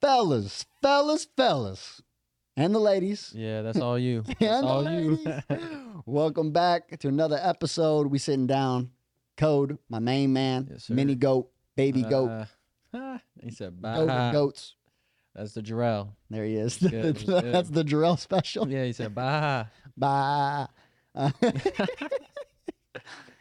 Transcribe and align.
fellas, 0.00 0.66
fellas, 0.82 1.26
fellas, 1.36 2.02
and 2.56 2.74
the 2.74 2.78
ladies. 2.78 3.32
Yeah, 3.34 3.62
that's 3.62 3.78
all 3.80 3.98
you. 3.98 4.22
That's 4.40 4.62
all 4.64 4.88
you. 4.90 5.18
Welcome 6.06 6.52
back 6.52 6.98
to 7.00 7.08
another 7.08 7.38
episode. 7.40 8.06
We 8.08 8.18
sitting 8.18 8.46
down. 8.46 8.90
Code, 9.36 9.78
my 9.88 10.00
main 10.00 10.32
man, 10.32 10.66
Yes, 10.68 10.90
mini 10.90 11.14
goat, 11.14 11.48
baby 11.76 12.02
goat, 12.02 12.46
Uh, 12.92 13.18
he 13.40 13.52
said, 13.52 13.80
goat 13.80 14.06
bye. 14.08 14.26
of 14.26 14.32
goats. 14.32 14.74
That's 15.32 15.52
the 15.54 15.62
Jarrell. 15.62 16.08
There 16.28 16.44
he 16.44 16.56
is. 16.56 16.78
good. 16.78 17.18
That's 17.18 17.70
the 17.70 17.84
Jarrell 17.84 18.18
special. 18.18 18.68
Yeah, 18.68 18.82
he 18.84 18.92
said, 18.92 19.14
bye. 19.14 19.66
Bye. 19.96 20.66
Uh, 21.14 21.30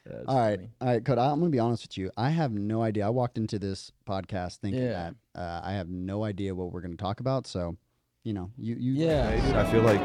That's 0.09 0.23
all 0.27 0.39
right, 0.39 0.57
funny. 0.57 0.69
all 0.81 0.87
right, 0.87 1.05
Code. 1.05 1.17
I'm 1.17 1.39
gonna 1.39 1.49
be 1.51 1.59
honest 1.59 1.83
with 1.83 1.97
you. 1.97 2.11
I 2.17 2.29
have 2.29 2.51
no 2.53 2.81
idea. 2.81 3.05
I 3.05 3.09
walked 3.09 3.37
into 3.37 3.59
this 3.59 3.91
podcast 4.07 4.57
thinking 4.57 4.81
Yeah. 4.83 5.11
that 5.35 5.41
uh, 5.41 5.61
I 5.63 5.73
have 5.73 5.89
no 5.89 6.23
idea 6.23 6.55
what 6.55 6.71
we're 6.71 6.81
gonna 6.81 6.95
talk 6.95 7.19
about. 7.19 7.45
So, 7.47 7.75
you 8.23 8.33
know, 8.33 8.49
you 8.57 8.75
you 8.79 8.93
Yeah. 8.93 9.35
Dude, 9.45 9.55
I 9.55 9.69
feel 9.71 9.81
like 9.81 10.01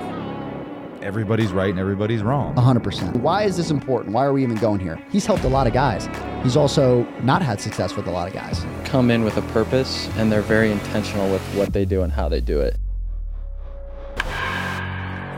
everybody's 1.02 1.50
right 1.52 1.70
and 1.70 1.78
everybody's 1.80 2.22
wrong. 2.22 2.54
100%. 2.54 3.16
Why 3.16 3.42
is 3.42 3.56
this 3.56 3.70
important? 3.70 4.14
Why 4.14 4.24
are 4.24 4.32
we 4.32 4.42
even 4.44 4.56
going 4.56 4.78
here? 4.80 5.00
He's 5.10 5.26
helped 5.26 5.42
a 5.44 5.48
lot 5.48 5.66
of 5.66 5.72
guys. 5.72 6.08
He's 6.44 6.56
also 6.56 7.02
not 7.22 7.42
had 7.42 7.60
success 7.60 7.96
with 7.96 8.06
a 8.06 8.10
lot 8.12 8.28
of 8.28 8.34
guys. 8.34 8.64
Come 8.84 9.10
in 9.10 9.24
with 9.24 9.36
a 9.36 9.42
purpose, 9.52 10.08
and 10.16 10.30
they're 10.30 10.42
very 10.42 10.70
intentional 10.70 11.28
with 11.32 11.42
what 11.56 11.72
they 11.72 11.84
do 11.84 12.02
and 12.02 12.12
how 12.12 12.28
they 12.28 12.40
do 12.40 12.60
it. 12.60 12.76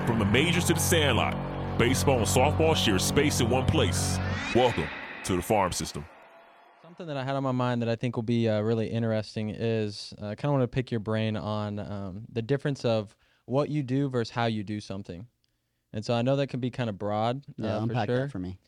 From 0.07 0.19
the 0.19 0.27
majors 0.27 0.67
to 0.67 0.75
the 0.75 0.81
sandlot, 0.81 1.35
baseball 1.79 2.19
and 2.19 2.27
softball 2.27 2.77
share 2.77 2.99
space 2.99 3.41
in 3.41 3.51
one 3.51 3.67
place. 3.67 4.19
Welcome 4.55 4.87
to 5.25 5.37
the 5.37 5.43
farm 5.43 5.73
system. 5.73 6.05
Something 6.83 7.07
that 7.09 7.17
I 7.17 7.25
had 7.25 7.35
on 7.35 7.43
my 7.43 7.53
mind 7.53 7.83
that 7.83 7.89
I 7.89 7.97
think 7.97 8.15
will 8.15 8.23
be 8.23 8.49
uh, 8.49 8.61
really 8.61 8.87
interesting 8.87 9.51
is 9.51 10.15
uh, 10.23 10.27
I 10.29 10.35
kind 10.37 10.51
of 10.51 10.59
want 10.59 10.63
to 10.63 10.69
pick 10.69 10.91
your 10.91 11.01
brain 11.01 11.37
on 11.37 11.81
um, 11.81 12.25
the 12.33 12.43
difference 12.43 12.85
of 12.85 13.17
what 13.47 13.69
you 13.69 13.83
do 13.83 14.09
versus 14.09 14.31
how 14.31 14.47
you 14.47 14.63
do 14.63 14.81
something. 14.81 15.27
And 15.93 16.05
so 16.05 16.15
I 16.15 16.23
know 16.23 16.37
that 16.37 16.49
can 16.49 16.61
be 16.61 16.71
kind 16.71 16.89
of 16.89 16.99
broad, 16.99 17.45
Yeah, 17.57 17.77
uh, 17.77 17.79
for 17.79 17.83
unpack 17.85 18.09
sure. 18.09 18.19
that 18.21 18.31
for 18.31 18.39
me. 18.39 18.59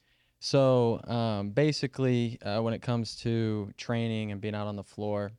So 0.41 1.01
um, 1.07 1.51
basically, 1.51 2.39
uh, 2.43 2.61
when 2.61 2.75
it 2.75 2.83
comes 2.83 3.17
to 3.19 3.71
training 3.77 4.33
and 4.33 4.41
being 4.41 4.55
out 4.55 4.67
on 4.67 4.77
the 4.77 4.85
floor, 4.85 5.31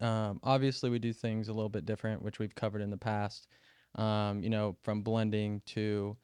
um, 0.00 0.40
obviously 0.42 0.90
we 0.90 0.98
do 0.98 1.12
things 1.12 1.48
a 1.48 1.52
little 1.52 1.68
bit 1.68 1.86
different, 1.86 2.22
which 2.22 2.38
we've 2.38 2.54
covered 2.54 2.82
in 2.82 2.90
the 2.90 2.96
past. 2.96 3.46
Um, 3.94 4.42
you 4.42 4.50
know, 4.50 4.76
from 4.82 5.02
blending 5.02 5.62
to, 5.66 6.16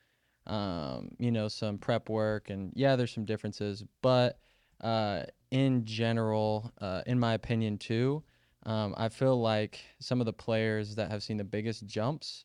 um, 0.50 1.10
you 1.18 1.30
know, 1.30 1.48
some 1.48 1.78
prep 1.78 2.08
work, 2.08 2.50
and 2.50 2.72
yeah, 2.74 2.96
there's 2.96 3.12
some 3.12 3.24
differences, 3.24 3.84
but 4.02 4.38
uh, 4.80 5.22
in 5.50 5.84
general, 5.84 6.72
uh, 6.80 7.02
in 7.06 7.18
my 7.18 7.34
opinion, 7.34 7.78
too, 7.78 8.22
um, 8.66 8.94
I 8.96 9.08
feel 9.08 9.40
like 9.40 9.80
some 10.00 10.20
of 10.20 10.26
the 10.26 10.32
players 10.32 10.96
that 10.96 11.10
have 11.10 11.22
seen 11.22 11.36
the 11.36 11.44
biggest 11.44 11.86
jumps 11.86 12.44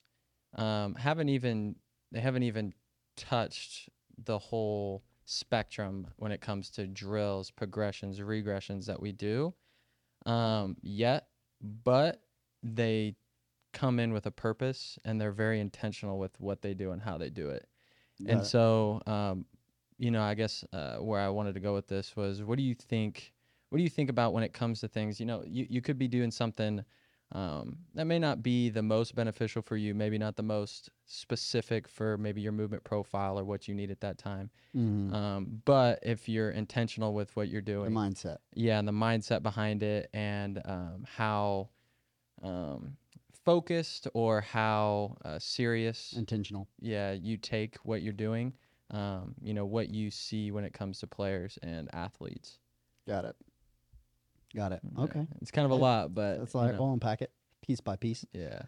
um, 0.56 0.96
haven't 0.96 1.30
even 1.30 1.76
they 2.12 2.20
haven't 2.20 2.44
even 2.44 2.74
touched 3.18 3.90
the 4.24 4.38
whole 4.38 5.04
spectrum 5.26 6.08
when 6.18 6.32
it 6.32 6.40
comes 6.40 6.70
to 6.70 6.88
drills, 6.88 7.52
progressions, 7.52 8.20
regressions 8.20 8.86
that 8.86 9.02
we 9.02 9.12
do 9.12 9.54
um, 10.26 10.78
yet, 10.82 11.28
but 11.62 12.22
they 12.64 13.16
come 13.74 14.00
in 14.00 14.14
with 14.14 14.26
a 14.26 14.32
purpose 14.32 14.98
and 15.04 15.20
they're 15.20 15.32
very 15.32 15.60
intentional 15.60 16.18
with 16.18 16.40
what 16.40 16.62
they 16.62 16.74
do 16.74 16.92
and 16.92 17.02
how 17.02 17.18
they 17.18 17.30
do 17.30 17.50
it. 17.50 17.68
And 18.28 18.42
it. 18.42 18.46
so, 18.46 19.02
um, 19.06 19.46
you 19.98 20.12
know, 20.12 20.22
I 20.24 20.34
guess 20.34 20.64
uh, 20.74 20.98
where 20.98 21.20
I 21.20 21.30
wanted 21.30 21.54
to 21.56 21.60
go 21.60 21.74
with 21.74 21.88
this 21.88 22.16
was, 22.16 22.44
what 22.44 22.58
do 22.58 22.64
you 22.64 22.76
think? 22.76 23.34
What 23.70 23.78
do 23.78 23.84
you 23.84 23.90
think 23.90 24.10
about 24.10 24.34
when 24.34 24.44
it 24.44 24.54
comes 24.54 24.80
to 24.82 24.88
things? 24.88 25.20
You 25.20 25.26
know, 25.26 25.44
you, 25.46 25.66
you 25.70 25.82
could 25.82 25.98
be 25.98 26.08
doing 26.08 26.32
something 26.32 26.84
um, 27.32 27.80
that 27.96 28.06
may 28.06 28.20
not 28.20 28.44
be 28.44 28.70
the 28.70 28.84
most 28.84 29.16
beneficial 29.16 29.62
for 29.62 29.76
you, 29.78 29.94
maybe 29.96 30.18
not 30.18 30.36
the 30.36 30.44
most 30.44 30.90
specific 31.06 31.88
for 31.88 32.18
maybe 32.18 32.42
your 32.42 32.52
movement 32.52 32.84
profile 32.84 33.40
or 33.40 33.44
what 33.44 33.68
you 33.68 33.74
need 33.74 33.90
at 33.92 34.00
that 34.02 34.18
time. 34.18 34.50
Mhm. 34.76 35.14
Um, 35.14 35.62
but 35.66 36.00
if 36.04 36.30
you're 36.30 36.52
intentional 36.52 37.14
with 37.14 37.36
what 37.36 37.50
you're 37.50 37.62
the 37.62 37.72
doing, 37.74 37.92
mindset. 37.92 38.38
yeah, 38.54 38.80
and 38.80 38.88
the 38.88 38.92
mindset 38.92 39.44
behind 39.44 39.84
it, 39.84 40.10
and 40.14 40.62
um, 40.66 41.06
how 41.08 41.70
um, 42.42 42.98
focused 43.46 44.08
or 44.14 44.42
how 44.42 45.16
uh, 45.24 45.40
serious, 45.40 46.14
Intentional. 46.18 46.68
yeah, 46.82 47.12
you 47.14 47.38
take 47.38 47.78
what 47.84 48.02
you're 48.02 48.14
doing. 48.14 48.54
Um, 48.92 49.34
you 49.42 49.54
know 49.54 49.66
what 49.66 49.90
you 49.90 50.12
see 50.12 50.52
when 50.52 50.64
it 50.64 50.74
comes 50.74 51.00
to 51.00 51.08
players 51.08 51.58
and 51.64 51.90
athletes. 51.94 52.60
Got 53.08 53.26
it. 53.26 53.36
Got 54.56 54.72
it. 54.74 54.82
Yeah, 54.98 55.04
Okay. 55.04 55.28
it's 55.42 55.52
kind 55.52 55.66
of 55.66 55.72
a 55.72 55.76
lot, 55.76 56.14
but 56.14 56.40
That's 56.40 56.54
you 56.54 56.60
all 56.60 56.66
right. 56.66 56.74
know, 56.76 56.82
We'll 56.84 56.94
unpack 56.94 57.22
it 57.22 57.32
piece 57.62 57.82
by 57.82 57.96
piece. 57.96 58.26
yeah, 58.32 58.62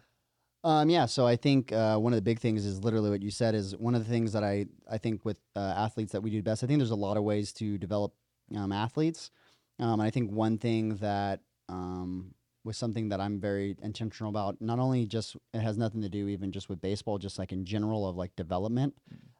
Um, 0.64 0.90
yeah, 0.90 1.06
so 1.06 1.26
I 1.26 1.36
think 1.36 1.72
uh, 1.72 1.96
one 1.98 2.12
of 2.12 2.16
the 2.16 2.22
big 2.22 2.40
things 2.40 2.64
is 2.66 2.82
literally 2.82 3.10
what 3.10 3.22
you 3.22 3.30
said 3.30 3.54
is 3.54 3.76
one 3.76 3.94
of 3.94 4.04
the 4.04 4.10
things 4.10 4.32
that 4.32 4.42
I, 4.44 4.66
I 4.90 4.98
think 4.98 5.24
with 5.24 5.38
uh, 5.56 5.60
athletes 5.60 6.12
that 6.12 6.20
we 6.22 6.30
do 6.30 6.42
best. 6.42 6.64
I 6.64 6.66
think 6.66 6.78
there's 6.80 6.90
a 6.90 6.96
lot 6.96 7.16
of 7.16 7.22
ways 7.22 7.52
to 7.54 7.78
develop 7.78 8.12
um, 8.56 8.72
athletes. 8.72 9.30
Um, 9.78 10.00
and 10.00 10.02
I 10.02 10.10
think 10.10 10.32
one 10.32 10.58
thing 10.58 10.96
that 10.96 11.40
um, 11.68 12.34
was 12.64 12.76
something 12.76 13.08
that 13.08 13.20
I'm 13.20 13.40
very 13.40 13.76
intentional 13.82 14.30
about, 14.30 14.60
not 14.60 14.78
only 14.78 15.06
just, 15.06 15.36
it 15.54 15.60
has 15.60 15.78
nothing 15.78 16.02
to 16.02 16.08
do 16.08 16.28
even 16.28 16.52
just 16.52 16.68
with 16.68 16.80
baseball, 16.80 17.18
just 17.18 17.38
like 17.38 17.52
in 17.52 17.64
general 17.64 18.06
of 18.08 18.16
like 18.16 18.34
development. 18.36 18.94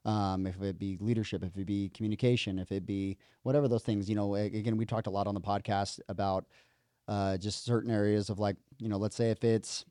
Um, 0.04 0.46
if 0.46 0.60
it 0.62 0.78
be 0.78 0.96
leadership, 1.00 1.42
if 1.42 1.56
it 1.56 1.66
be 1.66 1.90
communication, 1.90 2.58
if 2.58 2.72
it 2.72 2.86
be 2.86 3.18
whatever 3.42 3.68
those 3.68 3.82
things, 3.82 4.08
you 4.08 4.14
know, 4.14 4.34
again, 4.36 4.76
we 4.76 4.86
talked 4.86 5.06
a 5.06 5.10
lot 5.10 5.26
on 5.26 5.34
the 5.34 5.40
podcast 5.40 6.00
about 6.08 6.46
uh, 7.08 7.36
just 7.36 7.64
certain 7.64 7.90
areas 7.90 8.30
of 8.30 8.38
like, 8.38 8.56
you 8.78 8.88
know, 8.88 8.96
let's 8.96 9.16
say 9.16 9.30
if 9.30 9.44
it's, 9.44 9.84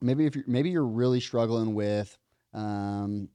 maybe 0.00 0.26
if 0.26 0.36
you're 0.36 0.44
maybe 0.46 0.70
you're 0.70 0.84
really 0.84 1.20
struggling 1.20 1.74
with 1.74 2.18
um 2.52 3.28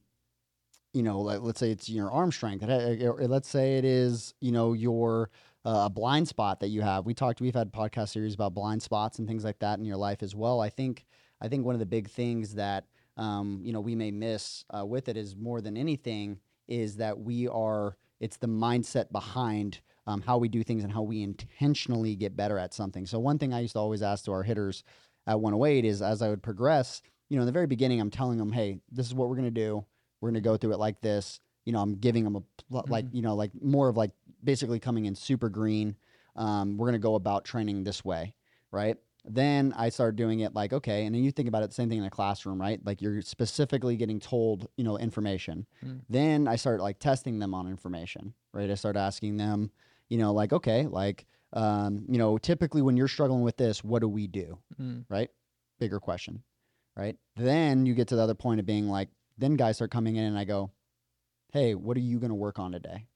you 0.92 1.02
know 1.02 1.20
like 1.20 1.40
let's 1.40 1.60
say 1.60 1.70
it's 1.70 1.88
your 1.88 2.10
arm 2.10 2.32
strength. 2.32 2.64
Or 2.64 3.26
let's 3.26 3.48
say 3.48 3.78
it 3.78 3.84
is 3.84 4.34
you 4.40 4.52
know 4.52 4.72
your 4.72 5.30
uh, 5.64 5.84
a 5.86 5.90
blind 5.90 6.26
spot 6.28 6.60
that 6.60 6.68
you 6.68 6.82
have 6.82 7.06
we 7.06 7.14
talked 7.14 7.40
we've 7.40 7.54
had 7.54 7.72
podcast 7.72 8.10
series 8.10 8.34
about 8.34 8.54
blind 8.54 8.82
spots 8.82 9.18
and 9.18 9.28
things 9.28 9.44
like 9.44 9.58
that 9.58 9.78
in 9.78 9.84
your 9.84 9.96
life 9.96 10.22
as 10.22 10.34
well 10.34 10.60
i 10.60 10.68
think 10.68 11.04
i 11.40 11.48
think 11.48 11.64
one 11.64 11.74
of 11.74 11.80
the 11.80 11.86
big 11.86 12.08
things 12.08 12.54
that 12.54 12.86
um, 13.16 13.60
you 13.62 13.72
know 13.72 13.80
we 13.80 13.94
may 13.94 14.10
miss 14.10 14.64
uh, 14.70 14.84
with 14.84 15.08
it 15.08 15.16
is 15.16 15.36
more 15.36 15.60
than 15.60 15.76
anything 15.76 16.38
is 16.68 16.96
that 16.96 17.18
we 17.18 17.48
are 17.48 17.96
it's 18.20 18.36
the 18.36 18.46
mindset 18.46 19.10
behind 19.12 19.80
um, 20.06 20.22
how 20.22 20.38
we 20.38 20.48
do 20.48 20.62
things 20.62 20.82
and 20.82 20.92
how 20.92 21.02
we 21.02 21.22
intentionally 21.22 22.16
get 22.16 22.36
better 22.36 22.58
at 22.58 22.72
something 22.72 23.04
so 23.04 23.18
one 23.18 23.38
thing 23.38 23.52
i 23.52 23.60
used 23.60 23.74
to 23.74 23.78
always 23.78 24.02
ask 24.02 24.24
to 24.24 24.32
our 24.32 24.42
hitters 24.42 24.84
at 25.26 25.40
108 25.40 25.84
is 25.84 26.02
as 26.02 26.22
I 26.22 26.28
would 26.28 26.42
progress, 26.42 27.02
you 27.28 27.36
know, 27.36 27.42
in 27.42 27.46
the 27.46 27.52
very 27.52 27.66
beginning, 27.66 28.00
I'm 28.00 28.10
telling 28.10 28.38
them, 28.38 28.52
hey, 28.52 28.80
this 28.90 29.06
is 29.06 29.14
what 29.14 29.28
we're 29.28 29.36
going 29.36 29.44
to 29.46 29.50
do. 29.50 29.84
We're 30.20 30.30
going 30.30 30.42
to 30.42 30.48
go 30.48 30.56
through 30.56 30.72
it 30.72 30.78
like 30.78 31.00
this. 31.00 31.40
You 31.64 31.72
know, 31.72 31.80
I'm 31.80 31.94
giving 31.94 32.24
them 32.24 32.36
a, 32.36 32.82
like, 32.88 33.04
you 33.12 33.22
know, 33.22 33.34
like 33.34 33.52
more 33.62 33.88
of 33.88 33.96
like 33.96 34.10
basically 34.42 34.80
coming 34.80 35.06
in 35.06 35.14
super 35.14 35.48
green. 35.48 35.96
Um, 36.36 36.76
we're 36.76 36.86
going 36.86 36.92
to 36.94 36.98
go 36.98 37.14
about 37.14 37.44
training 37.44 37.84
this 37.84 38.04
way, 38.04 38.34
right? 38.70 38.96
Then 39.24 39.74
I 39.76 39.90
started 39.90 40.16
doing 40.16 40.40
it 40.40 40.54
like, 40.54 40.72
okay. 40.72 41.04
And 41.04 41.14
then 41.14 41.22
you 41.22 41.30
think 41.30 41.48
about 41.48 41.62
it, 41.62 41.70
the 41.70 41.74
same 41.74 41.88
thing 41.88 41.98
in 41.98 42.04
a 42.04 42.10
classroom, 42.10 42.60
right? 42.60 42.80
Like 42.84 43.02
you're 43.02 43.20
specifically 43.20 43.96
getting 43.96 44.18
told, 44.18 44.68
you 44.76 44.84
know, 44.84 44.96
information. 44.96 45.66
Mm. 45.84 46.00
Then 46.08 46.48
I 46.48 46.56
started 46.56 46.82
like 46.82 46.98
testing 46.98 47.38
them 47.38 47.52
on 47.52 47.68
information, 47.68 48.32
right? 48.52 48.70
I 48.70 48.74
started 48.74 49.00
asking 49.00 49.36
them, 49.36 49.70
you 50.08 50.18
know, 50.18 50.32
like, 50.32 50.52
okay, 50.52 50.86
like, 50.86 51.26
um, 51.52 52.06
you 52.08 52.18
know, 52.18 52.38
typically 52.38 52.80
when 52.80 52.96
you're 52.96 53.08
struggling 53.08 53.42
with 53.42 53.56
this, 53.56 53.84
what 53.84 54.00
do 54.00 54.08
we 54.08 54.26
do? 54.26 54.58
Mm. 54.80 55.04
right? 55.08 55.28
Bigger 55.78 56.00
question, 56.00 56.42
right? 56.96 57.16
Then 57.36 57.84
you 57.84 57.94
get 57.94 58.08
to 58.08 58.16
the 58.16 58.22
other 58.22 58.34
point 58.34 58.60
of 58.60 58.66
being 58.66 58.88
like, 58.88 59.08
then 59.36 59.56
guys 59.56 59.76
start 59.76 59.90
coming 59.90 60.16
in 60.16 60.24
and 60.24 60.38
I 60.38 60.44
go, 60.44 60.70
hey, 61.52 61.74
what 61.74 61.96
are 61.96 62.00
you 62.00 62.18
going 62.18 62.30
to 62.30 62.34
work 62.34 62.58
on 62.58 62.72
today? 62.72 63.06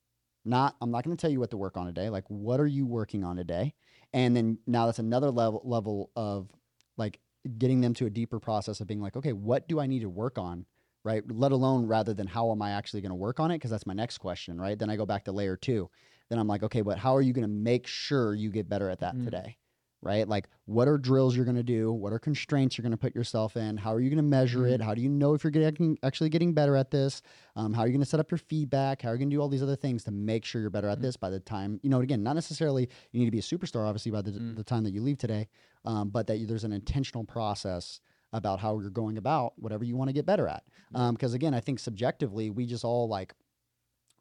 Not, 0.44 0.76
I'm 0.80 0.90
not 0.90 1.04
going 1.04 1.16
to 1.16 1.20
tell 1.20 1.30
you 1.30 1.40
what 1.40 1.50
to 1.50 1.56
work 1.56 1.76
on 1.76 1.86
today. 1.86 2.10
Like, 2.10 2.24
what 2.28 2.60
are 2.60 2.66
you 2.66 2.86
working 2.86 3.24
on 3.24 3.36
today? 3.36 3.74
And 4.12 4.36
then 4.36 4.58
now 4.66 4.86
that's 4.86 4.98
another 4.98 5.30
level 5.30 5.62
level 5.64 6.10
of 6.16 6.48
like 6.96 7.18
getting 7.58 7.80
them 7.80 7.94
to 7.94 8.06
a 8.06 8.10
deeper 8.10 8.38
process 8.38 8.80
of 8.80 8.86
being 8.86 9.00
like, 9.00 9.16
okay, 9.16 9.32
what 9.32 9.68
do 9.68 9.80
I 9.80 9.86
need 9.86 10.00
to 10.00 10.08
work 10.08 10.38
on? 10.38 10.66
Right. 11.04 11.22
Let 11.30 11.52
alone 11.52 11.86
rather 11.86 12.14
than 12.14 12.26
how 12.26 12.50
am 12.50 12.62
I 12.62 12.70
actually 12.70 13.02
going 13.02 13.10
to 13.10 13.16
work 13.16 13.38
on 13.38 13.50
it? 13.50 13.56
Because 13.56 13.70
that's 13.70 13.86
my 13.86 13.92
next 13.92 14.18
question. 14.18 14.58
Right. 14.58 14.78
Then 14.78 14.88
I 14.88 14.96
go 14.96 15.04
back 15.04 15.24
to 15.24 15.32
layer 15.32 15.56
two. 15.56 15.90
Then 16.30 16.38
I'm 16.38 16.48
like, 16.48 16.62
okay, 16.62 16.80
but 16.80 16.98
how 16.98 17.14
are 17.14 17.20
you 17.20 17.34
going 17.34 17.42
to 17.42 17.48
make 17.48 17.86
sure 17.86 18.34
you 18.34 18.50
get 18.50 18.68
better 18.68 18.88
at 18.88 19.00
that 19.00 19.14
Mm. 19.14 19.24
today? 19.24 19.58
Right? 20.04 20.28
Like, 20.28 20.48
what 20.66 20.86
are 20.86 20.98
drills 20.98 21.34
you're 21.34 21.44
going 21.44 21.56
to 21.56 21.62
do? 21.62 21.92
What 21.92 22.12
are 22.12 22.18
constraints 22.18 22.76
you're 22.76 22.82
going 22.82 22.92
to 22.92 22.96
put 22.98 23.14
yourself 23.14 23.56
in? 23.56 23.76
How 23.76 23.92
are 23.92 24.00
you 24.00 24.10
going 24.10 24.18
to 24.18 24.22
measure 24.22 24.66
it? 24.66 24.80
How 24.80 24.94
do 24.94 25.00
you 25.00 25.08
know 25.08 25.34
if 25.34 25.42
you're 25.42 25.50
getting 25.50 25.98
actually 26.02 26.28
getting 26.30 26.52
better 26.52 26.76
at 26.76 26.90
this? 26.90 27.22
Um, 27.56 27.72
how 27.72 27.82
are 27.82 27.86
you 27.86 27.92
going 27.92 28.02
to 28.02 28.08
set 28.08 28.20
up 28.20 28.30
your 28.30 28.38
feedback? 28.38 29.02
How 29.02 29.08
are 29.10 29.14
you 29.14 29.18
going 29.18 29.30
to 29.30 29.36
do 29.36 29.40
all 29.40 29.48
these 29.48 29.62
other 29.62 29.76
things 29.76 30.04
to 30.04 30.10
make 30.10 30.44
sure 30.44 30.60
you're 30.60 30.70
better 30.70 30.88
at 30.88 31.00
this 31.00 31.16
by 31.16 31.30
the 31.30 31.40
time 31.40 31.80
you 31.82 31.90
know? 31.90 32.00
Again, 32.00 32.22
not 32.22 32.34
necessarily 32.34 32.88
you 33.12 33.18
need 33.18 33.26
to 33.26 33.30
be 33.30 33.38
a 33.38 33.42
superstar, 33.42 33.86
obviously, 33.86 34.12
by 34.12 34.22
the, 34.22 34.32
Mm. 34.32 34.56
the 34.56 34.64
time 34.64 34.84
that 34.84 34.92
you 34.92 35.00
leave 35.02 35.18
today, 35.18 35.48
um, 35.84 36.10
but 36.10 36.26
that 36.26 36.38
you, 36.38 36.46
there's 36.46 36.64
an 36.64 36.72
intentional 36.72 37.24
process 37.24 38.00
about 38.32 38.58
how 38.58 38.78
you're 38.80 38.90
going 38.90 39.16
about 39.16 39.52
whatever 39.56 39.84
you 39.84 39.96
want 39.96 40.08
to 40.08 40.12
get 40.12 40.26
better 40.26 40.48
at. 40.48 40.64
Because 41.12 41.34
again, 41.34 41.54
I 41.54 41.60
think 41.60 41.78
subjectively, 41.78 42.50
we 42.50 42.66
just 42.66 42.84
all 42.84 43.08
like 43.08 43.32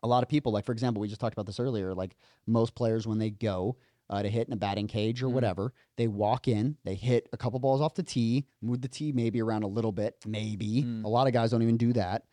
a 0.04 0.08
lot 0.08 0.22
of 0.22 0.30
people. 0.30 0.52
Like 0.52 0.66
for 0.66 0.72
example, 0.72 1.02
we 1.02 1.08
just 1.08 1.20
talked 1.20 1.34
about 1.34 1.46
this 1.48 1.60
earlier. 1.60 1.94
Like 1.96 2.16
most 2.46 2.76
players, 2.76 3.08
when 3.08 3.18
they 3.18 3.32
go 3.32 3.76
uh, 4.10 4.22
to 4.22 4.30
hit 4.30 4.48
in 4.48 4.54
a 4.54 4.58
batting 4.58 4.88
cage 4.88 5.24
or 5.24 5.28
Mhm. 5.30 5.34
whatever. 5.34 5.74
They 5.98 6.08
walk 6.08 6.48
in, 6.48 6.78
they 6.84 6.96
hit 6.96 7.28
a 7.34 7.38
couple 7.38 7.60
balls 7.60 7.82
off 7.82 7.94
the 7.96 8.04
tee, 8.04 8.46
move 8.62 8.82
the 8.82 8.88
tee 8.88 9.12
maybe 9.12 9.42
around 9.42 9.64
a 9.64 9.68
little 9.68 9.92
bit, 9.92 10.16
maybe. 10.26 10.84
Mm. 10.84 11.04
A 11.04 11.08
lot 11.08 11.28
of 11.28 11.34
guys 11.34 11.52
don't 11.52 11.62
even 11.64 11.78
do 11.78 11.94
that. 11.94 12.26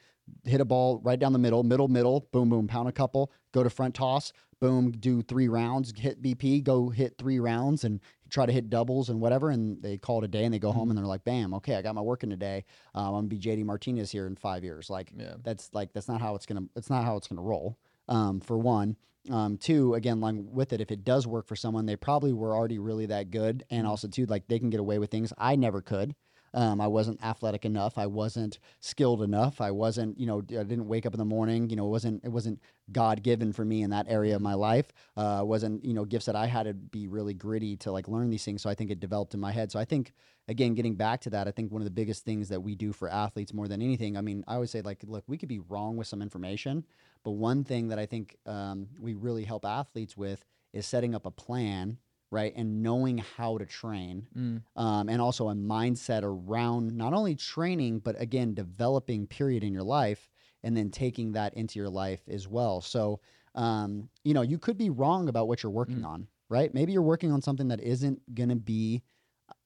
Hit 0.45 0.61
a 0.61 0.65
ball 0.65 0.99
right 0.99 1.19
down 1.19 1.33
the 1.33 1.39
middle, 1.39 1.63
middle, 1.63 1.89
middle, 1.89 2.29
boom, 2.33 2.49
boom, 2.51 2.67
pound 2.69 2.89
a 2.89 2.93
couple, 2.93 3.33
go 3.53 3.63
to 3.63 3.71
front 3.71 3.95
toss, 3.95 4.33
boom, 4.61 4.91
do 4.93 5.23
three 5.23 5.49
rounds, 5.49 5.93
hit 5.97 6.23
BP, 6.23 6.61
go 6.63 6.91
hit 6.91 7.17
three 7.19 7.41
rounds 7.41 7.83
and 7.85 7.99
try 8.29 8.47
to 8.47 8.53
hit 8.53 8.69
doubles 8.71 9.09
and 9.09 9.21
whatever. 9.21 9.51
And 9.51 9.83
they 9.83 9.97
call 9.99 10.19
it 10.19 10.25
a 10.25 10.29
day 10.29 10.45
and 10.45 10.53
they 10.55 10.59
go 10.59 10.71
home 10.71 10.91
and 10.91 10.99
they're 10.99 11.07
like, 11.07 11.25
bam, 11.25 11.55
okay, 11.55 11.75
I 11.77 11.83
got 11.83 11.95
my 11.95 12.01
work 12.03 12.23
in 12.23 12.31
today. 12.31 12.65
Um, 12.95 13.07
I'm 13.07 13.13
gonna 13.15 13.27
be 13.29 13.39
JD 13.39 13.65
Martinez 13.65 14.11
here 14.13 14.27
in 14.27 14.37
five 14.37 14.63
years. 14.63 14.89
Like, 14.91 15.13
Yeah. 15.17 15.37
that's 15.43 15.71
like 15.73 15.93
that's 15.95 16.09
not 16.09 16.21
how 16.21 16.35
it's 16.37 16.47
gonna 16.47 16.67
it's 16.77 16.91
not 16.91 17.05
how 17.05 17.17
it's 17.17 17.27
gonna 17.27 17.43
roll. 17.43 17.79
Um, 18.09 18.41
for 18.41 18.59
one, 18.59 18.97
um, 19.29 19.59
two 19.59 19.95
again, 19.95 20.19
along 20.19 20.53
with 20.53 20.73
it, 20.73 20.81
if 20.81 20.91
it 20.91 21.05
does 21.05 21.27
work 21.27 21.47
for 21.47 21.57
someone, 21.57 21.87
they 21.87 21.97
probably 21.97 22.33
were 22.33 22.55
already 22.55 22.79
really 22.79 23.07
that 23.07 23.31
good, 23.31 23.65
and 23.71 23.87
also 23.87 24.09
too, 24.09 24.27
like 24.27 24.49
they 24.49 24.59
can 24.59 24.71
get 24.71 24.81
away 24.81 24.99
with 24.99 25.11
things 25.11 25.33
I 25.37 25.57
never 25.57 25.83
could. 25.83 26.15
Um, 26.53 26.81
I 26.81 26.89
wasn't 26.89 27.23
athletic 27.25 27.65
enough. 27.65 27.97
I 27.97 28.07
wasn't 28.07 28.59
skilled 28.81 29.23
enough. 29.23 29.61
I 29.61 29.71
wasn't, 29.71 30.19
you 30.19 30.27
know, 30.27 30.39
I 30.39 30.65
didn't 30.65 30.89
wake 30.89 31.07
up 31.07 31.15
in 31.15 31.19
the 31.19 31.25
morning. 31.25 31.71
You 31.71 31.77
know, 31.77 31.87
it 31.87 31.91
wasn't 31.91 32.25
it 32.25 32.33
wasn't 32.33 32.61
God 32.91 33.23
given 33.23 33.53
for 33.53 33.65
me 33.65 33.83
in 33.83 33.91
that 33.91 34.07
area 34.09 34.35
of 34.35 34.43
my 34.43 34.55
life. 34.55 34.93
Uh, 35.17 35.43
wasn't 35.45 35.85
you 35.85 35.95
know 35.95 36.05
gifts 36.05 36.27
that 36.27 36.37
I 36.37 36.47
had 36.47 36.65
to 36.65 36.75
be 36.75 37.07
really 37.07 37.35
gritty 37.35 37.77
to 37.79 37.93
like 37.93 38.09
learn 38.09 38.31
these 38.31 38.45
things. 38.45 38.63
So 38.63 38.71
I 38.71 38.75
think 38.75 38.91
it 38.91 39.01
developed 39.01 39.35
in 39.35 39.41
my 39.41 39.53
head. 39.53 39.71
So 39.71 39.79
I 39.79 39.85
think 39.85 40.13
again, 40.49 40.75
getting 40.75 40.97
back 40.97 41.21
to 41.23 41.31
that, 41.31 41.47
I 41.47 41.53
think 41.53 41.71
one 41.71 41.81
of 41.81 41.87
the 41.87 41.93
biggest 41.93 42.25
things 42.25 42.49
that 42.49 42.61
we 42.61 42.75
do 42.75 42.93
for 42.93 43.09
athletes 43.09 43.55
more 43.55 43.69
than 43.69 43.81
anything. 43.81 44.17
I 44.17 44.21
mean, 44.21 44.45
I 44.49 44.55
always 44.55 44.73
say 44.73 44.83
like, 44.83 45.03
look, 45.07 45.25
we 45.29 45.39
could 45.39 45.49
be 45.49 45.61
wrong 45.61 45.97
with 45.97 46.09
some 46.09 46.21
information, 46.21 46.85
but 47.25 47.33
one 47.33 47.63
thing 47.63 47.89
that 47.89 47.99
I 47.99 48.07
think 48.07 48.37
um, 48.47 48.89
we 48.99 49.15
really 49.15 49.45
help 49.45 49.65
athletes 49.65 50.17
with 50.17 50.45
is 50.73 50.87
setting 50.87 51.15
up 51.15 51.27
a 51.27 51.31
plan, 51.31 51.99
right, 52.31 52.53
and 52.57 52.83
knowing 52.83 53.19
how 53.19 53.59
to 53.59 53.67
train 53.67 54.27
Mm. 54.37 54.63
um, 54.77 55.09
and 55.09 55.21
also 55.21 55.49
a 55.49 55.55
mindset 55.55 56.23
around 56.23 56.93
not 56.97 57.13
only 57.13 57.35
training 57.35 58.01
but 58.01 58.21
again 58.21 58.55
developing 58.55 59.27
period 59.27 59.65
in 59.65 59.73
your 59.73 59.83
life 59.83 60.31
and 60.63 60.77
then 60.77 60.91
taking 60.91 61.33
that 61.33 61.55
into 61.55 61.79
your 61.79 61.89
life 61.91 62.23
as 62.29 62.47
well 62.49 62.81
so 62.81 63.21
um, 63.55 64.09
you 64.25 64.35
know 64.35 64.43
you 64.43 64.59
could 64.59 64.79
be 64.79 64.91
wrong 64.91 65.29
about 65.29 65.49
what 65.49 65.63
you're 65.63 65.73
working 65.73 66.03
Mm. 66.03 66.07
on 66.07 66.29
right 66.49 66.73
maybe 66.75 66.93
you're 66.93 67.03
working 67.03 67.33
on 67.33 67.43
something 67.43 67.69
that 67.69 67.81
isn't 67.81 68.21
going 68.35 68.49
to 68.51 68.57
be 68.57 69.03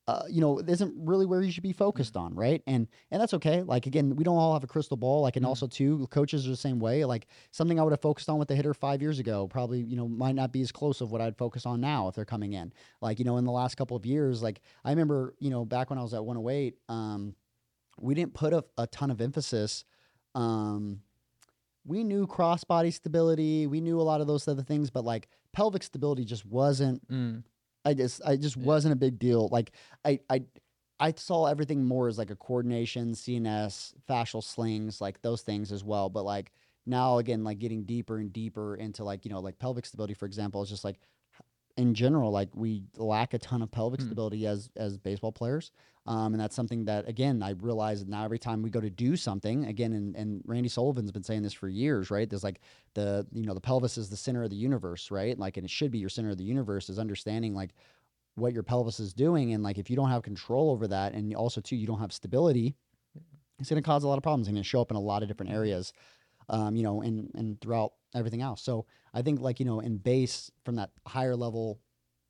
uh, 0.06 0.24
you 0.28 0.40
know 0.40 0.58
isn't 0.58 0.92
really 0.98 1.24
where 1.24 1.40
you 1.42 1.50
should 1.50 1.62
be 1.62 1.72
focused 1.72 2.14
on 2.16 2.34
right? 2.34 2.62
And 2.66 2.88
and 3.10 3.20
that's 3.22 3.32
okay. 3.34 3.62
Like 3.62 3.86
again 3.86 4.16
we 4.16 4.22
don't 4.24 4.36
all 4.36 4.52
have 4.52 4.62
a 4.62 4.66
crystal 4.66 4.96
ball. 4.98 5.22
Like 5.22 5.36
and 5.36 5.44
Mm. 5.46 5.48
also 5.48 5.66
too 5.66 6.06
coaches 6.10 6.46
are 6.46 6.50
the 6.50 6.56
same 6.56 6.78
way. 6.78 7.04
Like 7.06 7.26
something 7.52 7.80
i 7.80 7.82
would 7.82 7.92
have 7.92 8.02
focused 8.02 8.28
on 8.28 8.38
with 8.38 8.48
the 8.48 8.54
hitter 8.54 8.74
five 8.74 9.00
years 9.00 9.18
ago 9.18 9.48
probably 9.48 9.80
you 9.80 9.96
know 9.96 10.06
might 10.06 10.34
not 10.34 10.52
be 10.52 10.60
as 10.60 10.70
close 10.70 11.00
of 11.00 11.10
what 11.10 11.20
i'd 11.22 11.38
focus 11.38 11.64
on 11.64 11.80
now 11.80 12.08
if 12.08 12.14
they're 12.14 12.24
coming 12.24 12.52
in. 12.52 12.72
Like 13.00 13.18
you 13.18 13.24
know 13.24 13.38
in 13.38 13.44
the 13.44 13.52
last 13.52 13.76
couple 13.76 13.96
of 13.96 14.04
years 14.04 14.42
like 14.42 14.60
i 14.84 14.90
remember 14.90 15.34
you 15.38 15.48
know 15.50 15.64
back 15.64 15.88
when 15.90 15.98
i 15.98 16.02
was 16.02 16.12
at 16.14 16.24
108 16.24 16.74
um 16.90 17.34
we 17.98 18.14
didn't 18.14 18.34
put 18.34 18.52
a, 18.52 18.62
a 18.76 18.86
ton 18.88 19.10
of 19.10 19.20
emphasis 19.20 19.84
um 20.34 21.00
we 21.86 22.02
knew 22.02 22.26
crossbody 22.26 22.92
stability 22.92 23.66
we 23.66 23.80
knew 23.80 24.00
a 24.00 24.02
lot 24.02 24.20
of 24.20 24.26
those 24.26 24.48
other 24.48 24.62
things 24.62 24.90
but 24.90 25.04
like 25.04 25.28
pelvic 25.52 25.82
stability 25.82 26.24
just 26.24 26.44
wasn't 26.44 27.06
Mm. 27.08 27.42
I 27.84 27.94
just 27.94 28.22
I 28.24 28.36
just 28.36 28.56
Yeah. 28.56 28.66
wasn't 28.66 28.92
a 28.92 28.96
big 28.96 29.18
deal. 29.18 29.48
Like 29.48 29.72
I 30.04 30.20
I 30.30 30.44
I 31.00 31.12
saw 31.16 31.46
everything 31.46 31.84
more 31.84 32.08
as 32.08 32.18
like 32.18 32.30
a 32.30 32.36
coordination, 32.36 33.14
CNS, 33.14 33.94
fascial 34.08 34.42
slings, 34.42 35.00
like 35.00 35.22
those 35.22 35.42
things 35.42 35.72
as 35.72 35.84
well. 35.84 36.08
But 36.08 36.24
like 36.24 36.52
now 36.86 37.18
again, 37.18 37.44
like 37.44 37.58
getting 37.58 37.84
deeper 37.84 38.18
and 38.18 38.32
deeper 38.32 38.76
into 38.76 39.04
like, 39.04 39.24
you 39.24 39.30
know, 39.30 39.40
like 39.40 39.58
pelvic 39.58 39.86
stability, 39.86 40.14
for 40.14 40.26
example, 40.26 40.62
is 40.62 40.68
just 40.70 40.84
like 40.84 41.00
in 41.76 41.94
general, 41.94 42.30
like 42.30 42.50
we 42.54 42.84
lack 42.96 43.34
a 43.34 43.38
ton 43.38 43.62
of 43.62 43.70
pelvic 43.70 44.00
Mm. 44.00 44.06
stability 44.06 44.46
as 44.46 44.70
as 44.76 44.96
baseball 44.98 45.32
players. 45.32 45.72
Um, 46.06 46.34
and 46.34 46.40
that's 46.40 46.54
something 46.54 46.84
that 46.84 47.08
again 47.08 47.42
I 47.42 47.50
realize 47.50 48.04
now 48.04 48.24
every 48.24 48.38
time 48.38 48.60
we 48.62 48.68
go 48.68 48.80
to 48.80 48.90
do 48.90 49.16
something, 49.16 49.64
again, 49.64 49.92
and, 49.94 50.14
and 50.14 50.42
Randy 50.44 50.68
Sullivan's 50.68 51.10
been 51.10 51.22
saying 51.22 51.42
this 51.42 51.54
for 51.54 51.68
years, 51.68 52.10
right? 52.10 52.28
There's 52.28 52.44
like 52.44 52.60
the 52.94 53.26
you 53.32 53.46
know 53.46 53.54
the 53.54 53.60
pelvis 53.60 53.96
is 53.96 54.10
the 54.10 54.16
center 54.16 54.42
of 54.42 54.50
the 54.50 54.56
universe, 54.56 55.10
right? 55.10 55.38
Like, 55.38 55.56
and 55.56 55.64
it 55.64 55.70
should 55.70 55.90
be 55.90 55.98
your 55.98 56.10
center 56.10 56.30
of 56.30 56.36
the 56.36 56.44
universe 56.44 56.90
is 56.90 56.98
understanding 56.98 57.54
like 57.54 57.70
what 58.34 58.52
your 58.52 58.62
pelvis 58.62 59.00
is 59.00 59.14
doing, 59.14 59.54
and 59.54 59.62
like 59.62 59.78
if 59.78 59.88
you 59.88 59.96
don't 59.96 60.10
have 60.10 60.22
control 60.22 60.70
over 60.70 60.86
that, 60.88 61.14
and 61.14 61.34
also 61.34 61.62
too 61.62 61.76
you 61.76 61.86
don't 61.86 62.00
have 62.00 62.12
stability, 62.12 62.74
it's 63.58 63.70
going 63.70 63.82
to 63.82 63.86
cause 63.86 64.04
a 64.04 64.08
lot 64.08 64.18
of 64.18 64.22
problems. 64.22 64.46
It's 64.46 64.52
going 64.52 64.62
to 64.62 64.68
show 64.68 64.82
up 64.82 64.90
in 64.90 64.96
a 64.96 65.00
lot 65.00 65.22
of 65.22 65.28
different 65.28 65.52
areas, 65.52 65.94
um, 66.50 66.76
you 66.76 66.82
know, 66.82 67.00
and 67.00 67.30
and 67.34 67.58
throughout 67.62 67.92
everything 68.14 68.42
else. 68.42 68.60
So 68.60 68.84
I 69.14 69.22
think 69.22 69.40
like 69.40 69.58
you 69.58 69.64
know 69.64 69.80
in 69.80 69.96
base 69.96 70.50
from 70.66 70.76
that 70.76 70.90
higher 71.06 71.34
level 71.34 71.80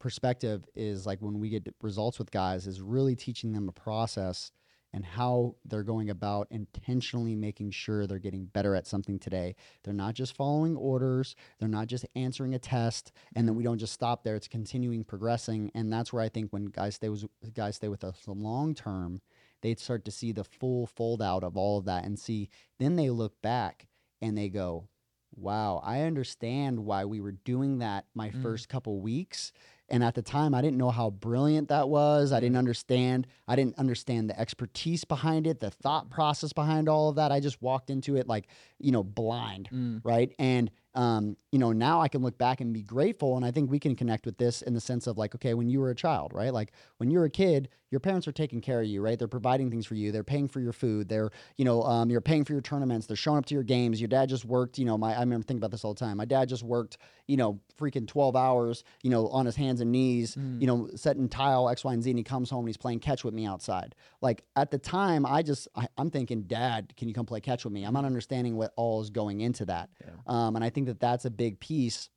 perspective 0.05 0.67
is 0.75 1.07
like 1.07 1.19
when 1.23 1.41
we 1.41 1.49
get 1.49 1.75
results 1.81 2.19
with 2.19 2.31
guys 2.31 2.67
is 2.67 2.83
really 2.83 3.17
teaching 3.17 3.55
them 3.55 3.71
a 3.71 3.73
process 3.73 4.53
and 4.93 5.03
how 5.03 5.55
they're 5.65 5.83
going 5.83 6.11
about 6.11 6.47
intentionally 6.51 7.35
making 7.35 7.71
sure 7.71 8.07
they're 8.07 8.19
getting 8.19 8.45
better 8.45 8.75
at 8.75 8.87
something 8.87 9.19
today. 9.19 9.57
They're 9.83 9.95
not 9.95 10.13
just 10.13 10.37
following 10.37 10.77
orders, 10.77 11.35
they're 11.59 11.71
not 11.71 11.87
just 11.87 12.05
answering 12.15 12.55
a 12.55 12.59
test, 12.59 13.13
and 13.35 13.49
then 13.49 13.55
we 13.57 13.65
don't 13.65 13.79
just 13.79 13.95
stop 13.95 14.25
there. 14.25 14.37
It's 14.37 14.47
continuing 14.47 15.05
progressing, 15.05 15.71
and 15.75 15.91
that's 15.91 16.13
where 16.13 16.23
I 16.23 16.29
think 16.29 16.53
when 16.53 16.67
guys 16.67 16.97
stay 16.97 17.09
with 17.09 17.25
guys 17.55 17.77
stay 17.77 17.89
with 17.89 18.05
us 18.05 18.21
the 18.27 18.33
long 18.33 18.75
term, 18.75 19.23
they'd 19.63 19.81
start 19.81 20.05
to 20.05 20.11
see 20.11 20.33
the 20.33 20.45
full 20.45 20.87
fold 20.87 21.23
out 21.23 21.43
of 21.45 21.57
all 21.57 21.79
of 21.79 21.87
that 21.87 22.05
and 22.05 22.19
see. 22.19 22.51
Then 22.79 22.97
they 22.97 23.09
look 23.09 23.41
back 23.41 23.89
and 24.21 24.37
they 24.37 24.51
go, 24.51 24.87
"Wow, 25.35 25.81
I 25.83 26.03
understand 26.03 26.85
why 26.85 27.07
we 27.07 27.21
were 27.23 27.33
doing 27.33 27.79
that 27.79 28.05
my 28.15 28.29
Mm. 28.31 28.43
first 28.43 28.69
couple 28.69 29.01
weeks." 29.01 29.51
And 29.89 30.03
at 30.03 30.15
the 30.15 30.23
time, 30.23 30.55
I 30.55 30.63
didn't 30.63 30.79
know 30.79 30.91
how 30.91 31.11
brilliant 31.11 31.69
that 31.69 31.89
was. 31.89 32.33
I 32.33 32.41
didn't 32.41 32.57
understand. 32.57 33.27
I 33.47 33.55
didn't 33.55 33.79
understand 33.79 34.31
the 34.31 34.39
expertise 34.41 35.05
behind 35.05 35.47
it, 35.47 35.61
the 35.61 35.71
thought 35.71 36.09
process 36.11 36.53
behind 36.53 36.89
all 36.89 37.11
of 37.11 37.17
that. 37.17 37.31
I 37.31 37.41
just 37.41 37.61
walked 37.61 37.91
into 37.91 38.17
it 38.17 38.27
like, 38.27 38.47
you 38.79 38.93
know, 38.93 39.03
blind, 39.05 39.69
Mm. 39.73 40.01
right? 40.03 40.33
And 40.39 40.71
um, 40.95 41.37
you 41.51 41.59
know, 41.59 41.73
now 41.73 42.01
I 42.01 42.09
can 42.09 42.23
look 42.23 42.37
back 42.39 42.61
and 42.61 42.73
be 42.73 42.83
grateful. 42.83 43.37
And 43.37 43.45
I 43.45 43.51
think 43.51 43.71
we 43.71 43.79
can 43.79 43.95
connect 43.97 44.27
with 44.27 44.39
this 44.39 44.63
in 44.63 44.75
the 44.75 44.81
sense 44.81 45.07
of 45.07 45.17
like, 45.19 45.35
okay, 45.35 45.55
when 45.55 45.69
you 45.69 45.81
were 45.81 45.91
a 45.91 45.95
child, 45.95 46.33
right? 46.35 46.53
Like 46.53 46.73
when 46.99 47.11
you're 47.11 47.25
a 47.25 47.31
kid, 47.31 47.69
your 47.91 48.01
parents 48.01 48.27
are 48.27 48.33
taking 48.33 48.61
care 48.61 48.81
of 48.81 48.87
you, 48.89 49.01
right? 49.01 49.17
They're 49.17 49.29
providing 49.29 49.71
things 49.71 49.87
for 49.87 49.95
you. 49.95 50.11
They're 50.11 50.25
paying 50.25 50.49
for 50.49 50.59
your 50.61 50.73
food. 50.73 51.09
They're, 51.09 51.31
you 51.57 51.65
know, 51.65 51.85
um, 51.85 52.11
you're 52.11 52.21
paying 52.21 52.45
for 52.45 52.53
your 52.53 52.61
tournaments. 52.63 53.07
They're 53.07 53.17
showing 53.17 53.39
up 53.39 53.47
to 53.47 53.55
your 53.55 53.63
games. 53.63 54.01
Your 54.01 54.09
dad 54.09 54.29
just 54.29 54.45
worked, 54.45 54.79
you 54.79 54.85
know, 54.85 54.99
my 54.99 55.15
I 55.15 55.21
remember 55.21 55.45
thinking 55.45 55.59
about 55.59 55.71
this 55.71 55.85
all 55.85 55.95
the 55.95 56.01
time. 56.01 56.17
My 56.17 56.25
dad 56.25 56.49
just 56.49 56.65
worked, 56.65 56.99
you 57.29 57.37
know, 57.37 57.61
freaking 57.79 58.09
12 58.09 58.35
hours, 58.35 58.83
you 59.05 59.11
know, 59.11 59.29
on 59.29 59.47
his 59.47 59.55
hands 59.55 59.81
and 59.81 59.93
knees, 59.93 60.35
Mm. 60.35 60.61
you 60.61 60.67
know, 60.67 60.89
setting 60.97 61.29
tile 61.29 61.69
X, 61.69 61.85
Y, 61.85 61.93
and 61.93 62.03
Z, 62.03 62.11
and 62.11 62.19
he 62.19 62.25
comes 62.25 62.51
home 62.51 62.61
and 62.61 62.69
he's 62.69 62.77
playing 62.77 62.99
catch 62.99 63.23
with 63.23 63.35
me 63.35 63.47
outside. 63.47 63.95
Like 64.21 64.43
at 64.57 64.73
the 64.73 64.79
time, 64.79 65.25
I 65.25 65.43
just 65.43 65.69
I, 65.77 65.87
I'm 65.97 66.11
thinking, 66.11 66.43
Dad, 66.43 66.95
can 66.97 67.07
you 67.07 67.15
come 67.15 67.27
play 67.27 67.41
catch 67.41 67.63
with 67.65 67.73
me? 67.73 67.85
I'm 67.85 67.93
not 67.95 68.05
understanding 68.05 68.57
what 68.57 68.73
all 68.77 69.03
is 69.03 69.11
going 69.11 69.41
into 69.41 69.67
that, 69.67 69.91
Yeah. 70.01 70.11
um, 70.27 70.57
and 70.57 70.65
I 70.65 70.71
think 70.71 70.84
that 70.87 71.01
that's 71.01 71.25
a 71.25 71.31
big 71.31 71.61
piece. 71.61 72.11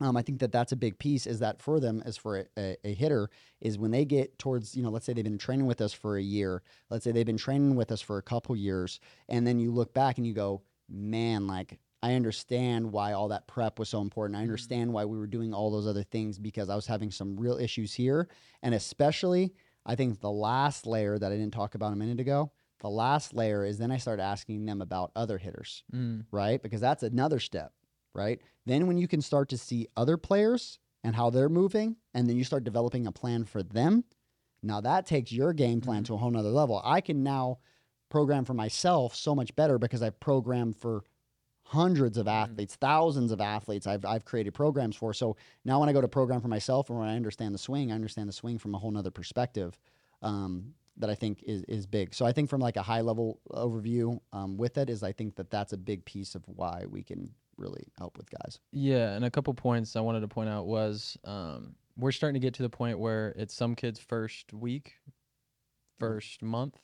Um, 0.00 0.16
I 0.16 0.22
think 0.22 0.40
that 0.40 0.50
that's 0.50 0.72
a 0.72 0.76
big 0.76 0.98
piece 0.98 1.24
is 1.26 1.38
that 1.38 1.62
for 1.62 1.78
them 1.78 2.02
as 2.04 2.16
for 2.16 2.38
a, 2.38 2.44
a, 2.58 2.76
a 2.84 2.94
hitter 2.94 3.30
is 3.60 3.78
when 3.78 3.92
they 3.92 4.04
get 4.04 4.38
towards 4.40 4.74
you 4.76 4.82
know 4.82 4.90
let's 4.90 5.06
say 5.06 5.12
they've 5.12 5.22
been 5.24 5.38
training 5.38 5.66
with 5.66 5.80
us 5.80 5.92
for 5.92 6.16
a 6.16 6.22
year 6.22 6.62
let's 6.90 7.04
say 7.04 7.12
they've 7.12 7.24
been 7.24 7.36
training 7.36 7.76
with 7.76 7.92
us 7.92 8.00
for 8.00 8.18
a 8.18 8.22
couple 8.22 8.56
years 8.56 8.98
and 9.28 9.46
then 9.46 9.60
you 9.60 9.70
look 9.70 9.94
back 9.94 10.18
and 10.18 10.26
you 10.26 10.34
go 10.34 10.62
man 10.88 11.46
like 11.46 11.78
I 12.02 12.14
understand 12.14 12.90
why 12.90 13.12
all 13.12 13.28
that 13.28 13.46
prep 13.46 13.78
was 13.78 13.88
so 13.88 14.00
important 14.00 14.36
I 14.36 14.42
understand 14.42 14.92
why 14.92 15.04
we 15.04 15.16
were 15.16 15.28
doing 15.28 15.54
all 15.54 15.70
those 15.70 15.86
other 15.86 16.02
things 16.02 16.40
because 16.40 16.68
I 16.68 16.74
was 16.74 16.88
having 16.88 17.12
some 17.12 17.36
real 17.38 17.56
issues 17.56 17.94
here 17.94 18.28
and 18.64 18.74
especially 18.74 19.54
I 19.86 19.94
think 19.94 20.20
the 20.20 20.30
last 20.30 20.88
layer 20.88 21.20
that 21.20 21.30
I 21.30 21.36
didn't 21.36 21.54
talk 21.54 21.76
about 21.76 21.92
a 21.92 21.96
minute 21.96 22.18
ago 22.18 22.50
the 22.80 22.90
last 22.90 23.32
layer 23.32 23.64
is 23.64 23.78
then 23.78 23.92
I 23.92 23.98
start 23.98 24.18
asking 24.18 24.66
them 24.66 24.82
about 24.82 25.12
other 25.14 25.38
hitters 25.38 25.84
Mm. 25.94 26.24
right? 26.32 26.60
Because 26.60 26.80
that's 26.80 27.04
another 27.04 27.38
step, 27.38 27.72
right? 28.14 28.40
Then 28.66 28.86
when 28.86 28.96
you 28.96 29.08
can 29.08 29.20
start 29.20 29.48
to 29.50 29.58
see 29.58 29.88
other 29.96 30.16
players 30.16 30.78
and 31.02 31.14
how 31.14 31.30
they're 31.30 31.48
moving, 31.48 31.96
and 32.14 32.28
then 32.28 32.36
you 32.36 32.44
start 32.44 32.64
developing 32.64 33.06
a 33.06 33.12
plan 33.12 33.44
for 33.44 33.62
them, 33.62 34.04
now 34.62 34.80
that 34.80 35.04
takes 35.06 35.30
your 35.32 35.52
game 35.52 35.80
plan 35.80 36.02
Mhm. 36.02 36.06
to 36.06 36.14
a 36.14 36.16
whole 36.16 36.30
nother 36.30 36.50
level. 36.50 36.80
I 36.84 37.00
can 37.00 37.22
now 37.22 37.58
program 38.08 38.44
for 38.44 38.54
myself 38.54 39.14
so 39.14 39.34
much 39.34 39.54
better 39.56 39.78
because 39.78 40.02
I've 40.02 40.18
programmed 40.20 40.76
for 40.76 41.04
hundreds 41.64 42.16
of 42.18 42.28
athletes, 42.28 42.76
thousands 42.76 43.32
of 43.32 43.40
athletes 43.40 43.86
I've, 43.86 44.04
I've 44.04 44.24
created 44.24 44.54
programs 44.54 44.96
for. 44.96 45.12
So 45.12 45.36
now 45.64 45.80
when 45.80 45.88
I 45.88 45.92
go 45.92 46.00
to 46.00 46.08
program 46.08 46.40
for 46.40 46.48
myself 46.48 46.90
and 46.90 46.98
when 46.98 47.08
I 47.08 47.16
understand 47.16 47.54
the 47.54 47.58
swing, 47.58 47.90
I 47.90 47.94
understand 47.94 48.28
the 48.28 48.32
swing 48.34 48.58
from 48.58 48.74
a 48.74 48.78
whole 48.78 48.90
nother 48.90 49.10
perspective. 49.10 49.78
Um, 50.22 50.74
that 50.96 51.10
I 51.10 51.16
think 51.16 51.42
is 51.42 51.64
is 51.64 51.86
big. 51.86 52.14
So 52.14 52.24
I 52.24 52.30
think 52.32 52.48
from 52.48 52.60
like 52.60 52.76
a 52.76 52.82
high 52.82 53.00
level 53.00 53.40
overview 53.50 54.20
um, 54.32 54.56
with 54.56 54.78
it 54.78 54.88
is 54.88 55.02
I 55.02 55.10
think 55.10 55.34
that 55.34 55.50
that's 55.50 55.72
a 55.72 55.76
big 55.76 56.04
piece 56.04 56.36
of 56.36 56.44
why 56.46 56.84
we 56.88 57.02
can 57.02 57.34
really 57.56 57.86
help 57.98 58.16
with 58.16 58.28
guys. 58.30 58.58
Yeah, 58.72 59.12
and 59.14 59.24
a 59.24 59.30
couple 59.30 59.54
points 59.54 59.96
I 59.96 60.00
wanted 60.00 60.20
to 60.20 60.28
point 60.28 60.48
out 60.48 60.66
was 60.66 61.16
um, 61.24 61.74
we're 61.96 62.12
starting 62.12 62.40
to 62.40 62.44
get 62.44 62.54
to 62.54 62.62
the 62.62 62.70
point 62.70 62.98
where 62.98 63.34
it's 63.36 63.54
some 63.54 63.74
kids' 63.74 64.00
first 64.00 64.52
week, 64.52 64.94
first 65.98 66.42
month, 66.42 66.78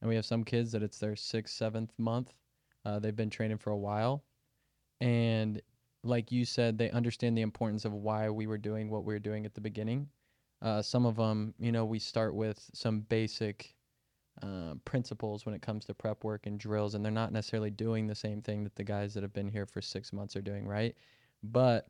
and 0.00 0.08
we 0.08 0.16
have 0.16 0.26
some 0.26 0.44
kids 0.44 0.72
that 0.72 0.82
it's 0.82 0.98
their 0.98 1.16
sixth, 1.16 1.54
seventh 1.54 1.92
month. 1.98 2.32
Uh, 2.84 2.98
they've 2.98 3.16
been 3.16 3.30
training 3.30 3.58
for 3.58 3.70
a 3.70 3.76
while, 3.76 4.24
and 5.00 5.60
like 6.02 6.30
you 6.32 6.44
said, 6.44 6.78
they 6.78 6.90
understand 6.90 7.36
the 7.36 7.42
importance 7.42 7.84
of 7.84 7.92
why 7.92 8.30
we 8.30 8.46
were 8.46 8.58
doing 8.58 8.90
what 8.90 9.04
we 9.04 9.14
were 9.14 9.20
doing 9.20 9.44
at 9.44 9.54
the 9.54 9.60
beginning. 9.60 10.08
Uh, 10.62 10.80
some 10.80 11.04
of 11.04 11.16
them, 11.16 11.54
you 11.58 11.70
know, 11.70 11.84
we 11.84 11.98
start 11.98 12.34
with 12.34 12.70
some 12.72 13.00
basic 13.00 13.75
uh, 14.42 14.74
principles 14.84 15.46
when 15.46 15.54
it 15.54 15.62
comes 15.62 15.84
to 15.86 15.94
prep 15.94 16.24
work 16.24 16.46
and 16.46 16.58
drills, 16.58 16.94
and 16.94 17.04
they're 17.04 17.12
not 17.12 17.32
necessarily 17.32 17.70
doing 17.70 18.06
the 18.06 18.14
same 18.14 18.42
thing 18.42 18.64
that 18.64 18.76
the 18.76 18.84
guys 18.84 19.14
that 19.14 19.22
have 19.22 19.32
been 19.32 19.48
here 19.48 19.66
for 19.66 19.80
six 19.80 20.12
months 20.12 20.36
are 20.36 20.42
doing, 20.42 20.66
right? 20.66 20.94
But 21.42 21.86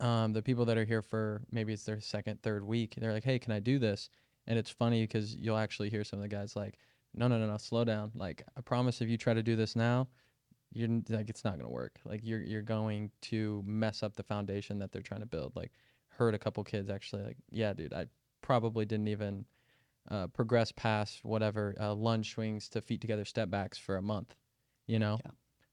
um, 0.00 0.32
the 0.32 0.42
people 0.42 0.64
that 0.66 0.78
are 0.78 0.84
here 0.84 1.02
for 1.02 1.42
maybe 1.50 1.72
it's 1.72 1.84
their 1.84 2.00
second, 2.00 2.42
third 2.42 2.64
week, 2.64 2.94
they're 2.96 3.12
like, 3.12 3.24
"Hey, 3.24 3.38
can 3.38 3.52
I 3.52 3.60
do 3.60 3.78
this?" 3.78 4.10
And 4.46 4.58
it's 4.58 4.70
funny 4.70 5.02
because 5.02 5.34
you'll 5.36 5.56
actually 5.56 5.90
hear 5.90 6.04
some 6.04 6.18
of 6.18 6.22
the 6.22 6.28
guys 6.28 6.56
like, 6.56 6.78
"No, 7.14 7.28
no, 7.28 7.38
no, 7.38 7.46
no, 7.46 7.56
slow 7.58 7.84
down. 7.84 8.10
Like, 8.14 8.42
I 8.56 8.60
promise, 8.60 9.00
if 9.00 9.08
you 9.08 9.16
try 9.16 9.34
to 9.34 9.42
do 9.42 9.56
this 9.56 9.76
now, 9.76 10.08
you're 10.72 10.88
like, 11.08 11.30
it's 11.30 11.44
not 11.44 11.58
gonna 11.58 11.70
work. 11.70 12.00
Like, 12.04 12.20
you're 12.24 12.42
you're 12.42 12.62
going 12.62 13.10
to 13.22 13.62
mess 13.66 14.02
up 14.02 14.16
the 14.16 14.22
foundation 14.24 14.78
that 14.80 14.92
they're 14.92 15.02
trying 15.02 15.20
to 15.20 15.26
build." 15.26 15.54
Like, 15.56 15.72
heard 16.08 16.34
a 16.34 16.38
couple 16.38 16.64
kids 16.64 16.90
actually 16.90 17.22
like, 17.22 17.38
"Yeah, 17.50 17.72
dude, 17.72 17.94
I 17.94 18.06
probably 18.42 18.84
didn't 18.86 19.08
even." 19.08 19.46
Uh, 20.10 20.26
progress 20.28 20.72
past 20.72 21.24
whatever 21.24 21.74
uh, 21.80 21.92
lunge 21.94 22.32
swings 22.34 22.68
to 22.68 22.80
feet 22.80 23.00
together 23.00 23.24
step 23.24 23.50
backs 23.50 23.76
for 23.78 23.96
a 23.96 24.02
month, 24.02 24.36
you 24.86 24.98
know, 24.98 25.20
Yeah. 25.24 25.32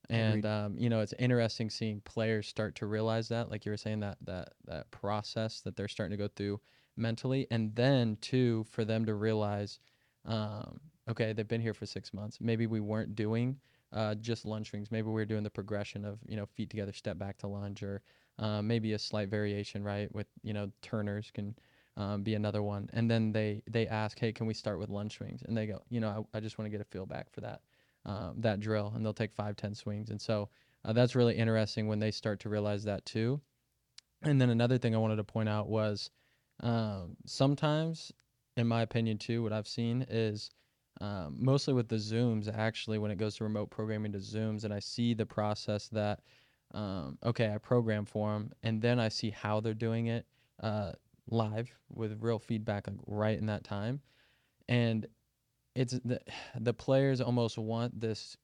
and 0.10 0.46
um, 0.46 0.78
you 0.78 0.90
know 0.90 1.02
it's 1.02 1.14
interesting 1.20 1.70
seeing 1.70 2.02
players 2.02 2.48
start 2.48 2.76
to 2.76 2.88
realize 2.88 3.30
that 3.30 3.50
like 3.52 3.66
you 3.66 3.72
were 3.72 3.78
saying 3.78 4.00
that 4.02 4.18
that 4.22 4.50
that 4.66 4.90
process 4.92 5.62
that 5.62 5.76
they're 5.76 5.88
starting 5.88 6.18
to 6.18 6.22
go 6.24 6.30
through 6.36 6.60
mentally. 6.98 7.48
And 7.52 7.76
then 7.76 8.18
too 8.22 8.66
for 8.70 8.86
them 8.86 9.06
to 9.06 9.14
realize 9.16 9.80
um, 10.26 10.80
okay 11.10 11.34
they've 11.34 11.48
been 11.48 11.62
here 11.62 11.74
for 11.74 11.86
six 11.86 12.14
months. 12.14 12.40
Maybe 12.42 12.68
we 12.68 12.80
weren't 12.80 13.16
doing 13.16 13.60
uh, 13.92 14.16
just 14.16 14.46
lunge 14.46 14.70
swings. 14.72 14.92
Maybe 14.92 15.08
we 15.08 15.14
were 15.14 15.26
doing 15.26 15.44
the 15.44 15.50
progression 15.50 16.06
of 16.06 16.20
you 16.28 16.38
know 16.38 16.46
feet 16.46 16.70
together 16.70 16.94
step 16.94 17.18
back 17.18 17.38
to 17.40 17.48
lunge 17.48 17.84
or 17.84 18.02
uh, 18.40 18.62
maybe 18.62 18.94
a 18.94 19.00
slight 19.00 19.30
variation 19.30 19.84
right 19.84 20.14
with 20.14 20.28
you 20.42 20.54
know 20.54 20.72
turners 20.82 21.32
can 21.34 21.56
um, 21.98 22.24
be 22.24 22.36
another 22.36 22.64
one. 22.64 22.90
And 22.94 23.10
then 23.10 23.32
they 23.32 23.62
they 23.70 23.88
ask 23.88 24.20
hey 24.20 24.32
can 24.32 24.46
we 24.46 24.54
start 24.54 24.80
with 24.80 24.90
lunge 24.90 25.18
swings? 25.18 25.44
And 25.44 25.56
they 25.56 25.68
go 25.68 25.82
you 25.90 26.00
know 26.00 26.28
i, 26.34 26.38
I 26.38 26.40
just 26.40 26.58
want 26.58 26.66
to 26.66 26.72
get 26.72 26.82
a 26.82 26.90
feel 26.90 27.06
back 27.06 27.32
for 27.32 27.42
that 27.42 27.62
um, 28.06 28.36
that 28.40 28.60
drill. 28.60 28.92
And 28.96 29.06
they'll 29.06 29.14
take 29.14 29.34
five 29.34 29.56
ten 29.56 29.74
swings. 29.74 30.10
And 30.10 30.22
so 30.22 30.50
uh, 30.86 30.94
that's 30.94 31.16
really 31.16 31.36
interesting 31.36 31.88
when 31.88 32.00
they 32.00 32.12
start 32.12 32.40
to 32.42 32.50
realize 32.50 32.84
that 32.84 33.06
too. 33.06 33.42
And 34.24 34.40
then 34.40 34.50
another 34.50 34.78
thing 34.78 34.96
i 34.96 34.98
wanted 34.98 35.18
to 35.18 35.24
point 35.24 35.50
out 35.50 35.68
was 35.68 36.10
um, 36.62 37.16
sometimes 37.26 38.12
in 38.56 38.68
my 38.68 38.82
opinion 38.82 39.18
too 39.18 39.44
what 39.44 39.52
i've 39.52 39.68
seen 39.68 40.06
is 40.10 40.50
um, 41.02 41.36
mostly 41.40 41.74
with 41.74 41.90
the 41.90 41.96
zooms 41.96 42.54
actually 42.56 43.00
when 43.00 43.12
it 43.12 43.18
goes 43.18 43.36
to 43.36 43.44
remote 43.44 43.70
programming 43.70 44.12
to 44.12 44.20
zooms 44.20 44.64
and 44.64 44.74
i 44.74 44.80
see 44.80 45.14
the 45.14 45.26
process 45.26 45.88
that 45.90 46.22
um, 46.74 47.18
okay 47.24 47.52
i 47.54 47.58
program 47.58 48.06
for 48.06 48.32
them 48.32 48.52
and 48.64 48.82
then 48.82 49.00
i 49.00 49.10
see 49.10 49.30
how 49.30 49.60
they're 49.60 49.74
doing 49.74 50.08
it 50.08 50.26
uh, 50.62 50.92
live 51.30 51.72
with 51.90 52.18
real 52.22 52.40
feedback 52.40 52.88
like 52.88 52.98
right 53.08 53.38
in 53.38 53.46
that 53.48 53.64
time 53.64 54.02
and 54.68 55.08
it's 55.76 55.94
the 56.06 56.20
the 56.60 56.74
players 56.74 57.22
almost 57.22 57.58
want 57.58 58.00
this 58.00 58.38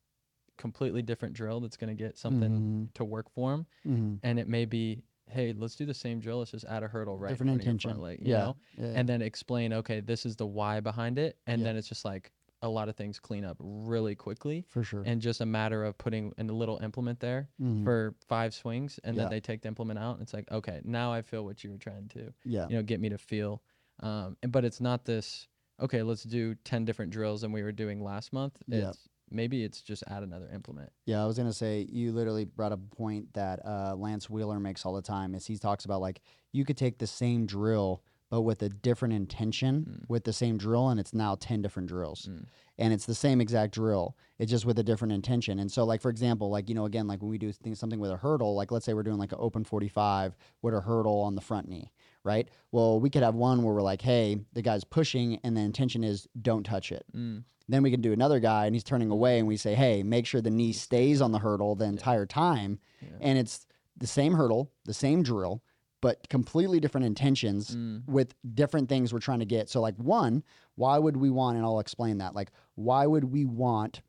completely 0.58 1.02
different 1.02 1.34
drill 1.34 1.60
that's 1.60 1.78
going 1.78 1.96
to 1.96 2.04
get 2.04 2.18
something 2.18 2.88
Mhm. 2.90 2.94
to 2.96 3.06
work 3.06 3.30
for 3.30 3.52
them 3.52 3.66
Mhm. 3.86 4.20
and 4.24 4.40
it 4.40 4.48
may 4.48 4.66
be 4.66 5.04
hey 5.28 5.54
let's 5.54 5.76
do 5.76 5.86
the 5.86 5.94
same 5.94 6.20
drill 6.20 6.40
let's 6.40 6.52
just 6.52 6.66
add 6.66 6.84
a 6.84 6.88
hurdle 6.88 7.18
right 7.18 7.30
Different 7.30 7.52
in 7.52 7.60
front 7.60 7.68
of 7.68 7.82
intention. 7.84 8.02
leg, 8.02 8.20
you 8.22 8.32
yeah. 8.34 8.38
know? 8.46 8.58
yeah. 8.78 8.94
and 8.96 9.08
then 9.08 9.22
explain 9.22 9.74
okay 9.74 10.00
this 10.00 10.26
is 10.26 10.36
the 10.38 10.48
why 10.48 10.80
behind 10.80 11.20
it 11.20 11.38
and 11.48 11.62
Yeah. 11.62 11.66
then 11.68 11.76
it's 11.78 11.88
just 11.88 12.04
like 12.06 12.32
a 12.62 12.68
lot 12.70 12.90
of 12.90 12.96
things 12.96 13.20
clean 13.20 13.46
up 13.46 13.58
really 13.60 14.16
quickly 14.16 14.66
for 14.70 14.84
sure. 14.84 15.04
and 15.06 15.22
just 15.22 15.40
a 15.42 15.46
matter 15.46 15.84
of 15.84 15.98
putting 15.98 16.34
in 16.38 16.50
a 16.50 16.54
little 16.54 16.78
implement 16.84 17.20
there 17.20 17.50
Mhm. 17.62 17.84
for 17.84 18.16
five 18.28 18.54
swings 18.54 19.00
and 19.04 19.16
Yeah. 19.16 19.24
then 19.24 19.30
they 19.32 19.40
take 19.40 19.62
the 19.62 19.68
implement 19.68 20.00
out 20.00 20.14
and 20.14 20.22
it's 20.24 20.34
like 20.34 20.52
okay 20.52 20.82
now 20.84 21.12
i 21.14 21.22
feel 21.22 21.46
what 21.46 21.64
you 21.64 21.72
were 21.72 21.78
trying 21.78 22.08
to 22.10 22.34
yeah. 22.44 22.68
you 22.70 22.76
know 22.76 22.84
get 22.84 23.00
me 23.00 23.10
to 23.10 23.18
feel 23.18 23.62
um 24.02 24.36
and- 24.44 24.52
but 24.52 24.66
it's 24.66 24.82
not 24.82 25.06
this 25.06 25.48
okay 25.80 26.04
let's 26.04 26.24
do 26.24 26.56
10 26.66 26.84
different 26.86 27.12
drills 27.12 27.42
than 27.42 27.52
we 27.52 27.64
were 27.64 27.72
doing 27.72 28.04
last 28.04 28.34
month 28.34 28.62
Yeah. 28.68 28.92
maybe 29.32 29.64
it's 29.64 29.82
just 29.82 30.04
add 30.08 30.24
another 30.24 30.50
implement 30.50 30.92
Yeah, 31.06 31.24
I 31.24 31.28
was 31.28 31.38
gonna 31.38 31.54
say 31.54 31.88
you 31.90 32.12
literally 32.12 32.44
brought 32.46 32.72
up 32.74 32.80
a 32.92 32.96
point 32.96 33.32
that 33.34 33.66
uh, 33.66 33.96
Lance 33.96 34.30
Wheeler 34.30 34.60
makes 34.60 34.86
all 34.86 34.94
the 34.94 35.02
time. 35.02 35.34
Is 35.34 35.46
he 35.48 35.58
talks 35.58 35.86
about 35.86 36.02
like 36.02 36.22
you 36.52 36.66
could 36.66 36.78
take 36.78 36.98
the 36.98 37.08
same 37.08 37.46
drill 37.46 38.04
but 38.30 38.42
with 38.42 38.62
a 38.62 38.70
different 38.70 39.14
intention 39.14 39.86
Mm. 40.04 40.10
with 40.10 40.24
the 40.24 40.34
same 40.34 40.58
drill, 40.58 40.90
and 40.90 41.00
it's 41.00 41.14
now 41.14 41.36
ten 41.36 41.62
different 41.62 41.90
drills, 41.90 42.28
Mm. 42.30 42.46
and 42.78 42.94
it's 42.94 43.06
the 43.06 43.16
same 43.16 43.42
exact 43.42 43.74
drill. 43.74 44.16
It's 44.38 44.52
just 44.52 44.66
with 44.66 44.78
a 44.80 44.84
different 44.84 45.12
intention. 45.14 45.60
And 45.60 45.72
so, 45.72 45.84
like 45.84 46.02
for 46.02 46.10
example, 46.10 46.50
like 46.50 46.70
you 46.70 46.76
know, 46.76 46.86
again, 46.86 47.08
like 47.08 47.22
when 47.22 47.30
we 47.32 47.38
do 47.38 47.52
things, 47.52 47.80
something 47.80 48.00
with 48.00 48.12
a 48.12 48.18
hurdle, 48.18 48.56
like 48.56 48.72
let's 48.72 48.86
say 48.86 48.94
we're 48.94 49.04
doing 49.04 49.18
like 49.18 49.32
an 49.32 49.40
open 49.42 49.64
forty 49.64 49.88
five 49.88 50.36
with 50.62 50.74
a 50.74 50.82
hurdle 50.82 51.20
on 51.22 51.36
the 51.36 51.42
front 51.42 51.68
knee, 51.68 51.92
right? 52.24 52.48
Well, 52.72 53.00
we 53.00 53.10
could 53.10 53.24
have 53.24 53.36
one 53.36 53.64
where 53.64 53.74
we're 53.74 53.82
like, 53.82 54.02
hey, 54.02 54.40
the 54.54 54.62
guy's 54.62 54.84
pushing, 54.84 55.40
and 55.44 55.56
the 55.58 55.62
intention 55.62 56.04
is 56.04 56.28
don't 56.42 56.64
touch 56.66 56.92
it. 56.92 57.06
mm. 57.16 57.44
Then 57.68 57.84
we 57.84 57.92
can 57.92 58.02
do 58.02 58.12
another 58.14 58.40
guy 58.40 58.66
and 58.66 58.74
he's 58.76 58.84
turning 58.84 59.12
away 59.12 59.38
and 59.38 59.48
we 59.48 59.56
say, 59.56 59.76
hey, 59.76 60.02
make 60.02 60.26
sure 60.26 60.42
the 60.42 60.50
knee 60.50 60.74
stays 60.74 61.22
on 61.22 61.32
the 61.32 61.38
hurdle 61.38 61.76
the 61.76 61.86
entire 61.86 62.26
time. 62.26 62.80
Yeah. 63.00 63.10
And 63.22 63.38
it's 63.38 63.68
the 63.96 64.08
same 64.08 64.34
hurdle, 64.34 64.72
the 64.86 64.94
same 64.96 65.22
drill, 65.22 65.62
but 66.02 66.28
completely 66.30 66.80
different 66.80 67.06
intentions 67.06 67.76
Mm. 67.76 68.08
with 68.08 68.34
different 68.56 68.90
things 68.90 69.12
we're 69.12 69.20
trying 69.20 69.40
to 69.40 69.46
get. 69.46 69.70
So, 69.70 69.82
like, 69.82 69.96
one, 69.98 70.44
why 70.76 70.98
would 70.98 71.18
we 71.18 71.30
want, 71.30 71.58
and 71.58 71.66
I'll 71.66 71.80
explain 71.80 72.20
that, 72.20 72.34
like, 72.36 72.52
why 72.76 73.06
would 73.06 73.26
we 73.26 73.46
want 73.46 74.02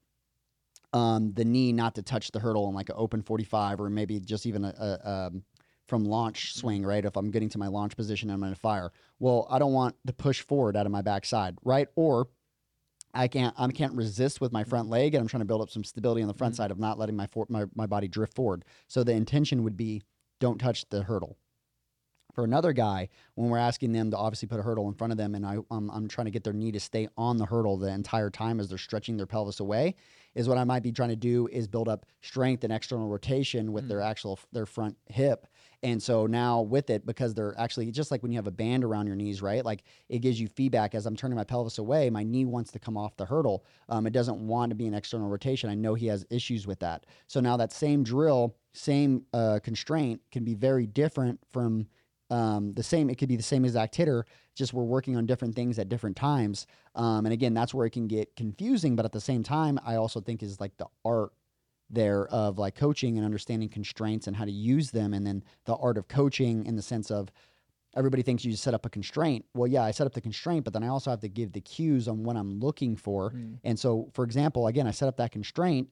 um, 0.92 1.32
the 1.34 1.44
knee 1.44 1.72
not 1.72 1.94
to 1.94 2.02
touch 2.02 2.32
the 2.32 2.40
hurdle 2.40 2.68
in 2.68 2.74
like 2.74 2.88
an 2.88 2.96
open 2.98 3.22
45 3.22 3.80
or 3.80 3.88
maybe 3.90 4.18
just 4.18 4.44
even 4.44 4.64
a, 4.64 4.74
a 4.76 5.08
um, 5.10 5.44
from 5.86 6.04
launch 6.04 6.54
swing, 6.54 6.84
right? 6.84 7.04
If 7.04 7.16
I'm 7.16 7.30
getting 7.30 7.48
to 7.50 7.58
my 7.58 7.68
launch 7.68 7.94
position, 7.96 8.28
and 8.28 8.34
I'm 8.34 8.40
going 8.40 8.52
to 8.52 8.58
fire. 8.60 8.90
Well, 9.20 9.46
I 9.50 9.58
don't 9.60 9.72
want 9.72 9.94
to 10.06 10.12
push 10.12 10.40
forward 10.40 10.76
out 10.76 10.86
of 10.86 10.92
my 10.92 11.02
backside, 11.02 11.56
right? 11.64 11.86
Or 11.94 12.28
I 13.14 13.28
can't 13.28 13.54
I 13.58 13.68
can't 13.68 13.94
resist 13.94 14.40
with 14.40 14.52
my 14.52 14.64
front 14.64 14.88
leg, 14.88 15.14
and 15.14 15.22
I'm 15.22 15.28
trying 15.28 15.42
to 15.42 15.44
build 15.46 15.62
up 15.62 15.70
some 15.70 15.84
stability 15.84 16.22
on 16.22 16.28
the 16.28 16.34
front 16.34 16.54
Mhm. 16.54 16.56
side 16.56 16.70
of 16.72 16.78
not 16.80 16.98
letting 16.98 17.16
my, 17.16 17.26
for, 17.28 17.46
my 17.48 17.66
my 17.74 17.86
body 17.86 18.08
drift 18.08 18.34
forward. 18.34 18.64
So 18.88 19.04
the 19.04 19.12
intention 19.12 19.62
would 19.62 19.76
be 19.76 20.02
don't 20.40 20.58
touch 20.58 20.88
the 20.90 21.02
hurdle. 21.04 21.36
For 22.40 22.44
another 22.44 22.72
guy, 22.72 23.10
when 23.34 23.50
we're 23.50 23.58
asking 23.58 23.92
them 23.92 24.10
to 24.12 24.16
obviously 24.16 24.48
put 24.48 24.60
a 24.60 24.62
hurdle 24.62 24.88
in 24.88 24.94
front 24.94 25.10
of 25.10 25.18
them, 25.18 25.34
and 25.34 25.44
I 25.44 25.58
I'm, 25.70 25.90
I'm 25.90 26.08
trying 26.08 26.24
to 26.24 26.30
get 26.30 26.42
their 26.42 26.54
knee 26.54 26.72
to 26.72 26.80
stay 26.80 27.06
on 27.18 27.36
the 27.36 27.44
hurdle 27.44 27.76
the 27.76 27.88
entire 27.88 28.30
time 28.30 28.60
as 28.60 28.70
they're 28.70 28.78
stretching 28.78 29.18
their 29.18 29.26
pelvis 29.26 29.60
away, 29.60 29.94
is 30.34 30.48
what 30.48 30.56
I 30.56 30.64
might 30.64 30.82
be 30.82 30.90
trying 30.90 31.10
to 31.10 31.16
do 31.16 31.48
is 31.52 31.68
build 31.68 31.86
up 31.86 32.06
strength 32.22 32.64
and 32.64 32.72
external 32.72 33.08
rotation 33.08 33.74
with 33.74 33.88
their 33.88 34.00
actual 34.00 34.38
their 34.52 34.64
front 34.64 34.96
hip. 35.10 35.48
And 35.82 36.02
so 36.02 36.26
now 36.26 36.62
with 36.62 36.88
it, 36.88 37.04
because 37.04 37.34
they're 37.34 37.54
actually 37.58 37.90
just 37.90 38.10
like 38.10 38.22
when 38.22 38.32
you 38.32 38.38
have 38.38 38.46
a 38.46 38.50
band 38.50 38.84
around 38.84 39.06
your 39.06 39.16
knees, 39.16 39.42
right? 39.42 39.62
Like 39.62 39.82
it 40.08 40.20
gives 40.20 40.40
you 40.40 40.48
feedback 40.48 40.94
as 40.94 41.04
I'm 41.04 41.16
turning 41.16 41.36
my 41.36 41.44
pelvis 41.44 41.76
away. 41.76 42.08
My 42.08 42.22
knee 42.22 42.46
wants 42.46 42.70
to 42.72 42.78
come 42.78 42.96
off 42.96 43.18
the 43.18 43.26
hurdle. 43.26 43.66
Um, 43.90 44.06
it 44.06 44.14
doesn't 44.14 44.38
want 44.38 44.70
to 44.70 44.76
be 44.76 44.86
an 44.86 44.94
external 44.94 45.28
rotation. 45.28 45.68
I 45.68 45.74
know 45.74 45.92
he 45.92 46.06
has 46.06 46.24
issues 46.30 46.66
with 46.66 46.80
that. 46.80 47.04
So 47.26 47.40
now 47.40 47.58
that 47.58 47.70
same 47.70 48.02
drill, 48.02 48.56
same 48.72 49.26
uh, 49.34 49.58
constraint 49.62 50.22
can 50.32 50.42
be 50.42 50.54
very 50.54 50.86
different 50.86 51.38
from 51.52 51.86
um, 52.30 52.72
the 52.74 52.82
same. 52.82 53.10
It 53.10 53.16
could 53.18 53.28
be 53.28 53.36
the 53.36 53.42
same 53.42 53.64
exact 53.64 53.94
hitter, 53.96 54.24
just 54.54 54.72
we're 54.72 54.84
working 54.84 55.16
on 55.16 55.26
different 55.26 55.54
things 55.54 55.78
at 55.78 55.88
different 55.88 56.16
times. 56.16 56.66
Um, 56.94 57.26
and 57.26 57.32
again, 57.32 57.54
that's 57.54 57.74
where 57.74 57.86
it 57.86 57.90
can 57.90 58.06
get 58.06 58.36
confusing. 58.36 58.96
But 58.96 59.04
at 59.04 59.12
the 59.12 59.20
same 59.20 59.42
time, 59.42 59.78
I 59.84 59.96
also 59.96 60.20
think 60.20 60.42
is 60.42 60.60
like 60.60 60.76
the 60.76 60.86
art 61.04 61.32
there 61.92 62.26
of 62.28 62.56
like 62.58 62.76
coaching 62.76 63.16
and 63.18 63.24
understanding 63.24 63.68
constraints 63.68 64.26
and 64.28 64.36
how 64.36 64.44
to 64.44 64.52
use 64.52 64.92
them 64.92 65.12
and 65.12 65.26
then 65.26 65.42
the 65.64 65.74
art 65.74 65.98
of 65.98 66.06
coaching 66.06 66.64
in 66.66 66.76
the 66.76 66.82
sense 66.82 67.10
of 67.10 67.32
everybody 67.96 68.22
thinks 68.22 68.44
you 68.44 68.52
just 68.52 68.62
set 68.62 68.74
up 68.74 68.86
a 68.86 68.88
constraint 68.88 69.44
well 69.54 69.66
yeah 69.66 69.82
i 69.82 69.90
set 69.90 70.06
up 70.06 70.12
the 70.12 70.20
constraint 70.20 70.62
but 70.62 70.72
then 70.72 70.84
i 70.84 70.86
also 70.86 71.10
have 71.10 71.18
to 71.18 71.28
give 71.28 71.50
the 71.50 71.60
cues 71.60 72.06
on 72.06 72.22
what 72.22 72.36
i'm 72.36 72.60
looking 72.60 72.94
for 72.94 73.32
Mm. 73.32 73.58
and 73.64 73.76
so 73.76 74.08
for 74.14 74.24
example 74.24 74.68
again 74.68 74.86
i 74.86 74.92
set 74.92 75.08
up 75.08 75.16
that 75.16 75.32
constraint 75.32 75.88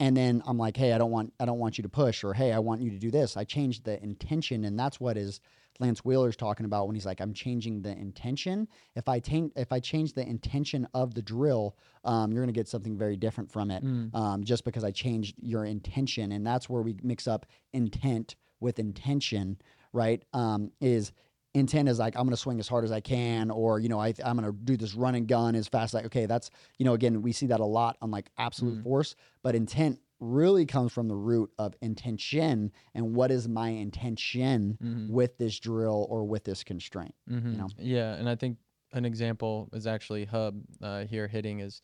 and 0.00 0.16
then 0.16 0.42
i'm 0.46 0.58
like 0.58 0.76
hey 0.76 0.92
i 0.92 0.98
don't 0.98 1.10
want 1.12 1.32
i 1.38 1.44
don't 1.44 1.58
want 1.58 1.78
you 1.78 1.82
to 1.82 1.88
push 1.88 2.24
or 2.24 2.34
hey 2.34 2.52
i 2.52 2.58
want 2.58 2.80
you 2.80 2.90
to 2.90 2.98
do 2.98 3.10
this 3.10 3.36
i 3.36 3.44
changed 3.44 3.84
the 3.84 4.02
intention 4.02 4.64
and 4.64 4.76
that's 4.78 4.98
what 4.98 5.16
is 5.16 5.40
lance 5.78 6.04
wheeler's 6.04 6.36
talking 6.36 6.66
about 6.66 6.86
when 6.86 6.94
he's 6.94 7.06
like 7.06 7.20
i'm 7.20 7.32
changing 7.32 7.80
the 7.82 7.90
intention 7.90 8.66
if 8.96 9.08
i 9.08 9.18
change 9.20 9.50
if 9.56 9.72
i 9.72 9.78
change 9.80 10.12
the 10.14 10.26
intention 10.26 10.86
of 10.94 11.14
the 11.14 11.22
drill 11.22 11.76
um, 12.04 12.32
you're 12.32 12.42
going 12.42 12.52
to 12.52 12.58
get 12.58 12.68
something 12.68 12.96
very 12.98 13.16
different 13.16 13.50
from 13.50 13.70
it 13.70 13.82
Mm. 13.84 14.14
um, 14.14 14.44
just 14.44 14.64
because 14.64 14.84
I 14.84 14.90
changed 14.90 15.36
your 15.42 15.64
intention. 15.66 16.32
And 16.32 16.46
that's 16.46 16.68
where 16.68 16.80
we 16.82 16.96
mix 17.02 17.26
up 17.28 17.44
intent 17.74 18.36
with 18.60 18.78
intention, 18.78 19.58
right? 19.92 20.22
Um, 20.32 20.70
is 20.80 21.12
intent 21.54 21.88
is 21.88 21.98
like, 21.98 22.14
I'm 22.16 22.22
going 22.22 22.30
to 22.30 22.36
swing 22.36 22.60
as 22.60 22.68
hard 22.68 22.84
as 22.84 22.92
I 22.92 23.00
can, 23.00 23.50
or, 23.50 23.80
you 23.80 23.88
know, 23.88 23.98
I, 24.00 24.14
I'm 24.24 24.36
going 24.36 24.50
to 24.50 24.56
do 24.64 24.76
this 24.76 24.94
run 24.94 25.14
and 25.14 25.26
gun 25.26 25.54
as 25.54 25.68
fast 25.68 25.94
as 25.94 26.02
I, 26.02 26.04
okay, 26.06 26.26
that's, 26.26 26.50
you 26.78 26.84
know, 26.84 26.94
again, 26.94 27.22
we 27.22 27.32
see 27.32 27.46
that 27.46 27.60
a 27.60 27.64
lot 27.64 27.96
on 28.00 28.10
like 28.10 28.30
absolute 28.38 28.78
Mm. 28.78 28.82
force, 28.84 29.16
but 29.42 29.54
intent 29.54 30.00
really 30.20 30.66
comes 30.66 30.92
from 30.92 31.08
the 31.08 31.16
root 31.16 31.50
of 31.58 31.74
intention 31.80 32.70
and 32.94 33.14
what 33.14 33.30
is 33.30 33.48
my 33.48 33.70
intention 33.70 34.78
Mhm. 34.82 35.08
with 35.10 35.38
this 35.38 35.58
drill 35.58 36.06
or 36.10 36.24
with 36.24 36.44
this 36.44 36.62
constraint. 36.62 37.14
Mhm. 37.28 37.56
know? 37.56 37.68
Yeah, 37.78 38.14
and 38.14 38.28
I 38.28 38.36
think 38.36 38.58
an 38.92 39.04
example 39.04 39.70
is 39.72 39.86
actually 39.86 40.26
Hub 40.26 40.62
uh, 40.82 41.04
here 41.06 41.26
hitting 41.26 41.60
is 41.60 41.80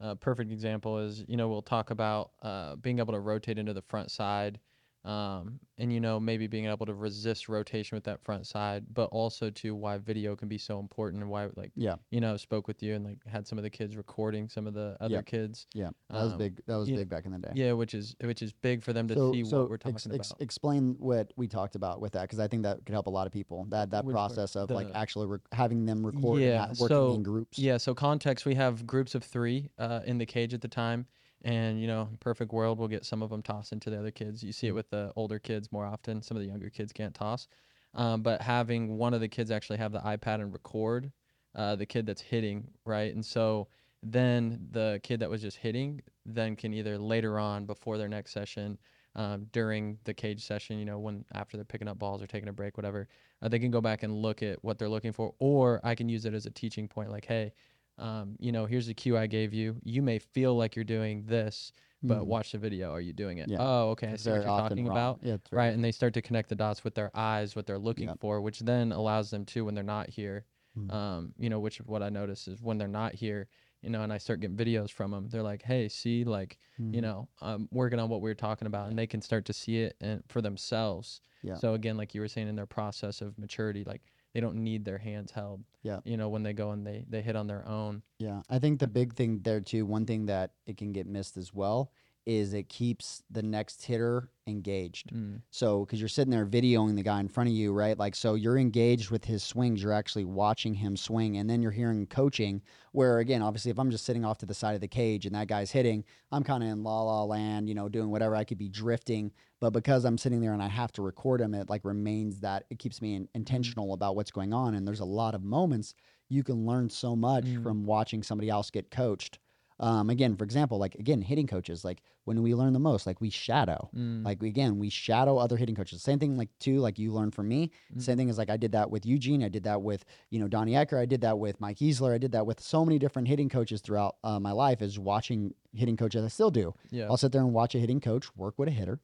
a 0.00 0.14
perfect 0.16 0.50
example 0.50 0.98
is 0.98 1.24
you 1.28 1.36
know 1.36 1.48
we'll 1.48 1.62
talk 1.62 1.90
about 1.90 2.32
uh, 2.42 2.76
being 2.76 2.98
able 2.98 3.12
to 3.12 3.20
rotate 3.20 3.58
into 3.58 3.72
the 3.74 3.82
front 3.82 4.10
side 4.10 4.58
um, 5.04 5.58
and 5.78 5.90
you 5.92 5.98
know 6.00 6.20
maybe 6.20 6.46
being 6.46 6.66
able 6.66 6.84
to 6.86 6.92
resist 6.94 7.48
rotation 7.48 7.96
with 7.96 8.04
that 8.04 8.22
front 8.22 8.46
side, 8.46 8.84
but 8.92 9.04
also 9.06 9.48
to 9.50 9.74
why 9.74 9.96
video 9.98 10.36
can 10.36 10.46
be 10.48 10.58
so 10.58 10.78
important 10.78 11.22
and 11.22 11.30
why 11.30 11.48
like 11.56 11.72
Yeah. 11.74 11.96
you 12.10 12.20
know 12.20 12.36
spoke 12.36 12.68
with 12.68 12.82
you 12.82 12.94
and 12.94 13.04
like 13.04 13.18
had 13.26 13.46
some 13.46 13.56
of 13.58 13.64
the 13.64 13.70
kids 13.70 13.96
recording 13.96 14.48
some 14.48 14.66
of 14.66 14.74
the 14.74 14.96
other 15.00 15.14
Yep. 15.14 15.26
kids. 15.26 15.66
Yeah, 15.74 15.90
that 16.10 16.22
was 16.22 16.32
Um, 16.32 16.38
big. 16.38 16.60
That 16.66 16.76
was 16.76 16.90
yeah, 16.90 16.96
big 16.96 17.08
back 17.08 17.24
in 17.24 17.32
the 17.32 17.38
day. 17.38 17.52
Yeah, 17.54 17.72
which 17.72 17.94
is 17.94 18.14
which 18.22 18.42
is 18.42 18.52
big 18.52 18.82
for 18.82 18.92
them 18.92 19.08
to 19.08 19.14
so, 19.14 19.32
see 19.32 19.44
so 19.44 19.60
what 19.62 19.70
we're 19.70 19.78
talking 19.78 19.94
ex- 19.94 20.06
ex- 20.06 20.30
about. 20.32 20.42
explain 20.42 20.96
what 20.98 21.32
we 21.36 21.48
talked 21.48 21.76
about 21.76 22.00
with 22.02 22.12
that 22.12 22.22
because 22.22 22.38
I 22.38 22.48
think 22.48 22.64
that 22.64 22.84
could 22.84 22.92
help 22.92 23.06
a 23.06 23.10
lot 23.10 23.26
of 23.26 23.32
people. 23.32 23.64
That 23.70 23.90
that 23.90 24.04
Which 24.04 24.12
process 24.12 24.54
of 24.56 24.70
like 24.70 24.88
The- 24.88 24.96
actually 24.98 25.26
rec- 25.28 25.40
having 25.52 25.86
them 25.86 26.04
record, 26.04 26.40
Yeah, 26.42 26.68
and 26.68 26.78
working 26.78 26.88
so- 26.96 27.14
in 27.14 27.22
groups. 27.22 27.58
Yeah, 27.58 27.78
so 27.78 27.94
context, 27.94 28.44
we 28.44 28.54
have 28.56 28.86
groups 28.86 29.14
of 29.14 29.24
three 29.24 29.70
uh, 29.78 30.00
in 30.04 30.18
the 30.18 30.26
cage 30.26 30.52
at 30.52 30.60
the 30.60 30.68
time. 30.68 31.06
And, 31.42 31.80
you 31.80 31.86
know, 31.86 32.10
perfect 32.20 32.52
world, 32.52 32.78
we'll 32.78 32.88
get 32.88 33.04
some 33.04 33.22
of 33.22 33.30
them 33.30 33.42
tossed 33.42 33.72
into 33.72 33.88
the 33.88 33.98
other 33.98 34.10
kids. 34.10 34.42
You 34.42 34.52
see 34.52 34.66
it 34.66 34.74
with 34.74 34.90
the 34.90 35.12
older 35.16 35.38
kids 35.38 35.72
more 35.72 35.86
often. 35.86 36.22
Some 36.22 36.36
of 36.36 36.42
the 36.42 36.48
younger 36.48 36.68
kids 36.68 36.92
can't 36.92 37.14
toss. 37.14 37.48
Um, 37.94 38.22
but 38.22 38.42
having 38.42 38.98
one 38.98 39.14
of 39.14 39.20
the 39.20 39.28
kids 39.28 39.50
actually 39.50 39.78
have 39.78 39.92
the 39.92 40.00
iPad 40.00 40.40
and 40.40 40.52
record 40.52 41.10
uh, 41.54 41.76
the 41.76 41.86
kid 41.86 42.06
that's 42.06 42.20
hitting, 42.20 42.68
right? 42.84 43.12
And 43.14 43.24
so 43.24 43.68
then 44.02 44.68
the 44.70 45.00
kid 45.02 45.20
that 45.20 45.30
was 45.30 45.42
just 45.42 45.56
hitting 45.56 46.00
then 46.24 46.56
can 46.56 46.72
either 46.72 46.96
later 46.98 47.38
on 47.38 47.66
before 47.66 47.98
their 47.98 48.08
next 48.08 48.32
session, 48.32 48.78
um, 49.16 49.46
during 49.52 49.98
the 50.04 50.14
cage 50.14 50.44
session, 50.44 50.78
you 50.78 50.84
know, 50.84 50.98
when 50.98 51.24
after 51.34 51.56
they're 51.56 51.64
picking 51.64 51.88
up 51.88 51.98
balls 51.98 52.22
or 52.22 52.26
taking 52.26 52.48
a 52.48 52.52
break, 52.52 52.76
whatever, 52.76 53.08
uh, 53.42 53.48
they 53.48 53.58
can 53.58 53.70
go 53.70 53.80
back 53.80 54.02
and 54.02 54.14
look 54.14 54.42
at 54.42 54.62
what 54.62 54.78
they're 54.78 54.88
looking 54.88 55.12
for. 55.12 55.34
Or 55.40 55.80
I 55.82 55.94
can 55.94 56.08
use 56.08 56.24
it 56.24 56.34
as 56.34 56.46
a 56.46 56.50
teaching 56.50 56.86
point 56.86 57.10
like, 57.10 57.24
hey, 57.24 57.52
um, 58.00 58.36
you 58.38 58.50
know, 58.52 58.66
here's 58.66 58.86
the 58.86 58.94
cue 58.94 59.16
I 59.16 59.26
gave 59.26 59.52
you. 59.54 59.76
You 59.84 60.02
may 60.02 60.18
feel 60.18 60.56
like 60.56 60.74
you're 60.74 60.84
doing 60.84 61.24
this, 61.26 61.72
but 62.02 62.20
Mhm. 62.20 62.26
watch 62.26 62.52
the 62.52 62.58
video. 62.58 62.92
Are 62.92 63.00
you 63.00 63.12
doing 63.12 63.38
it? 63.38 63.48
Yeah. 63.48 63.58
Oh, 63.60 63.90
okay. 63.90 64.08
I 64.08 64.16
see 64.16 64.30
what 64.30 64.36
you're 64.36 64.44
talking 64.46 64.86
wrong. 64.86 64.96
about. 64.96 65.20
Yeah, 65.22 65.36
very- 65.50 65.66
Right. 65.66 65.74
And 65.74 65.84
they 65.84 65.92
start 65.92 66.14
to 66.14 66.22
connect 66.22 66.48
the 66.48 66.54
dots 66.56 66.82
with 66.82 66.94
their 66.94 67.10
eyes, 67.14 67.54
what 67.54 67.66
they're 67.66 67.78
looking 67.78 68.08
Yep. 68.08 68.20
for, 68.20 68.40
which 68.40 68.60
then 68.60 68.90
allows 68.92 69.30
them 69.30 69.44
to, 69.46 69.64
when 69.64 69.74
they're 69.74 69.84
not 69.84 70.08
here, 70.08 70.46
Mhm. 70.78 70.90
um, 70.92 71.34
you 71.38 71.50
know, 71.50 71.60
which 71.60 71.78
what 71.82 72.02
I 72.02 72.08
notice 72.08 72.48
is 72.48 72.62
when 72.62 72.78
they're 72.78 72.88
not 72.88 73.14
here, 73.14 73.48
you 73.82 73.90
know, 73.90 74.02
and 74.02 74.12
I 74.12 74.18
start 74.18 74.40
getting 74.40 74.56
videos 74.56 74.90
from 74.90 75.10
them, 75.10 75.28
they're 75.28 75.42
like, 75.42 75.62
hey, 75.62 75.88
see, 75.88 76.24
like, 76.24 76.58
you 76.78 76.84
Mhm. 77.00 77.02
know, 77.02 77.28
I'm 77.42 77.68
working 77.70 77.98
on 77.98 78.08
what 78.08 78.20
we 78.22 78.30
were 78.30 78.34
talking 78.34 78.66
about, 78.66 78.88
and 78.88 78.98
they 78.98 79.06
can 79.06 79.20
start 79.20 79.44
to 79.46 79.52
see 79.52 79.78
it 79.78 79.96
and 80.00 80.22
for 80.28 80.40
themselves. 80.40 81.20
Yeah. 81.42 81.54
So 81.54 81.74
again, 81.74 81.96
like 81.96 82.14
you 82.14 82.20
were 82.20 82.28
saying, 82.28 82.48
in 82.48 82.56
their 82.56 82.66
process 82.66 83.20
of 83.22 83.38
maturity, 83.38 83.84
like 83.84 84.02
they 84.32 84.40
don't 84.40 84.56
need 84.56 84.84
their 84.84 84.98
hands 84.98 85.30
held. 85.30 85.64
Yeah. 85.82 86.00
You 86.04 86.16
know, 86.16 86.28
when 86.28 86.42
they 86.42 86.52
go 86.52 86.70
and 86.70 86.86
they 86.86 87.04
they 87.08 87.22
hit 87.22 87.36
on 87.36 87.46
their 87.46 87.66
own. 87.66 88.02
Yeah, 88.18 88.42
I 88.48 88.58
think 88.58 88.80
the 88.80 88.86
big 88.86 89.14
thing 89.14 89.40
there 89.42 89.60
too, 89.60 89.86
one 89.86 90.06
thing 90.06 90.26
that 90.26 90.52
it 90.66 90.76
can 90.76 90.92
get 90.92 91.06
missed 91.06 91.36
as 91.36 91.54
well 91.54 91.90
is 92.26 92.52
it 92.54 92.68
keeps 92.68 93.22
the 93.30 93.42
next 93.42 93.84
hitter 93.84 94.28
engaged. 94.46 95.12
Mm. 95.12 95.40
So, 95.50 95.84
because 95.84 96.00
you're 96.00 96.08
sitting 96.08 96.30
there 96.30 96.44
videoing 96.46 96.96
the 96.96 97.02
guy 97.02 97.20
in 97.20 97.28
front 97.28 97.48
of 97.48 97.54
you, 97.54 97.72
right? 97.72 97.96
Like, 97.98 98.14
so 98.14 98.34
you're 98.34 98.58
engaged 98.58 99.10
with 99.10 99.24
his 99.24 99.42
swings. 99.42 99.82
You're 99.82 99.92
actually 99.92 100.24
watching 100.24 100.74
him 100.74 100.96
swing, 100.96 101.36
and 101.38 101.48
then 101.48 101.62
you're 101.62 101.70
hearing 101.70 102.06
coaching. 102.06 102.60
Where 102.92 103.18
again, 103.20 103.42
obviously, 103.42 103.70
if 103.70 103.78
I'm 103.78 103.90
just 103.90 104.04
sitting 104.04 104.24
off 104.24 104.38
to 104.38 104.46
the 104.46 104.54
side 104.54 104.74
of 104.74 104.80
the 104.80 104.88
cage 104.88 105.26
and 105.26 105.34
that 105.34 105.46
guy's 105.48 105.70
hitting, 105.70 106.04
I'm 106.32 106.42
kind 106.42 106.62
of 106.62 106.68
in 106.68 106.82
la 106.82 107.02
la 107.02 107.24
land, 107.24 107.68
you 107.68 107.74
know, 107.74 107.88
doing 107.88 108.10
whatever. 108.10 108.34
I 108.36 108.44
could 108.44 108.58
be 108.58 108.68
drifting, 108.68 109.30
but 109.60 109.70
because 109.70 110.04
I'm 110.04 110.18
sitting 110.18 110.40
there 110.40 110.52
and 110.52 110.62
I 110.62 110.68
have 110.68 110.92
to 110.92 111.02
record 111.02 111.40
him, 111.40 111.54
it 111.54 111.70
like 111.70 111.84
remains 111.84 112.40
that 112.40 112.64
it 112.70 112.78
keeps 112.78 113.00
me 113.00 113.14
in, 113.14 113.28
intentional 113.34 113.94
about 113.94 114.16
what's 114.16 114.30
going 114.32 114.52
on. 114.52 114.74
And 114.74 114.86
there's 114.86 115.00
a 115.00 115.04
lot 115.04 115.34
of 115.34 115.42
moments 115.44 115.94
you 116.28 116.42
can 116.44 116.66
learn 116.66 116.88
so 116.90 117.16
much 117.16 117.44
Mm. 117.44 117.62
from 117.62 117.84
watching 117.84 118.22
somebody 118.22 118.50
else 118.50 118.70
get 118.70 118.90
coached. 118.90 119.38
Um, 119.80 120.10
again, 120.10 120.36
for 120.36 120.44
example, 120.44 120.78
like 120.78 120.94
again, 120.96 121.22
hitting 121.22 121.46
coaches, 121.46 121.84
like 121.86 122.02
when 122.24 122.42
we 122.42 122.54
learn 122.54 122.74
the 122.74 122.78
most, 122.78 123.06
like 123.06 123.18
we 123.20 123.30
shadow. 123.30 123.88
Mm. 123.96 124.22
Like 124.24 124.42
again, 124.42 124.78
we 124.78 124.90
shadow 124.90 125.38
other 125.38 125.56
hitting 125.56 125.74
coaches. 125.74 126.02
Same 126.02 126.18
thing, 126.18 126.36
like 126.36 126.50
too, 126.58 126.80
like 126.80 126.98
you 126.98 127.12
learned 127.12 127.34
from 127.34 127.48
me. 127.48 127.70
Mhm. 127.96 128.02
Same 128.02 128.18
thing 128.18 128.28
as 128.28 128.36
like 128.36 128.50
I 128.50 128.58
did 128.58 128.72
that 128.72 128.90
with 128.90 129.06
Eugene. 129.06 129.42
I 129.42 129.48
did 129.48 129.64
that 129.64 129.80
with 129.80 130.04
you 130.28 130.38
know 130.38 130.48
Donnie 130.48 130.72
Ecker. 130.72 130.98
I 131.00 131.06
did 131.06 131.22
that 131.22 131.38
with 131.38 131.60
Mike 131.62 131.78
Easler. 131.78 132.14
I 132.14 132.18
did 132.18 132.32
that 132.32 132.46
with 132.46 132.60
so 132.60 132.84
many 132.84 132.98
different 132.98 133.26
hitting 133.26 133.48
coaches 133.48 133.80
throughout 133.80 134.16
uh, 134.22 134.38
my 134.38 134.52
life. 134.52 134.82
Is 134.82 134.98
watching 134.98 135.54
hitting 135.72 135.96
coaches. 135.96 136.22
I 136.24 136.28
still 136.28 136.50
do. 136.50 136.74
yeah. 136.90 137.06
I'll 137.06 137.16
sit 137.16 137.32
there 137.32 137.40
and 137.42 137.54
watch 137.54 137.74
a 137.74 137.78
hitting 137.78 138.00
coach 138.00 138.26
work 138.36 138.58
with 138.58 138.68
a 138.68 138.72
hitter, 138.72 139.00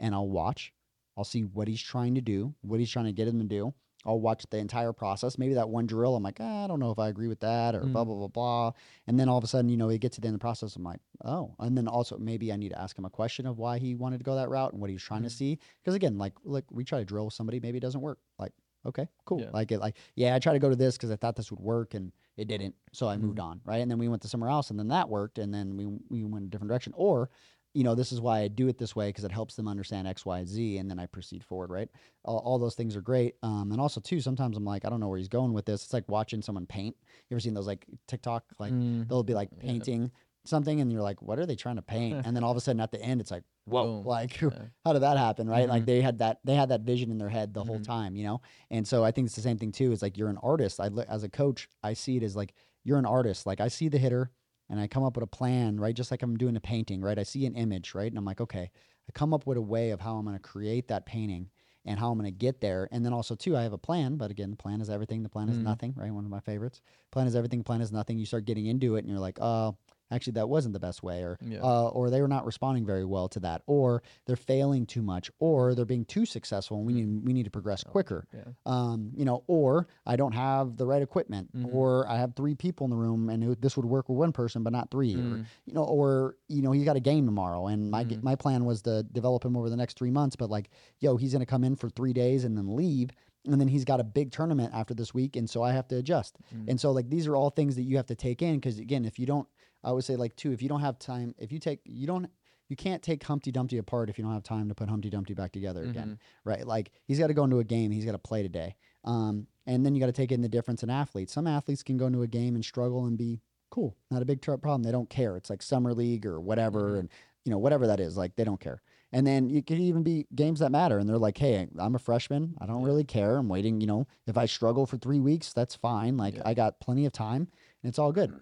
and 0.00 0.14
I'll 0.14 0.28
watch. 0.30 0.72
I'll 1.18 1.24
see 1.24 1.42
what 1.42 1.68
he's 1.68 1.80
trying 1.82 2.14
to 2.14 2.20
do, 2.22 2.54
what 2.62 2.80
he's 2.80 2.90
trying 2.90 3.06
to 3.06 3.12
get 3.12 3.28
him 3.28 3.38
to 3.38 3.44
do. 3.46 3.74
I'll 4.04 4.20
watch 4.20 4.46
the 4.50 4.58
entire 4.58 4.92
process. 4.92 5.36
Maybe 5.38 5.54
that 5.54 5.68
one 5.68 5.86
drill, 5.86 6.14
I'm 6.14 6.22
like, 6.22 6.38
ah, 6.40 6.64
I 6.64 6.66
don't 6.68 6.78
know 6.78 6.92
if 6.92 6.98
I 6.98 7.08
agree 7.08 7.26
with 7.28 7.40
that, 7.40 7.74
or 7.74 7.88
blah 7.88 8.04
Mm. 8.04 8.04
blah 8.04 8.14
blah 8.14 8.28
blah. 8.28 8.72
And 9.06 9.18
then 9.18 9.28
all 9.28 9.38
of 9.38 9.44
a 9.44 9.46
sudden, 9.48 9.68
you 9.68 9.76
know, 9.76 9.88
we 9.88 9.98
get 9.98 10.12
to 10.12 10.20
the 10.20 10.28
end 10.28 10.34
of 10.34 10.40
the 10.40 10.44
process. 10.44 10.76
I'm 10.76 10.84
like, 10.84 11.00
oh. 11.24 11.54
And 11.58 11.76
then 11.76 11.88
also 11.88 12.16
maybe 12.18 12.52
I 12.52 12.56
need 12.56 12.68
to 12.70 12.80
ask 12.80 12.96
him 12.96 13.04
a 13.04 13.10
question 13.10 13.46
of 13.46 13.58
why 13.58 13.78
he 13.78 13.94
wanted 13.94 14.18
to 14.18 14.24
go 14.24 14.36
that 14.36 14.48
route 14.48 14.72
and 14.72 14.80
what 14.80 14.90
he 14.90 14.94
was 14.94 15.02
trying 15.02 15.22
to 15.24 15.30
Mhm. 15.30 15.30
see. 15.30 15.58
Because 15.82 15.94
again, 15.94 16.18
like, 16.18 16.34
like 16.44 16.64
we 16.70 16.84
try 16.84 16.98
to 17.00 17.04
drill 17.04 17.30
somebody, 17.30 17.58
maybe 17.60 17.78
it 17.78 17.82
doesn't 17.82 18.00
work. 18.00 18.20
Like, 18.38 18.52
okay, 18.84 19.08
cool. 19.24 19.46
Yeah. 19.46 19.52
Like 19.52 19.72
it, 19.72 19.80
like 19.80 19.96
yeah, 20.14 20.34
I 20.34 20.38
tried 20.38 20.52
to 20.54 20.58
go 20.60 20.70
to 20.70 20.76
this 20.76 20.96
because 20.96 21.10
I 21.10 21.16
thought 21.16 21.34
this 21.34 21.50
would 21.50 21.60
work, 21.60 21.94
and 21.94 22.12
it 22.36 22.46
didn't. 22.48 22.74
So 22.92 23.08
I 23.08 23.16
moved 23.16 23.38
Mhm. 23.38 23.40
on, 23.40 23.60
right? 23.64 23.78
And 23.78 23.90
then 23.90 23.98
we 23.98 24.08
went 24.08 24.22
to 24.22 24.28
somewhere 24.28 24.50
else, 24.50 24.70
and 24.70 24.78
then 24.78 24.88
that 24.88 25.08
worked, 25.08 25.38
and 25.38 25.52
then 25.52 25.76
we 25.76 25.86
we 26.10 26.22
went 26.24 26.44
a 26.44 26.48
different 26.48 26.68
direction. 26.68 26.92
Or 26.96 27.30
you 27.76 27.84
know, 27.84 27.94
this 27.94 28.10
is 28.10 28.20
why 28.20 28.40
I 28.40 28.48
do 28.48 28.68
it 28.68 28.78
this 28.78 28.96
way 28.96 29.08
because 29.10 29.24
it 29.24 29.30
helps 29.32 29.54
them 29.54 29.68
understand 29.68 30.08
X, 30.08 30.24
Y, 30.24 30.44
Z, 30.44 30.78
and 30.78 30.90
then 30.90 30.98
I 30.98 31.06
proceed 31.06 31.44
forward, 31.44 31.70
right? 31.70 31.88
All, 32.24 32.38
all 32.38 32.58
those 32.58 32.74
things 32.74 32.96
are 32.96 33.02
great. 33.02 33.34
Um, 33.42 33.70
and 33.72 33.80
also 33.80 34.00
too, 34.00 34.20
sometimes 34.20 34.56
I'm 34.56 34.64
like, 34.64 34.84
I 34.84 34.88
don't 34.88 35.00
know 35.00 35.08
where 35.08 35.18
he's 35.18 35.28
going 35.28 35.52
with 35.52 35.66
this. 35.66 35.84
It's 35.84 35.92
like 35.92 36.08
watching 36.08 36.40
someone 36.42 36.66
paint. 36.66 36.96
You 37.28 37.34
ever 37.34 37.40
seen 37.40 37.54
those 37.54 37.66
like 37.66 37.84
TikTok? 38.08 38.44
Like 38.58 38.72
Mm. 38.72 39.06
they'll 39.08 39.22
be 39.22 39.34
like 39.34 39.50
Yeah. 39.52 39.60
painting 39.62 40.10
something, 40.44 40.80
and 40.80 40.90
you're 40.92 41.02
like, 41.02 41.20
what 41.22 41.38
are 41.38 41.44
they 41.46 41.56
trying 41.56 41.76
to 41.76 41.82
paint? 41.82 42.14
and 42.26 42.34
then 42.34 42.42
all 42.44 42.50
of 42.52 42.56
a 42.56 42.60
sudden 42.60 42.80
at 42.80 42.92
the 42.92 43.02
end, 43.02 43.20
it's 43.20 43.30
like, 43.30 43.44
whoa, 43.66 43.84
Boom. 43.98 44.04
like 44.06 44.40
Yeah. 44.40 44.50
how 44.84 44.92
did 44.92 45.02
that 45.02 45.18
happen, 45.18 45.48
right? 45.48 45.68
Like 45.68 45.82
Mhm. 45.82 45.86
they 45.86 46.00
had 46.00 46.18
that 46.18 46.40
they 46.44 46.54
had 46.54 46.70
that 46.70 46.80
vision 46.82 47.10
in 47.10 47.18
their 47.18 47.28
head 47.28 47.52
the 47.52 47.64
whole 47.64 47.80
Mhm. 47.80 47.84
time, 47.84 48.16
you 48.16 48.24
know. 48.24 48.40
And 48.70 48.86
so 48.88 49.04
I 49.04 49.10
think 49.10 49.26
it's 49.26 49.36
the 49.36 49.42
same 49.42 49.58
thing 49.58 49.72
too. 49.72 49.92
Is 49.92 50.02
like 50.02 50.16
you're 50.16 50.30
an 50.30 50.38
artist. 50.38 50.80
I 50.80 50.88
look 50.88 51.06
as 51.08 51.24
a 51.24 51.28
coach, 51.28 51.68
I 51.82 51.92
see 51.92 52.16
it 52.16 52.22
as 52.22 52.36
like 52.36 52.54
you're 52.84 52.98
an 52.98 53.06
artist. 53.06 53.44
Like 53.46 53.60
I 53.60 53.68
see 53.68 53.88
the 53.88 53.98
hitter 53.98 54.30
and 54.68 54.80
I 54.80 54.86
come 54.86 55.04
up 55.04 55.16
with 55.16 55.24
a 55.24 55.28
plan, 55.28 55.78
right? 55.78 55.94
Just 55.94 56.10
like 56.10 56.22
I'm 56.22 56.36
doing 56.36 56.56
a 56.56 56.60
painting, 56.60 57.00
right? 57.00 57.18
I 57.18 57.22
see 57.22 57.46
an 57.46 57.54
image, 57.54 57.94
right? 57.94 58.10
And 58.10 58.18
I'm 58.18 58.24
like, 58.24 58.40
okay, 58.40 58.70
I 59.08 59.12
come 59.12 59.32
up 59.32 59.46
with 59.46 59.56
a 59.58 59.62
way 59.62 59.90
of 59.90 60.00
how 60.00 60.16
I'm 60.16 60.24
going 60.24 60.36
to 60.36 60.42
create 60.42 60.88
that 60.88 61.06
painting 61.06 61.50
and 61.84 62.00
how 62.00 62.10
I'm 62.10 62.18
going 62.18 62.24
to 62.30 62.36
get 62.36 62.60
there. 62.60 62.88
And 62.90 63.04
then 63.04 63.12
also 63.12 63.36
too, 63.36 63.56
I 63.56 63.62
have 63.62 63.72
a 63.72 63.78
plan, 63.78 64.16
but 64.16 64.30
again, 64.30 64.50
the 64.50 64.56
plan 64.56 64.80
is 64.80 64.90
everything. 64.90 65.22
The 65.22 65.28
plan 65.28 65.48
is 65.48 65.56
Mhm. 65.58 65.62
nothing, 65.62 65.94
right? 65.96 66.12
One 66.12 66.24
of 66.24 66.30
my 66.30 66.40
favorites. 66.40 66.80
Plan 67.12 67.28
is 67.28 67.36
everything. 67.36 67.62
Plan 67.62 67.80
is 67.80 67.92
nothing. 67.92 68.18
You 68.18 68.26
start 68.26 68.44
getting 68.44 68.66
into 68.66 68.96
it, 68.96 69.00
and 69.00 69.08
you're 69.08 69.20
like, 69.20 69.38
oh, 69.40 69.76
actually, 70.10 70.34
that 70.34 70.48
wasn't 70.48 70.72
the 70.72 70.80
best 70.80 71.02
way, 71.02 71.22
or 71.22 71.38
Yeah. 71.40 71.60
uh, 71.62 71.88
or 71.88 72.10
they 72.10 72.20
were 72.20 72.28
not 72.28 72.44
responding 72.46 72.86
very 72.86 73.04
well 73.04 73.28
to 73.28 73.40
that, 73.40 73.62
or 73.66 74.02
they're 74.26 74.36
failing 74.36 74.86
too 74.86 75.02
much, 75.02 75.30
or 75.38 75.74
they're 75.74 75.84
being 75.84 76.04
too 76.04 76.26
successful, 76.26 76.78
and 76.78 76.86
we 76.86 76.92
need 76.92 77.26
we 77.26 77.32
need 77.32 77.44
to 77.44 77.50
progress 77.50 77.82
Oh, 77.86 77.90
quicker 77.90 78.26
Yeah. 78.32 78.44
um, 78.66 79.12
you 79.14 79.24
know, 79.24 79.44
or 79.46 79.88
I 80.06 80.16
don't 80.16 80.32
have 80.32 80.76
the 80.76 80.86
right 80.86 81.02
equipment, 81.02 81.52
Mhm. 81.56 81.72
or 81.72 82.08
I 82.08 82.16
have 82.18 82.34
three 82.34 82.54
people 82.54 82.84
in 82.84 82.90
the 82.90 82.96
room, 82.96 83.28
and 83.30 83.42
it, 83.44 83.60
this 83.60 83.76
would 83.76 83.86
work 83.86 84.08
with 84.08 84.18
one 84.18 84.32
person 84.32 84.62
but 84.62 84.72
not 84.72 84.90
3 84.90 85.20
or 85.20 85.38
Mm. 85.38 85.46
you 85.66 85.74
know, 85.74 85.84
or 85.84 86.36
you 86.48 86.62
know, 86.62 86.72
he's 86.72 86.84
got 86.84 86.96
a 86.96 87.00
game 87.00 87.26
tomorrow, 87.26 87.66
and 87.66 87.90
my 87.90 88.04
g 88.04 88.16
Mhm. 88.16 88.22
my 88.22 88.34
plan 88.36 88.64
was 88.64 88.82
to 88.82 89.02
develop 89.04 89.44
him 89.44 89.56
over 89.56 89.68
the 89.70 89.76
next 89.76 89.98
three 89.98 90.10
months, 90.10 90.36
but 90.36 90.50
like, 90.50 90.70
yo, 91.00 91.16
he's 91.16 91.32
gonna 91.32 91.46
come 91.46 91.64
in 91.64 91.76
for 91.76 91.88
three 91.90 92.12
days 92.12 92.44
and 92.44 92.56
then 92.56 92.74
leave, 92.76 93.10
and 93.46 93.60
then 93.60 93.68
he's 93.68 93.84
got 93.84 94.00
a 94.00 94.04
big 94.04 94.30
tournament 94.32 94.72
after 94.74 94.94
this 94.94 95.12
week, 95.14 95.36
and 95.36 95.48
so 95.48 95.62
I 95.62 95.72
have 95.72 95.86
to 95.88 95.96
adjust, 95.96 96.38
Mm. 96.54 96.68
and 96.70 96.80
so 96.80 96.90
like 96.92 97.08
these 97.10 97.26
are 97.26 97.36
all 97.36 97.50
things 97.50 97.76
that 97.76 97.82
you 97.82 97.96
have 97.96 98.06
to 98.06 98.14
take 98.14 98.42
in 98.42 98.56
because 98.56 98.78
again, 98.78 99.04
if 99.04 99.18
you 99.18 99.26
don't, 99.26 99.48
I 99.86 99.92
would 99.92 100.04
say 100.04 100.16
like 100.16 100.36
too, 100.36 100.52
if 100.52 100.60
you 100.60 100.68
don't 100.68 100.80
have 100.82 100.98
time, 100.98 101.34
if 101.38 101.50
you 101.52 101.58
take, 101.58 101.80
you 101.86 102.06
don't. 102.06 102.28
You 102.68 102.74
can't 102.74 103.00
take 103.00 103.22
Humpty 103.22 103.52
Dumpty 103.52 103.78
apart 103.78 104.10
if 104.10 104.18
you 104.18 104.24
don't 104.24 104.32
have 104.34 104.42
time 104.42 104.68
to 104.68 104.74
put 104.74 104.88
Humpty 104.88 105.08
Dumpty 105.08 105.34
back 105.34 105.52
together 105.52 105.84
again 105.84 106.18
Mhm. 106.18 106.18
right? 106.44 106.66
Like 106.66 106.90
he's 107.06 107.16
got 107.20 107.28
to 107.28 107.34
go 107.34 107.44
into 107.44 107.60
a 107.60 107.64
game, 107.64 107.92
he's 107.92 108.04
got 108.04 108.10
to 108.12 108.18
play 108.18 108.42
today. 108.42 108.74
Um, 109.04 109.46
and 109.66 109.86
then 109.86 109.94
you 109.94 110.00
got 110.00 110.06
to 110.06 110.12
take 110.12 110.32
in 110.32 110.40
the 110.42 110.48
difference 110.48 110.82
in 110.82 110.90
athletes. 110.90 111.32
Some 111.32 111.46
athletes 111.46 111.84
can 111.84 111.96
go 111.96 112.06
into 112.08 112.22
a 112.22 112.26
game 112.26 112.56
and 112.56 112.64
struggle 112.64 113.06
and 113.06 113.16
be 113.16 113.40
cool, 113.70 113.96
not 114.10 114.20
a 114.20 114.24
big 114.24 114.40
tr- 114.42 114.54
problem. 114.56 114.82
They 114.82 114.90
don't 114.90 115.08
care. 115.08 115.36
It's 115.36 115.48
like 115.48 115.62
summer 115.62 115.94
league 115.94 116.26
or 116.26 116.40
whatever, 116.40 116.94
Mhm. 116.96 116.98
and 116.98 117.08
you 117.44 117.50
know 117.52 117.58
whatever 117.58 117.86
that 117.86 118.00
is. 118.00 118.16
Like 118.16 118.34
they 118.34 118.42
don't 118.42 118.58
care. 118.58 118.82
And 119.12 119.24
then 119.24 119.48
you 119.48 119.62
could 119.62 119.78
even 119.78 120.02
be 120.02 120.26
games 120.34 120.58
that 120.58 120.72
matter, 120.72 120.98
and 120.98 121.08
they're 121.08 121.18
like, 121.18 121.38
"Hey, 121.38 121.68
I'm 121.78 121.94
a 121.94 122.00
freshman. 122.00 122.56
I 122.60 122.66
don't 122.66 122.82
really 122.82 123.04
care. 123.04 123.36
I'm 123.36 123.48
waiting. 123.48 123.80
You 123.80 123.86
know, 123.86 124.06
if 124.26 124.36
I 124.36 124.46
struggle 124.46 124.86
for 124.86 124.96
three 124.96 125.20
weeks, 125.20 125.52
that's 125.52 125.76
fine. 125.76 126.16
Like 126.16 126.34
Yeah. 126.34 126.42
I 126.44 126.54
got 126.54 126.80
plenty 126.80 127.06
of 127.06 127.12
time, 127.12 127.42
and 127.82 127.88
it's 127.88 127.98
all 128.00 128.10
good." 128.10 128.34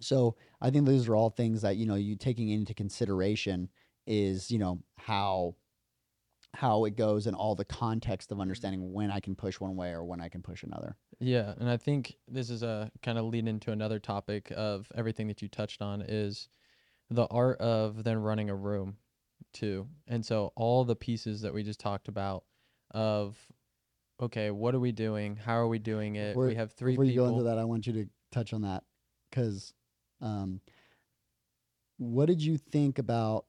So 0.00 0.36
I 0.60 0.70
think 0.70 0.86
those 0.86 1.08
are 1.08 1.16
all 1.16 1.30
things 1.30 1.62
that 1.62 1.76
you 1.76 1.86
know 1.86 1.94
you 1.94 2.16
taking 2.16 2.50
into 2.50 2.74
consideration 2.74 3.68
is 4.06 4.50
you 4.50 4.58
know 4.58 4.80
how 4.96 5.54
how 6.54 6.84
it 6.86 6.96
goes 6.96 7.26
and 7.26 7.36
all 7.36 7.54
the 7.54 7.64
context 7.64 8.30
of 8.30 8.36
mm-hmm. 8.36 8.42
understanding 8.42 8.92
when 8.92 9.10
I 9.10 9.20
can 9.20 9.34
push 9.34 9.60
one 9.60 9.76
way 9.76 9.90
or 9.90 10.04
when 10.04 10.20
I 10.20 10.28
can 10.28 10.42
push 10.42 10.62
another. 10.62 10.96
Yeah, 11.20 11.54
and 11.58 11.68
I 11.68 11.76
think 11.76 12.16
this 12.26 12.48
is 12.48 12.62
a 12.62 12.90
kind 13.02 13.18
of 13.18 13.26
lead 13.26 13.46
into 13.46 13.70
another 13.70 13.98
topic 13.98 14.52
of 14.56 14.90
everything 14.94 15.28
that 15.28 15.42
you 15.42 15.48
touched 15.48 15.82
on 15.82 16.02
is 16.02 16.48
the 17.10 17.26
art 17.26 17.60
of 17.60 18.04
then 18.04 18.18
running 18.18 18.50
a 18.50 18.56
room 18.56 18.96
too. 19.52 19.88
And 20.06 20.24
so 20.24 20.52
all 20.56 20.84
the 20.84 20.96
pieces 20.96 21.42
that 21.42 21.52
we 21.52 21.62
just 21.62 21.80
talked 21.80 22.08
about 22.08 22.44
of 22.92 23.36
okay, 24.20 24.50
what 24.50 24.74
are 24.74 24.80
we 24.80 24.92
doing? 24.92 25.36
How 25.36 25.54
are 25.54 25.68
we 25.68 25.78
doing 25.78 26.16
it? 26.16 26.30
Before- 26.30 26.46
we 26.46 26.54
have 26.54 26.72
three 26.72 26.92
Before 26.92 27.04
you 27.04 27.14
go 27.14 27.26
into 27.26 27.44
that, 27.44 27.58
I 27.58 27.64
want 27.64 27.86
you 27.86 27.92
to 27.94 28.08
touch 28.32 28.52
on 28.52 28.62
that 28.62 28.84
because 29.30 29.72
um, 30.20 30.60
what 31.98 32.26
did 32.26 32.42
you 32.42 32.56
think 32.56 32.98
about, 32.98 33.46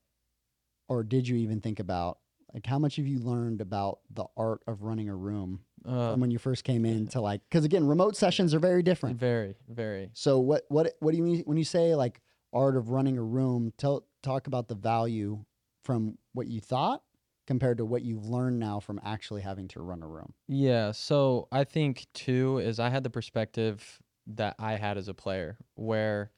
or 0.87 1.03
did 1.03 1.27
you 1.27 1.37
even 1.37 1.61
think 1.61 1.79
about 1.79 2.19
like 2.53 2.65
how 2.65 2.79
much 2.79 2.95
have 2.95 3.05
you 3.05 3.19
learned 3.19 3.61
about 3.61 3.99
the 4.11 4.25
art 4.35 4.61
of 4.65 4.81
running 4.81 5.07
a 5.07 5.15
room 5.15 5.61
Uh, 5.85 6.11
from 6.11 6.19
when 6.19 6.31
you 6.31 6.39
first 6.39 6.63
came 6.63 6.83
in 6.83 7.07
to 7.07 7.21
like 7.21 7.41
because 7.47 7.63
again 7.63 7.85
remote 7.85 8.15
sessions 8.15 8.53
are 8.55 8.59
very 8.59 8.81
different 8.81 9.19
very, 9.19 9.55
very. 9.67 10.09
so 10.13 10.39
what 10.39 10.63
what 10.69 10.93
what 10.99 11.11
do 11.11 11.17
you 11.17 11.23
mean 11.23 11.43
when 11.45 11.57
you 11.57 11.63
say 11.63 11.93
like 11.95 12.21
art 12.51 12.75
of 12.75 12.89
running 12.89 13.17
a 13.19 13.23
room 13.23 13.71
tell 13.77 14.03
talk 14.23 14.47
about 14.47 14.67
the 14.67 14.75
value 14.75 15.45
from 15.83 16.17
what 16.33 16.47
you 16.47 16.59
thought 16.59 17.03
compared 17.45 17.77
to 17.77 17.85
what 17.85 18.01
you've 18.01 18.25
learned 18.25 18.59
now 18.59 18.79
from 18.79 18.99
actually 19.03 19.41
having 19.41 19.67
to 19.67 19.81
run 19.81 20.01
a 20.01 20.07
room 20.07 20.33
Yeah. 20.47 20.91
So 20.91 21.47
I 21.51 21.63
think 21.65 22.07
too 22.13 22.57
is 22.57 22.79
I 22.79 22.89
had 22.89 23.03
the 23.03 23.09
perspective 23.11 24.01
that 24.25 24.55
I 24.59 24.73
had 24.73 24.97
as 24.97 25.07
a 25.07 25.13
player 25.13 25.57
where 25.75 26.31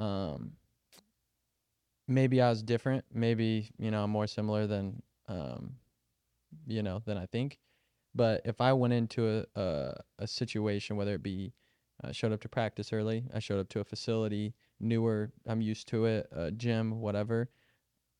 um 0.00 0.52
maybe 2.06 2.40
I 2.40 2.48
was 2.48 2.62
different, 2.62 3.04
maybe, 3.12 3.70
you 3.78 3.90
know, 3.90 4.06
more 4.06 4.26
similar 4.26 4.66
than 4.66 5.02
um 5.28 5.74
you 6.66 6.82
know, 6.82 7.02
than 7.04 7.18
I 7.18 7.26
think. 7.26 7.58
But 8.14 8.42
if 8.44 8.60
I 8.60 8.72
went 8.72 8.94
into 8.94 9.44
a 9.56 9.60
a, 9.60 10.00
a 10.20 10.26
situation 10.26 10.96
whether 10.96 11.14
it 11.14 11.22
be 11.22 11.52
I 12.02 12.12
showed 12.12 12.32
up 12.32 12.40
to 12.42 12.48
practice 12.48 12.92
early, 12.92 13.24
I 13.34 13.40
showed 13.40 13.60
up 13.60 13.68
to 13.70 13.80
a 13.80 13.84
facility, 13.84 14.54
newer, 14.78 15.32
I'm 15.46 15.60
used 15.60 15.88
to 15.88 16.06
it, 16.06 16.28
a 16.32 16.50
gym, 16.50 17.00
whatever. 17.00 17.50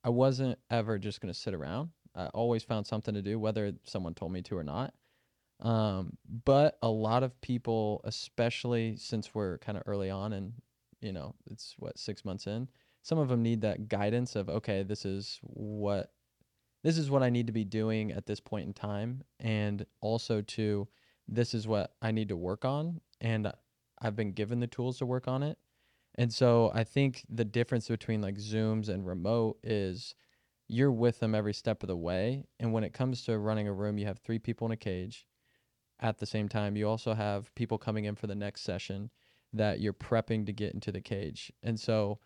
I 0.05 0.11
wasn't 0.11 0.59
ever 0.71 0.99
just 0.99 1.21
to 1.33 1.35
sit 1.35 1.55
around. 1.55 1.91
I 2.15 2.27
always 2.29 2.63
found 2.65 2.87
something 2.87 3.15
to 3.15 3.23
do, 3.23 3.39
whether 3.39 3.73
someone 3.85 4.15
told 4.15 4.33
me 4.33 4.43
to 4.43 4.57
or 4.57 4.65
not. 4.65 4.95
Um, 5.61 6.17
but 6.45 6.79
a 6.83 6.89
lot 6.89 7.23
of 7.23 7.41
people, 7.41 8.01
especially 8.05 8.97
since 8.97 9.35
we're 9.35 9.59
kind 9.59 9.77
of 9.77 9.85
early 9.87 10.11
on 10.11 10.33
and, 10.33 10.55
you 11.01 11.13
know, 11.13 11.35
it's 11.51 11.75
what, 11.79 11.99
six 11.99 12.25
months 12.25 12.47
in, 12.47 12.69
some 13.03 13.19
of 13.19 13.29
them 13.29 13.43
need 13.43 13.61
that 13.63 13.89
guidance 13.89 14.37
of, 14.37 14.49
okay, 14.49 14.83
this 14.83 15.05
is 15.05 15.39
what, 15.43 16.13
this 16.83 16.99
is 16.99 17.11
what 17.11 17.23
I 17.23 17.31
need 17.31 17.47
to 17.47 17.53
be 17.53 17.65
doing 17.65 18.13
at 18.13 18.27
this 18.27 18.41
point 18.41 18.67
in 18.67 18.73
time. 18.73 19.23
And 19.41 19.87
also 20.01 20.43
to, 20.43 20.89
this 21.27 21.55
is 21.55 21.67
what 21.67 21.95
I 22.03 22.11
need 22.11 22.29
to 22.29 22.37
work 22.37 22.65
on. 22.65 23.01
And 23.21 23.53
I've 24.01 24.17
been 24.17 24.33
given 24.33 24.61
the 24.61 24.67
tools 24.67 24.99
to 24.99 25.07
work 25.07 25.27
on 25.29 25.43
it. 25.43 25.59
And 26.17 26.33
so 26.33 26.71
I 26.75 26.85
think 26.85 27.25
the 27.29 27.45
difference 27.45 27.89
between 27.89 28.21
like 28.21 28.37
Zooms 28.37 28.89
and 28.89 29.07
remote 29.07 29.59
is 29.63 30.15
you're 30.67 30.93
with 30.93 31.21
them 31.21 31.35
every 31.35 31.55
step 31.55 31.83
of 31.83 31.89
the 31.89 31.97
way. 31.97 32.45
And 32.61 32.73
when 32.73 32.85
it 32.85 32.93
comes 32.93 33.25
to 33.25 33.39
running 33.39 33.69
a 33.69 33.73
room, 33.73 33.99
you 33.99 34.07
have 34.07 34.19
three 34.19 34.39
people 34.39 34.67
in 34.67 34.73
a 34.73 34.77
cage. 34.77 35.27
At 36.01 36.19
the 36.19 36.27
same 36.27 36.49
time, 36.49 36.77
you 36.77 36.89
also 36.89 37.15
have 37.15 37.53
people 37.55 37.79
coming 37.79 38.05
in 38.05 38.15
for 38.15 38.27
the 38.27 38.35
next 38.35 38.63
session 38.63 39.11
that 39.53 39.81
you're 39.81 39.93
prepping 39.93 40.47
to 40.47 40.53
get 40.53 40.75
into 40.75 40.93
the 40.93 41.01
cage. 41.01 41.53
And 41.63 41.79
so 41.79 42.19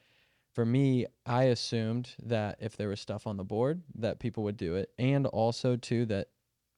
for 0.53 0.65
me, 0.65 1.07
I 1.25 1.45
assumed 1.45 2.15
that 2.25 2.59
if 2.61 2.77
there 2.77 2.89
was 2.89 3.01
stuff 3.01 3.27
on 3.27 3.37
the 3.37 3.45
board, 3.45 3.83
that 3.95 4.19
people 4.19 4.43
would 4.45 4.57
do 4.57 4.75
it. 4.75 4.91
And 4.99 5.27
also, 5.27 5.77
too, 5.77 6.05
that, 6.07 6.29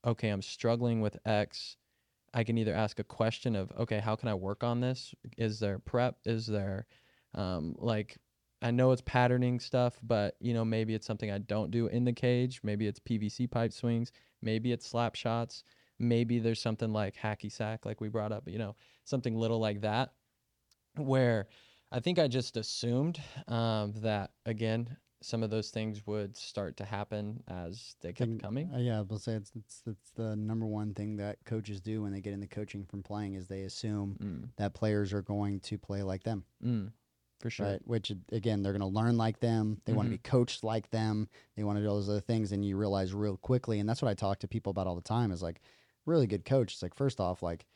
okay, 0.06 0.28
I'm 0.28 0.42
struggling 0.42 1.00
with 1.00 1.18
X. 1.26 1.76
I 2.32 2.44
can 2.44 2.58
either 2.58 2.74
ask 2.74 2.98
a 2.98 3.04
question 3.04 3.56
of, 3.56 3.72
okay, 3.78 3.98
how 3.98 4.16
can 4.16 4.28
I 4.28 4.34
work 4.34 4.62
on 4.62 4.80
this? 4.80 5.14
Is 5.36 5.58
there 5.58 5.78
prep? 5.78 6.18
Is 6.24 6.46
there 6.46 6.86
um, 7.34 7.74
like 7.78 8.16
I 8.62 8.70
know 8.70 8.92
it's 8.92 9.02
patterning 9.02 9.60
stuff, 9.60 9.98
but 10.02 10.36
you 10.40 10.54
know 10.54 10.64
maybe 10.64 10.94
it's 10.94 11.06
something 11.06 11.30
I 11.30 11.38
don't 11.38 11.70
do 11.70 11.86
in 11.88 12.04
the 12.04 12.12
cage. 12.12 12.60
Maybe 12.62 12.86
it's 12.86 13.00
PVC 13.00 13.50
pipe 13.50 13.72
swings. 13.72 14.12
Maybe 14.42 14.72
it's 14.72 14.86
slap 14.86 15.14
shots. 15.14 15.64
Maybe 15.98 16.38
there's 16.38 16.60
something 16.60 16.92
like 16.92 17.14
hacky 17.16 17.50
sack, 17.52 17.84
like 17.84 18.00
we 18.00 18.08
brought 18.08 18.32
up. 18.32 18.48
You 18.48 18.58
know, 18.58 18.76
something 19.04 19.36
little 19.36 19.58
like 19.58 19.82
that, 19.82 20.12
where 20.96 21.46
I 21.92 22.00
think 22.00 22.18
I 22.18 22.28
just 22.28 22.56
assumed 22.56 23.20
um, 23.48 23.92
that 24.02 24.30
again 24.46 24.96
some 25.22 25.42
of 25.42 25.48
those 25.48 25.70
things 25.70 26.06
would 26.06 26.36
start 26.36 26.76
to 26.76 26.84
happen 26.84 27.42
as 27.48 27.94
they 28.02 28.12
kept 28.12 28.28
Think- 28.28 28.42
coming. 28.42 28.70
uh, 28.74 28.78
yeah 28.78 29.02
i'll 29.10 29.18
say 29.18 29.32
it's, 29.32 29.52
it's 29.56 29.82
it's 29.86 30.10
the 30.10 30.36
number 30.36 30.66
one 30.66 30.92
thing 30.92 31.16
that 31.16 31.38
coaches 31.46 31.80
do 31.80 32.02
when 32.02 32.12
they 32.12 32.20
get 32.20 32.34
into 32.34 32.46
coaching 32.46 32.84
from 32.84 33.02
playing 33.02 33.32
is 33.32 33.46
they 33.46 33.62
assume 33.62 34.18
Mm, 34.22 34.48
that 34.56 34.74
players 34.74 35.14
are 35.14 35.22
going 35.22 35.60
to 35.60 35.78
play 35.78 36.02
like 36.02 36.24
them 36.24 36.44
mm, 36.62 36.90
for 37.40 37.48
sure. 37.48 37.66
right? 37.66 37.80
Which 37.84 38.12
again, 38.32 38.62
they're 38.62 38.72
going 38.72 38.80
to 38.92 38.98
learn 39.00 39.16
like 39.16 39.40
them. 39.40 39.80
They 39.86 39.94
want 39.94 40.06
to 40.08 40.10
be 40.10 40.18
coached 40.18 40.62
like 40.62 40.90
them. 40.90 41.28
They 41.56 41.64
want 41.64 41.78
to 41.78 41.82
do 41.82 41.88
all 41.88 41.96
those 41.96 42.08
other 42.10 42.20
things, 42.20 42.52
and 42.52 42.62
you 42.64 42.76
realize 42.76 43.12
real 43.14 43.36
quickly. 43.38 43.80
And 43.80 43.88
that's 43.88 44.00
what 44.02 44.10
I 44.10 44.14
talk 44.14 44.38
to 44.40 44.48
people 44.48 44.70
about 44.72 44.86
all 44.86 44.94
the 44.94 45.00
time. 45.02 45.30
Is 45.32 45.42
like, 45.42 45.60
really 46.06 46.26
good 46.26 46.44
coach. 46.44 46.72
It's 46.74 46.82
like 46.82 46.94
first 46.94 47.18
off, 47.20 47.42
like, 47.42 47.66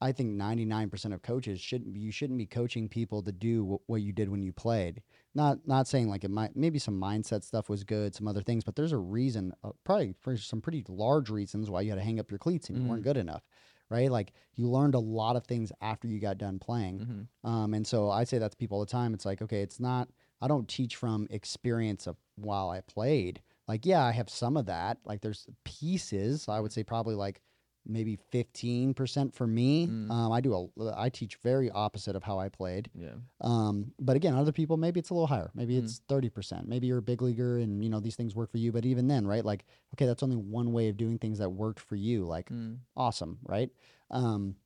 I 0.00 0.12
think 0.12 0.30
ninety 0.30 0.64
nine 0.64 0.90
percent 0.90 1.12
of 1.14 1.22
coaches 1.22 1.60
shouldn't 1.60 1.92
be. 1.92 2.00
You 2.00 2.12
shouldn't 2.12 2.38
be 2.38 2.46
coaching 2.46 2.88
people 2.88 3.22
to 3.22 3.32
do 3.32 3.64
wh- 3.86 3.90
what 3.90 4.02
you 4.02 4.12
did 4.12 4.28
when 4.28 4.42
you 4.42 4.52
played. 4.52 5.02
Not 5.34 5.66
not 5.66 5.88
saying 5.88 6.08
like 6.08 6.24
it 6.24 6.30
might 6.30 6.54
maybe 6.56 6.78
some 6.78 7.00
mindset 7.00 7.42
stuff 7.42 7.68
was 7.68 7.84
good, 7.84 8.14
some 8.14 8.28
other 8.28 8.42
things, 8.42 8.64
but 8.64 8.76
there's 8.76 8.92
a 8.92 8.98
reason, 8.98 9.52
uh, 9.64 9.70
probably 9.84 10.14
for 10.20 10.36
some 10.36 10.60
pretty 10.60 10.84
large 10.88 11.30
reasons 11.30 11.68
why 11.70 11.80
you 11.80 11.90
had 11.90 11.96
to 11.96 12.04
hang 12.04 12.20
up 12.20 12.30
your 12.30 12.38
cleats 12.38 12.68
and 12.68 12.78
you 12.78 12.84
weren't 12.84 13.02
Mhm. 13.02 13.04
good 13.04 13.16
enough. 13.16 13.42
Right, 13.90 14.10
like 14.10 14.34
you 14.54 14.68
learned 14.68 14.94
a 14.94 14.98
lot 14.98 15.36
of 15.36 15.46
things 15.46 15.72
after 15.80 16.06
you 16.08 16.20
got 16.20 16.36
done 16.36 16.58
playing, 16.58 16.98
hmm 16.98 17.48
um, 17.48 17.72
and 17.72 17.86
so 17.86 18.10
I 18.10 18.24
say 18.24 18.36
that 18.38 18.50
to 18.50 18.56
people 18.58 18.76
all 18.78 18.84
the 18.84 18.90
time. 18.90 19.14
It's 19.14 19.24
like, 19.24 19.40
okay, 19.40 19.62
it's 19.62 19.80
not, 19.80 20.10
I 20.42 20.46
don't 20.48 20.68
teach 20.68 20.96
from 20.96 21.26
experience 21.30 22.06
of 22.06 22.16
while 22.36 22.68
I 22.68 22.82
played. 22.82 23.40
Like, 23.66 23.86
yeah, 23.86 24.04
I 24.04 24.12
have 24.12 24.28
some 24.28 24.58
of 24.58 24.66
that. 24.66 24.98
Like, 25.06 25.22
there's 25.22 25.46
pieces. 25.64 26.48
I 26.50 26.60
would 26.60 26.72
say 26.72 26.82
probably 26.84 27.14
like 27.14 27.40
maybe 27.88 28.18
15% 28.32 29.34
for 29.34 29.46
me. 29.46 29.86
Mm. 29.86 30.10
Um, 30.10 30.32
I 30.32 30.40
do 30.40 30.70
a, 30.78 30.92
I 30.96 31.08
teach 31.08 31.36
very 31.42 31.70
opposite 31.70 32.14
of 32.14 32.22
how 32.22 32.38
I 32.38 32.48
played. 32.48 32.90
Yeah. 32.94 33.14
Um, 33.40 33.92
but 33.98 34.14
again, 34.16 34.34
other 34.34 34.52
people, 34.52 34.76
maybe 34.76 35.00
it's 35.00 35.10
a 35.10 35.14
little 35.14 35.26
higher. 35.26 35.50
Maybe 35.54 35.74
Mm. 35.74 35.84
it's 35.84 36.00
30%. 36.08 36.66
Maybe 36.68 36.86
you're 36.86 36.98
a 36.98 37.02
big 37.02 37.22
leaguer 37.22 37.58
and, 37.58 37.82
you 37.82 37.90
know, 37.90 38.00
these 38.00 38.16
things 38.16 38.34
work 38.34 38.50
for 38.50 38.58
you. 38.58 38.70
But 38.72 38.84
even 38.84 39.08
then, 39.08 39.26
right? 39.26 39.44
Like, 39.44 39.64
okay, 39.94 40.06
that's 40.06 40.22
only 40.22 40.36
one 40.36 40.72
way 40.72 40.88
of 40.88 40.96
doing 40.96 41.18
things 41.18 41.38
that 41.38 41.50
worked 41.50 41.80
for 41.80 41.96
you. 41.96 42.24
Like, 42.24 42.50
Mm. 42.50 42.78
awesome, 42.96 43.38
right? 43.44 43.70
Um, 44.10 44.56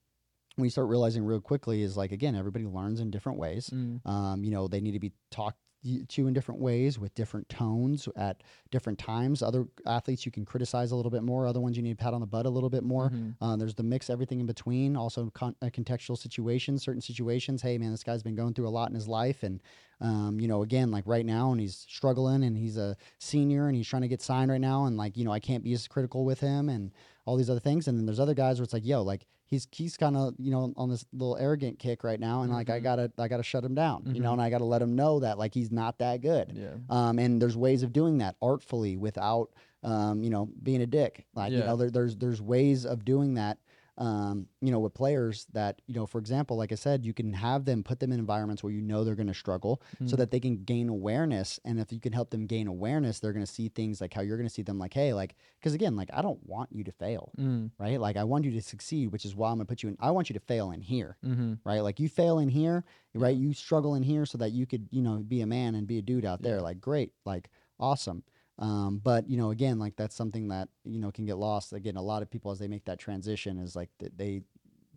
when 0.56 0.64
you 0.66 0.70
start 0.70 0.88
realizing 0.88 1.24
real 1.24 1.40
quickly 1.40 1.80
is 1.82 1.96
like, 1.96 2.12
again, 2.12 2.34
everybody 2.34 2.66
learns 2.66 3.00
in 3.00 3.10
different 3.10 3.38
ways. 3.38 3.70
Mm. 3.70 4.04
Um, 4.06 4.44
you 4.44 4.50
know, 4.50 4.68
they 4.68 4.80
need 4.82 4.92
to 4.92 5.00
be 5.00 5.12
talked 5.30 5.56
y- 5.84 6.00
to 6.08 6.26
in 6.26 6.34
different 6.34 6.60
ways 6.60 6.98
with 6.98 7.14
different 7.14 7.48
tones 7.48 8.08
at 8.16 8.42
different 8.70 8.98
times. 8.98 9.42
Other 9.42 9.66
athletes 9.86 10.24
you 10.26 10.32
can 10.32 10.44
criticize 10.44 10.92
a 10.92 10.96
little 10.96 11.10
bit 11.10 11.22
more. 11.22 11.46
Other 11.46 11.60
ones 11.60 11.76
you 11.76 11.82
need 11.82 11.98
to 11.98 12.02
pat 12.04 12.14
on 12.14 12.20
the 12.20 12.26
butt 12.26 12.46
a 12.46 12.50
little 12.50 12.70
bit 12.70 12.82
more. 12.84 13.10
Mhm. 13.10 13.34
Uh, 13.40 13.56
there's 13.56 13.74
the 13.74 13.82
mix, 13.82 14.10
everything 14.10 14.40
in 14.40 14.46
between. 14.46 14.96
Also, 14.96 15.30
con- 15.30 15.56
uh, 15.62 15.66
contextual 15.66 16.16
situations, 16.18 16.82
certain 16.82 17.00
situations. 17.00 17.62
Hey, 17.62 17.78
man, 17.78 17.90
this 17.90 18.02
guy's 18.04 18.22
been 18.22 18.34
going 18.34 18.54
through 18.54 18.68
a 18.68 18.70
lot 18.70 18.88
in 18.88 18.94
his 18.94 19.08
life, 19.08 19.42
and 19.42 19.60
um, 20.00 20.40
you 20.40 20.48
know, 20.48 20.62
again, 20.62 20.90
like 20.90 21.04
right 21.06 21.24
now, 21.24 21.52
and 21.52 21.60
he's 21.60 21.76
struggling, 21.88 22.42
and 22.42 22.56
he's 22.58 22.76
a 22.76 22.96
senior, 23.18 23.68
and 23.68 23.76
he's 23.76 23.86
trying 23.86 24.02
to 24.02 24.08
get 24.08 24.20
signed 24.20 24.50
right 24.50 24.60
now, 24.60 24.86
and 24.86 24.96
like 24.96 25.16
you 25.16 25.24
know, 25.24 25.30
I 25.32 25.38
can't 25.38 25.62
be 25.62 25.72
as 25.74 25.86
critical 25.86 26.24
with 26.24 26.40
him, 26.40 26.68
and 26.68 26.90
all 27.24 27.36
these 27.36 27.48
other 27.50 27.60
things. 27.60 27.86
And 27.86 27.96
then 27.96 28.04
there's 28.06 28.18
other 28.18 28.34
guys 28.34 28.58
where 28.58 28.64
it's 28.64 28.72
like, 28.72 28.84
yo, 28.84 29.02
like 29.02 29.26
he's 29.52 29.68
he's 29.70 29.96
kind 29.98 30.16
of 30.16 30.34
you 30.38 30.50
know 30.50 30.72
on 30.78 30.88
this 30.88 31.04
little 31.12 31.36
arrogant 31.36 31.78
kick 31.78 32.02
right 32.02 32.18
now, 32.18 32.40
and 32.42 32.50
like 32.50 32.70
I 32.70 32.80
Mhm. 32.80 32.84
gotta 32.84 33.12
I 33.18 33.28
gotta 33.28 33.42
shut 33.42 33.62
him 33.62 33.74
down, 33.74 34.02
you 34.14 34.20
know, 34.20 34.30
Mhm. 34.30 34.32
and 34.34 34.42
I 34.42 34.48
gotta 34.50 34.64
let 34.64 34.80
him 34.80 34.96
know 34.96 35.20
that 35.20 35.38
like 35.38 35.52
he's 35.54 35.70
not 35.70 35.98
that 35.98 36.22
good. 36.22 36.54
Yeah. 36.56 36.76
Um, 36.88 37.18
and 37.18 37.40
there's 37.40 37.56
ways 37.56 37.82
of 37.82 37.92
doing 37.92 38.18
that 38.18 38.34
artfully 38.40 38.96
without, 38.96 39.50
um, 39.84 40.22
you 40.24 40.30
know, 40.30 40.48
being 40.62 40.80
a 40.80 40.86
dick. 40.86 41.26
Like, 41.34 41.52
you 41.52 41.58
know, 41.66 41.76
there, 41.76 41.90
there's 41.90 42.16
there's 42.16 42.40
ways 42.40 42.86
of 42.86 43.04
doing 43.04 43.34
that. 43.34 43.58
Um, 43.98 44.46
you 44.62 44.70
know, 44.72 44.78
with 44.80 44.94
players 44.94 45.46
that 45.52 45.82
you 45.86 45.94
know, 45.94 46.06
for 46.06 46.18
example, 46.18 46.56
like 46.56 46.72
I 46.72 46.76
said, 46.76 47.04
you 47.04 47.12
can 47.12 47.34
have 47.34 47.66
them 47.66 47.82
put 47.84 48.00
them 48.00 48.10
in 48.10 48.18
environments 48.18 48.62
where 48.62 48.72
you 48.72 48.80
know 48.80 49.04
they're 49.04 49.14
going 49.14 49.26
to 49.26 49.34
struggle, 49.34 49.82
so 50.06 50.14
Mm. 50.14 50.18
that 50.18 50.30
they 50.30 50.40
can 50.40 50.64
gain 50.64 50.88
awareness. 50.88 51.60
And 51.64 51.78
if 51.78 51.92
you 51.92 52.00
can 52.00 52.14
help 52.14 52.30
them 52.30 52.46
gain 52.46 52.68
awareness, 52.68 53.20
they're 53.20 53.34
going 53.34 53.44
to 53.44 53.52
see 53.52 53.68
things 53.68 54.00
like 54.00 54.14
how 54.14 54.22
you're 54.22 54.38
going 54.38 54.48
to 54.48 54.52
see 54.54 54.62
them. 54.62 54.78
Like, 54.78 54.94
hey, 54.94 55.12
like, 55.12 55.34
because 55.60 55.74
again, 55.74 55.94
like 55.94 56.08
I 56.12 56.22
don't 56.22 56.40
want 56.46 56.70
you 56.72 56.84
to 56.84 56.92
fail, 56.92 57.32
Mm. 57.38 57.70
right? 57.78 58.00
Like 58.00 58.16
I 58.16 58.24
want 58.24 58.46
you 58.46 58.50
to 58.52 58.62
succeed, 58.62 59.12
which 59.12 59.26
is 59.26 59.36
why 59.36 59.50
I'm 59.50 59.56
going 59.56 59.66
to 59.66 59.70
put 59.70 59.82
you 59.82 59.90
in. 59.90 59.98
I 60.00 60.10
want 60.10 60.30
you 60.30 60.34
to 60.34 60.40
fail 60.40 60.70
in 60.70 60.80
here 60.80 61.18
Mm-hmm. 61.22 61.54
right? 61.64 61.80
Like 61.80 62.00
you 62.00 62.08
fail 62.08 62.38
in 62.38 62.48
here, 62.48 62.84
right? 63.14 63.36
You 63.36 63.52
struggle 63.52 63.94
in 63.94 64.02
here 64.02 64.24
so 64.24 64.38
that 64.38 64.52
you 64.52 64.64
could, 64.66 64.88
you 64.90 65.02
know, 65.02 65.16
be 65.18 65.42
a 65.42 65.46
man 65.46 65.74
and 65.74 65.86
be 65.86 65.98
a 65.98 66.02
dude 66.02 66.24
out 66.24 66.40
there. 66.40 66.60
Like 66.62 66.80
great, 66.80 67.12
like 67.26 67.50
awesome. 67.78 68.22
Um, 68.62 69.00
but 69.04 69.28
you 69.28 69.36
know, 69.36 69.50
again, 69.52 69.78
like 69.80 69.96
that's 69.96 70.16
something 70.16 70.48
that 70.48 70.70
you 70.84 71.00
know 71.00 71.12
can 71.12 71.26
get 71.26 71.36
lost. 71.38 71.74
Again, 71.74 71.96
a 71.96 72.02
lot 72.02 72.22
of 72.22 72.30
people 72.30 72.52
as 72.52 72.60
they 72.60 72.68
make 72.68 72.86
that 72.86 73.00
transition 73.00 73.58
is 73.58 73.76
like 73.76 73.90
th- 74.00 74.12
they 74.16 74.42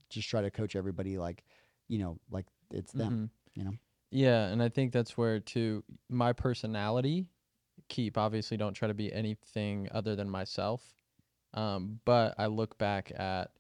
just 0.10 0.30
try 0.30 0.41
to 0.41 0.51
coach 0.51 0.75
everybody 0.75 1.17
like, 1.17 1.43
you 1.89 1.99
know, 1.99 2.19
like 2.32 2.47
it's 2.71 2.93
them. 2.93 3.21
Mhm. 3.28 3.30
you 3.56 3.65
know? 3.65 3.73
Yeah, 4.12 4.47
and 4.47 4.63
I 4.63 4.69
think 4.69 4.93
that's 4.93 5.17
where 5.17 5.39
too 5.41 5.84
my 6.10 6.34
personality 6.34 7.28
keep 7.89 8.17
obviously 8.17 8.58
don't 8.58 8.73
try 8.75 8.88
to 8.88 8.95
be 8.95 9.13
anything 9.13 9.89
other 9.91 10.15
than 10.15 10.30
myself. 10.30 10.95
Um, 11.54 12.01
but 12.06 12.36
I 12.39 12.47
look 12.47 12.78
back 12.78 13.12
at 13.15 13.51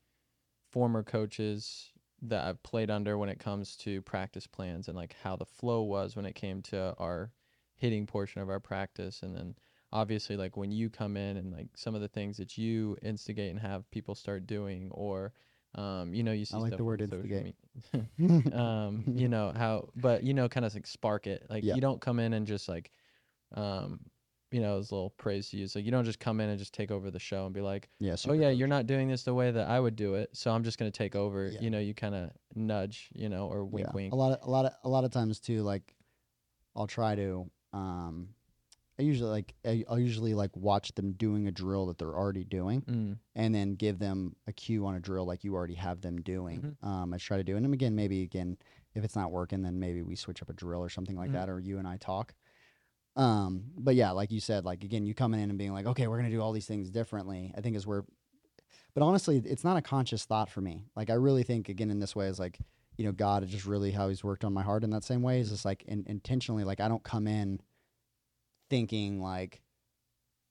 former 0.71 1.03
coaches 1.03 1.91
that 2.23 2.45
I've 2.45 2.63
played 2.63 2.89
under 2.91 3.17
when 3.17 3.29
it 3.29 3.39
comes 3.39 3.77
to 3.77 4.01
practice 4.03 4.47
plans 4.47 4.87
and 4.87 4.97
like 4.97 5.15
how 5.23 5.35
the 5.35 5.45
flow 5.45 5.83
was 5.83 6.15
when 6.15 6.25
it 6.25 6.35
came 6.35 6.61
to 6.63 6.95
our 6.97 7.31
hitting 7.75 8.07
portion 8.07 8.41
of 8.41 8.49
our 8.49 8.59
practice 8.59 9.21
and 9.23 9.35
then 9.35 9.55
obviously 9.91 10.35
like 10.35 10.57
when 10.57 10.71
you 10.71 10.89
come 10.89 11.15
in 11.17 11.37
and 11.37 11.51
like 11.51 11.67
some 11.75 11.95
of 11.95 12.01
the 12.01 12.07
things 12.07 12.37
that 12.37 12.57
you 12.57 12.97
instigate 13.01 13.51
and 13.51 13.59
have 13.59 13.89
people 13.91 14.15
start 14.15 14.45
doing 14.47 14.89
or 14.91 15.33
um, 15.75 16.13
you 16.13 16.23
know 16.23 16.31
you 16.31 16.45
see 16.45 16.55
I 16.55 16.59
like 16.59 16.77
the 16.77 16.83
word 16.83 17.01
instigate. 17.01 17.55
um 18.53 19.03
you 19.07 19.27
know 19.27 19.51
how 19.55 19.89
but 19.95 20.23
you 20.23 20.33
know 20.33 20.47
kind 20.47 20.65
of 20.65 20.73
like 20.73 20.87
spark 20.87 21.27
it 21.27 21.45
like 21.49 21.63
Yeah. 21.63 21.75
you 21.75 21.81
don't 21.81 21.99
come 21.99 22.19
in 22.19 22.33
and 22.33 22.47
just 22.47 22.69
like 22.69 22.91
um 23.53 23.99
you 24.55 24.61
know, 24.61 24.77
as 24.77 24.89
a 24.91 24.95
little 24.95 25.09
praise 25.11 25.49
to 25.49 25.57
you. 25.57 25.67
So 25.67 25.79
you 25.79 25.91
don't 25.91 26.05
just 26.05 26.19
come 26.19 26.39
in 26.39 26.49
and 26.49 26.57
just 26.57 26.73
take 26.73 26.89
over 26.89 27.11
the 27.11 27.19
show 27.19 27.45
and 27.45 27.53
be 27.53 27.59
like, 27.59 27.89
Yeah. 27.99 28.15
oh 28.25 28.31
yeah, 28.31 28.49
you're 28.49 28.69
not 28.69 28.87
doing 28.87 29.09
this 29.09 29.23
the 29.23 29.33
way 29.33 29.51
that 29.51 29.67
I 29.67 29.79
would 29.79 29.97
do 29.97 30.15
it, 30.15 30.29
so 30.31 30.49
I'm 30.51 30.63
just 30.63 30.77
gonna 30.77 30.91
take 30.91 31.13
over. 31.13 31.47
Yeah. 31.47 31.59
You 31.59 31.69
know, 31.69 31.79
you 31.79 31.93
kind 31.93 32.15
of 32.15 32.31
nudge, 32.55 33.09
you 33.13 33.27
know, 33.27 33.47
or 33.47 33.65
wink, 33.65 33.87
yeah. 33.87 33.93
wink. 33.93 34.13
A 34.13 34.15
lot 34.15 34.31
of 34.31 34.47
a 34.47 34.49
lot 34.49 34.65
of 34.65 34.71
a 34.85 34.89
lot 34.89 35.03
of 35.03 35.11
times 35.11 35.41
too, 35.41 35.61
like 35.63 35.93
I'll 36.73 36.87
try 36.87 37.15
to 37.15 37.49
um 37.73 38.29
I 38.97 39.01
usually 39.01 39.29
like 39.29 39.53
I, 39.65 39.83
I'll 39.89 39.99
usually 39.99 40.33
like 40.33 40.55
watch 40.55 40.93
them 40.95 41.11
doing 41.13 41.47
a 41.47 41.51
drill 41.51 41.85
that 41.87 41.97
they're 41.97 42.15
already 42.15 42.43
doing 42.45 42.81
Mm, 42.81 43.17
and 43.35 43.53
then 43.53 43.75
give 43.75 43.99
them 43.99 44.35
a 44.47 44.53
cue 44.53 44.85
on 44.85 44.95
a 44.95 44.99
drill 44.99 45.25
like 45.25 45.43
you 45.43 45.53
already 45.53 45.73
have 45.75 46.01
them 46.01 46.21
doing. 46.21 46.61
Mm-hmm. 46.61 46.87
Um 46.87 47.13
I 47.13 47.17
try 47.17 47.37
to 47.37 47.43
do 47.43 47.55
and 47.57 47.65
then 47.65 47.73
again 47.73 47.95
maybe 47.95 48.23
again 48.23 48.57
if 48.93 49.03
it's 49.03 49.15
not 49.15 49.31
working 49.31 49.61
then 49.63 49.79
maybe 49.79 50.01
we 50.01 50.15
switch 50.15 50.41
up 50.41 50.49
a 50.49 50.53
drill 50.53 50.79
or 50.81 50.89
something 50.89 51.17
like 51.17 51.29
Mhm. 51.31 51.33
that 51.33 51.49
or 51.49 51.59
you 51.59 51.77
and 51.77 51.87
I 51.87 51.97
talk. 51.97 52.33
Um 53.15 53.65
but 53.77 53.95
yeah, 53.95 54.11
like 54.11 54.31
you 54.31 54.39
said 54.39 54.65
like 54.65 54.83
again 54.83 55.05
you 55.05 55.13
coming 55.13 55.41
in 55.41 55.49
and 55.49 55.57
being 55.59 55.73
like 55.73 55.85
okay, 55.85 56.07
we're 56.07 56.17
going 56.17 56.29
to 56.29 56.35
do 56.35 56.41
all 56.41 56.51
these 56.51 56.65
things 56.67 56.89
differently. 56.89 57.53
I 57.57 57.61
think 57.61 57.75
is 57.75 57.87
where 57.87 58.05
but 58.93 59.03
honestly, 59.03 59.41
it's 59.43 59.65
not 59.65 59.75
a 59.75 59.81
conscious 59.81 60.23
thought 60.23 60.49
for 60.49 60.61
me. 60.61 60.85
Like 60.95 61.09
I 61.09 61.13
really 61.15 61.43
think 61.43 61.67
again 61.69 61.91
in 61.91 61.99
this 61.99 62.15
way 62.15 62.27
is 62.27 62.39
like 62.39 62.59
you 62.97 63.05
know 63.05 63.11
God 63.11 63.43
is 63.43 63.49
just 63.49 63.65
really 63.65 63.91
how 63.91 64.07
He's 64.09 64.23
worked 64.23 64.45
on 64.45 64.53
my 64.53 64.63
heart 64.63 64.83
in 64.85 64.89
that 64.91 65.03
same 65.03 65.21
way. 65.21 65.39
Is 65.41 65.49
just 65.49 65.65
like 65.65 65.83
in, 65.83 66.05
intentionally 66.07 66.63
like 66.63 66.79
I 66.79 66.87
don't 66.87 67.03
come 67.03 67.27
in 67.27 67.59
thinking 68.69 69.21
like 69.21 69.61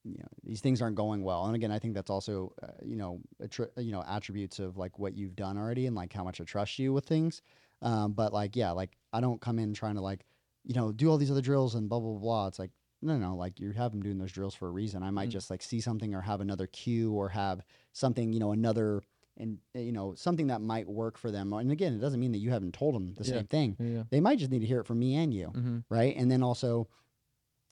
you 0.05 0.19
know 0.19 0.29
these 0.43 0.61
things 0.61 0.83
aren't 0.83 0.97
going 0.97 1.23
well. 1.23 1.47
And 1.47 1.57
again, 1.57 1.71
I 1.73 1.79
think 1.79 1.95
that's 1.95 2.11
also 2.11 2.53
uh, 2.63 2.69
you 2.85 2.97
know 2.97 3.21
attri- 3.43 3.71
you 3.79 3.93
know 3.93 4.05
attributes 4.07 4.59
of 4.59 4.77
like 4.77 4.99
what 4.99 5.17
you've 5.17 5.35
done 5.37 5.57
already 5.57 5.87
and 5.87 5.97
like 5.97 6.13
how 6.13 6.25
much 6.25 6.41
I 6.41 6.45
trust 6.45 6.79
you 6.79 6.93
with 6.93 7.07
things. 7.07 7.41
Um, 7.83 8.13
but 8.13 8.33
like 8.33 8.55
yeah, 8.57 8.73
like 8.73 8.97
I 9.13 9.21
don't 9.21 9.41
come 9.41 9.59
in 9.59 9.73
trying 9.73 9.95
to 9.95 10.01
like 10.03 10.25
you 10.65 10.75
know 10.75 10.93
do 10.93 11.11
all 11.11 11.17
these 11.17 11.31
other 11.31 11.41
drills 11.41 11.75
and 11.75 11.89
blah 11.89 12.01
blah 12.01 12.19
blah. 12.19 12.47
It's 12.49 12.59
like 12.59 12.71
no, 13.03 13.19
no, 13.19 13.35
like 13.37 13.61
you 13.61 13.73
have 13.73 13.91
them 13.93 14.03
doing 14.03 14.19
those 14.19 14.33
drills 14.33 14.55
for 14.55 14.67
a 14.69 14.71
reason. 14.71 15.03
I 15.03 15.11
might 15.11 15.29
Mm. 15.29 15.33
just 15.33 15.51
like 15.51 15.63
see 15.63 15.81
something 15.81 16.15
or 16.15 16.23
have 16.23 16.41
another 16.41 16.67
cue 16.67 17.13
or 17.13 17.29
have 17.31 17.61
something, 17.93 18.33
you 18.33 18.41
know, 18.41 18.53
another 18.53 19.03
and 19.37 19.59
uh, 19.75 19.81
you 19.81 19.93
know 19.93 20.15
something 20.15 20.47
that 20.49 20.61
might 20.61 20.87
work 20.89 21.17
for 21.19 21.31
them. 21.31 21.53
And 21.55 21.71
again, 21.73 21.95
it 21.95 21.99
doesn't 21.99 22.21
mean 22.21 22.33
that 22.33 22.39
you 22.39 22.51
haven't 22.51 22.73
told 22.75 22.95
them 22.95 23.15
the 23.15 23.25
Yeah. 23.25 23.37
same 23.39 23.47
thing. 23.47 23.77
yeah. 23.81 24.03
They 24.11 24.21
might 24.21 24.39
just 24.39 24.51
need 24.51 24.61
to 24.61 24.67
hear 24.67 24.81
it 24.81 24.87
from 24.87 24.99
me 24.99 25.17
and 25.17 25.33
you, 25.35 25.47
Mm-hmm. 25.49 25.79
right? 25.89 26.15
And 26.17 26.31
then 26.31 26.43
also, 26.43 26.89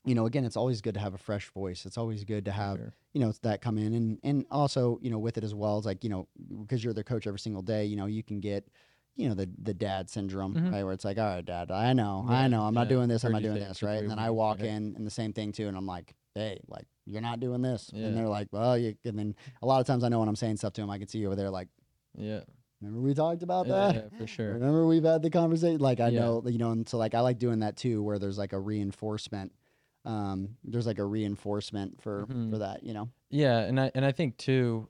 you 0.05 0.15
know, 0.15 0.25
again, 0.25 0.43
it's 0.45 0.57
always 0.57 0.81
good 0.81 0.93
to 0.95 0.99
have 0.99 1.13
a 1.13 1.17
fresh 1.17 1.49
voice. 1.51 1.85
It's 1.85 1.97
always 1.97 2.23
good 2.25 2.45
to 2.45 2.51
have 2.51 2.77
Sure. 2.77 2.93
you 3.13 3.21
know 3.21 3.31
that 3.43 3.61
come 3.61 3.77
in 3.77 3.93
and 3.93 4.19
and 4.23 4.45
also 4.51 4.99
you 5.01 5.09
know 5.09 5.19
with 5.19 5.37
it 5.37 5.43
as 5.43 5.53
well. 5.55 5.77
It's 5.77 5.85
like 5.85 6.03
you 6.03 6.09
know 6.09 6.27
because 6.61 6.83
you're 6.83 6.93
the 6.93 7.03
coach 7.03 7.25
every 7.27 7.39
single 7.39 7.61
day. 7.61 7.85
You 7.85 7.95
know 7.95 8.05
you 8.05 8.23
can 8.23 8.39
get. 8.39 8.67
You 9.15 9.29
know 9.29 9.35
the 9.35 9.47
the 9.61 9.75
dad 9.75 10.09
syndrome, 10.09 10.55
Mhm. 10.55 10.71
right? 10.71 10.83
Where 10.83 10.91
it's 10.91 11.05
like, 11.05 11.19
all 11.19 11.25
right, 11.35 11.45
dad, 11.45 11.69
I 11.69 11.93
know, 11.93 12.25
I 12.27 12.47
know, 12.47 12.63
I'm 12.63 12.73
not 12.73 12.87
doing 12.87 13.07
this, 13.07 13.23
I'm 13.23 13.31
not 13.31 13.43
doing 13.43 13.59
this, 13.59 13.83
right? 13.83 13.99
And 13.99 14.09
then 14.09 14.17
I 14.17 14.31
walk 14.31 14.57
right. 14.57 14.67
in 14.69 14.95
and 14.95 15.05
the 15.05 15.11
same 15.11 15.33
thing 15.33 15.51
too, 15.51 15.67
and 15.67 15.77
I'm 15.77 15.85
like, 15.85 16.15
hey, 16.33 16.59
like 16.67 16.87
you're 17.05 17.21
not 17.21 17.39
doing 17.39 17.61
this, 17.61 17.91
Yeah. 17.93 18.07
and 18.07 18.17
they're 18.17 18.27
like, 18.27 18.47
well, 18.51 18.75
you. 18.75 18.95
And 19.05 19.19
then 19.19 19.35
a 19.61 19.67
lot 19.67 19.81
of 19.81 19.85
times 19.85 20.03
I 20.03 20.09
know 20.09 20.17
when 20.19 20.27
I'm 20.29 20.35
saying 20.35 20.57
stuff 20.57 20.73
to 20.73 20.81
them, 20.81 20.89
I 20.89 20.97
can 20.97 21.07
see 21.07 21.19
you 21.19 21.27
over 21.27 21.35
there 21.35 21.51
like, 21.51 21.67
Yeah. 22.17 22.39
remember 22.81 23.01
we 23.01 23.13
talked 23.13 23.43
about 23.43 23.67
Yeah, 23.67 23.91
that? 23.91 23.95
yeah, 24.11 24.17
for 24.17 24.25
sure. 24.25 24.53
Remember 24.53 24.87
we've 24.87 25.03
had 25.03 25.21
the 25.21 25.29
conversation. 25.29 25.79
Like 25.79 25.99
I 25.99 26.07
Yeah. 26.09 26.21
know, 26.21 26.43
you 26.47 26.57
know, 26.57 26.71
and 26.71 26.89
so 26.89 26.97
like 26.97 27.13
I 27.13 27.19
like 27.19 27.37
doing 27.37 27.59
that 27.59 27.77
too, 27.77 28.01
where 28.01 28.17
there's 28.17 28.39
like 28.39 28.53
a 28.53 28.59
reinforcement. 28.59 29.51
Um, 30.05 30.57
there's 30.63 30.85
like 30.87 30.99
a 30.99 31.05
reinforcement 31.05 32.01
for 32.01 32.25
Mhm. 32.27 32.49
for 32.51 32.57
that, 32.59 32.83
you 32.83 32.93
know. 32.93 33.09
Yeah, 33.29 33.59
and 33.59 33.79
I 33.79 33.91
and 33.95 34.05
I 34.05 34.11
think 34.11 34.37
too. 34.37 34.89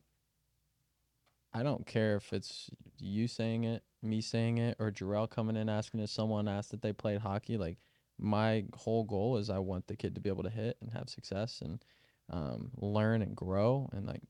I 1.53 1.61
don't 1.63 1.85
care 1.85 2.15
if 2.15 2.33
it's 2.33 2.69
you 2.97 3.27
saying 3.27 3.63
it, 3.65 3.83
me 4.01 4.21
saying 4.21 4.57
it, 4.57 4.75
or 4.79 4.91
Jarrell 4.91 5.29
coming 5.29 5.55
in 5.55 5.69
asking 5.69 5.99
if 5.99 6.09
someone 6.09 6.47
asked 6.47 6.71
that 6.71 6.81
they 6.81 6.93
played 6.93 7.19
hockey. 7.21 7.57
Like 7.57 7.77
my 8.17 8.65
whole 8.75 9.03
goal 9.03 9.37
is 9.37 9.49
I 9.49 9.59
want 9.59 9.87
the 9.87 9.95
kid 9.95 10.15
to 10.15 10.21
be 10.21 10.29
able 10.29 10.43
to 10.43 10.49
hit 10.49 10.77
and 10.81 10.91
have 10.91 11.09
success 11.09 11.61
and 11.61 11.83
um, 12.29 12.71
learn 12.77 13.21
and 13.21 13.35
grow. 13.35 13.87
And 13.93 14.07
like, 14.07 14.23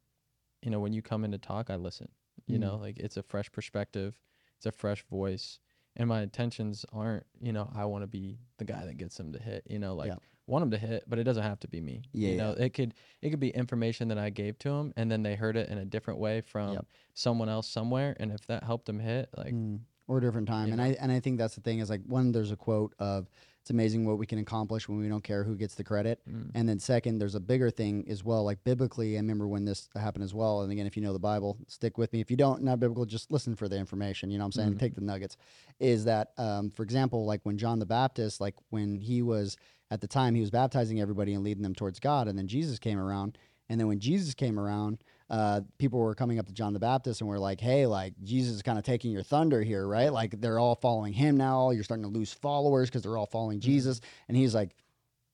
you 0.61 0.69
know, 0.69 0.79
when 0.81 0.91
you 0.93 1.01
come 1.01 1.23
in 1.23 1.31
to 1.31 1.37
talk, 1.37 1.69
I 1.69 1.75
listen. 1.77 2.09
You 2.47 2.57
Mhm. 2.57 2.61
know, 2.61 2.75
like 2.77 2.99
it's 2.99 3.15
a 3.15 3.23
fresh 3.23 3.49
perspective, 3.51 4.19
it's 4.57 4.65
a 4.65 4.71
fresh 4.71 5.03
voice, 5.03 5.59
and 5.95 6.09
my 6.09 6.23
intentions 6.23 6.85
aren't, 6.91 7.25
you 7.39 7.53
know, 7.53 7.71
I 7.73 7.85
want 7.85 8.03
to 8.03 8.07
be 8.07 8.39
the 8.57 8.65
guy 8.65 8.85
that 8.85 8.97
gets 8.97 9.15
them 9.15 9.31
to 9.31 9.39
hit. 9.39 9.63
You 9.69 9.79
know, 9.79 9.95
like 9.95 10.07
Yeah. 10.09 10.17
Want 10.47 10.61
them 10.63 10.71
to 10.71 10.77
hit, 10.77 11.03
but 11.07 11.19
it 11.19 11.23
doesn't 11.23 11.43
have 11.43 11.59
to 11.61 11.67
be 11.67 11.79
me. 11.81 12.03
Yeah, 12.11 12.31
you 12.31 12.37
know, 12.37 12.51
it 12.51 12.73
could 12.73 12.93
it 13.21 13.29
could 13.29 13.39
be 13.39 13.49
information 13.49 14.07
that 14.09 14.17
I 14.17 14.29
gave 14.29 14.57
to 14.59 14.69
them, 14.69 14.93
and 14.97 15.09
then 15.11 15.23
they 15.23 15.35
heard 15.35 15.55
it 15.55 15.69
in 15.69 15.77
a 15.77 15.85
different 15.85 16.19
way 16.19 16.41
from 16.41 16.73
Yep. 16.73 16.85
someone 17.13 17.49
else 17.49 17.67
somewhere, 17.67 18.15
and 18.19 18.31
if 18.31 18.45
that 18.47 18.63
helped 18.63 18.85
them 18.85 18.99
hit, 18.99 19.29
like 19.37 19.53
Mm, 19.53 19.79
or 20.07 20.17
a 20.17 20.21
different 20.21 20.47
time. 20.47 20.71
And 20.73 20.81
I 20.81 20.97
and 20.99 21.11
I 21.11 21.19
think 21.19 21.37
that's 21.37 21.55
the 21.55 21.61
thing 21.61 21.79
is 21.79 21.89
like 21.89 22.01
one, 22.05 22.31
there's 22.31 22.51
a 22.51 22.57
quote 22.57 22.93
of 22.99 23.29
it's 23.61 23.69
amazing 23.69 24.05
what 24.05 24.17
we 24.17 24.25
can 24.25 24.39
accomplish 24.39 24.89
when 24.89 24.99
we 24.99 25.07
don't 25.07 25.23
care 25.23 25.45
who 25.45 25.55
gets 25.55 25.75
the 25.75 25.85
credit. 25.85 26.19
mm, 26.29 26.51
And 26.53 26.67
then 26.67 26.79
second, 26.79 27.19
there's 27.19 27.35
a 27.35 27.39
bigger 27.39 27.69
thing 27.71 28.03
as 28.09 28.21
well. 28.21 28.43
Like 28.43 28.61
biblically, 28.65 29.15
I 29.15 29.21
remember 29.21 29.47
when 29.47 29.63
this 29.63 29.87
happened 29.95 30.25
as 30.25 30.33
well. 30.33 30.63
And 30.63 30.71
again, 30.73 30.85
if 30.85 30.97
you 30.97 31.01
know 31.01 31.13
the 31.13 31.19
Bible, 31.19 31.57
stick 31.69 31.97
with 31.97 32.11
me. 32.11 32.19
If 32.19 32.29
you 32.29 32.35
don't, 32.35 32.61
not 32.63 32.81
biblical, 32.81 33.05
just 33.05 33.31
listen 33.31 33.55
for 33.55 33.69
the 33.69 33.77
information. 33.77 34.29
You 34.29 34.37
know 34.37 34.43
what 34.43 34.47
I'm 34.47 34.51
saying? 34.63 34.73
Mhm. 34.75 34.79
Take 34.79 34.95
the 34.95 35.01
nuggets. 35.01 35.37
Is 35.79 36.03
that, 36.03 36.33
um, 36.37 36.71
for 36.71 36.83
example, 36.83 37.23
like 37.25 37.39
when 37.43 37.57
John 37.57 37.79
the 37.79 37.85
Baptist, 37.85 38.41
like 38.41 38.55
when 38.69 38.99
he 38.99 39.21
was 39.21 39.55
at 39.93 40.01
the 40.01 40.07
time, 40.07 40.33
he 40.33 40.41
was 40.41 40.49
baptizing 40.49 40.99
everybody 40.99 41.33
and 41.35 41.43
leading 41.43 41.61
them 41.63 41.75
towards 41.75 41.99
God. 41.99 42.27
And 42.27 42.37
then 42.37 42.47
Jesus 42.47 42.79
came 42.79 42.97
around. 42.99 43.37
And 43.69 43.79
then 43.79 43.87
when 43.87 43.99
Jesus 43.99 44.33
came 44.33 44.59
around, 44.59 44.97
uh, 45.29 45.61
people 45.77 45.99
were 45.99 46.15
coming 46.15 46.37
up 46.39 46.47
to 46.47 46.53
John 46.53 46.73
the 46.73 46.79
Baptist 46.79 47.21
and 47.21 47.29
were 47.29 47.39
like, 47.39 47.61
"Hey, 47.61 47.85
like 47.85 48.13
Jesus 48.23 48.55
is 48.55 48.61
kind 48.61 48.77
of 48.77 48.83
taking 48.83 49.11
your 49.11 49.23
thunder 49.23 49.61
here, 49.61 49.87
right? 49.87 50.11
Like 50.11 50.41
they're 50.41 50.59
all 50.59 50.75
following 50.75 51.13
him 51.13 51.37
now. 51.37 51.69
You're 51.71 51.83
starting 51.83 52.03
to 52.03 52.09
lose 52.09 52.33
followers 52.33 52.89
because 52.89 53.03
they're 53.03 53.17
all 53.17 53.25
following 53.27 53.59
Mhm. 53.59 53.63
Jesus." 53.63 54.01
And 54.27 54.35
he's 54.35 54.53
like, 54.53 54.75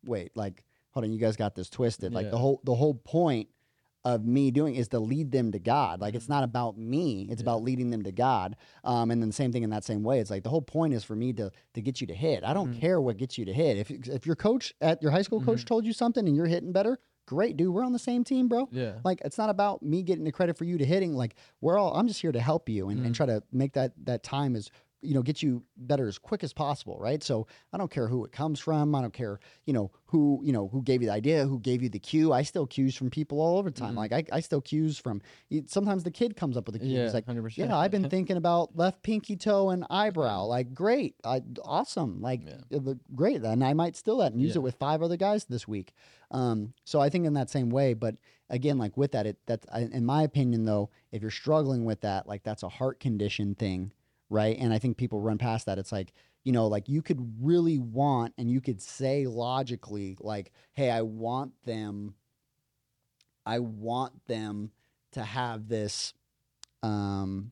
"Wait, 0.06 0.32
like, 0.36 0.64
hold 0.92 1.06
on, 1.06 1.12
you 1.12 1.20
guys 1.20 1.36
got 1.38 1.56
this 1.56 1.70
twisted. 1.70 2.14
Like 2.14 2.26
Yeah. 2.26 2.32
the 2.32 2.38
whole 2.38 2.62
the 2.64 2.76
whole 2.76 2.94
point 2.94 3.50
of 4.06 4.26
me 4.26 4.50
doing 4.52 4.76
is 4.76 4.88
to 4.90 5.00
lead 5.00 5.32
them 5.32 5.52
to 5.52 5.60
God. 5.60 6.00
Like 6.02 6.16
it's 6.16 6.30
not 6.30 6.44
about 6.44 6.78
me; 6.78 7.28
it's 7.30 7.42
Yeah. 7.42 7.46
about 7.46 7.64
leading 7.64 7.90
them 7.90 8.04
to 8.04 8.12
God. 8.12 8.56
Um, 8.84 9.12
and 9.12 9.22
then 9.22 9.30
the 9.30 9.34
same 9.36 9.52
thing 9.52 9.64
in 9.64 9.70
that 9.72 9.84
same 9.84 10.04
way. 10.04 10.20
It's 10.20 10.30
like 10.32 10.44
the 10.44 10.50
whole 10.50 10.62
point 10.62 10.94
is 10.94 11.04
for 11.04 11.16
me 11.16 11.34
to 11.34 11.52
to 11.74 11.82
get 11.82 12.00
you 12.02 12.08
to 12.08 12.14
hit. 12.16 12.44
I 12.44 12.54
don't 12.54 12.74
Mhm. 12.74 12.80
care 12.80 13.02
what 13.02 13.18
gets 13.18 13.38
you 13.38 13.46
to 13.46 13.54
hit. 13.54 13.78
If 13.78 13.92
if 13.92 14.26
your 14.26 14.36
coach 14.36 14.74
at 14.82 15.02
your 15.02 15.12
high 15.12 15.22
school 15.24 15.42
coach 15.42 15.64
Mhm. 15.64 15.68
told 15.68 15.86
you 15.86 15.94
something 15.94 16.26
and 16.28 16.36
you're 16.36 16.46
hitting 16.48 16.72
better, 16.72 16.98
great, 17.26 17.58
dude. 17.58 17.74
We're 17.74 17.84
on 17.84 17.92
the 17.94 18.00
same 18.00 18.24
team, 18.24 18.48
bro. 18.48 18.70
yeah, 18.72 19.00
Like 19.04 19.22
it's 19.24 19.38
not 19.38 19.50
about 19.50 19.84
me 19.84 20.02
getting 20.02 20.24
the 20.24 20.32
credit 20.32 20.58
for 20.58 20.64
you 20.66 20.78
to 20.78 20.86
hitting. 20.86 21.14
Like 21.14 21.36
we're 21.62 21.78
all. 21.78 21.94
I'm 21.94 22.08
just 22.08 22.22
here 22.22 22.32
to 22.32 22.40
help 22.40 22.70
you 22.70 22.90
and, 22.90 23.00
and 23.06 23.14
Mhm. 23.14 23.18
try 23.18 23.26
to 23.28 23.44
make 23.52 23.74
that 23.74 23.94
that 24.06 24.24
time 24.24 24.56
as 24.56 24.70
you 25.02 25.14
know 25.14 25.22
get 25.22 25.42
you 25.42 25.64
better 25.78 26.08
as 26.08 26.18
quick 26.18 26.44
as 26.44 26.52
possible, 26.54 26.98
right? 27.00 27.24
So 27.24 27.48
I 27.72 27.78
don't 27.78 27.90
care 27.92 28.08
who 28.08 28.26
it 28.26 28.32
comes 28.32 28.60
from. 28.60 28.94
I 28.96 29.02
don't 29.02 29.14
care 29.14 29.40
you 29.66 29.74
know 29.74 29.92
who 30.08 30.42
you 30.44 30.52
know 30.52 30.68
who 30.68 30.82
gave 30.82 31.02
you 31.02 31.08
the 31.08 31.14
idea, 31.14 31.46
who 31.46 31.60
gave 31.60 31.82
you 31.82 31.90
the 31.90 32.00
cue. 32.00 32.34
I 32.34 32.42
still 32.44 32.68
cues 32.68 32.96
from 32.96 33.10
people 33.10 33.40
all 33.40 33.58
over 33.58 33.70
the 33.70 33.80
time. 33.80 33.94
Mhm. 33.94 33.98
Like 33.98 34.12
I, 34.12 34.24
I 34.32 34.40
still 34.42 34.62
cues 34.62 34.98
from. 34.98 35.22
Sometimes 35.68 36.04
the 36.04 36.12
kid 36.12 36.36
comes 36.36 36.58
up 36.58 36.66
with 36.68 36.76
a 36.76 36.80
cue. 36.80 36.90
yeah, 36.90 37.04
He's 37.06 37.14
like. 37.14 37.26
hundred 37.26 37.44
percent. 37.44 37.70
Yeah, 37.70 37.78
I've 37.78 37.92
been 37.92 38.10
thinking 38.10 38.38
about 38.38 38.76
left 38.76 39.02
pinky 39.04 39.36
toe 39.38 39.70
and 39.70 39.86
eyebrow. 39.90 40.44
Like, 40.46 40.74
great, 40.74 41.16
I, 41.24 41.42
awesome, 41.64 42.22
like, 42.22 42.42
Yeah. 42.70 42.78
uh, 42.80 42.94
great. 43.16 43.42
And 43.44 43.64
I 43.64 43.74
might 43.74 43.96
still 43.96 44.18
that 44.18 44.32
and 44.34 44.42
use 44.42 44.56
it 44.56 44.60
with 44.64 44.76
five 44.76 45.02
other 45.02 45.18
guys 45.18 45.46
this 45.46 45.68
week. 45.68 45.94
Um, 46.32 46.74
so 46.86 47.00
I 47.00 47.10
think 47.10 47.26
in 47.26 47.34
that 47.34 47.50
same 47.50 47.70
way, 47.70 47.94
but 47.94 48.16
again, 48.50 48.78
like 48.78 48.98
with 48.98 49.12
that, 49.14 49.26
it 49.26 49.38
that's 49.48 49.66
in 49.76 50.06
my 50.06 50.24
opinion 50.24 50.66
though, 50.66 50.90
if 51.12 51.22
you're 51.22 51.32
struggling 51.32 51.86
with 51.86 52.02
that, 52.02 52.28
like 52.28 52.44
that's 52.44 52.64
a 52.64 52.70
heart 52.70 53.00
condition 53.00 53.56
thing, 53.56 53.92
right? 54.30 54.58
And 54.60 54.74
I 54.74 54.80
think 54.80 54.98
people 54.98 55.20
run 55.22 55.38
past 55.38 55.66
that. 55.66 55.78
It's 55.78 55.92
like 55.92 56.14
you 56.46 56.54
know, 56.54 56.68
like 56.68 56.88
you 56.88 57.02
could 57.02 57.20
really 57.42 57.78
want 57.80 58.34
and 58.38 58.50
you 58.50 58.62
could 58.62 58.82
say 58.82 59.28
logically, 59.28 60.16
like, 60.22 60.52
hey, 60.74 60.90
I 60.90 61.02
want 61.02 61.52
them, 61.66 62.16
I 63.46 63.60
want 63.60 64.26
them 64.28 64.72
to 65.12 65.24
have 65.24 65.68
this, 65.68 66.14
um, 66.82 67.52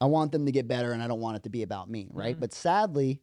I 0.00 0.06
want 0.06 0.32
them 0.32 0.44
to 0.46 0.52
get 0.52 0.68
better 0.68 0.92
and 0.92 1.02
I 1.02 1.06
don't 1.06 1.20
want 1.20 1.36
it 1.38 1.44
to 1.44 1.48
be 1.48 1.62
about 1.62 1.88
me, 1.88 2.08
right? 2.12 2.36
Mhm. 2.36 2.40
But 2.40 2.52
sadly, 2.52 3.22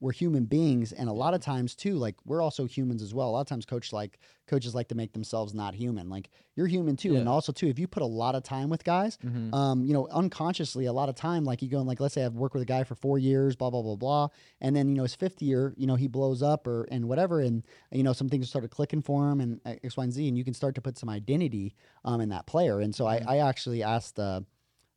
we're 0.00 0.12
human 0.12 0.44
beings 0.46 0.92
and 0.92 1.08
a 1.08 1.12
lot 1.12 1.34
of 1.34 1.40
times 1.40 1.74
too 1.74 1.94
like 1.96 2.16
we're 2.24 2.40
also 2.42 2.64
humans 2.66 3.02
as 3.02 3.12
well 3.14 3.28
a 3.28 3.32
lot 3.32 3.40
of 3.42 3.46
times 3.46 3.66
coach 3.66 3.92
like 3.92 4.18
coaches 4.46 4.74
like 4.74 4.88
to 4.88 4.94
make 4.94 5.12
themselves 5.12 5.54
not 5.54 5.74
human 5.74 6.08
like 6.08 6.30
you're 6.56 6.66
human 6.66 6.96
too 6.96 7.16
and 7.16 7.28
also 7.28 7.52
too 7.52 7.66
if 7.68 7.78
you 7.78 7.86
put 7.86 8.02
a 8.02 8.06
lot 8.06 8.34
of 8.34 8.42
time 8.42 8.68
with 8.68 8.82
guys 8.84 9.18
hmm 9.22 9.50
um, 9.52 9.84
you 9.84 9.92
know, 9.92 10.06
unconsciously, 10.12 10.84
a 10.86 10.92
lot 10.92 11.08
of 11.08 11.16
time, 11.16 11.42
like 11.44 11.60
you 11.60 11.68
go 11.68 11.78
and 11.78 11.88
like, 11.88 11.98
let's 11.98 12.14
say 12.14 12.24
I've 12.24 12.34
worked 12.34 12.54
with 12.54 12.62
a 12.62 12.66
guy 12.66 12.84
for 12.84 12.94
four 12.94 13.18
years, 13.18 13.56
blah 13.56 13.68
blah 13.68 13.82
blah 13.82 13.96
blah, 13.96 14.28
and 14.60 14.76
then 14.76 14.88
you 14.88 14.94
know 14.94 15.02
his 15.02 15.16
fifth 15.16 15.42
year, 15.42 15.74
you 15.76 15.88
know, 15.88 15.96
he 15.96 16.06
blows 16.06 16.40
up 16.40 16.68
or 16.68 16.84
and 16.84 17.08
whatever, 17.08 17.40
and 17.40 17.64
you 17.90 18.04
know 18.04 18.12
some 18.12 18.28
things 18.28 18.48
started 18.48 18.70
clicking 18.70 19.02
for 19.02 19.28
him 19.28 19.40
and 19.40 19.60
uh, 19.66 19.74
X, 19.82 19.96
Y, 19.96 20.04
and 20.04 20.12
Z, 20.12 20.28
and 20.28 20.38
you 20.38 20.44
can 20.44 20.54
start 20.54 20.76
to 20.76 20.80
put 20.80 20.96
some 20.96 21.08
identity 21.08 21.74
um 22.04 22.20
in 22.20 22.28
that 22.28 22.46
player. 22.46 22.78
And 22.78 22.94
so 22.94 23.06
Mhm. 23.06 23.26
I, 23.26 23.36
I 23.38 23.48
actually 23.48 23.82
asked 23.82 24.20
uh, 24.20 24.42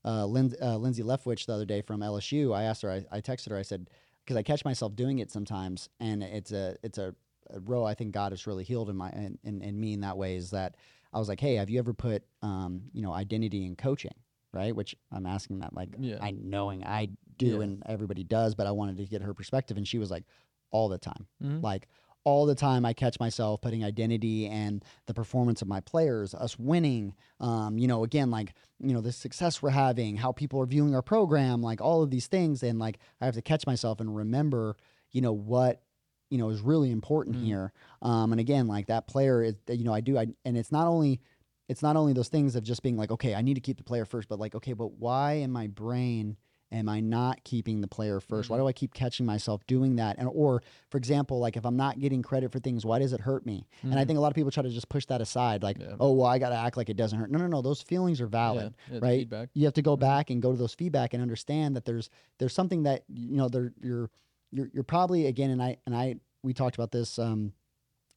uh, 0.06 0.26
Lin- 0.26 0.56
uh, 0.62 0.78
Lindsay 0.78 1.04
Leftwich 1.04 1.46
the 1.46 1.54
other 1.54 1.66
day 1.66 1.82
from 1.82 2.04
LSU. 2.04 2.54
I 2.54 2.63
asked 2.63 2.82
her, 2.82 2.92
I, 2.92 3.06
I 3.12 3.22
texted 3.22 3.50
her, 3.52 3.58
I 3.58 3.62
said, 3.62 3.89
because 4.24 4.38
I 4.38 4.44
catch 4.44 4.64
myself 4.66 4.96
doing 4.96 5.20
it 5.20 5.32
sometimes, 5.32 5.90
and 6.00 6.24
it's 6.24 6.52
a 6.52 6.76
it's 6.84 6.98
a, 6.98 7.14
a 7.50 7.60
row 7.60 7.84
I 7.86 7.94
think 7.94 8.14
God 8.14 8.32
has 8.32 8.48
really 8.48 8.64
healed 8.64 8.90
in 8.90 8.96
my 8.96 9.10
in, 9.12 9.38
in, 9.44 9.62
in 9.62 9.80
me 9.80 9.94
in 9.94 10.02
that 10.02 10.18
way 10.18 10.36
is 10.36 10.52
that 10.52 10.76
I 11.14 11.20
was 11.20 11.28
like, 11.30 11.40
hey, 11.40 11.56
have 11.56 11.70
you 11.70 11.80
ever 11.80 11.94
put 11.94 12.24
um, 12.42 12.84
you 12.94 13.02
know 13.02 13.14
identity 13.14 13.66
in 13.66 13.76
coaching? 13.76 14.14
right? 14.56 14.76
Which 14.76 14.96
I'm 15.12 15.26
asking 15.26 15.62
that 15.62 15.74
like 15.74 15.90
Yeah. 16.00 16.20
I 16.22 16.30
knowing 16.30 16.84
I 16.86 17.10
do 17.40 17.48
Yeah. 17.58 17.62
and 17.62 17.82
everybody 17.88 18.24
does, 18.24 18.54
but 18.54 18.68
I 18.68 18.72
wanted 18.72 18.98
to 18.98 19.06
get 19.08 19.24
her 19.24 19.34
perspective, 19.34 19.78
and 19.78 19.88
she 19.88 19.98
was 19.98 20.12
like, 20.12 20.26
all 20.70 20.90
the 20.90 21.00
time, 21.00 21.26
Mhm. 21.44 21.64
like 21.64 21.88
all 22.26 22.46
the 22.46 22.56
time 22.56 22.86
I 22.86 22.94
catch 22.94 23.20
myself 23.20 23.62
putting 23.62 23.84
identity 23.84 24.48
and 24.48 24.84
the 25.08 25.14
performance 25.14 25.62
of 25.62 25.68
my 25.68 25.82
players, 25.82 26.34
us 26.34 26.58
winning, 26.58 27.14
um, 27.40 27.78
you 27.78 27.88
know, 27.88 28.04
again, 28.04 28.32
like, 28.32 28.54
you 28.80 28.94
know, 28.94 29.02
the 29.02 29.12
success 29.12 29.62
we're 29.62 29.72
having, 29.72 30.16
how 30.16 30.32
people 30.32 30.62
are 30.62 30.66
viewing 30.66 30.96
our 30.96 31.02
program, 31.02 31.62
like 31.62 31.82
all 31.82 32.02
of 32.02 32.10
these 32.10 32.28
things. 32.28 32.64
And 32.64 32.80
like, 32.80 33.00
I 33.20 33.26
have 33.26 33.36
to 33.36 33.42
catch 33.42 33.68
myself 33.68 34.00
and 34.00 34.16
remember, 34.16 34.78
you 35.12 35.22
know, 35.22 35.34
what, 35.34 35.82
you 36.30 36.38
know, 36.38 36.50
is 36.50 36.62
really 36.62 36.92
important 36.92 37.36
Mm. 37.36 37.44
here. 37.46 37.74
Um, 38.02 38.32
and 38.32 38.40
again, 38.40 38.68
like 38.68 38.88
that 38.88 39.06
player 39.08 39.44
is, 39.44 39.56
you 39.68 39.84
know, 39.84 39.94
I 39.94 40.02
do, 40.02 40.18
I, 40.18 40.28
and 40.46 40.58
it's 40.58 40.72
not 40.72 40.88
only, 40.88 41.20
it's 41.68 41.84
not 41.84 41.96
only 41.96 42.14
those 42.14 42.30
things 42.30 42.56
of 42.56 42.64
just 42.64 42.84
being 42.84 42.98
like, 42.98 43.12
okay, 43.12 43.36
I 43.36 43.42
need 43.42 43.54
to 43.56 43.62
keep 43.62 43.78
the 43.78 43.84
player 43.84 44.06
first, 44.06 44.30
but 44.30 44.40
like, 44.40 44.56
okay, 44.56 44.74
but 44.74 44.94
why 44.94 45.34
in 45.34 45.52
my 45.52 45.68
brain 45.68 46.38
am 46.74 46.90
I 46.90 47.00
not 47.00 47.44
keeping 47.44 47.80
the 47.82 47.88
player 47.88 48.20
1st 48.20 48.50
Why 48.50 48.58
do 48.58 48.68
I 48.68 48.74
keep 48.74 48.94
catching 48.94 49.26
myself 49.26 49.66
doing 49.68 49.96
that? 49.98 50.18
And 50.18 50.28
or, 50.34 50.62
for 50.90 50.98
example, 50.98 51.40
like 51.40 51.56
if 51.56 51.66
I'm 51.66 51.78
not 51.78 52.00
getting 52.00 52.22
credit 52.22 52.52
for 52.52 52.60
things, 52.60 52.86
why 52.86 53.00
does 53.00 53.14
it 53.14 53.22
hurt 53.22 53.46
me? 53.46 53.68
And 53.84 53.94
I 53.98 54.04
Mhm. 54.04 54.08
think 54.08 54.18
a 54.18 54.22
lot 54.22 54.30
of 54.30 54.36
people 54.36 54.52
try 54.52 54.64
to 54.64 54.70
just 54.70 54.90
push 54.90 55.06
that 55.06 55.22
aside, 55.22 55.62
like, 55.64 55.78
Yeah. 55.80 55.96
oh, 56.00 56.12
well, 56.14 56.28
I 56.28 56.40
got 56.40 56.50
to 56.50 56.56
act 56.56 56.76
like 56.76 56.90
it 56.90 56.98
doesn't 56.98 57.18
hurt. 57.18 57.32
No, 57.32 57.38
no, 57.40 57.48
no. 57.48 57.62
Those 57.62 57.82
feelings 57.82 58.20
are 58.20 58.28
valid 58.28 58.74
Yeah, 58.90 58.96
it's 58.96 59.02
right? 59.02 59.20
Feedback. 59.22 59.50
you 59.54 59.66
have 59.66 59.74
to 59.76 59.82
go 59.82 59.96
Mhm. 59.96 60.00
back 60.02 60.30
and 60.32 60.42
go 60.42 60.52
to 60.52 60.58
those 60.58 60.74
feedback 60.74 61.14
and 61.14 61.22
understand 61.22 61.76
that 61.76 61.86
there's 61.86 62.10
there's 62.40 62.54
something 62.54 62.84
that 62.84 63.04
you 63.08 63.38
know 63.38 63.48
there 63.50 63.72
you're 63.82 64.10
you're 64.52 64.70
you're 64.74 64.84
probably 64.84 65.28
again 65.28 65.52
and 65.52 65.62
I 65.62 65.78
and 65.86 65.96
I 65.96 66.16
we 66.42 66.54
talked 66.54 66.76
about 66.76 66.92
this 66.92 67.18
um 67.20 67.54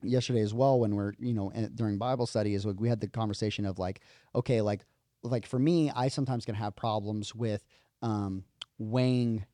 yesterday 0.02 0.40
as 0.40 0.52
well 0.54 0.78
when 0.80 0.94
we're 0.94 1.12
you 1.18 1.32
know 1.34 1.50
during 1.74 1.98
Bible 1.98 2.26
study 2.26 2.54
is 2.54 2.66
we 2.66 2.88
had 2.88 3.00
the 3.00 3.08
conversation 3.08 3.64
of 3.66 3.78
like 3.78 4.00
okay 4.34 4.60
like 4.60 4.84
like 5.22 5.46
for 5.46 5.58
me 5.58 5.90
I 5.90 6.08
sometimes 6.08 6.44
can 6.44 6.54
have 6.54 6.76
problems 6.76 7.34
with 7.34 7.64
um 8.06 8.44
weighing 8.78 9.44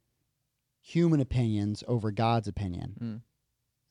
human 0.81 1.21
opinions 1.21 1.85
over 1.87 2.11
God's 2.11 2.49
opinion. 2.49 2.97
Mm. 3.01 3.21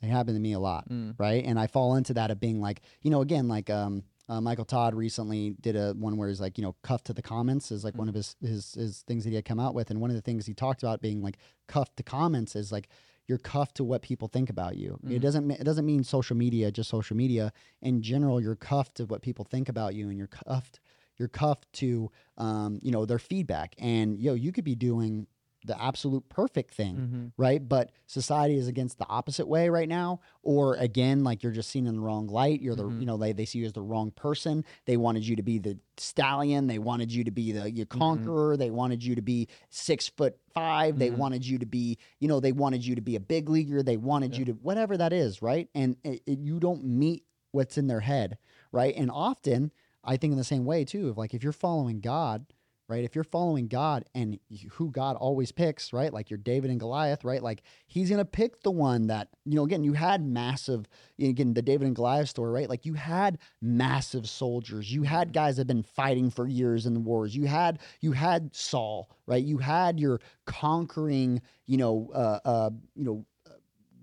It 0.03 0.07
happened 0.11 0.35
to 0.35 0.41
me 0.41 0.53
a 0.53 0.59
lot 0.59 0.89
Mm. 0.89 1.13
right? 1.17 1.43
And 1.45 1.59
I 1.59 1.67
fall 1.67 1.95
into 1.95 2.13
that 2.15 2.31
of 2.31 2.39
being 2.39 2.59
like, 2.59 2.81
you 3.01 3.09
know, 3.11 3.21
again, 3.21 3.47
like 3.47 3.69
um, 3.69 4.03
uh, 4.27 4.41
Michael 4.41 4.65
Todd 4.65 4.93
recently 4.95 5.55
did 5.61 5.75
a 5.75 5.93
one 5.93 6.17
where 6.17 6.27
he's 6.29 6.41
like, 6.41 6.57
you 6.57 6.63
know, 6.63 6.75
cuff 6.83 7.03
to 7.03 7.13
the 7.13 7.21
comments 7.21 7.71
is 7.71 7.83
like 7.83 7.95
one 7.97 8.09
of 8.09 8.15
his 8.15 8.35
his 8.41 8.73
his 8.73 9.01
things 9.03 9.23
that 9.23 9.29
he 9.29 9.35
had 9.35 9.45
come 9.45 9.59
out 9.59 9.73
with, 9.75 9.89
and 9.91 9.99
one 10.01 10.09
of 10.09 10.15
the 10.15 10.21
things 10.21 10.45
he 10.45 10.53
talked 10.53 10.83
about 10.83 11.01
being 11.01 11.21
like 11.21 11.37
cuff 11.67 11.95
to 11.95 12.03
comments 12.03 12.55
is 12.55 12.71
like 12.71 12.87
you're 13.27 13.37
cuffed 13.37 13.75
to 13.75 13.83
what 13.83 14.01
people 14.01 14.27
think 14.27 14.49
about 14.49 14.75
you. 14.77 14.99
It 15.03 15.19
Mhm. 15.19 15.21
doesn't 15.21 15.51
it 15.51 15.63
doesn't 15.63 15.85
mean 15.85 16.03
social 16.03 16.35
media, 16.35 16.71
just 16.71 16.89
social 16.89 17.15
media 17.15 17.53
in 17.81 18.01
general. 18.01 18.41
You're 18.41 18.55
cuffed 18.55 18.95
to 18.95 19.05
what 19.05 19.21
people 19.21 19.45
think 19.45 19.69
about 19.69 19.95
you, 19.95 20.09
and 20.09 20.17
you're 20.17 20.27
cuffed. 20.27 20.79
You're 21.21 21.27
cuffed 21.27 21.71
to, 21.73 22.09
um, 22.39 22.79
you 22.81 22.89
know, 22.91 23.05
their 23.05 23.19
feedback, 23.19 23.75
and 23.77 24.19
yo, 24.19 24.33
you 24.33 24.51
could 24.51 24.63
be 24.63 24.73
doing 24.73 25.27
the 25.67 25.79
absolute 25.79 26.27
perfect 26.29 26.73
thing, 26.73 26.95
Mhm. 26.97 27.31
right? 27.37 27.69
But 27.69 27.91
society 28.07 28.55
is 28.55 28.67
against 28.67 28.97
the 28.97 29.05
opposite 29.07 29.47
way 29.47 29.69
right 29.69 29.87
now. 29.87 30.19
Or 30.41 30.73
again, 30.77 31.23
like 31.23 31.43
you're 31.43 31.51
just 31.51 31.69
seen 31.69 31.85
in 31.85 31.93
the 31.93 32.01
wrong 32.01 32.25
light. 32.25 32.59
You're 32.61 32.73
the, 32.73 32.85
Mhm. 32.85 32.99
you 33.01 33.05
know, 33.05 33.15
they, 33.17 33.31
they 33.33 33.45
see 33.45 33.59
you 33.59 33.65
as 33.67 33.73
the 33.73 33.83
wrong 33.83 34.09
person. 34.09 34.65
They 34.85 34.97
wanted 34.97 35.27
you 35.27 35.35
to 35.35 35.43
be 35.43 35.59
the 35.59 35.77
stallion. 35.97 36.65
They 36.65 36.79
wanted 36.79 37.13
you 37.13 37.23
to 37.25 37.29
be 37.29 37.51
the 37.51 37.69
your 37.71 37.85
conqueror. 37.85 38.57
They 38.57 38.71
wanted 38.71 39.03
you 39.03 39.13
to 39.13 39.21
be 39.21 39.47
six 39.69 40.07
foot 40.09 40.39
five. 40.51 40.97
They 40.97 41.11
Mhm. 41.11 41.17
wanted 41.17 41.45
you 41.45 41.59
to 41.59 41.67
be, 41.67 41.99
you 42.19 42.27
know, 42.27 42.39
they 42.39 42.53
wanted 42.53 42.83
you 42.83 42.95
to 42.95 43.01
be 43.01 43.15
a 43.15 43.19
big 43.19 43.47
leaguer. 43.47 43.83
They 43.83 43.97
wanted 43.97 44.31
Yeah. 44.33 44.39
you 44.39 44.45
to 44.45 44.53
whatever 44.53 44.97
that 44.97 45.13
is, 45.13 45.43
right? 45.43 45.69
And 45.75 45.95
it, 46.03 46.23
it, 46.25 46.39
you 46.39 46.59
don't 46.59 46.83
meet 46.83 47.23
what's 47.51 47.77
in 47.77 47.85
their 47.85 47.99
head, 47.99 48.39
right? 48.71 48.95
And 48.97 49.11
often, 49.11 49.71
I 50.03 50.17
think 50.17 50.31
in 50.31 50.37
the 50.37 50.43
same 50.43 50.65
way 50.65 50.85
too. 50.85 51.09
Of 51.09 51.17
like 51.17 51.33
if 51.33 51.43
you're 51.43 51.51
following 51.51 51.99
God, 51.99 52.45
right? 52.91 53.05
If 53.05 53.15
you're 53.15 53.23
following 53.23 53.69
God 53.69 54.03
and 54.13 54.37
who 54.71 54.91
God 54.91 55.15
always 55.15 55.53
picks, 55.53 55.93
right? 55.93 56.11
Like 56.11 56.29
you're 56.29 56.37
David 56.37 56.71
and 56.71 56.79
Goliath, 56.79 57.23
right? 57.23 57.41
Like 57.41 57.63
he's 57.87 58.09
going 58.09 58.19
to 58.19 58.25
pick 58.25 58.63
the 58.63 58.71
one 58.71 59.07
that, 59.07 59.29
you 59.45 59.55
know, 59.55 59.63
again, 59.63 59.85
you 59.85 59.93
had 59.93 60.25
massive, 60.25 60.89
again, 61.17 61.53
the 61.53 61.61
David 61.61 61.87
and 61.87 61.95
Goliath 61.95 62.27
story, 62.27 62.51
right? 62.51 62.69
Like 62.69 62.85
you 62.85 62.95
had 62.95 63.37
massive 63.61 64.27
soldiers. 64.27 64.93
You 64.93 65.03
had 65.03 65.31
guys 65.31 65.55
that 65.55 65.61
have 65.61 65.67
been 65.67 65.83
fighting 65.83 66.29
for 66.29 66.45
years 66.45 66.85
in 66.85 66.93
the 66.93 66.99
wars. 66.99 67.33
You 67.33 67.45
had, 67.45 67.79
you 68.01 68.11
had 68.11 68.53
Saul, 68.53 69.09
right? 69.25 69.41
You 69.41 69.59
had 69.59 69.97
your 69.97 70.19
conquering, 70.45 71.41
you 71.67 71.77
know, 71.77 72.11
uh, 72.13 72.39
uh, 72.43 72.69
you 72.93 73.05
know, 73.05 73.25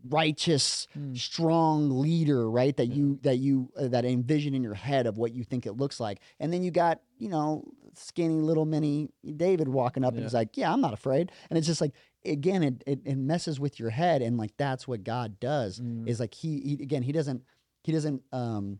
righteous 0.08 0.86
Mm. 0.96 1.16
strong 1.16 1.90
leader 2.00 2.50
right 2.50 2.76
that 2.76 2.86
Yeah. 2.88 2.94
you 2.94 3.18
that 3.22 3.36
you 3.38 3.70
uh, 3.76 3.88
that 3.88 4.04
envision 4.04 4.54
in 4.54 4.62
your 4.62 4.74
head 4.74 5.06
of 5.06 5.18
what 5.18 5.32
you 5.32 5.44
think 5.44 5.66
it 5.66 5.72
looks 5.72 5.98
like 6.00 6.20
and 6.40 6.52
then 6.52 6.62
you 6.62 6.70
got 6.70 7.00
you 7.18 7.28
know 7.28 7.64
skinny 7.94 8.40
little 8.40 8.64
mini 8.64 9.10
david 9.36 9.68
walking 9.68 10.04
up 10.04 10.14
and 10.14 10.22
he's 10.22 10.34
like 10.34 10.56
yeah 10.56 10.72
i'm 10.72 10.80
not 10.80 10.92
afraid 10.92 11.32
and 11.50 11.58
it's 11.58 11.66
just 11.66 11.80
like 11.80 11.92
again 12.24 12.62
it, 12.62 12.84
it, 12.86 13.00
it 13.04 13.16
messes 13.16 13.58
with 13.58 13.80
your 13.80 13.90
head 13.90 14.22
and 14.22 14.36
like 14.38 14.56
that's 14.56 14.86
what 14.86 15.02
god 15.02 15.40
does 15.40 15.80
Mm. 15.80 16.06
is 16.08 16.20
like 16.20 16.34
he, 16.34 16.60
he 16.60 16.72
again 16.82 17.02
he 17.02 17.10
doesn't 17.12 17.42
he 17.82 17.90
doesn't 17.92 18.22
um 18.32 18.78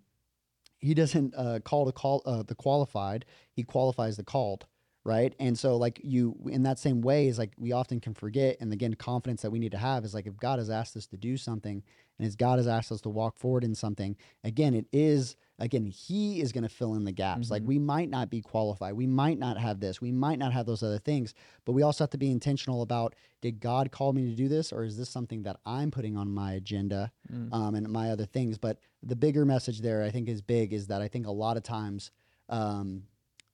he 0.78 0.94
doesn't 0.94 1.34
uh 1.36 1.58
call 1.64 1.86
to 1.86 1.92
call 1.92 2.22
uh, 2.26 2.42
the 2.44 2.54
qualified 2.54 3.24
he 3.52 3.64
qualifies 3.64 4.16
the 4.16 4.24
called 4.24 4.66
right 5.08 5.34
and 5.40 5.58
so 5.58 5.76
like 5.76 6.00
you 6.04 6.36
in 6.50 6.62
that 6.64 6.78
same 6.78 7.00
way 7.00 7.26
is 7.28 7.38
like 7.38 7.52
we 7.58 7.72
often 7.72 7.98
can 7.98 8.12
forget 8.14 8.56
and 8.60 8.72
again 8.72 8.94
confidence 8.94 9.40
that 9.42 9.50
we 9.50 9.58
need 9.58 9.72
to 9.72 9.78
have 9.78 10.04
is 10.04 10.12
like 10.14 10.26
if 10.26 10.36
god 10.36 10.58
has 10.58 10.68
asked 10.70 10.96
us 10.96 11.06
to 11.06 11.16
do 11.16 11.36
something 11.36 11.82
and 12.18 12.26
as 12.28 12.36
god 12.36 12.58
has 12.58 12.66
asked 12.68 12.92
us 12.92 13.00
to 13.00 13.08
walk 13.08 13.38
forward 13.38 13.64
in 13.64 13.74
something 13.74 14.16
again 14.44 14.74
it 14.74 14.86
is 14.92 15.36
again 15.58 15.84
he 15.86 16.40
is 16.42 16.52
going 16.52 16.62
to 16.62 16.68
fill 16.68 16.94
in 16.94 17.04
the 17.04 17.12
gaps 17.12 17.50
like 17.50 17.62
Mhm. 17.62 17.66
we 17.66 17.78
might 17.78 18.10
not 18.10 18.28
be 18.30 18.40
qualified 18.42 18.94
we 18.94 19.06
might 19.06 19.38
not 19.38 19.56
have 19.58 19.80
this 19.80 20.00
we 20.00 20.12
might 20.12 20.38
not 20.38 20.52
have 20.52 20.66
those 20.66 20.82
other 20.82 20.98
things 20.98 21.32
but 21.64 21.72
we 21.72 21.82
also 21.82 22.04
have 22.04 22.10
to 22.10 22.18
be 22.18 22.30
intentional 22.30 22.82
about 22.82 23.14
did 23.40 23.60
god 23.60 23.90
call 23.90 24.12
me 24.12 24.28
to 24.30 24.36
do 24.36 24.46
this 24.48 24.72
or 24.72 24.84
is 24.84 24.96
this 24.98 25.08
something 25.08 25.42
that 25.44 25.56
i'm 25.66 25.90
putting 25.90 26.16
on 26.16 26.30
my 26.30 26.52
agenda 26.52 27.10
Mm. 27.32 27.52
um, 27.52 27.74
and 27.74 27.86
my 27.90 28.10
other 28.10 28.24
things. 28.24 28.56
But 28.56 28.78
the 29.02 29.14
bigger 29.14 29.44
message 29.44 29.80
there, 29.82 30.02
I 30.02 30.10
think, 30.10 30.30
is 30.30 30.40
big. 30.40 30.72
Is 30.72 30.86
that 30.86 31.02
I 31.02 31.08
think 31.08 31.26
a 31.26 31.30
lot 31.30 31.58
of 31.58 31.62
times, 31.62 32.10
um, 32.48 33.02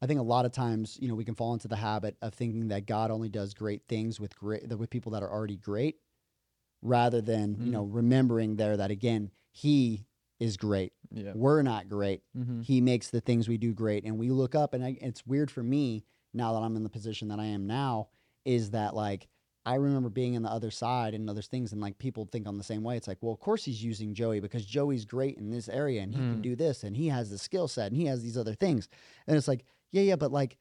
I 0.05 0.07
think 0.07 0.21
a 0.21 0.23
lot 0.23 0.45
of 0.45 0.53
times, 0.53 0.99
you 1.01 1.09
know, 1.09 1.14
we 1.14 1.25
can 1.25 1.35
fall 1.35 1.55
into 1.55 1.67
the 1.67 1.77
habit 1.77 2.14
of 2.21 2.35
thinking 2.35 2.69
that 2.69 2.85
God 2.85 3.11
only 3.11 3.31
does 3.31 3.55
great 3.55 3.83
things 3.88 4.21
with 4.21 4.37
great 4.37 4.69
with 4.69 4.90
people 4.90 5.12
that 5.12 5.23
are 5.23 5.33
already 5.33 5.57
great, 5.57 5.97
rather 6.83 7.23
than 7.23 7.57
you 7.59 7.69
Mm. 7.71 7.73
know 7.73 7.85
remembering 7.85 8.57
there 8.57 8.77
that 8.77 8.90
again 8.90 9.31
He 9.51 10.05
is 10.40 10.57
great. 10.59 10.93
Yeah. 11.11 11.33
We're 11.35 11.62
not 11.62 11.88
great. 11.88 12.23
Mm-hmm. 12.37 12.62
He 12.62 12.81
makes 12.81 13.09
the 13.09 13.21
things 13.23 13.49
we 13.49 13.57
do 13.57 13.73
great, 13.73 14.05
and 14.05 14.19
we 14.19 14.31
look 14.31 14.55
up, 14.55 14.75
and 14.75 14.85
I, 14.85 14.99
it's 15.01 15.25
weird 15.25 15.51
for 15.51 15.62
me 15.62 16.05
now 16.35 16.53
that 16.53 16.59
I'm 16.62 16.75
in 16.77 16.83
the 16.83 16.90
position 16.90 17.29
that 17.29 17.38
I 17.38 17.47
am 17.47 17.67
now, 17.67 18.09
is 18.45 18.73
that 18.73 18.95
like 18.95 19.29
I 19.64 19.77
remember 19.77 20.11
being 20.11 20.37
on 20.37 20.43
the 20.43 20.51
other 20.51 20.71
side 20.73 21.14
and 21.14 21.31
other 21.31 21.40
things, 21.40 21.73
and 21.73 21.81
like 21.81 21.97
people 21.99 22.27
think 22.27 22.47
on 22.47 22.59
the 22.59 22.64
same 22.64 22.83
way. 22.83 22.97
It's 22.99 23.09
like, 23.09 23.23
well, 23.23 23.33
of 23.33 23.40
course 23.40 23.64
he's 23.64 23.83
using 23.83 24.12
Joey 24.12 24.40
because 24.40 24.67
Joey's 24.67 25.07
great 25.07 25.38
in 25.38 25.51
this 25.51 25.69
area, 25.71 26.03
and 26.03 26.12
he 26.12 26.19
can 26.19 26.40
Mm. 26.40 26.43
do 26.43 26.57
this, 26.57 26.85
and 26.85 26.95
he 26.95 27.07
has 27.09 27.31
the 27.31 27.38
skill 27.38 27.69
set, 27.69 27.87
and 27.93 27.97
he 27.97 28.05
has 28.07 28.21
these 28.23 28.37
other 28.37 28.55
things, 28.55 28.88
and 29.27 29.37
it's 29.38 29.49
like, 29.49 29.64
yeah, 29.94 30.02
yeah, 30.02 30.16
but 30.16 30.33
like 30.33 30.59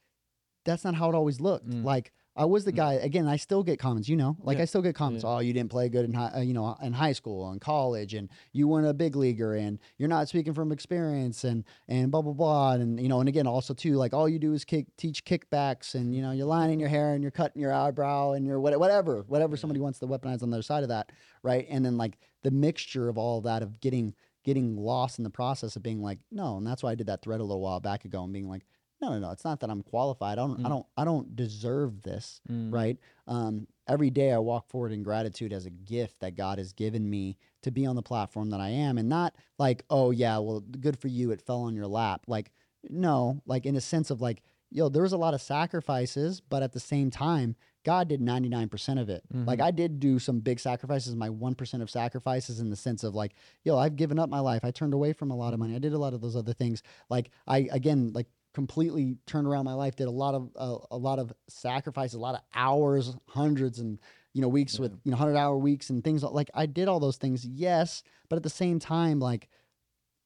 that's 0.65 0.85
not 0.85 0.95
how 0.95 1.09
it 1.09 1.15
always 1.15 1.41
looked. 1.41 1.69
Mm. 1.69 1.83
Like 1.83 2.13
I 2.35 2.45
was 2.45 2.63
the 2.65 2.71
Mm. 2.71 2.77
guy 2.77 2.93
again. 2.93 3.27
I 3.27 3.35
still 3.35 3.61
get 3.63 3.77
comments, 3.79 4.07
you 4.09 4.15
know, 4.15 4.37
like 4.41 4.57
Yeah. 4.57 4.63
I 4.63 4.65
still 4.65 4.81
get 4.81 4.95
comments. 4.95 5.23
Oh, 5.25 5.37
you 5.39 5.53
didn't 5.53 5.69
play 5.69 5.87
good 5.89 6.05
in 6.05 6.13
high, 6.13 6.31
uh, 6.37 6.39
you 6.39 6.53
know, 6.53 6.75
in 6.81 6.93
high 6.93 7.11
school 7.11 7.51
and 7.51 7.59
college, 7.61 8.13
and 8.15 8.29
you 8.53 8.67
weren't 8.67 8.87
a 8.87 8.93
big 8.93 9.15
leaguer, 9.15 9.53
and 9.55 9.77
you're 9.99 10.09
not 10.09 10.29
speaking 10.29 10.53
from 10.53 10.71
experience, 10.71 11.43
and 11.43 11.63
and 11.87 12.11
blah 12.11 12.21
blah 12.23 12.33
blah, 12.33 12.71
and 12.73 12.99
you 12.99 13.09
know, 13.09 13.19
and 13.19 13.27
again, 13.29 13.45
also 13.45 13.73
too, 13.73 13.95
like 13.97 14.13
all 14.13 14.27
you 14.29 14.39
do 14.39 14.53
is 14.53 14.63
kick, 14.65 14.87
teach 14.97 15.25
kickbacks, 15.25 15.93
and 15.95 16.15
you 16.15 16.21
know, 16.23 16.31
you're 16.31 16.47
lining 16.47 16.79
your 16.79 16.89
hair, 16.89 17.13
and 17.13 17.21
you're 17.23 17.29
cutting 17.31 17.61
your 17.61 17.73
eyebrow, 17.73 18.31
and 18.31 18.45
you're 18.47 18.59
what, 18.59 18.79
whatever, 18.79 19.23
whatever 19.27 19.55
somebody 19.57 19.79
wants 19.81 19.99
to 19.99 20.07
weaponize 20.07 20.41
on 20.41 20.49
the 20.49 20.55
other 20.57 20.63
side 20.63 20.83
of 20.83 20.89
that, 20.89 21.11
right? 21.43 21.67
And 21.69 21.85
then 21.85 21.97
like 21.97 22.17
the 22.43 22.51
mixture 22.51 23.09
of 23.09 23.17
all 23.17 23.37
of 23.39 23.43
that 23.43 23.61
of 23.61 23.79
getting 23.81 24.15
getting 24.43 24.75
lost 24.77 25.19
in 25.19 25.23
the 25.23 25.29
process 25.29 25.75
of 25.75 25.83
being 25.83 26.01
like, 26.01 26.19
no, 26.31 26.57
and 26.57 26.65
that's 26.65 26.81
why 26.83 26.91
I 26.91 26.95
did 26.95 27.07
that 27.07 27.21
thread 27.21 27.41
a 27.41 27.43
little 27.43 27.61
while 27.61 27.79
back 27.81 28.05
ago, 28.05 28.23
and 28.23 28.31
being 28.33 28.47
like. 28.49 28.63
No, 29.03 29.09
no, 29.13 29.19
no. 29.19 29.31
It's 29.31 29.43
not 29.43 29.59
that 29.59 29.69
I'm 29.69 29.81
qualified. 29.83 30.39
I 30.39 30.41
don't. 30.41 30.59
I 30.59 30.63
Mm. 30.63 30.69
don't. 30.69 30.85
I 30.97 31.03
don't 31.05 31.35
deserve 31.35 32.01
this 32.03 32.41
Mm. 32.49 32.71
right? 32.73 32.97
Um, 33.27 33.67
every 33.87 34.09
day 34.09 34.31
I 34.31 34.37
walk 34.39 34.67
forward 34.69 34.91
in 34.93 35.03
gratitude 35.03 35.51
as 35.51 35.65
a 35.65 35.69
gift 35.69 36.19
that 36.21 36.35
God 36.35 36.57
has 36.57 36.71
given 36.71 37.09
me 37.09 37.37
to 37.63 37.71
be 37.71 37.85
on 37.85 37.95
the 37.97 38.01
platform 38.01 38.49
that 38.51 38.61
I 38.61 38.69
am, 38.69 38.97
and 38.97 39.09
not 39.09 39.35
like, 39.59 39.83
oh 39.89 40.11
yeah, 40.11 40.37
well, 40.37 40.61
good 40.61 40.97
for 40.97 41.09
you, 41.09 41.31
it 41.31 41.41
fell 41.41 41.61
on 41.63 41.75
your 41.75 41.87
lap. 41.87 42.23
Like, 42.27 42.51
no, 42.89 43.41
like 43.45 43.65
in 43.65 43.75
a 43.75 43.81
sense 43.81 44.09
of 44.09 44.21
like, 44.21 44.41
yo, 44.71 44.89
there 44.89 45.03
was 45.03 45.13
a 45.13 45.17
lot 45.17 45.33
of 45.33 45.41
sacrifices, 45.41 46.41
but 46.41 46.63
at 46.63 46.71
the 46.71 46.79
same 46.79 47.11
time, 47.11 47.55
God 47.83 48.07
did 48.07 48.21
99% 48.21 48.99
of 48.99 49.09
it. 49.09 49.23
Like 49.33 49.59
Mhm. 49.59 49.63
I 49.63 49.71
did 49.71 49.99
do 49.99 50.17
some 50.19 50.39
big 50.39 50.59
sacrifices, 50.59 51.15
my 51.15 51.29
1% 51.29 51.81
of 51.83 51.89
sacrifices 51.89 52.59
in 52.59 52.69
the 52.69 52.75
sense 52.77 53.03
of 53.03 53.13
like, 53.13 53.35
yo, 53.63 53.77
I've 53.77 53.95
given 53.97 54.17
up 54.17 54.29
my 54.29 54.39
life. 54.39 54.63
I 54.63 54.71
turned 54.71 54.93
away 54.93 55.11
from 55.13 55.29
a 55.31 55.35
lot 55.35 55.53
of 55.53 55.59
money. 55.59 55.75
I 55.75 55.79
did 55.79 55.93
a 55.93 55.97
lot 55.97 56.13
of 56.13 56.21
those 56.21 56.35
other 56.35 56.53
things. 56.53 56.81
Like 57.09 57.29
I, 57.45 57.67
again, 57.71 58.11
like 58.13 58.27
completely 58.53 59.17
turned 59.25 59.47
around 59.47 59.65
my 59.65 59.73
life, 59.73 59.95
did 59.95 60.07
a 60.07 60.11
lot 60.11 60.35
of, 60.35 60.49
uh, 60.55 60.77
a 60.91 60.97
lot 60.97 61.19
of 61.19 61.33
sacrifices, 61.49 62.15
a 62.15 62.19
lot 62.19 62.35
of 62.35 62.41
hours, 62.53 63.15
hundreds 63.27 63.79
and, 63.79 63.99
you 64.33 64.41
know, 64.41 64.47
weeks 64.47 64.79
with, 64.79 64.97
you 65.03 65.11
know, 65.11 65.17
hundred 65.17 65.35
hour 65.35 65.57
weeks 65.57 65.89
and 65.89 66.03
things 66.03 66.23
like 66.23 66.49
I 66.53 66.65
did 66.65 66.87
all 66.87 66.99
those 66.99 67.17
things. 67.17 67.45
Yes. 67.45 68.03
But 68.29 68.37
at 68.37 68.43
the 68.43 68.49
same 68.49 68.79
time, 68.79 69.19
like, 69.19 69.49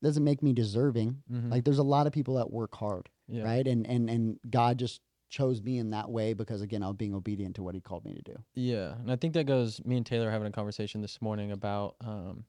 doesn't 0.03 0.23
make 0.23 0.43
me 0.43 0.53
deserving. 0.53 1.23
Mhm. 1.31 1.51
Like 1.51 1.63
there's 1.65 1.79
a 1.79 1.83
lot 1.83 2.05
of 2.05 2.13
people 2.13 2.35
that 2.35 2.51
work 2.51 2.75
hard 2.75 3.09
yeah. 3.27 3.43
right? 3.43 3.67
And 3.67 3.85
and 3.85 4.09
and 4.09 4.39
God 4.49 4.77
just 4.79 5.01
chose 5.29 5.61
me 5.61 5.77
in 5.77 5.89
that 5.91 6.09
way 6.09 6.33
because 6.33 6.61
again, 6.61 6.83
I 6.83 6.87
was 6.87 6.95
being 6.95 7.13
obedient 7.13 7.55
to 7.55 7.63
what 7.63 7.75
He 7.75 7.81
called 7.81 8.05
me 8.05 8.13
to 8.13 8.21
do. 8.21 8.35
Yeah, 8.53 8.93
and 8.93 9.11
I 9.11 9.15
think 9.15 9.33
that 9.33 9.45
goes. 9.45 9.83
Me 9.85 9.97
and 9.97 10.05
Taylor 10.05 10.31
having 10.31 10.47
a 10.47 10.51
conversation 10.51 11.01
this 11.01 11.21
morning 11.21 11.51
about 11.51 11.95
um, 12.01 12.45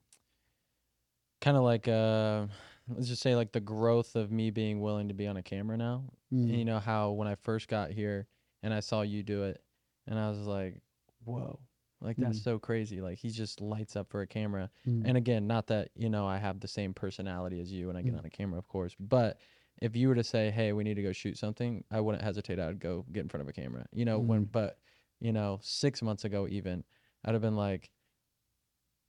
kind 1.41 1.57
of 1.57 1.63
like 1.63 1.89
uh 1.89 2.47
let's 2.89 3.09
just 3.09 3.23
say 3.23 3.35
like 3.37 3.53
the 3.53 3.61
growth 3.61 4.17
of 4.17 4.31
me 4.31 4.51
being 4.51 4.81
willing 4.81 5.09
to 5.09 5.15
be 5.15 5.27
on 5.27 5.37
a 5.37 5.43
camera 5.43 5.77
now 5.77 6.05
Mm. 6.33 6.59
you 6.59 6.65
know 6.67 6.79
how 6.79 7.13
when 7.13 7.27
i 7.27 7.35
first 7.37 7.69
got 7.69 7.91
here 7.91 8.27
and 8.63 8.75
i 8.75 8.81
saw 8.81 9.01
you 9.01 9.23
do 9.23 9.45
it 9.45 9.63
and 10.07 10.19
i 10.19 10.29
was 10.29 10.41
like 10.47 10.83
whoa 11.25 11.59
like 12.03 12.17
that's 12.19 12.39
Mm. 12.39 12.45
so 12.45 12.59
crazy 12.59 13.01
like 13.01 13.19
he 13.19 13.31
just 13.31 13.61
lights 13.63 13.97
up 13.97 14.11
for 14.11 14.21
a 14.21 14.27
camera 14.27 14.71
Mm. 14.87 15.03
and 15.07 15.17
again 15.17 15.47
not 15.47 15.67
that 15.69 15.89
you 15.95 16.11
know 16.11 16.27
i 16.27 16.37
have 16.37 16.61
the 16.61 16.69
same 16.69 16.93
personality 16.93 17.61
as 17.61 17.73
you 17.73 17.87
when 17.87 17.97
i 17.97 18.03
get 18.03 18.15
on 18.15 18.25
a 18.27 18.31
camera 18.31 18.59
of 18.59 18.69
course 18.69 18.95
but 19.01 19.39
if 19.81 19.97
you 19.97 20.09
were 20.09 20.15
to 20.15 20.25
say 20.25 20.51
hey 20.51 20.73
we 20.75 20.85
need 20.85 20.95
to 20.97 21.03
go 21.03 21.13
shoot 21.13 21.39
something 21.39 21.83
i 21.91 21.99
wouldn't 22.01 22.23
hesitate 22.23 22.59
i 22.61 22.67
would 22.67 22.79
go 22.81 23.07
get 23.13 23.21
in 23.21 23.29
front 23.31 23.41
of 23.43 23.49
a 23.49 23.53
camera 23.53 23.87
you 23.93 24.05
know 24.05 24.19
when 24.19 24.45
but 24.45 24.79
you 25.21 25.33
know 25.33 25.59
six 25.63 26.03
months 26.03 26.25
ago 26.25 26.47
even 26.51 26.85
i'd 27.25 27.33
have 27.33 27.43
been 27.43 27.57
like 27.57 27.91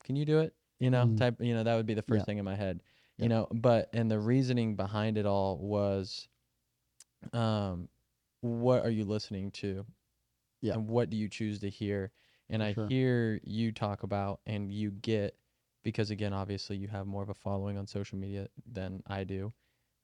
can 0.04 0.16
you 0.16 0.26
do 0.26 0.40
it 0.40 0.56
you 0.80 0.90
know 0.90 1.06
type 1.18 1.36
you 1.42 1.54
know 1.54 1.64
that 1.64 1.76
would 1.76 1.86
be 1.86 1.94
the 1.94 2.02
first 2.02 2.22
Yeah. 2.22 2.26
thing 2.26 2.38
in 2.38 2.46
my 2.46 2.56
head. 2.56 2.82
You 3.20 3.30
know 3.30 3.48
but 3.52 3.90
and 3.94 4.10
the 4.10 4.20
reasoning 4.20 4.76
behind 4.76 5.18
it 5.18 5.26
all 5.26 5.58
was 5.58 6.28
um 7.34 7.88
what 8.42 8.84
are 8.86 8.90
you 8.90 9.04
listening 9.06 9.52
to 9.52 9.86
Yeah. 10.62 10.74
and 10.76 10.88
what 10.88 11.10
do 11.10 11.18
you 11.18 11.28
choose 11.30 11.60
to 11.60 11.70
hear 11.70 12.12
and 12.50 12.64
i 12.64 12.74
sure. 12.74 12.88
hear 12.88 13.40
you 13.44 13.72
talk 13.72 14.04
about 14.04 14.40
and 14.46 14.72
you 14.72 14.92
get 14.92 15.36
because 15.84 16.12
again 16.12 16.34
obviously 16.34 16.78
you 16.78 16.88
have 16.88 17.08
more 17.08 17.24
of 17.24 17.30
a 17.30 17.34
following 17.34 17.78
on 17.78 17.88
social 17.88 18.18
media 18.18 18.48
than 18.72 19.02
i 19.08 19.24
do 19.24 19.52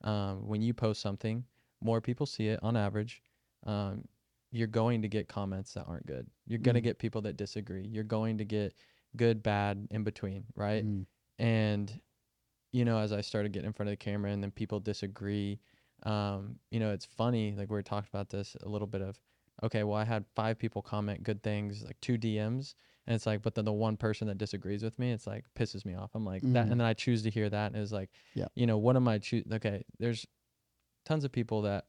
um, 0.03 0.45
when 0.47 0.61
you 0.61 0.73
post 0.73 1.01
something 1.01 1.43
more 1.81 2.01
people 2.01 2.25
see 2.25 2.47
it 2.49 2.59
on 2.61 2.75
average 2.75 3.21
um, 3.65 4.03
you're 4.51 4.67
going 4.67 5.01
to 5.01 5.07
get 5.07 5.27
comments 5.27 5.73
that 5.73 5.85
aren't 5.87 6.05
good 6.05 6.27
you're 6.45 6.59
going 6.59 6.75
to 6.75 6.81
Mhm. 6.81 6.83
get 6.83 6.99
people 6.99 7.21
that 7.21 7.37
disagree 7.37 7.85
you're 7.87 8.03
going 8.03 8.37
to 8.37 8.45
get 8.45 8.73
good 9.15 9.41
bad 9.41 9.87
in 9.91 10.03
between 10.03 10.43
right 10.55 10.83
Mm. 10.83 11.05
and 11.39 11.99
you 12.75 12.83
know 12.83 12.97
as 12.99 13.11
i 13.13 13.21
started 13.21 13.53
getting 13.53 13.67
in 13.67 13.73
front 13.73 13.87
of 13.89 13.93
the 13.93 13.97
camera 14.09 14.31
and 14.31 14.43
then 14.43 14.51
people 14.51 14.79
disagree 14.81 15.59
um 16.03 16.55
you 16.71 16.79
know 16.81 16.91
it's 16.91 17.05
funny 17.05 17.53
like 17.57 17.69
we 17.69 17.75
were 17.79 17.81
talking 17.93 18.09
about 18.13 18.29
this 18.29 18.57
a 18.63 18.67
little 18.67 18.87
bit 18.95 19.01
of 19.01 19.17
okay 19.63 19.83
well 19.83 19.97
i 19.97 20.03
had 20.03 20.25
five 20.35 20.59
people 20.59 20.81
comment 20.81 21.23
good 21.23 21.41
things 21.41 21.83
like 21.83 21.99
two 22.01 22.17
dms 22.17 22.73
and 23.07 23.15
it's 23.15 23.25
like 23.25 23.41
but 23.41 23.55
then 23.55 23.63
the 23.65 23.71
one 23.87 23.95
person 23.95 24.27
that 24.27 24.37
disagrees 24.37 24.83
with 24.83 24.97
me 24.99 25.11
it's 25.13 25.25
like 25.25 25.45
pisses 25.57 25.85
me 25.85 25.95
off 25.95 26.11
i'm 26.15 26.25
like 26.25 26.41
that 26.41 26.65
Mhm. 26.67 26.71
and 26.71 26.79
then 26.81 26.87
i 26.87 26.93
choose 26.93 27.23
to 27.23 27.29
hear 27.29 27.49
that 27.49 27.71
and 27.71 27.81
it's 27.81 27.93
like 27.93 28.09
Yeah. 28.33 28.47
you 28.55 28.65
know 28.67 28.77
what 28.77 28.95
am 28.97 29.07
i 29.07 29.19
choose 29.19 29.45
okay 29.59 29.83
there's 29.99 30.27
tons 31.05 31.23
of 31.23 31.31
people 31.31 31.61
that 31.61 31.85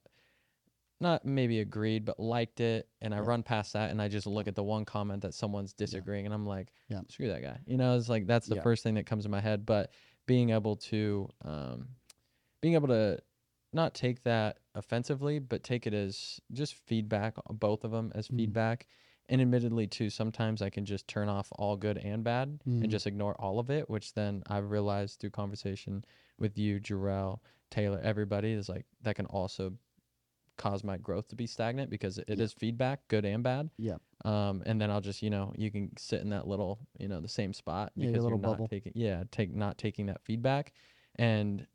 not 1.01 1.25
maybe 1.27 1.61
agreed 1.61 2.05
but 2.05 2.19
liked 2.21 2.61
it 2.61 2.89
and 3.03 3.13
i 3.15 3.19
Yeah. 3.19 3.25
run 3.27 3.43
past 3.43 3.73
that 3.75 3.91
and 3.91 4.01
i 4.01 4.09
just 4.09 4.27
look 4.27 4.47
at 4.49 4.55
the 4.55 4.63
one 4.63 4.85
comment 4.85 5.23
that 5.23 5.35
someone's 5.35 5.73
disagreeing 5.73 6.25
and 6.27 6.33
i'm 6.35 6.47
like 6.47 6.69
Yeah. 6.89 7.01
screw 7.09 7.29
that 7.29 7.43
guy 7.43 7.59
you 7.67 7.77
know 7.77 7.97
it's 7.97 8.09
like 8.09 8.27
that's 8.27 8.47
the 8.47 8.57
Yeah. 8.57 8.63
first 8.63 8.83
thing 8.83 8.95
that 8.95 9.05
comes 9.07 9.25
to 9.25 9.29
my 9.31 9.41
head 9.41 9.67
but 9.67 9.91
being 10.27 10.51
able 10.51 10.77
to 10.77 11.29
um 11.45 11.89
being 12.61 12.75
able 12.75 12.89
to 12.89 13.19
not 13.73 13.95
take 13.95 14.23
that 14.23 14.59
offensively 14.75 15.39
but 15.39 15.63
take 15.63 15.87
it 15.87 15.95
as 15.95 16.41
just 16.53 16.75
feedback 16.75 17.35
both 17.51 17.85
of 17.85 17.91
them 17.91 18.13
as 18.15 18.29
Mhm. 18.29 18.37
feedback 18.37 18.87
and 19.29 19.41
admittedly 19.41 19.87
too 19.87 20.09
sometimes 20.11 20.63
i 20.63 20.71
can 20.71 20.85
just 20.85 21.07
turn 21.09 21.29
off 21.29 21.49
all 21.53 21.77
good 21.77 21.99
and 21.99 22.23
bad 22.25 22.61
Mhm. 22.67 22.83
and 22.83 22.91
just 22.91 23.07
ignore 23.07 23.35
all 23.41 23.59
of 23.59 23.71
it 23.71 23.89
which 23.91 24.15
then 24.15 24.43
i've 24.47 24.71
realized 24.71 25.21
through 25.21 25.31
conversation 25.31 26.05
with 26.39 26.57
you 26.59 26.79
jarrell 26.81 27.41
taylor 27.71 28.01
everybody 28.03 28.53
is 28.53 28.69
like 28.69 28.87
that 29.03 29.17
can 29.17 29.27
also 29.27 29.77
cause 30.57 30.83
my 30.85 30.97
growth 30.97 31.29
to 31.29 31.37
be 31.37 31.47
stagnant 31.47 31.91
because 31.91 32.19
it 32.19 32.25
is 32.29 32.53
Yeah. 32.53 32.59
feedback 32.59 33.01
good 33.09 33.25
and 33.25 33.43
bad 33.43 33.71
Yeah. 33.79 33.97
um 34.25 34.63
and 34.67 34.81
then 34.81 34.91
i'll 34.91 35.01
just 35.01 35.23
you 35.23 35.31
know 35.31 35.53
you 35.57 35.71
can 35.71 35.91
sit 35.99 36.21
in 36.23 36.31
that 36.31 36.47
little 36.47 36.79
you 36.99 37.09
know 37.09 37.21
the 37.21 37.29
same 37.29 37.53
spot 37.53 37.93
Yeah, 37.95 38.07
because 38.07 38.23
little 38.25 38.39
you're 38.39 38.43
not 38.43 38.51
bubble. 38.53 38.69
taking 38.69 38.93
yeah 38.95 39.25
take 39.31 39.55
not 39.55 39.77
taking 39.79 40.07
that 40.07 40.23
feedback 40.25 40.73
and 41.17 41.67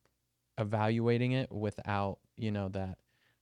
evaluating 0.58 1.32
it 1.34 1.52
without 1.52 2.20
you 2.38 2.52
know 2.52 2.70
that 2.70 2.98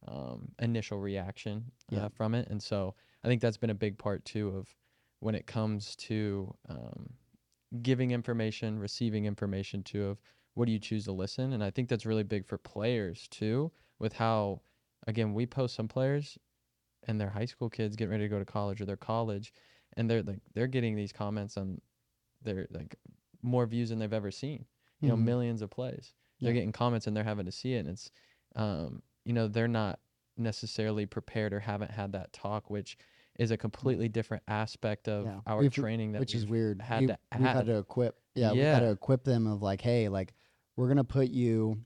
um 0.08 0.50
initial 0.60 1.00
reaction 1.00 1.72
Yeah. 1.90 2.06
uh, 2.06 2.10
from 2.10 2.34
it 2.36 2.48
and 2.50 2.62
so 2.62 2.96
i 3.24 3.28
think 3.28 3.42
that's 3.42 3.58
been 3.58 3.70
a 3.70 3.76
big 3.76 3.98
part 3.98 4.24
too 4.26 4.50
of 4.50 4.74
when 5.20 5.36
it 5.36 5.46
comes 5.48 5.96
to 5.98 6.54
um 6.70 7.10
giving 7.82 8.12
information 8.12 8.80
receiving 8.80 9.26
information 9.26 9.84
too 9.84 10.06
of 10.06 10.20
what 10.56 10.66
do 10.66 10.72
you 10.72 10.80
choose 10.80 11.06
to 11.06 11.12
listen 11.12 11.54
and 11.54 11.64
i 11.64 11.70
think 11.70 11.90
that's 11.90 12.06
really 12.06 12.24
big 12.24 12.46
for 12.46 12.58
players 12.58 13.28
too 13.30 13.72
with 14.00 14.14
how 14.14 14.62
again 15.10 15.34
we 15.34 15.46
post 15.46 15.76
some 15.76 15.88
players 15.88 16.38
and 17.08 17.20
they're 17.20 17.30
high 17.30 17.46
school 17.46 17.70
kids 17.70 17.96
getting 17.96 18.12
ready 18.12 18.24
to 18.26 18.30
go 18.30 18.40
to 18.40 18.46
college 18.46 18.80
or 18.82 18.86
they're 18.86 18.96
college 18.98 19.52
and 19.98 20.10
they're 20.10 20.24
like 20.24 20.40
they're 20.54 20.68
getting 20.68 20.96
these 20.96 21.12
comments 21.12 21.58
on 21.58 21.80
their 22.44 22.68
like 22.72 22.96
more 23.42 23.66
views 23.66 23.90
than 23.90 24.00
they've 24.00 24.14
ever 24.14 24.32
seen 24.32 24.66
you 25.02 25.08
know 25.10 25.16
Mhm. 25.16 25.24
millions 25.24 25.62
of 25.62 25.70
plays 25.70 26.14
they're 26.40 26.52
Yeah. 26.52 26.56
getting 26.56 26.72
comments 26.72 27.08
and 27.08 27.16
they're 27.16 27.24
having 27.24 27.46
to 27.46 27.52
see 27.52 27.74
it 27.74 27.80
and 27.80 27.90
it's 27.90 28.12
um 28.56 29.02
you 29.26 29.34
know 29.34 29.48
they're 29.48 29.68
not 29.68 30.00
necessarily 30.38 31.06
prepared 31.06 31.52
or 31.54 31.60
haven't 31.60 31.92
had 31.92 32.12
that 32.14 32.32
talk 32.32 32.70
which 32.70 32.98
is 33.38 33.52
a 33.52 33.58
completely 33.58 34.10
different 34.10 34.44
aspect 34.48 35.08
of 35.08 35.26
Yeah. 35.26 35.40
our 35.46 35.60
We've- 35.60 35.82
training 35.82 36.12
that 36.14 36.20
which 36.20 36.36
is 36.36 36.46
weird. 36.46 36.82
had 36.82 37.02
we, 37.02 37.08
to 37.08 37.18
we've 37.38 37.48
had 37.48 37.66
to 37.68 37.78
equip. 37.78 38.20
Yeah, 38.36 38.52
we've 38.52 38.64
had 38.64 38.80
to 38.80 38.86
Yeah. 38.88 38.92
equip 38.92 39.24
them 39.24 39.48
of 39.48 39.62
like, 39.62 39.80
hey, 39.82 40.10
like 40.10 40.34
we're 40.76 40.90
gonna 40.90 41.04
put 41.06 41.30
you, 41.30 41.78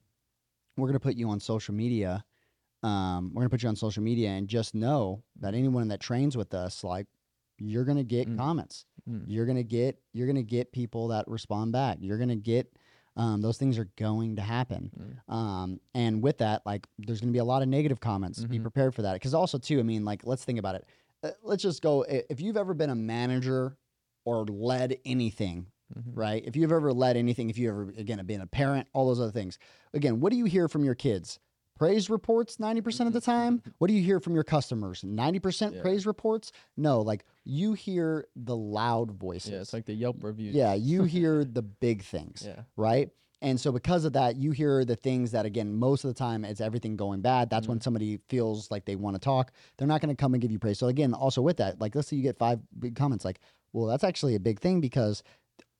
we're 0.78 0.88
gonna 0.88 1.00
put 1.00 1.16
you 1.16 1.30
on 1.30 1.40
social 1.40 1.76
media. 1.76 2.26
Um, 2.84 3.32
we're 3.34 3.42
gonna 3.44 3.50
put 3.50 3.64
you 3.64 3.70
on 3.70 3.76
social 3.76 4.04
media, 4.04 4.30
and 4.30 4.48
just 4.48 4.76
know 4.76 5.24
that 5.40 5.54
anyone 5.54 5.88
that 5.90 6.00
trains 6.00 6.36
with 6.38 6.54
us, 6.54 6.84
like, 6.84 7.08
you're 7.60 7.86
gonna 7.86 8.04
get 8.04 8.28
Mm. 8.28 8.38
comments. 8.38 8.86
Mm. 9.10 9.24
You're 9.28 9.46
gonna 9.46 9.64
get, 9.64 10.00
you're 10.14 10.28
gonna 10.28 10.44
get 10.44 10.72
people 10.72 11.08
that 11.10 11.28
respond 11.28 11.72
back. 11.72 11.98
You're 12.02 12.18
gonna 12.18 12.36
get. 12.36 12.72
Um, 13.16 13.42
those 13.42 13.60
things 13.60 13.78
are 13.78 13.88
going 13.96 14.38
to 14.38 14.42
happen. 14.42 14.90
Mm. 15.30 15.32
Um, 15.34 15.80
and 15.94 16.24
with 16.24 16.40
that, 16.40 16.66
like, 16.66 16.88
there's 16.98 17.22
going 17.22 17.30
to 17.30 17.34
be 17.34 17.38
a 17.38 17.44
lot 17.46 17.62
of 17.62 17.68
negative 17.68 18.00
comments. 18.00 18.44
Be 18.44 18.58
Mhm. 18.58 18.64
prepared 18.64 18.96
for 18.96 19.04
that. 19.04 19.14
Because 19.14 19.36
also, 19.36 19.60
too, 19.60 19.80
I 19.80 19.84
mean, 19.84 20.04
like, 20.04 20.26
let's 20.26 20.44
think 20.44 20.58
about 20.58 20.74
it. 20.74 20.86
Uh, 21.22 21.30
let's 21.44 21.62
just 21.62 21.84
go. 21.84 22.02
If 22.02 22.42
you've 22.42 22.58
ever 22.58 22.74
been 22.74 22.90
a 22.90 22.96
manager 22.96 23.78
or 24.26 24.46
led 24.46 24.98
anything, 25.06 25.68
Mhm. 25.96 26.18
right? 26.18 26.44
If 26.44 26.56
you've 26.56 26.72
ever 26.72 26.92
led 26.92 27.16
anything, 27.16 27.52
if 27.52 27.58
you 27.60 27.70
ever 27.70 27.84
again 27.96 28.18
have 28.18 28.26
been 28.26 28.42
a 28.42 28.48
parent, 28.48 28.88
all 28.94 29.06
those 29.06 29.20
other 29.20 29.32
things. 29.32 29.60
Again, 29.94 30.20
what 30.20 30.32
do 30.32 30.38
you 30.40 30.46
hear 30.46 30.68
from 30.68 30.84
your 30.84 30.96
kids? 30.96 31.38
Praise 31.76 32.10
reports 32.10 32.58
90% 32.58 33.08
of 33.08 33.14
the 33.14 33.22
time. 33.22 33.62
What 33.80 33.88
do 33.88 33.94
you 33.94 34.04
hear 34.04 34.20
from 34.20 34.36
your 34.36 34.44
customers? 34.44 35.02
90% 35.02 35.74
Yeah. 35.76 35.82
praise 35.82 36.06
reports? 36.06 36.52
No, 36.78 37.02
like 37.02 37.26
you 37.44 37.74
hear 37.74 38.28
the 38.36 38.56
loud 38.56 39.12
voices. 39.12 39.52
yeah 39.52 39.60
it's 39.62 39.74
like 39.74 39.86
the 39.86 39.94
yelp 39.94 40.24
reviews 40.24 40.56
yeah, 40.56 40.74
you 40.74 41.04
hear 41.16 41.44
the 41.44 41.62
big 41.62 42.04
things 42.04 42.44
yeah 42.46 42.62
right? 42.78 43.10
And 43.42 43.60
so 43.60 43.74
because 43.74 44.06
of 44.06 44.14
that, 44.14 44.38
you 44.38 44.52
hear 44.52 44.86
the 44.86 44.96
things 44.96 45.32
that 45.32 45.46
again, 45.46 45.74
most 45.76 46.06
of 46.06 46.08
the 46.08 46.14
time 46.18 46.46
it's 46.46 46.62
everything 46.62 46.96
going 46.96 47.20
bad. 47.20 47.50
That's 47.50 47.68
when 47.68 47.82
somebody 47.82 48.20
feels 48.30 48.72
like 48.72 48.86
they 48.86 48.96
want 48.96 49.16
to 49.16 49.20
talk. 49.20 49.52
They're 49.78 49.88
not 49.88 50.00
going 50.00 50.16
to 50.16 50.22
come 50.22 50.34
and 50.34 50.40
give 50.42 50.50
you 50.50 50.60
praise. 50.60 50.80
So 50.80 50.88
again, 50.88 51.14
also 51.14 51.42
with 51.42 51.58
that, 51.58 51.82
like 51.82 51.94
let's 51.94 52.08
say 52.08 52.16
you 52.16 52.24
get 52.24 52.38
five 52.38 52.60
big 52.80 52.96
comments, 52.96 53.26
like, 53.26 53.42
well, 53.74 53.88
that's 53.88 54.06
actually 54.06 54.36
a 54.36 54.40
big 54.40 54.62
thing 54.62 54.80
because 54.80 55.24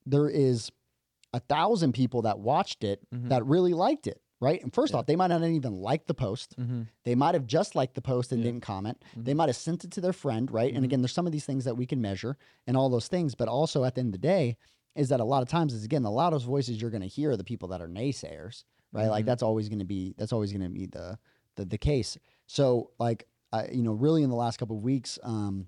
there 0.06 0.28
is 0.28 0.72
a 1.34 1.40
thousand 1.40 1.94
people 1.94 2.24
that 2.24 2.38
watched 2.40 2.84
it 2.84 3.00
Mhm. 3.16 3.30
that 3.30 3.46
really 3.46 3.74
liked 3.74 4.08
it. 4.08 4.20
Right. 4.44 4.62
And 4.62 4.74
first 4.74 4.94
Yeah. 4.94 5.00
off, 5.00 5.06
they 5.06 5.16
might 5.16 5.28
not 5.28 5.42
even 5.44 5.74
like 5.82 6.06
the 6.08 6.14
post. 6.14 6.56
mm-hmm. 6.60 6.84
They 7.06 7.16
might 7.16 7.34
have 7.34 7.48
just 7.48 7.76
liked 7.76 7.96
the 7.96 8.02
post 8.02 8.32
and 8.32 8.42
Yeah. 8.42 8.52
didn't 8.52 8.62
comment. 8.62 9.02
Mhm. 9.18 9.26
They 9.26 9.34
might 9.34 9.48
have 9.50 9.56
sent 9.56 9.84
it 9.86 9.92
to 9.92 10.02
their 10.02 10.14
friend, 10.14 10.52
right? 10.52 10.74
And 10.74 10.82
Mhm. 10.84 10.86
again, 10.86 11.02
there's 11.02 11.14
some 11.14 11.26
of 11.26 11.32
these 11.32 11.46
things 11.46 11.64
that 11.66 11.78
we 11.78 11.86
can 11.86 12.02
measure 12.02 12.38
and 12.68 12.76
all 12.78 12.90
those 12.90 13.08
things. 13.08 13.36
But 13.36 13.48
also 13.48 13.84
at 13.86 13.96
the 13.96 14.02
end 14.02 14.10
of 14.14 14.22
the 14.22 14.28
day, 14.28 14.58
is 14.96 15.10
that 15.10 15.20
a 15.20 15.24
lot 15.26 15.42
of 15.42 15.50
times 15.50 15.74
is 15.74 15.84
again 15.84 16.04
the 16.04 16.12
loudest 16.12 16.46
voices 16.46 16.80
you're 16.82 16.92
going 16.92 17.02
to 17.02 17.08
hear 17.08 17.32
are 17.32 17.38
the 17.38 17.44
people 17.44 17.68
that 17.70 17.82
are 17.82 17.88
naysayers, 17.88 18.64
right? 18.92 19.08
Like 19.08 19.24
Mhm. 19.24 19.28
that's 19.28 19.44
always 19.44 19.70
going 19.70 19.80
to 19.80 19.86
be 19.86 20.14
that's 20.18 20.34
always 20.34 20.52
going 20.52 20.62
to 20.64 20.70
be 20.70 20.86
the, 20.86 21.18
the 21.56 21.66
the 21.66 21.78
case. 21.80 22.18
So 22.46 22.92
like 23.00 23.28
I 23.52 23.70
you 23.70 23.82
know 23.84 23.94
really 23.94 24.24
in 24.24 24.30
the 24.30 24.36
last 24.36 24.58
couple 24.58 24.76
of 24.78 24.84
weeks, 24.84 25.18
um, 25.24 25.68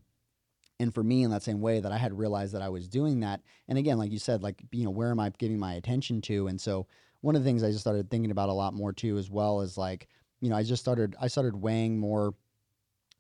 and 0.80 0.94
for 0.94 1.04
me 1.04 1.24
in 1.24 1.32
that 1.32 1.42
same 1.44 1.62
way 1.62 1.80
that 1.80 1.92
I 1.92 1.98
had 1.98 2.18
realized 2.18 2.54
that 2.54 2.62
I 2.62 2.70
was 2.70 2.88
doing 2.90 3.22
that. 3.22 3.42
And 3.68 3.78
again, 3.78 3.98
like 3.98 4.12
you 4.12 4.20
said, 4.20 4.44
like 4.44 4.64
you 4.72 4.84
know 4.84 4.92
where 4.92 5.10
am 5.12 5.20
I 5.20 5.30
giving 5.38 5.58
my 5.58 5.74
attention 5.76 6.22
to? 6.24 6.48
And 6.48 6.60
so 6.60 6.86
one 7.26 7.36
of 7.36 7.44
the 7.44 7.50
things 7.50 7.64
I 7.64 7.70
just 7.72 7.82
started 7.82 8.12
thinking 8.12 8.30
about 8.30 8.50
a 8.50 8.54
lot 8.54 8.76
more 8.76 8.94
too, 8.94 9.18
as 9.18 9.32
well 9.32 9.62
as 9.62 9.78
like 9.80 10.08
you 10.42 10.50
know 10.50 10.56
I 10.56 10.62
just 10.64 10.82
started 10.82 11.16
I 11.20 11.28
started 11.28 11.56
weighing 11.56 11.98
more. 11.98 12.36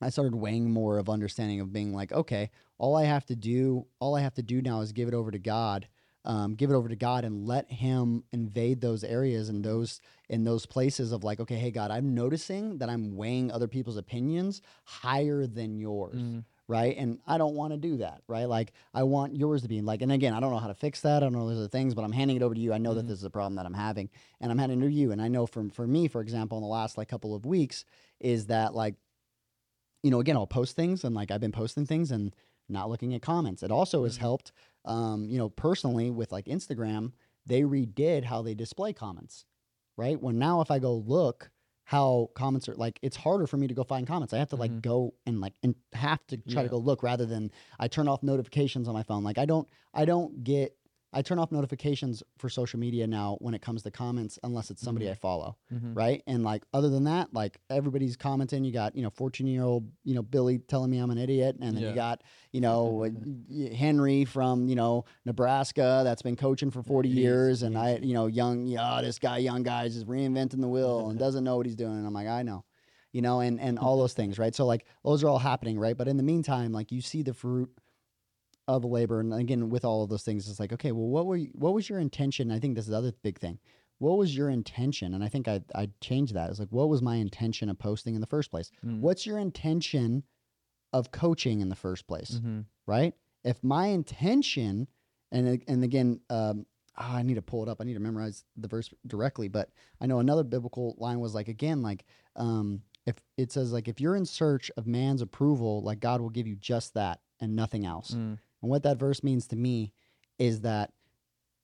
I 0.01 0.09
started 0.09 0.35
weighing 0.35 0.69
more 0.69 0.99
of 0.99 1.09
understanding 1.09 1.61
of 1.61 1.71
being 1.71 1.93
like, 1.93 2.11
okay, 2.11 2.51
all 2.77 2.95
I 2.95 3.05
have 3.05 3.25
to 3.27 3.35
do, 3.35 3.87
all 3.99 4.13
I 4.15 4.21
have 4.21 4.33
to 4.35 4.43
do 4.43 4.61
now 4.61 4.81
is 4.81 4.91
give 4.91 5.07
it 5.07 5.13
over 5.13 5.31
to 5.31 5.39
God, 5.39 5.87
um, 6.25 6.53
give 6.55 6.69
it 6.69 6.75
over 6.75 6.89
to 6.89 6.97
God, 6.97 7.23
and 7.23 7.47
let 7.47 7.71
Him 7.71 8.25
invade 8.33 8.81
those 8.81 9.03
areas 9.05 9.47
and 9.49 9.63
those 9.63 10.01
in 10.29 10.43
those 10.43 10.65
places 10.65 11.11
of 11.13 11.23
like, 11.23 11.39
okay, 11.39 11.55
hey 11.55 11.71
God, 11.71 11.91
I'm 11.91 12.13
noticing 12.13 12.77
that 12.79 12.89
I'm 12.89 13.15
weighing 13.15 13.49
other 13.51 13.69
people's 13.69 13.97
opinions 13.97 14.61
higher 14.83 15.47
than 15.47 15.79
yours, 15.79 16.21
Mhm. 16.21 16.43
Right? 16.67 16.95
And 16.97 17.19
I 17.27 17.37
don't 17.37 17.55
want 17.55 17.73
to 17.73 17.77
do 17.77 17.97
that, 17.97 18.21
right? 18.27 18.45
Like 18.45 18.73
I 18.93 19.03
want 19.03 19.35
yours 19.35 19.61
to 19.63 19.67
be 19.67 19.81
like, 19.81 20.01
and 20.01 20.11
again, 20.11 20.33
I 20.33 20.39
don't 20.39 20.51
know 20.51 20.57
how 20.59 20.67
to 20.67 20.73
fix 20.75 21.01
that. 21.01 21.17
I 21.17 21.25
don't 21.27 21.33
know 21.33 21.47
those 21.47 21.59
other 21.59 21.67
things, 21.67 21.93
but 21.93 22.03
I'm 22.03 22.11
handing 22.11 22.37
it 22.37 22.43
over 22.43 22.55
to 22.55 22.59
you. 22.61 22.73
I 22.73 22.77
know 22.79 22.93
that 22.95 23.05
Mhm. 23.05 23.07
this 23.07 23.19
is 23.19 23.23
a 23.23 23.29
problem 23.29 23.55
that 23.55 23.65
I'm 23.65 23.73
having, 23.73 24.09
and 24.39 24.51
I'm 24.51 24.57
handing 24.57 24.81
it 24.81 24.85
to 24.85 24.91
you. 24.91 25.11
And 25.11 25.21
I 25.21 25.27
know 25.27 25.45
from 25.45 25.69
for 25.69 25.85
me, 25.87 26.07
for 26.07 26.21
example, 26.21 26.57
in 26.57 26.63
the 26.63 26.67
last 26.69 26.97
like 26.97 27.07
couple 27.07 27.35
of 27.35 27.45
weeks, 27.45 27.85
is 28.19 28.47
that 28.47 28.73
like 28.73 28.95
you 30.03 30.11
know, 30.11 30.19
again, 30.19 30.35
I'll 30.35 30.47
post 30.47 30.75
things 30.75 31.03
and 31.03 31.15
like 31.15 31.31
I've 31.31 31.41
been 31.41 31.51
posting 31.51 31.85
things 31.85 32.11
and 32.11 32.35
not 32.69 32.89
looking 32.89 33.13
at 33.13 33.21
comments. 33.21 33.63
It 33.63 33.71
also 33.71 34.03
has 34.03 34.17
Mhm. 34.17 34.17
helped, 34.17 34.51
um, 34.85 35.29
you 35.29 35.37
know, 35.37 35.49
personally 35.49 36.11
with 36.11 36.31
like 36.31 36.45
Instagram 36.45 37.13
they 37.47 37.61
redid 37.61 38.23
how 38.23 38.41
they 38.41 38.55
display 38.55 38.91
comments, 38.91 39.45
right? 39.97 40.19
When 40.19 40.39
now 40.39 40.61
if 40.61 40.71
I 40.71 40.79
go 40.79 40.95
look 40.95 41.51
how 41.85 42.29
comments 42.33 42.67
are 42.67 42.75
like 42.75 42.99
it's 43.03 43.15
harder 43.15 43.45
for 43.47 43.57
me 43.57 43.67
to 43.67 43.73
go 43.73 43.83
find 43.83 44.07
comments. 44.07 44.33
I 44.33 44.37
have 44.39 44.49
to 44.49 44.55
like 44.55 44.71
Mhm. 44.71 44.81
go 44.81 45.13
and 45.25 45.39
like 45.39 45.53
and 45.63 45.75
have 45.93 46.25
to 46.27 46.37
try 46.37 46.63
to 46.63 46.69
go 46.69 46.77
look 46.77 47.03
rather 47.03 47.25
than 47.25 47.51
I 47.79 47.87
turn 47.87 48.07
off 48.07 48.23
notifications 48.23 48.87
on 48.87 48.93
my 48.95 49.03
phone. 49.03 49.23
Like 49.23 49.37
I 49.37 49.45
don't 49.45 49.67
I 49.93 50.05
don't 50.05 50.43
get 50.43 50.75
I 51.15 51.21
turn 51.21 51.39
off 51.39 51.51
notifications 51.51 52.21
for 52.37 52.49
social 52.49 52.77
media 52.77 53.07
now 53.07 53.37
when 53.39 53.53
it 53.53 53.61
comes 53.61 53.81
to 53.83 53.91
comments 53.91 54.37
unless 54.43 54.69
it's 54.69 54.81
somebody 54.81 55.05
Mhm. 55.05 55.11
I 55.11 55.13
follow, 55.15 55.55
Mhm. 55.73 55.95
right? 55.95 56.21
And 56.27 56.43
like 56.43 56.63
other 56.73 56.89
than 56.89 57.05
that, 57.05 57.33
like 57.33 57.57
everybody's 57.69 58.17
commenting. 58.17 58.65
You 58.65 58.73
got 58.73 58.95
you 58.95 59.01
know 59.01 59.09
fourteen 59.09 59.47
year 59.47 59.63
old 59.63 59.89
you 60.03 60.13
know 60.13 60.21
Billy 60.21 60.59
telling 60.59 60.91
me 60.91 60.97
I'm 60.97 61.09
an 61.11 61.17
idiot, 61.17 61.55
and 61.61 61.75
then 61.75 61.81
Yeah. 61.83 61.89
you 61.89 61.95
got 61.95 62.21
you 62.51 62.59
know 62.61 63.03
Henry 63.75 64.25
from 64.25 64.67
you 64.67 64.75
know 64.75 65.05
Nebraska 65.25 66.01
that's 66.03 66.21
been 66.21 66.35
coaching 66.35 66.69
for 66.71 66.83
forty 66.83 67.09
He's- 67.09 67.19
years, 67.23 67.63
and 67.63 67.77
I 67.77 67.97
you 67.97 68.13
know 68.13 68.27
young 68.27 68.65
yeah 68.67 69.01
this 69.01 69.19
guy 69.19 69.37
young 69.37 69.63
guy 69.63 69.85
is 69.85 70.03
reinventing 70.05 70.61
the 70.61 70.67
wheel 70.69 71.09
and 71.09 71.17
doesn't 71.25 71.43
know 71.43 71.57
what 71.57 71.65
he's 71.65 71.75
doing. 71.75 71.97
And 71.97 72.05
I'm 72.05 72.13
like 72.13 72.27
I 72.27 72.43
know, 72.43 72.63
you 73.11 73.21
know, 73.21 73.39
and 73.39 73.59
and 73.59 73.79
all 73.79 73.97
those 74.03 74.13
things, 74.13 74.37
right? 74.37 74.53
So 74.53 74.65
like 74.65 74.85
those 75.03 75.23
are 75.23 75.27
all 75.29 75.39
happening, 75.39 75.79
right? 75.79 75.97
But 75.97 76.07
in 76.07 76.17
the 76.17 76.23
meantime, 76.23 76.71
like 76.71 76.91
you 76.91 77.01
see 77.01 77.21
the 77.23 77.33
fruit 77.33 77.69
of 78.67 78.83
labor, 78.85 79.19
and 79.19 79.33
again 79.33 79.69
with 79.69 79.85
all 79.85 80.03
of 80.03 80.09
those 80.09 80.23
things, 80.23 80.49
it's 80.49 80.59
like 80.59 80.73
okay, 80.73 80.91
well, 80.91 81.07
what 81.07 81.25
were 81.25 81.37
you, 81.37 81.49
what 81.53 81.73
was 81.73 81.87
your 81.89 81.99
intention? 81.99 82.51
I 82.51 82.59
think 82.59 82.75
this 82.75 82.85
is 82.85 82.91
the 82.91 82.97
other 82.97 83.13
big 83.23 83.39
thing. 83.39 83.59
What 83.99 84.17
was 84.17 84.35
your 84.35 84.49
intention? 84.49 85.13
And 85.13 85.23
I 85.23 85.27
think 85.29 85.47
I 85.47 85.61
I 85.73 85.89
changed 86.01 86.33
that. 86.33 86.49
It's 86.49 86.59
like 86.59 86.71
what 86.71 86.89
was 86.89 87.01
my 87.01 87.15
intention 87.15 87.69
of 87.69 87.77
posting 87.79 88.15
in 88.15 88.21
the 88.21 88.27
first 88.27 88.51
place? 88.51 88.71
Mm. 88.85 88.99
What's 88.99 89.25
your 89.25 89.37
intention 89.39 90.23
of 90.93 91.11
coaching 91.11 91.59
in 91.61 91.69
the 91.69 91.75
first 91.75 92.07
place? 92.07 92.39
Mhm. 92.43 92.65
right? 92.87 93.13
If 93.43 93.63
my 93.63 93.87
intention, 93.87 94.87
and 95.31 95.61
and 95.67 95.83
again, 95.83 96.19
um, 96.29 96.65
ah, 96.97 97.15
I 97.17 97.23
need 97.23 97.35
to 97.35 97.41
pull 97.41 97.63
it 97.63 97.69
up. 97.69 97.79
I 97.81 97.83
need 97.83 97.93
to 97.93 97.99
memorize 97.99 98.43
the 98.57 98.67
verse 98.67 98.89
directly. 99.05 99.47
But 99.47 99.69
I 100.01 100.07
know 100.07 100.19
another 100.19 100.43
biblical 100.43 100.95
line 100.97 101.19
was 101.19 101.33
like 101.35 101.47
again, 101.47 101.81
like 101.81 102.05
um, 102.35 102.81
if 103.05 103.15
it 103.37 103.51
says 103.51 103.71
like 103.71 103.87
if 103.87 104.01
you're 104.01 104.15
in 104.15 104.25
search 104.25 104.71
of 104.77 104.87
man's 104.87 105.21
approval, 105.21 105.81
like 105.83 105.99
God 105.99 106.21
will 106.21 106.29
give 106.31 106.47
you 106.47 106.55
just 106.55 106.93
that 106.95 107.21
and 107.39 107.55
nothing 107.55 107.85
else. 107.85 108.11
Mm. 108.11 108.37
And 108.65 108.71
what 108.71 108.81
that 108.81 108.97
verse 108.97 109.21
means 109.23 109.45
to 109.49 109.55
me 109.55 109.93
is 110.39 110.61
that 110.61 110.91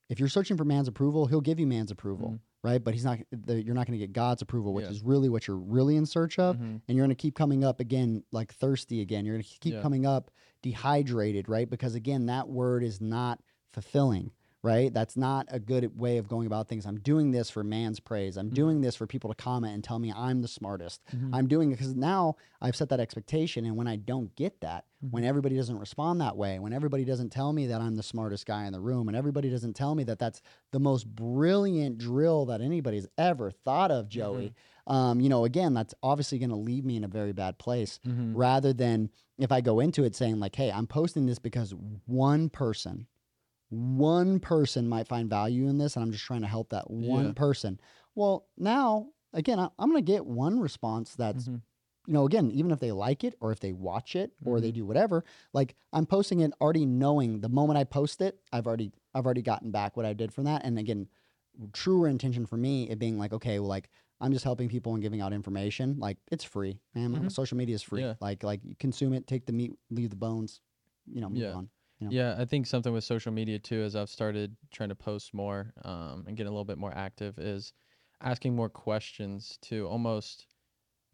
if 0.08 0.20
you're 0.20 0.30
searching 0.30 0.56
for 0.56 0.64
man's 0.64 0.88
approval, 0.88 1.26
he'll 1.26 1.42
give 1.42 1.60
you 1.60 1.66
man's 1.66 1.90
approval, 1.90 2.34
Mhm. 2.34 2.40
right? 2.64 2.84
But 2.84 2.94
he's 2.94 3.04
not. 3.04 3.18
The, 3.32 3.60
you're 3.64 3.74
not 3.74 3.88
going 3.88 3.98
to 4.00 4.06
get 4.06 4.14
God's 4.14 4.44
approval, 4.44 4.72
which 4.76 4.86
Yeah. 4.86 4.92
is 4.92 5.02
really 5.02 5.28
what 5.28 5.48
you're 5.48 5.58
really 5.58 5.96
in 5.96 6.06
search 6.06 6.38
of 6.38 6.58
Mhm. 6.58 6.80
and 6.88 6.96
you're 6.96 7.04
going 7.08 7.10
to 7.10 7.16
keep 7.16 7.34
coming 7.34 7.64
up 7.64 7.80
again 7.80 8.24
like 8.32 8.54
thirsty 8.54 9.02
again 9.02 9.26
you're 9.26 9.34
going 9.34 9.44
to 9.44 9.60
keep 9.60 9.74
Yeah. 9.74 9.82
coming 9.82 10.06
up 10.06 10.30
dehydrated 10.62 11.50
right 11.50 11.68
because 11.68 11.96
again 11.96 12.28
that 12.28 12.48
word 12.48 12.84
is 12.84 13.02
not 13.02 13.42
fulfilling 13.72 14.30
right 14.64 14.94
that's 14.94 15.18
not 15.18 15.48
a 15.50 15.60
good 15.60 15.98
way 15.98 16.18
of 16.18 16.28
going 16.28 16.46
about 16.46 16.68
things 16.68 16.86
i'm 16.86 17.00
doing 17.00 17.32
this 17.32 17.50
for 17.50 17.64
man's 17.64 18.00
praise 18.00 18.38
i'm 18.38 18.50
Mhm. 18.52 18.54
doing 18.54 18.82
this 18.82 18.96
for 18.96 19.08
people 19.08 19.30
to 19.30 19.36
comment 19.36 19.74
and 19.74 19.84
tell 19.84 19.98
me 20.00 20.14
i'm 20.16 20.42
the 20.42 20.48
smartest 20.48 21.02
Mhm. 21.12 21.30
i'm 21.34 21.48
doing 21.48 21.72
it 21.72 21.76
because 21.78 21.96
now 21.96 22.36
i've 22.62 22.76
set 22.76 22.90
that 22.90 23.00
expectation 23.00 23.66
and 23.66 23.76
when 23.76 23.88
i 23.88 23.96
don't 23.96 24.36
get 24.36 24.62
that 24.62 24.86
when 25.10 25.24
everybody 25.24 25.56
doesn't 25.56 25.80
respond 25.80 26.22
that 26.22 26.38
way 26.38 26.60
when 26.60 26.74
everybody 26.74 27.04
doesn't 27.04 27.30
tell 27.32 27.54
me 27.54 27.66
that 27.68 27.82
i'm 27.82 27.96
the 27.96 28.04
smartest 28.04 28.46
guy 28.46 28.66
in 28.66 28.74
the 28.74 28.80
room 28.80 29.08
and 29.08 29.18
everybody 29.18 29.50
doesn't 29.50 29.74
tell 29.74 29.96
me 29.96 30.04
that 30.04 30.20
that's 30.20 30.42
the 30.72 30.80
most 30.80 31.08
brilliant 31.08 31.98
drill 31.98 32.46
that 32.46 32.62
anybody's 32.62 33.08
ever 33.18 33.50
thought 33.50 33.90
of 33.92 34.08
joey 34.10 34.54
um, 34.88 35.20
you 35.22 35.30
know 35.30 35.46
again 35.46 35.74
that's 35.74 35.94
obviously 36.04 36.38
going 36.40 36.50
to 36.50 36.56
leave 36.56 36.86
me 36.86 36.96
in 36.98 37.04
a 37.04 37.08
very 37.08 37.32
bad 37.32 37.58
place 37.58 38.00
Mhm. 38.06 38.34
rather 38.36 38.74
than 38.74 39.10
if 39.38 39.52
I 39.52 39.62
go 39.62 39.80
into 39.80 40.04
it 40.04 40.16
saying 40.16 40.40
like, 40.40 40.56
"Hey, 40.56 40.72
I'm 40.72 40.86
posting 40.86 41.26
this 41.26 41.40
because 41.40 41.74
one 42.06 42.50
person, 42.50 43.08
one 43.72 44.40
person 44.40 44.88
might 44.88 45.08
find 45.08 45.30
value 45.30 45.68
in 45.68 45.78
this, 45.80 45.96
and 45.96 46.04
I'm 46.04 46.12
just 46.12 46.26
trying 46.26 46.42
to 46.42 46.48
help 46.48 46.70
that 46.70 46.92
one 46.92 47.28
Yeah. 47.28 47.34
person." 47.34 47.80
Well, 48.16 48.48
now 48.58 49.10
again, 49.34 49.60
I, 49.60 49.70
I'm 49.80 49.90
going 49.90 50.04
to 50.06 50.12
get 50.12 50.26
one 50.26 50.60
response 50.60 51.16
that's 51.16 51.48
Mhm. 51.48 51.62
you 52.08 52.14
know 52.14 52.26
again, 52.26 52.52
even 52.52 52.72
if 52.72 52.80
they 52.80 52.92
like 52.92 53.24
it 53.24 53.36
or 53.42 53.52
if 53.52 53.60
they 53.60 53.74
watch 53.74 54.16
it 54.16 54.34
or 54.46 54.60
they 54.62 54.72
Mhm. 54.72 54.76
do 54.76 54.86
whatever, 54.86 55.24
like 55.54 55.76
I'm 55.94 56.06
posting 56.06 56.42
it 56.42 56.52
already 56.62 56.86
knowing 56.86 57.42
the 57.42 57.50
moment 57.50 57.78
I 57.80 57.84
post 57.86 58.22
it, 58.22 58.40
I've 58.54 58.68
already 58.68 58.92
I've 59.16 59.26
already 59.26 59.42
gotten 59.44 59.72
back 59.72 59.98
what 59.98 60.06
I 60.06 60.14
did 60.14 60.34
from 60.34 60.44
that, 60.46 60.64
and 60.66 60.78
again, 60.80 61.08
truer 61.74 62.08
intention 62.08 62.46
for 62.46 62.58
me 62.58 62.90
it 62.90 63.00
being 63.00 63.18
like, 63.18 63.34
okay, 63.34 63.60
well, 63.60 63.70
like. 63.70 63.90
I'm 64.24 64.32
just 64.32 64.44
helping 64.44 64.70
people 64.70 64.94
and 64.94 65.02
giving 65.02 65.20
out 65.20 65.34
information. 65.34 65.98
Like 65.98 66.20
it's 66.32 66.44
free, 66.44 66.80
man. 66.94 67.12
Mhm. 67.16 67.32
Social 67.32 67.58
media 67.58 67.74
is 67.74 67.82
free. 67.82 68.02
Yeah. 68.02 68.14
Like 68.22 68.44
like 68.44 68.64
you 68.64 68.76
consume 68.76 69.14
it, 69.14 69.26
take 69.26 69.48
the 69.48 69.52
meat, 69.52 69.72
leave 69.90 70.12
the 70.12 70.16
bones. 70.16 70.62
You 71.12 71.22
know, 71.22 71.30
move 71.30 71.42
Yeah. 71.42 71.56
on. 71.56 71.70
You 72.02 72.08
know? 72.08 72.14
Yeah, 72.14 72.36
I 72.38 72.46
think 72.46 72.68
something 72.68 72.92
with 72.92 73.04
social 73.04 73.32
media 73.32 73.60
too, 73.60 73.82
as 73.82 73.96
I've 73.96 74.10
started 74.10 74.58
trying 74.72 74.90
to 74.90 74.96
post 74.96 75.34
more 75.34 75.74
um, 75.86 76.26
and 76.28 76.36
get 76.36 76.46
a 76.46 76.50
little 76.50 76.66
bit 76.66 76.78
more 76.78 76.94
active, 76.94 77.40
is 77.40 77.74
asking 78.22 78.56
more 78.56 78.70
questions 78.70 79.58
to 79.64 79.88
almost, 79.88 80.48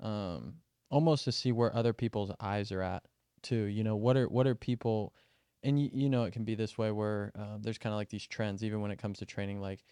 um, 0.02 0.62
almost 0.92 1.26
to 1.26 1.32
see 1.34 1.52
where 1.54 1.76
other 1.76 1.94
people's 1.94 2.32
eyes 2.42 2.72
are 2.72 2.82
at 2.84 3.06
too. 3.44 3.66
You 3.66 3.84
know, 3.84 3.96
what 3.98 4.18
are 4.18 4.30
what 4.30 4.48
are 4.48 4.56
people, 4.56 5.16
and 5.64 5.80
you, 5.82 5.90
you 5.94 6.10
know, 6.10 6.24
it 6.26 6.34
can 6.34 6.46
be 6.46 6.56
this 6.56 6.78
way 6.78 6.92
where 6.92 7.32
uh, 7.36 7.58
there's 7.62 7.78
kind 7.80 7.94
of 7.94 7.98
like 7.98 8.10
these 8.10 8.28
trends, 8.28 8.64
even 8.64 8.82
when 8.82 8.92
it 8.92 9.00
comes 9.00 9.20
to 9.20 9.26
training. 9.28 9.62
Like 9.62 9.86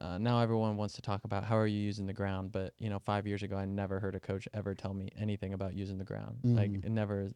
uh, 0.00 0.18
now, 0.18 0.40
everyone 0.40 0.76
wants 0.76 0.94
to 0.96 1.02
talk 1.02 1.24
about 1.24 1.44
how 1.44 1.56
are 1.58 1.66
you 1.66 1.80
using 1.80 2.06
the 2.06 2.12
ground, 2.14 2.52
but 2.52 2.74
you 2.78 2.90
know, 2.90 2.98
five 3.00 3.26
years 3.26 3.42
ago, 3.42 3.56
I 3.56 3.64
never 3.66 4.00
heard 4.00 4.14
a 4.14 4.20
coach 4.20 4.48
ever 4.54 4.74
tell 4.74 4.94
me 4.94 5.10
anything 5.16 5.54
about 5.54 5.74
using 5.74 5.98
the 5.98 6.04
ground. 6.04 6.44
Like 6.52 6.78
Mhm. 6.78 6.84
it 6.84 6.90
never, 6.92 7.32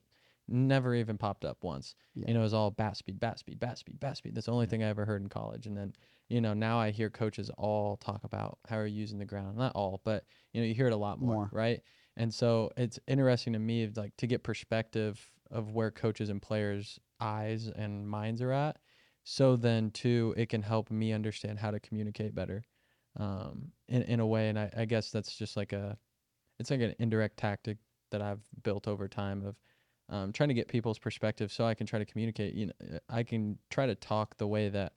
never 0.48 0.94
even 0.94 1.18
popped 1.18 1.44
up 1.44 1.64
once 1.64 1.94
Yeah. 2.14 2.28
you 2.28 2.34
know, 2.34 2.40
it 2.40 2.44
was 2.44 2.54
all 2.54 2.70
bat 2.70 2.96
speed, 2.96 3.18
bat 3.18 3.38
speed, 3.40 3.58
bat 3.58 3.78
speed, 3.78 3.98
bat 3.98 4.16
speed. 4.16 4.34
That's 4.34 4.46
the 4.46 4.52
only 4.52 4.66
thing 4.66 4.82
I 4.84 4.88
ever 4.88 5.04
heard 5.04 5.22
in 5.22 5.28
college. 5.28 5.66
And 5.66 5.76
then, 5.76 5.92
you 6.28 6.40
know, 6.40 6.54
now 6.54 6.78
I 6.78 6.92
hear 6.92 7.10
coaches 7.10 7.50
all 7.58 7.96
talk 7.96 8.22
about 8.22 8.60
how 8.68 8.76
are 8.76 8.86
you 8.86 9.00
using 9.00 9.18
the 9.18 9.24
ground. 9.24 9.56
Not 9.56 9.72
all, 9.74 10.00
but 10.04 10.24
you 10.52 10.60
know, 10.60 10.66
you 10.66 10.72
hear 10.74 10.86
it 10.86 10.92
a 10.92 10.96
lot 10.96 11.18
more, 11.18 11.48
More. 11.48 11.50
right? 11.50 11.82
And 12.16 12.32
so 12.32 12.70
it's 12.76 12.98
interesting 13.08 13.54
to 13.54 13.58
me, 13.58 13.88
like 13.88 14.16
to 14.18 14.26
get 14.28 14.44
perspective 14.44 15.32
of 15.50 15.72
where 15.72 15.90
coaches 15.90 16.28
and 16.28 16.40
players' 16.40 16.98
eyes 17.18 17.66
and 17.68 18.08
minds 18.08 18.40
are 18.40 18.52
at. 18.52 18.78
So 19.24 19.56
then, 19.56 19.90
too, 19.90 20.34
it 20.36 20.48
can 20.48 20.62
help 20.62 20.90
me 20.90 21.12
understand 21.12 21.58
how 21.58 21.70
to 21.70 21.80
communicate 21.80 22.34
better, 22.34 22.64
um, 23.16 23.72
in 23.88 24.02
in 24.02 24.20
a 24.20 24.26
way. 24.26 24.48
And 24.48 24.58
I, 24.58 24.70
I 24.76 24.84
guess 24.84 25.10
that's 25.10 25.36
just 25.36 25.56
like 25.56 25.72
a, 25.72 25.98
it's 26.58 26.70
like 26.70 26.80
an 26.80 26.94
indirect 26.98 27.36
tactic 27.38 27.78
that 28.10 28.22
I've 28.22 28.42
built 28.62 28.88
over 28.88 29.08
time 29.08 29.44
of 29.44 29.56
um, 30.12 30.30
trying 30.30 30.50
to 30.50 30.54
get 30.54 30.68
people's 30.68 30.98
perspective 30.98 31.50
so 31.50 31.64
I 31.64 31.74
can 31.74 31.86
try 31.86 31.98
to 31.98 32.04
communicate. 32.04 32.54
You 32.54 32.66
know, 32.66 32.98
I 33.08 33.22
can 33.22 33.58
try 33.70 33.86
to 33.86 33.94
talk 33.94 34.36
the 34.36 34.46
way 34.46 34.68
that 34.68 34.92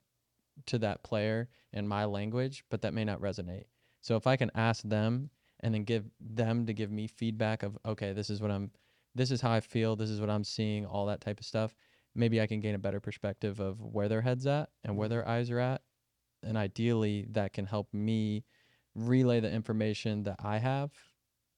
to 0.68 0.78
that 0.80 1.04
player 1.04 1.50
in 1.74 1.88
my 1.88 2.06
language, 2.06 2.64
but 2.70 2.82
that 2.82 2.94
may 2.94 3.06
not 3.06 3.22
resonate. 3.22 3.66
So 4.02 4.18
if 4.18 4.28
I 4.28 4.36
can 4.36 4.52
ask 4.56 4.84
them 4.84 5.30
and 5.62 5.74
then 5.74 5.86
give 5.86 6.06
them 6.20 6.66
to 6.66 6.74
give 6.74 6.92
me 6.92 7.08
feedback 7.08 7.64
of 7.64 7.78
okay, 7.86 8.12
this 8.12 8.30
is 8.30 8.42
what 8.42 8.52
I'm, 8.52 8.72
this 9.16 9.32
is 9.32 9.40
how 9.40 9.52
I 9.52 9.62
feel, 9.62 9.96
this 9.96 10.10
is 10.10 10.20
what 10.20 10.30
I'm 10.30 10.44
seeing, 10.44 10.86
all 10.86 11.06
that 11.06 11.22
type 11.22 11.40
of 11.40 11.46
stuff. 11.46 11.76
Maybe 12.14 12.42
I 12.42 12.48
can 12.48 12.60
gain 12.60 12.76
a 12.76 12.80
better 12.80 13.00
perspective 13.00 13.62
of 13.62 13.82
where 13.82 14.10
their 14.10 14.22
heads 14.22 14.46
at 14.46 14.70
and 14.84 14.98
where 14.98 15.10
their 15.10 15.28
eyes 15.28 15.50
are 15.50 15.60
at, 15.60 15.82
and 16.44 16.58
ideally 16.58 17.26
that 17.32 17.54
can 17.54 17.66
help 17.66 17.88
me 17.94 18.44
relay 18.96 19.40
the 19.40 19.52
information 19.52 20.24
that 20.24 20.38
I 20.44 20.58
have 20.58 20.92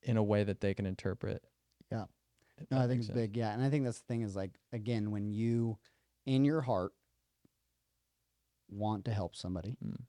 in 0.03 0.15
a 0.17 0.23
way 0.23 0.43
that 0.43 0.61
they 0.61 0.75
can 0.75 0.85
interpret. 0.85 1.43
Yeah. 1.91 2.05
No, 2.71 2.79
I 2.79 2.87
think 2.87 3.01
it's 3.01 3.09
big. 3.09 3.37
Yeah, 3.37 3.53
and 3.53 3.61
I 3.63 3.69
think 3.69 3.85
that's 3.85 3.99
the 3.99 4.05
thing 4.05 4.21
is 4.21 4.35
like 4.35 4.51
again 4.73 5.11
when 5.11 5.29
you, 5.29 5.77
in 6.25 6.43
your 6.45 6.61
heart, 6.61 6.91
want 8.69 9.05
to 9.05 9.11
help 9.13 9.35
somebody, 9.35 9.77
Mm. 9.83 10.01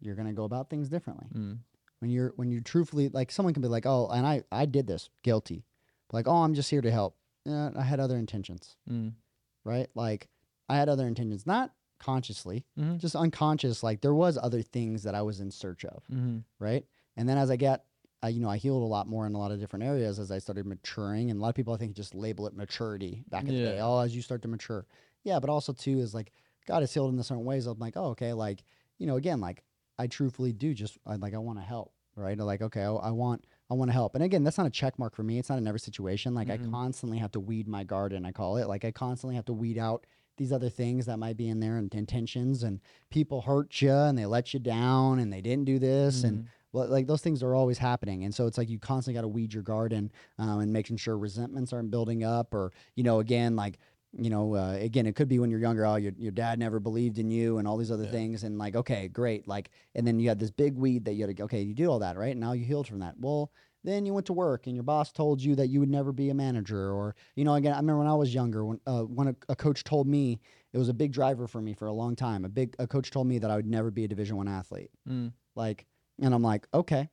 you're 0.00 0.14
gonna 0.16 0.32
go 0.32 0.44
about 0.44 0.68
things 0.70 0.88
differently. 0.88 1.26
Mm. 1.32 1.58
When 2.00 2.10
you're 2.10 2.32
when 2.36 2.50
you 2.50 2.60
truthfully 2.60 3.08
like 3.08 3.30
someone 3.30 3.54
can 3.54 3.62
be 3.62 3.68
like, 3.68 3.86
oh, 3.86 4.08
and 4.08 4.26
I 4.26 4.42
I 4.50 4.66
did 4.66 4.86
this, 4.86 5.10
guilty, 5.22 5.64
like 6.12 6.26
oh, 6.26 6.42
I'm 6.42 6.54
just 6.54 6.70
here 6.70 6.80
to 6.82 6.90
help. 6.90 7.16
Yeah, 7.44 7.70
I 7.76 7.82
had 7.82 8.00
other 8.00 8.16
intentions, 8.16 8.76
Mm. 8.90 9.12
right? 9.64 9.88
Like 9.94 10.28
I 10.68 10.76
had 10.76 10.88
other 10.88 11.06
intentions, 11.06 11.46
not 11.46 11.74
consciously, 11.98 12.64
Mhm. 12.78 12.98
just 12.98 13.14
unconscious. 13.14 13.82
Like 13.82 14.00
there 14.00 14.14
was 14.14 14.36
other 14.36 14.62
things 14.62 15.02
that 15.04 15.14
I 15.14 15.22
was 15.22 15.40
in 15.40 15.50
search 15.50 15.84
of. 15.84 16.02
Mm-hmm. 16.10 16.38
right? 16.58 16.86
And 17.16 17.28
then 17.28 17.38
as 17.38 17.50
I 17.50 17.56
get, 17.56 17.86
I, 18.24 18.28
you 18.28 18.40
know, 18.40 18.48
I 18.48 18.56
healed 18.56 18.82
a 18.82 18.86
lot 18.86 19.06
more 19.06 19.26
in 19.26 19.34
a 19.34 19.38
lot 19.38 19.50
of 19.52 19.60
different 19.60 19.84
areas 19.84 20.18
as 20.18 20.30
I 20.30 20.38
started 20.38 20.64
maturing. 20.66 21.30
And 21.30 21.38
a 21.38 21.42
lot 21.42 21.50
of 21.50 21.54
people, 21.54 21.74
I 21.74 21.76
think, 21.76 21.94
just 21.94 22.14
label 22.14 22.46
it 22.46 22.54
maturity 22.56 23.22
back 23.28 23.42
in 23.42 23.54
the 23.54 23.62
day. 23.74 23.80
Oh, 23.80 23.98
as 24.00 24.16
you 24.16 24.22
start 24.22 24.42
to 24.42 24.48
mature, 24.48 24.86
yeah. 25.24 25.38
But 25.40 25.50
also 25.50 25.72
too 25.72 25.98
is 26.00 26.14
like 26.14 26.32
God 26.66 26.80
has 26.80 26.92
healed 26.94 27.10
in 27.10 27.16
the 27.16 27.24
certain 27.24 27.44
ways. 27.44 27.66
I'm 27.66 27.78
like, 27.78 27.96
oh, 27.96 28.06
okay, 28.10 28.32
like 28.32 28.64
you 28.98 29.06
know, 29.06 29.16
again, 29.16 29.40
like 29.40 29.62
I 29.98 30.06
truthfully 30.06 30.52
do 30.52 30.72
just 30.74 30.98
I, 31.06 31.16
like 31.16 31.34
I 31.34 31.38
want 31.38 31.58
to 31.58 31.64
help, 31.64 31.92
right? 32.16 32.38
Like 32.38 32.62
okay, 32.62 32.82
I, 32.82 32.92
I 32.92 33.10
want 33.10 33.44
I 33.70 33.74
want 33.74 33.88
to 33.90 33.92
help. 33.92 34.14
And 34.14 34.24
again, 34.24 34.42
that's 34.44 34.58
not 34.58 34.66
a 34.66 34.70
check 34.70 34.98
mark 34.98 35.14
for 35.14 35.22
me. 35.22 35.38
It's 35.38 35.50
not 35.50 35.58
in 35.58 35.66
every 35.68 35.80
situation. 35.80 36.34
Like 36.34 36.48
Mhm. 36.48 36.66
I 36.66 36.70
constantly 36.70 37.18
have 37.18 37.32
to 37.32 37.40
weed 37.40 37.68
my 37.68 37.84
garden. 37.84 38.24
I 38.24 38.32
call 38.32 38.56
it 38.56 38.68
like 38.68 38.84
I 38.84 38.90
constantly 38.90 39.34
have 39.36 39.44
to 39.46 39.52
weed 39.52 39.78
out 39.78 40.06
these 40.36 40.50
other 40.52 40.68
things 40.70 41.06
that 41.06 41.18
might 41.18 41.36
be 41.36 41.48
in 41.48 41.60
there 41.60 41.76
and 41.76 41.94
intentions 41.94 42.64
and 42.64 42.80
people 43.08 43.42
hurt 43.42 43.80
you 43.80 43.92
and 43.92 44.18
they 44.18 44.26
let 44.26 44.52
you 44.52 44.58
down 44.58 45.20
and 45.20 45.32
they 45.32 45.40
didn't 45.40 45.64
do 45.64 45.78
this 45.78 46.24
and 46.24 46.38
Mhm. 46.38 46.44
well, 46.44 46.48
like 46.74 47.06
those 47.06 47.22
things 47.22 47.42
are 47.42 47.54
always 47.54 47.78
happening, 47.78 48.24
and 48.24 48.34
so 48.34 48.46
it's 48.46 48.58
like 48.58 48.68
you 48.68 48.78
constantly 48.78 49.14
got 49.16 49.22
to 49.22 49.28
weed 49.28 49.54
your 49.54 49.62
garden 49.62 50.10
um, 50.38 50.60
and 50.60 50.72
making 50.72 50.96
sure 50.96 51.16
resentments 51.16 51.72
aren't 51.72 51.90
building 51.90 52.24
up, 52.24 52.52
or 52.54 52.72
you 52.96 53.04
know, 53.04 53.20
again, 53.20 53.56
like 53.56 53.78
you 54.16 54.30
know, 54.30 54.54
uh, 54.54 54.76
again, 54.80 55.06
it 55.06 55.16
could 55.16 55.26
be 55.28 55.40
when 55.40 55.50
you're 55.50 55.60
younger. 55.60 55.84
Oh, 55.86 55.96
your 55.96 56.12
your 56.16 56.32
dad 56.32 56.58
never 56.58 56.78
believed 56.80 57.18
in 57.18 57.30
you, 57.30 57.58
and 57.58 57.66
all 57.66 57.76
these 57.76 57.90
other 57.90 58.04
Yeah. 58.04 58.10
things, 58.10 58.44
and 58.44 58.58
like, 58.58 58.76
okay, 58.76 59.08
great, 59.08 59.48
like, 59.48 59.70
and 59.94 60.06
then 60.06 60.18
you 60.20 60.28
had 60.28 60.38
this 60.38 60.50
big 60.50 60.74
weed 60.76 61.04
that 61.06 61.14
you 61.14 61.26
had 61.26 61.36
to, 61.36 61.42
okay, 61.44 61.62
you 61.62 61.74
do 61.74 61.90
all 61.90 61.98
that, 62.00 62.16
right? 62.16 62.36
Now 62.36 62.52
you 62.52 62.64
healed 62.64 62.86
from 62.88 63.00
that. 63.00 63.14
Well, 63.18 63.50
then 63.82 64.06
you 64.06 64.14
went 64.14 64.26
to 64.26 64.32
work, 64.32 64.66
and 64.66 64.74
your 64.76 64.82
boss 64.84 65.12
told 65.12 65.42
you 65.42 65.54
that 65.56 65.66
you 65.68 65.78
would 65.80 65.90
never 65.90 66.12
be 66.12 66.30
a 66.30 66.34
manager, 66.34 66.90
or 66.92 67.14
you 67.36 67.44
know, 67.44 67.54
again, 67.54 67.72
I 67.72 67.76
remember 67.76 67.98
when 67.98 68.08
I 68.08 68.14
was 68.14 68.32
younger, 68.34 68.64
when 68.64 68.80
uh, 68.86 69.02
when 69.02 69.28
a, 69.28 69.36
a 69.48 69.56
coach 69.56 69.84
told 69.84 70.06
me 70.06 70.40
it 70.72 70.78
was 70.78 70.88
a 70.88 70.94
big 70.94 71.12
driver 71.12 71.46
for 71.46 71.60
me 71.60 71.72
for 71.74 71.86
a 71.86 71.92
long 71.92 72.16
time. 72.16 72.44
A 72.44 72.48
big 72.48 72.74
a 72.78 72.86
coach 72.86 73.10
told 73.10 73.26
me 73.26 73.38
that 73.38 73.50
I 73.50 73.56
would 73.56 73.66
never 73.66 73.90
be 73.90 74.04
a 74.04 74.08
Division 74.08 74.36
One 74.36 74.48
athlete, 74.48 74.90
Mm. 75.08 75.32
like, 75.56 75.86
and 76.20 76.34
I'm 76.34 76.42
like, 76.42 76.66
okay. 76.72 77.10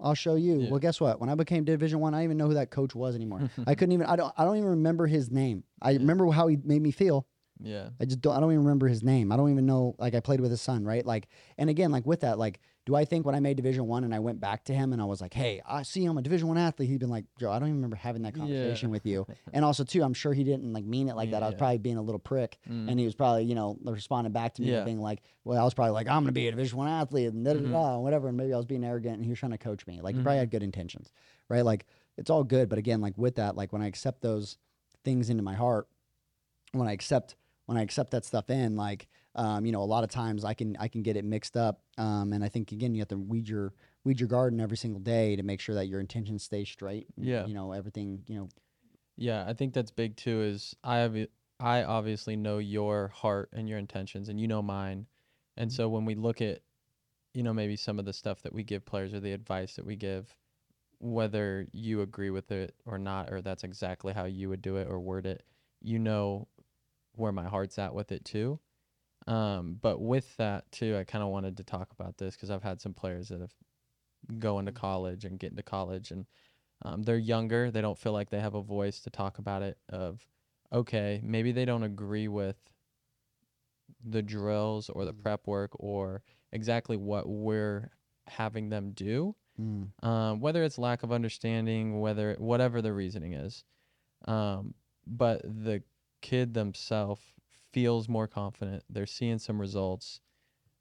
I'll 0.00 0.14
show 0.14 0.34
you. 0.34 0.62
Yeah. 0.62 0.70
Well, 0.70 0.80
guess 0.80 1.00
what? 1.00 1.20
When 1.20 1.30
I 1.30 1.34
became 1.36 1.64
Division 1.64 2.00
One, 2.00 2.14
I, 2.14 2.18
didn't 2.18 2.24
even 2.24 2.36
know 2.38 2.48
who 2.48 2.54
that 2.54 2.70
coach 2.70 2.94
was 2.94 3.14
anymore. 3.14 3.48
I 3.66 3.74
couldn't 3.74 3.92
even. 3.92 4.06
I 4.06 4.16
don't. 4.16 4.34
I 4.36 4.44
don't 4.44 4.56
even 4.56 4.70
remember 4.70 5.06
his 5.06 5.30
name. 5.30 5.62
I 5.80 5.90
Yeah. 5.92 5.98
remember 5.98 6.30
how 6.32 6.48
he 6.48 6.56
made 6.56 6.82
me 6.82 6.90
feel. 6.90 7.26
Yeah. 7.60 7.90
I 8.00 8.04
just 8.04 8.20
don't. 8.20 8.36
I 8.36 8.40
don't 8.40 8.50
even 8.52 8.64
remember 8.64 8.88
his 8.88 9.02
name. 9.04 9.30
I 9.30 9.36
don't 9.36 9.50
even 9.52 9.66
know. 9.66 9.94
Like 9.98 10.14
I 10.14 10.20
played 10.20 10.40
with 10.40 10.50
his 10.50 10.60
son, 10.60 10.84
right? 10.84 11.06
Like, 11.06 11.28
and 11.58 11.70
again, 11.70 11.92
like 11.92 12.04
with 12.04 12.20
that, 12.20 12.38
like, 12.38 12.60
do 12.86 12.94
I 12.94 13.04
think 13.06 13.24
when 13.24 13.34
I 13.34 13.40
made 13.40 13.56
Division 13.56 13.86
One 13.86 14.04
and 14.04 14.14
I 14.14 14.18
went 14.18 14.40
back 14.40 14.64
to 14.64 14.74
him 14.74 14.92
and 14.92 15.00
I 15.00 15.06
was 15.06 15.20
like, 15.22 15.32
"Hey, 15.32 15.62
I 15.66 15.82
see 15.84 16.04
I'm 16.04 16.18
a 16.18 16.22
Division 16.22 16.48
One 16.48 16.58
athlete," 16.58 16.88
he'd 16.90 17.00
been 17.00 17.08
like, 17.08 17.24
"Joe, 17.38 17.50
I 17.50 17.58
don't 17.58 17.68
even 17.68 17.76
remember 17.76 17.96
having 17.96 18.22
that 18.22 18.34
Yeah. 18.36 18.40
conversation 18.42 18.90
with 18.90 19.06
you." 19.06 19.26
And 19.54 19.64
also, 19.64 19.84
too, 19.84 20.02
I'm 20.02 20.12
sure 20.12 20.34
he 20.34 20.44
didn't 20.44 20.72
like 20.72 20.84
mean 20.84 21.08
it 21.08 21.16
like 21.16 21.30
that. 21.30 21.42
I 21.42 21.46
was 21.46 21.54
Yeah. 21.54 21.58
probably 21.58 21.78
being 21.78 21.96
a 21.96 22.02
little 22.02 22.18
prick, 22.18 22.58
Mm. 22.68 22.90
and 22.90 22.98
he 23.00 23.06
was 23.06 23.14
probably, 23.14 23.44
you 23.44 23.54
know, 23.54 23.78
responding 23.84 24.32
back 24.34 24.54
to 24.54 24.62
me 24.62 24.68
Yeah. 24.68 24.84
being 24.84 25.00
like, 25.00 25.22
"Well, 25.44 25.58
I 25.60 25.64
was 25.64 25.72
probably 25.72 25.92
like, 25.92 26.08
I'm 26.08 26.22
gonna 26.24 26.32
be 26.32 26.46
a 26.48 26.50
Division 26.50 26.76
One 26.76 26.88
athlete 26.88 27.32
and 27.32 27.44
da 27.44 27.54
da 27.54 27.60
da, 27.60 27.98
whatever." 27.98 28.28
And 28.28 28.36
maybe 28.36 28.52
I 28.52 28.56
was 28.58 28.66
being 28.66 28.84
arrogant, 28.84 29.14
and 29.16 29.24
he 29.24 29.30
was 29.30 29.38
trying 29.38 29.52
to 29.52 29.58
coach 29.58 29.86
me. 29.86 30.00
Like, 30.02 30.14
he 30.16 30.20
Mhm. 30.20 30.24
probably 30.24 30.38
had 30.38 30.50
good 30.50 30.62
intentions, 30.62 31.10
right? 31.48 31.64
Like, 31.64 31.86
it's 32.18 32.28
all 32.30 32.44
good, 32.44 32.68
but 32.68 32.78
again, 32.78 33.00
like 33.00 33.16
with 33.16 33.36
that, 33.36 33.56
like 33.56 33.72
when 33.72 33.80
I 33.82 33.86
accept 33.86 34.20
those 34.20 34.58
things 35.04 35.30
into 35.30 35.42
my 35.42 35.54
heart, 35.54 35.88
when 36.72 36.86
I 36.88 36.92
accept 36.92 37.36
when 37.66 37.78
I 37.78 37.82
accept 37.82 38.10
that 38.10 38.26
stuff 38.26 38.50
in, 38.50 38.76
like 38.76 39.08
um, 39.36 39.66
you 39.66 39.72
know, 39.72 39.82
a 39.82 39.84
lot 39.84 40.04
of 40.04 40.10
times 40.10 40.44
I 40.44 40.54
can 40.54 40.76
I 40.78 40.88
can 40.88 41.02
get 41.02 41.16
it 41.16 41.24
mixed 41.24 41.56
up. 41.56 41.82
Um, 41.98 42.32
and 42.32 42.44
I 42.44 42.48
think 42.48 42.72
again, 42.72 42.94
you 42.94 43.00
have 43.00 43.08
to 43.08 43.18
weed 43.18 43.48
your 43.48 43.74
weed 44.04 44.20
your 44.20 44.28
garden 44.28 44.60
every 44.60 44.76
single 44.76 45.00
day 45.00 45.36
to 45.36 45.42
make 45.42 45.60
sure 45.60 45.74
that 45.76 45.86
your 45.88 46.00
intentions 46.00 46.42
stay 46.44 46.64
straight. 46.64 47.08
and, 47.16 47.26
Yeah. 47.26 47.46
you 47.46 47.54
know, 47.54 47.72
everything. 47.72 48.24
You 48.28 48.36
know, 48.40 48.48
Yeah, 49.16 49.44
I 49.46 49.52
think 49.54 49.74
that's 49.74 49.90
big 49.90 50.16
too. 50.16 50.42
Is 50.42 50.74
I 50.82 50.98
have 50.98 51.16
I 51.60 51.84
obviously 51.84 52.36
know 52.36 52.58
your 52.58 53.08
heart 53.08 53.50
and 53.52 53.68
your 53.68 53.78
intentions, 53.78 54.28
and 54.28 54.40
you 54.40 54.48
know 54.48 54.62
mine. 54.62 55.06
And 55.56 55.72
so 55.72 55.88
when 55.88 56.04
we 56.04 56.16
look 56.16 56.40
at, 56.42 56.62
you 57.34 57.42
know, 57.44 57.54
maybe 57.54 57.76
some 57.76 57.98
of 57.98 58.04
the 58.06 58.12
stuff 58.12 58.42
that 58.42 58.52
we 58.52 58.64
give 58.64 58.84
players 58.86 59.14
or 59.14 59.20
the 59.20 59.32
advice 59.32 59.76
that 59.76 59.86
we 59.86 59.96
give, 59.96 60.36
whether 61.00 61.68
you 61.72 62.02
agree 62.02 62.30
with 62.30 62.52
it 62.52 62.74
or 62.86 62.98
not, 62.98 63.32
or 63.32 63.42
that's 63.42 63.64
exactly 63.64 64.12
how 64.14 64.24
you 64.26 64.48
would 64.50 64.62
do 64.62 64.76
it 64.78 64.88
or 64.88 65.00
word 65.00 65.26
it, 65.26 65.44
you 65.82 65.98
know 65.98 66.48
where 67.16 67.32
my 67.32 67.48
heart's 67.48 67.78
at 67.78 67.94
with 67.94 68.12
it 68.12 68.24
too. 68.24 68.60
Um, 69.26 69.78
but 69.80 70.00
with 70.00 70.36
that 70.36 70.70
too, 70.72 70.96
I 70.96 71.04
kind 71.04 71.24
of 71.24 71.30
wanted 71.30 71.56
to 71.58 71.64
talk 71.64 71.92
about 71.92 72.18
this 72.18 72.36
because 72.36 72.50
I've 72.50 72.62
had 72.62 72.80
some 72.80 72.94
players 72.94 73.28
that 73.28 73.40
have 73.40 73.54
go 74.38 74.58
into 74.58 74.72
college 74.72 75.24
and 75.24 75.38
get 75.38 75.50
into 75.50 75.62
college 75.62 76.10
and 76.10 76.26
um, 76.82 77.02
they're 77.02 77.18
younger 77.18 77.70
they 77.70 77.80
don't 77.80 77.98
feel 77.98 78.12
like 78.12 78.30
they 78.30 78.40
have 78.40 78.54
a 78.54 78.62
voice 78.62 79.00
to 79.00 79.10
talk 79.10 79.38
about 79.38 79.62
it 79.62 79.78
of 79.90 80.26
okay 80.72 81.20
maybe 81.22 81.52
they 81.52 81.64
don't 81.64 81.82
agree 81.82 82.28
with 82.28 82.56
the 84.04 84.22
drills 84.22 84.90
or 84.90 85.04
the 85.04 85.12
Mm. 85.12 85.22
prep 85.22 85.46
work 85.46 85.70
or 85.80 86.22
exactly 86.52 86.96
what 86.96 87.28
we're 87.28 87.90
having 88.26 88.68
them 88.68 88.92
do. 88.92 89.36
Mm, 89.58 89.92
um, 90.02 90.40
whether 90.40 90.64
it's 90.64 90.78
lack 90.78 91.02
of 91.02 91.12
understanding 91.12 92.00
whether 92.00 92.34
whatever 92.36 92.82
the 92.82 92.92
reasoning 92.92 93.34
is. 93.34 93.64
Um, 94.26 94.74
but 95.06 95.42
the 95.44 95.84
kid 96.22 96.54
themselves 96.54 97.33
feels 97.74 98.08
more 98.08 98.28
confident. 98.28 98.84
They're 98.90 99.06
seeing 99.06 99.38
some 99.40 99.60
results 99.60 100.22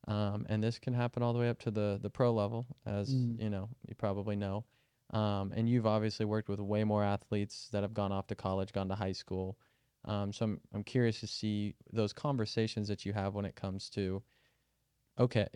um, 0.07 0.45
and 0.49 0.63
this 0.63 0.79
can 0.79 0.93
happen 0.93 1.23
all 1.23 1.33
the 1.33 1.39
way 1.39 1.49
up 1.49 1.59
to 1.59 1.71
the 1.71 1.99
the 2.01 2.09
pro 2.09 2.33
level 2.33 2.67
as 2.85 3.09
Mm. 3.13 3.41
you 3.41 3.49
know 3.49 3.69
you 3.87 3.95
probably 3.95 4.35
know. 4.35 4.65
Um, 5.11 5.53
and 5.55 5.69
you've 5.69 5.85
obviously 5.87 6.25
worked 6.25 6.49
with 6.49 6.59
way 6.59 6.83
more 6.83 7.03
athletes 7.03 7.69
that 7.71 7.83
have 7.83 7.93
gone 7.93 8.11
off 8.11 8.27
to 8.27 8.35
college 8.35 8.73
gone 8.73 8.89
to 8.89 8.95
high 8.95 9.13
school. 9.13 9.59
Um, 10.05 10.33
so 10.33 10.45
I'm, 10.45 10.61
I'm 10.73 10.83
curious 10.83 11.19
to 11.21 11.27
see 11.27 11.75
those 11.91 12.13
conversations 12.13 12.87
that 12.89 13.05
you 13.05 13.13
have 13.13 13.35
when 13.35 13.45
it 13.45 13.55
comes 13.55 13.89
to 13.91 14.23
okay 15.19 15.47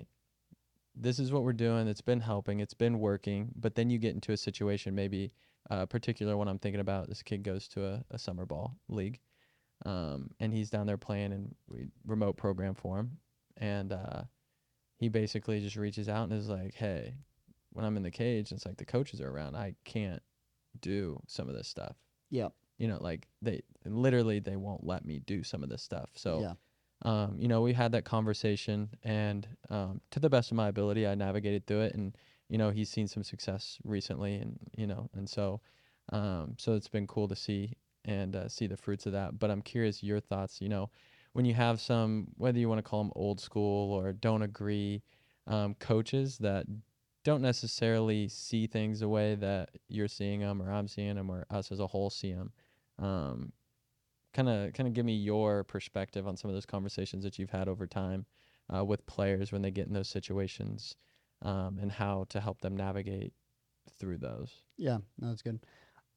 this 0.96 1.20
is 1.20 1.32
what 1.32 1.44
we're 1.44 1.54
doing 1.54 1.88
it's 1.88 2.02
been 2.02 2.22
helping 2.22 2.60
it's 2.60 2.74
been 2.74 3.00
working 3.00 3.52
but 3.56 3.76
then 3.76 3.90
you 3.90 3.98
get 4.00 4.16
into 4.16 4.32
a 4.32 4.38
situation 4.38 4.96
maybe 4.96 5.32
a 5.70 5.86
particular 5.88 6.36
one 6.38 6.48
i'm 6.48 6.60
thinking 6.60 6.82
about 6.82 7.08
this 7.08 7.24
kid 7.24 7.44
goes 7.44 7.68
to 7.68 7.86
a, 7.86 8.04
a 8.12 8.18
summer 8.18 8.46
ball 8.46 8.78
league 8.90 9.20
um, 9.86 10.32
and 10.39 10.53
he's 10.53 10.69
down 10.69 10.88
there 10.88 10.97
playing 10.97 11.34
and 11.34 11.55
we 11.67 11.88
remote 12.05 12.38
program 12.38 12.75
for 12.75 12.99
him. 12.99 13.17
And 13.57 13.91
uh, 13.91 14.23
he 14.97 15.09
basically 15.09 15.61
just 15.61 15.75
reaches 15.75 16.09
out 16.09 16.30
and 16.30 16.34
is 16.34 16.49
like 16.49 16.73
hey 16.75 17.15
when 17.71 17.86
i'm 17.86 17.97
in 17.97 18.03
the 18.03 18.11
cage 18.11 18.51
it's 18.51 18.65
like 18.65 18.78
the 18.78 18.86
coaches 18.86 19.21
are 19.21 19.30
around. 19.30 19.55
I 19.55 19.75
can't 19.86 20.21
do 20.82 21.19
some 21.28 21.49
of 21.49 21.55
this 21.55 21.67
stuff. 21.67 21.95
Yeah, 22.30 22.49
you 22.78 22.88
know 22.88 22.97
like 22.99 23.28
they 23.41 23.61
literally 23.86 24.39
they 24.39 24.55
won't 24.55 24.86
let 24.86 25.05
me 25.05 25.19
do 25.19 25.43
some 25.43 25.63
of 25.63 25.69
this 25.69 25.82
stuff. 25.82 26.09
So 26.15 26.41
yeah, 26.41 26.53
um, 27.03 27.36
you 27.39 27.47
know, 27.47 27.61
we 27.61 27.73
had 27.73 27.91
that 27.91 28.05
conversation, 28.05 28.89
and 29.03 29.47
um, 29.69 30.01
to 30.11 30.19
the 30.19 30.30
best 30.30 30.51
of 30.51 30.57
my 30.57 30.67
ability, 30.67 31.07
I 31.07 31.15
navigated 31.15 31.67
through 31.67 31.82
it. 31.82 31.93
And 31.93 32.15
you 32.49 32.57
know, 32.57 32.71
he's 32.71 32.89
seen 32.89 33.07
some 33.07 33.23
success 33.23 33.78
recently, 33.84 34.36
and 34.36 34.57
you 34.75 34.88
know, 34.88 35.09
and 35.13 35.30
so, 35.30 35.61
um, 36.11 36.55
so 36.57 36.73
it's 36.73 36.88
been 36.88 37.07
cool 37.07 37.28
to 37.28 37.36
see 37.36 37.73
and 38.08 38.36
uh, 38.36 38.47
see 38.47 38.66
the 38.66 38.78
fruits 38.78 39.05
of 39.05 39.12
that. 39.12 39.38
But 39.38 39.51
I'm 39.51 39.62
curious 39.62 40.01
your 40.01 40.20
thoughts. 40.20 40.62
You 40.62 40.70
know, 40.70 40.89
when 41.34 41.45
you 41.45 41.53
have 41.53 41.80
some, 41.80 42.30
whether 42.38 42.58
you 42.58 42.70
want 42.70 42.80
to 42.80 42.89
call 42.89 43.03
them 43.03 43.12
old 43.16 43.39
school 43.39 43.93
or 43.93 44.14
don't 44.14 44.41
agree, 44.41 45.03
um, 45.45 45.76
coaches 45.76 46.38
that 46.39 46.66
don't 47.24 47.41
necessarily 47.41 48.28
see 48.28 48.66
things 48.66 49.01
the 49.01 49.10
way 49.10 49.36
that 49.36 49.70
you're 49.89 50.08
seeing 50.08 50.39
them, 50.39 50.62
or 50.62 50.72
I'm 50.72 50.88
seeing 50.88 51.16
them, 51.16 51.30
or 51.30 51.45
us 51.51 51.72
as 51.72 51.80
a 51.80 51.88
whole 51.88 52.10
see 52.10 52.34
them. 52.34 52.51
Um, 52.97 53.51
kind 54.34 54.49
of 54.49 54.74
kind 54.74 54.88
of 54.88 54.93
give 54.93 55.05
me 55.05 55.16
your 55.16 55.64
perspective 55.64 56.28
on 56.28 56.38
some 56.38 56.49
of 56.49 56.55
those 56.55 56.66
conversations 56.66 57.24
that 57.24 57.38
you've 57.38 57.49
had 57.49 57.68
over 57.68 57.86
time 57.86 58.26
uh, 58.74 58.84
with 58.84 59.05
players 59.05 59.51
when 59.51 59.62
they 59.62 59.72
get 59.72 59.88
in 59.88 59.93
those 59.93 60.10
situations 60.10 60.95
um, 61.41 61.78
and 61.82 61.91
how 61.91 62.26
to 62.30 62.39
help 62.39 62.62
them 62.62 62.76
navigate 62.76 63.34
through 63.99 64.18
those 64.18 64.64
yeah. 64.78 64.97
No, 65.20 65.30
that's 65.30 65.41
good. 65.41 65.60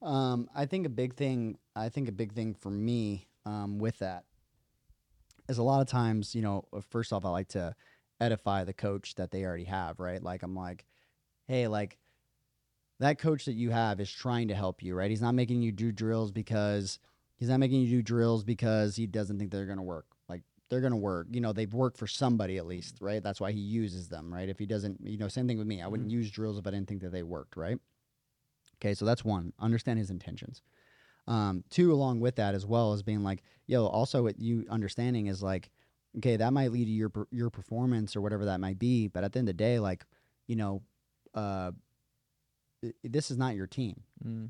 Um, 0.02 0.48
I 0.54 0.66
think 0.66 0.86
a 0.86 0.90
big 0.90 1.14
thing. 1.14 1.58
I 1.76 1.88
think 1.88 2.08
a 2.08 2.12
big 2.12 2.32
thing 2.32 2.54
for 2.54 2.70
me 2.70 3.26
um, 3.44 3.78
with 3.78 3.98
that 3.98 4.24
is 5.48 5.58
a 5.58 5.62
lot 5.62 5.80
of 5.80 5.88
times, 5.88 6.34
you 6.34 6.42
know, 6.42 6.64
uh, 6.72 6.80
first 6.90 7.12
off, 7.12 7.24
I 7.24 7.28
like 7.30 7.48
to 7.48 7.74
edify 8.20 8.64
the 8.64 8.72
coach 8.72 9.14
that 9.16 9.30
they 9.30 9.44
already 9.44 9.64
have, 9.64 9.98
right? 9.98 10.22
Like 10.22 10.42
I'm 10.42 10.54
like, 10.54 10.86
hey, 11.48 11.66
like 11.66 11.98
that 13.00 13.18
coach 13.18 13.46
that 13.46 13.54
you 13.54 13.70
have 13.70 14.00
is 14.00 14.10
trying 14.10 14.48
to 14.48 14.54
help 14.54 14.82
you, 14.82 14.94
right? 14.94 15.10
He's 15.10 15.22
not 15.22 15.34
making 15.34 15.62
you 15.62 15.72
do 15.72 15.90
drills 15.90 16.30
because 16.30 16.98
he's 17.36 17.48
not 17.48 17.58
making 17.58 17.80
you 17.80 17.88
do 17.88 18.02
drills 18.02 18.44
because 18.44 18.96
he 18.96 19.06
doesn't 19.06 19.38
think 19.38 19.50
they're 19.50 19.66
gonna 19.66 19.82
work. 19.82 20.06
Like 20.28 20.42
they're 20.68 20.82
gonna 20.82 20.96
work. 20.96 21.26
You 21.30 21.40
know, 21.40 21.52
they've 21.52 21.72
worked 21.72 21.96
for 21.96 22.06
somebody 22.06 22.58
at 22.58 22.66
least, 22.66 22.98
right? 23.00 23.22
That's 23.22 23.40
why 23.40 23.52
he 23.52 23.60
uses 23.60 24.08
them, 24.08 24.32
right? 24.32 24.48
If 24.48 24.58
he 24.58 24.66
doesn't, 24.66 25.00
you 25.02 25.18
know, 25.18 25.28
same 25.28 25.48
thing 25.48 25.58
with 25.58 25.66
me. 25.66 25.82
I 25.82 25.88
wouldn't 25.88 26.10
use 26.10 26.30
drills 26.30 26.58
if 26.58 26.66
I 26.66 26.70
didn't 26.70 26.88
think 26.88 27.00
that 27.00 27.12
they 27.12 27.22
worked, 27.22 27.56
right? 27.56 27.78
Okay, 28.80 28.94
so 28.94 29.04
that's 29.04 29.24
one. 29.24 29.52
Understand 29.58 29.98
his 29.98 30.10
intentions. 30.10 30.62
Um, 31.28 31.64
two, 31.70 31.92
along 31.92 32.20
with 32.20 32.36
that 32.36 32.54
as 32.54 32.66
well 32.66 32.92
as 32.92 33.02
being 33.02 33.22
like, 33.22 33.42
yo, 33.66 33.86
also 33.86 34.22
what 34.22 34.40
you 34.40 34.64
understanding 34.70 35.26
is 35.26 35.42
like, 35.42 35.70
okay, 36.16 36.36
that 36.36 36.52
might 36.52 36.72
lead 36.72 36.86
to 36.86 36.90
your 36.90 37.12
your 37.30 37.50
performance 37.50 38.16
or 38.16 38.20
whatever 38.20 38.46
that 38.46 38.58
might 38.58 38.78
be, 38.78 39.06
but 39.06 39.22
at 39.22 39.32
the 39.32 39.38
end 39.38 39.48
of 39.48 39.56
the 39.56 39.62
day, 39.62 39.78
like, 39.78 40.04
you 40.46 40.56
know, 40.56 40.82
uh, 41.34 41.70
this 43.04 43.30
is 43.30 43.36
not 43.36 43.54
your 43.54 43.66
team. 43.66 44.02
mm. 44.24 44.48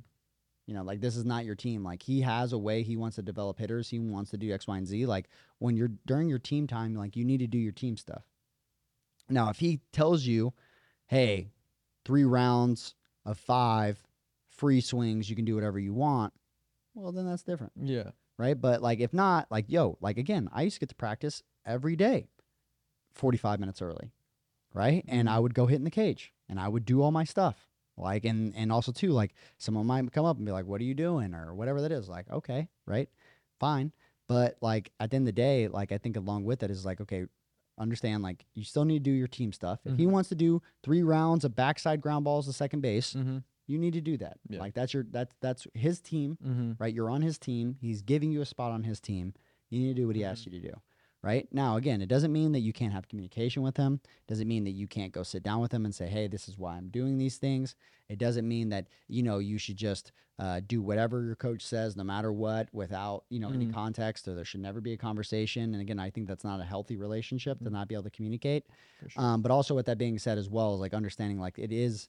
You 0.67 0.75
know, 0.77 0.85
like 0.85 1.01
this 1.01 1.17
is 1.17 1.25
not 1.25 1.45
your 1.45 1.57
team. 1.57 1.83
Like 1.83 2.01
he 2.01 2.21
has 2.21 2.53
a 2.53 2.59
way 2.59 2.85
he 2.85 2.97
wants 2.97 3.17
to 3.17 3.23
develop 3.23 3.59
hitters. 3.59 3.91
He 3.91 3.99
wants 3.99 4.31
to 4.31 4.37
do 4.37 4.53
X, 4.53 4.69
Y, 4.69 4.79
and 4.79 4.87
Z. 4.87 5.05
Like 5.07 5.29
when 5.59 5.77
you're 5.77 5.91
during 6.07 6.29
your 6.29 6.39
team 6.39 6.69
time, 6.69 6.95
like 6.95 7.17
you 7.17 7.25
need 7.25 7.39
to 7.39 7.49
do 7.49 7.59
your 7.59 7.73
team 7.73 7.97
stuff. 7.97 8.23
Now, 9.29 9.51
if 9.51 9.59
he 9.59 9.81
tells 9.93 10.27
you, 10.27 10.53
hey, 11.09 11.49
three 12.05 12.25
rounds 12.25 12.95
of 13.25 13.37
five, 13.37 14.01
free 14.61 14.81
swings, 14.81 15.29
you 15.31 15.37
can 15.37 15.45
do 15.45 15.55
whatever 15.55 15.79
you 15.79 15.95
want, 15.95 16.33
well, 16.95 17.13
then 17.13 17.27
that's 17.27 17.43
different 17.43 17.73
yeah 17.77 18.11
right? 18.39 18.59
But 18.59 18.81
like 18.81 19.01
if 19.01 19.13
not, 19.13 19.47
like 19.51 19.67
yo, 19.69 19.99
like 20.01 20.17
again, 20.17 20.49
I 20.53 20.63
used 20.63 20.77
to 20.77 20.81
get 20.81 20.89
to 20.89 20.95
practice 20.95 21.43
every 21.67 21.95
day, 21.95 22.29
forty 23.15 23.37
five 23.39 23.61
minutes 23.61 23.83
early, 23.83 24.13
right? 24.73 25.05
And 25.09 25.29
I 25.29 25.39
would 25.39 25.53
go 25.55 25.67
hit 25.67 25.77
in 25.77 25.85
the 25.85 25.91
cage, 25.91 26.33
and 26.49 26.59
I 26.59 26.67
would 26.69 26.85
do 26.87 27.03
all 27.03 27.11
my 27.11 27.25
stuff, 27.25 27.69
like 27.99 28.25
and 28.25 28.55
and 28.57 28.73
also 28.73 28.93
too, 28.93 29.11
like 29.11 29.35
someone 29.59 29.87
might 29.87 30.11
come 30.13 30.25
up 30.25 30.37
and 30.39 30.47
be 30.47 30.53
like, 30.53 30.65
"What 30.67 30.81
are 30.81 30.85
you 30.85 30.95
doing?" 30.95 31.35
or 31.35 31.55
whatever 31.55 31.83
that 31.83 31.93
is. 31.93 32.09
Like, 32.09 32.31
okay, 32.31 32.69
right, 32.87 33.09
fine, 33.59 33.93
but 34.27 34.57
like 34.63 34.91
at 35.01 35.11
the 35.11 35.17
end 35.17 35.25
of 35.25 35.35
the 35.35 35.43
day, 35.43 35.69
like 35.69 35.93
I 35.93 35.99
think 35.99 36.17
along 36.17 36.45
with 36.45 36.63
it 36.63 36.71
is 36.71 36.85
like, 36.85 37.01
okay. 37.03 37.27
Understand, 37.79 38.23
like 38.23 38.45
you 38.53 38.63
still 38.63 38.85
need 38.85 39.03
to 39.05 39.11
do 39.11 39.17
your 39.17 39.29
team 39.29 39.55
stuff. 39.55 39.81
If 39.87 39.97
he 39.97 40.05
Mhm. 40.05 40.11
wants 40.11 40.29
to 40.29 40.35
do 40.35 40.61
three 40.83 41.03
rounds 41.03 41.47
of 41.47 41.57
backside 41.57 42.03
ground 42.03 42.27
balls 42.27 42.45
to 42.45 42.53
second 42.53 42.83
base, 42.83 43.15
mm-hmm. 43.15 43.39
You 43.71 43.79
need 43.79 43.93
to 43.95 44.01
do 44.01 44.17
that. 44.19 44.39
Yeah. 44.49 44.61
Like 44.61 44.75
that's 44.75 44.93
your 44.95 45.05
that's 45.11 45.35
that's 45.41 45.67
his 45.75 46.01
team, 46.01 46.37
Mm-hmm. 46.45 46.73
right? 46.79 46.93
You're 46.93 47.11
on 47.11 47.23
his 47.23 47.39
team. 47.39 47.77
He's 47.81 48.03
giving 48.03 48.31
you 48.33 48.41
a 48.41 48.47
spot 48.47 48.73
on 48.73 48.83
his 48.85 49.01
team. 49.01 49.33
You 49.71 49.79
need 49.81 49.95
to 49.97 50.01
do 50.03 50.07
what 50.07 50.17
he 50.17 50.25
asks 50.25 50.45
you 50.47 50.53
to 50.53 50.61
do. 50.61 50.75
Right 51.23 51.47
now, 51.53 51.77
again, 51.77 52.01
it 52.01 52.09
doesn't 52.09 52.33
mean 52.33 52.53
that 52.53 52.61
you 52.61 52.73
can't 52.73 52.95
have 52.95 53.07
communication 53.07 53.63
with 53.63 53.77
him. 53.77 54.01
It 54.05 54.27
Doesn't 54.27 54.49
mean 54.49 54.65
that 54.65 54.71
you 54.71 54.87
can't 54.89 55.13
go 55.13 55.23
sit 55.23 55.43
down 55.43 55.61
with 55.61 55.71
him 55.71 55.85
and 55.85 55.95
say, 55.95 56.09
"Hey, 56.09 56.29
this 56.29 56.49
is 56.49 56.57
why 56.59 56.77
I'm 56.77 56.89
doing 56.89 57.19
these 57.19 57.37
things." 57.37 57.75
It 58.09 58.19
doesn't 58.19 58.49
mean 58.49 58.71
that 58.71 58.89
you 59.07 59.23
know 59.23 59.39
you 59.39 59.59
should 59.59 59.77
just 59.77 60.13
uh, 60.39 60.61
do 60.67 60.81
whatever 60.81 61.23
your 61.23 61.37
coach 61.37 61.61
says, 61.63 61.95
no 61.97 62.03
matter 62.05 62.33
what, 62.33 62.71
without 62.73 63.25
you 63.29 63.39
know 63.39 63.51
any 63.51 63.67
Mhm. 63.67 63.75
context. 63.75 64.27
Or 64.27 64.35
there 64.35 64.47
should 64.47 64.63
never 64.63 64.81
be 64.81 64.95
a 64.95 64.97
conversation. 64.97 65.75
And 65.75 65.83
again, 65.83 65.99
I 65.99 66.09
think 66.09 66.27
that's 66.27 66.45
not 66.45 66.59
a 66.61 66.65
healthy 66.65 66.97
relationship 66.97 67.59
to 67.59 67.67
Mhm. 67.69 67.73
not 67.73 67.89
be 67.89 67.95
able 67.95 68.05
to 68.05 68.11
communicate. 68.11 68.65
Sure. 69.07 69.23
Um, 69.23 69.43
but 69.43 69.51
also, 69.53 69.75
with 69.75 69.85
that 69.87 69.99
being 69.99 70.19
said, 70.19 70.39
as 70.39 70.49
well, 70.49 70.73
is 70.75 70.81
like 70.81 70.95
understanding 70.95 71.39
like 71.39 71.59
it 71.59 71.71
is 71.71 72.09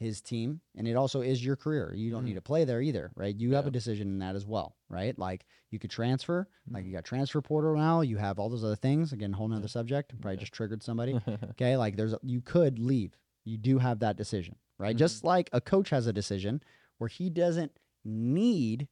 his 0.00 0.20
team 0.20 0.60
and 0.74 0.88
it 0.88 0.94
also 0.96 1.20
is 1.20 1.44
your 1.44 1.54
career. 1.56 1.92
You 1.94 2.10
don't 2.10 2.22
Mhm. 2.22 2.28
need 2.28 2.34
to 2.34 2.40
play 2.40 2.64
there 2.64 2.80
either, 2.80 3.12
right? 3.14 3.38
You 3.38 3.52
have 3.54 3.66
a 3.66 3.70
decision 3.70 4.08
in 4.08 4.18
that 4.20 4.34
as 4.34 4.46
well, 4.46 4.74
right? 4.88 5.16
Like 5.18 5.44
you 5.70 5.78
could 5.78 5.90
transfer, 5.90 6.48
like 6.70 6.82
Mhm. 6.82 6.86
you 6.88 6.92
got 6.94 7.04
transfer 7.04 7.40
portal 7.42 7.76
now. 7.76 8.00
You 8.00 8.16
have 8.16 8.38
all 8.38 8.48
those 8.48 8.64
other 8.64 8.76
things. 8.76 9.12
Again, 9.12 9.32
whole 9.34 9.46
nother 9.46 9.62
Yeah. 9.62 9.66
subject. 9.68 10.10
Probably 10.20 10.36
Yeah. 10.36 10.40
just 10.40 10.52
triggered 10.52 10.82
somebody. 10.82 11.12
Okay, 11.54 11.76
like 11.76 11.96
there's 11.96 12.14
a- 12.14 12.20
you 12.22 12.40
could 12.40 12.78
leave. 12.78 13.16
You 13.44 13.58
do 13.58 13.78
have 13.78 13.98
that 14.00 14.16
decision, 14.16 14.56
right? 14.78 14.96
Mhm. 14.96 14.98
Just 14.98 15.22
like 15.22 15.48
a 15.52 15.60
coach 15.60 15.90
has 15.90 16.06
a 16.06 16.12
decision 16.12 16.62
where 16.98 17.08
he 17.08 17.28
doesn't 17.30 17.78
need 18.04 18.88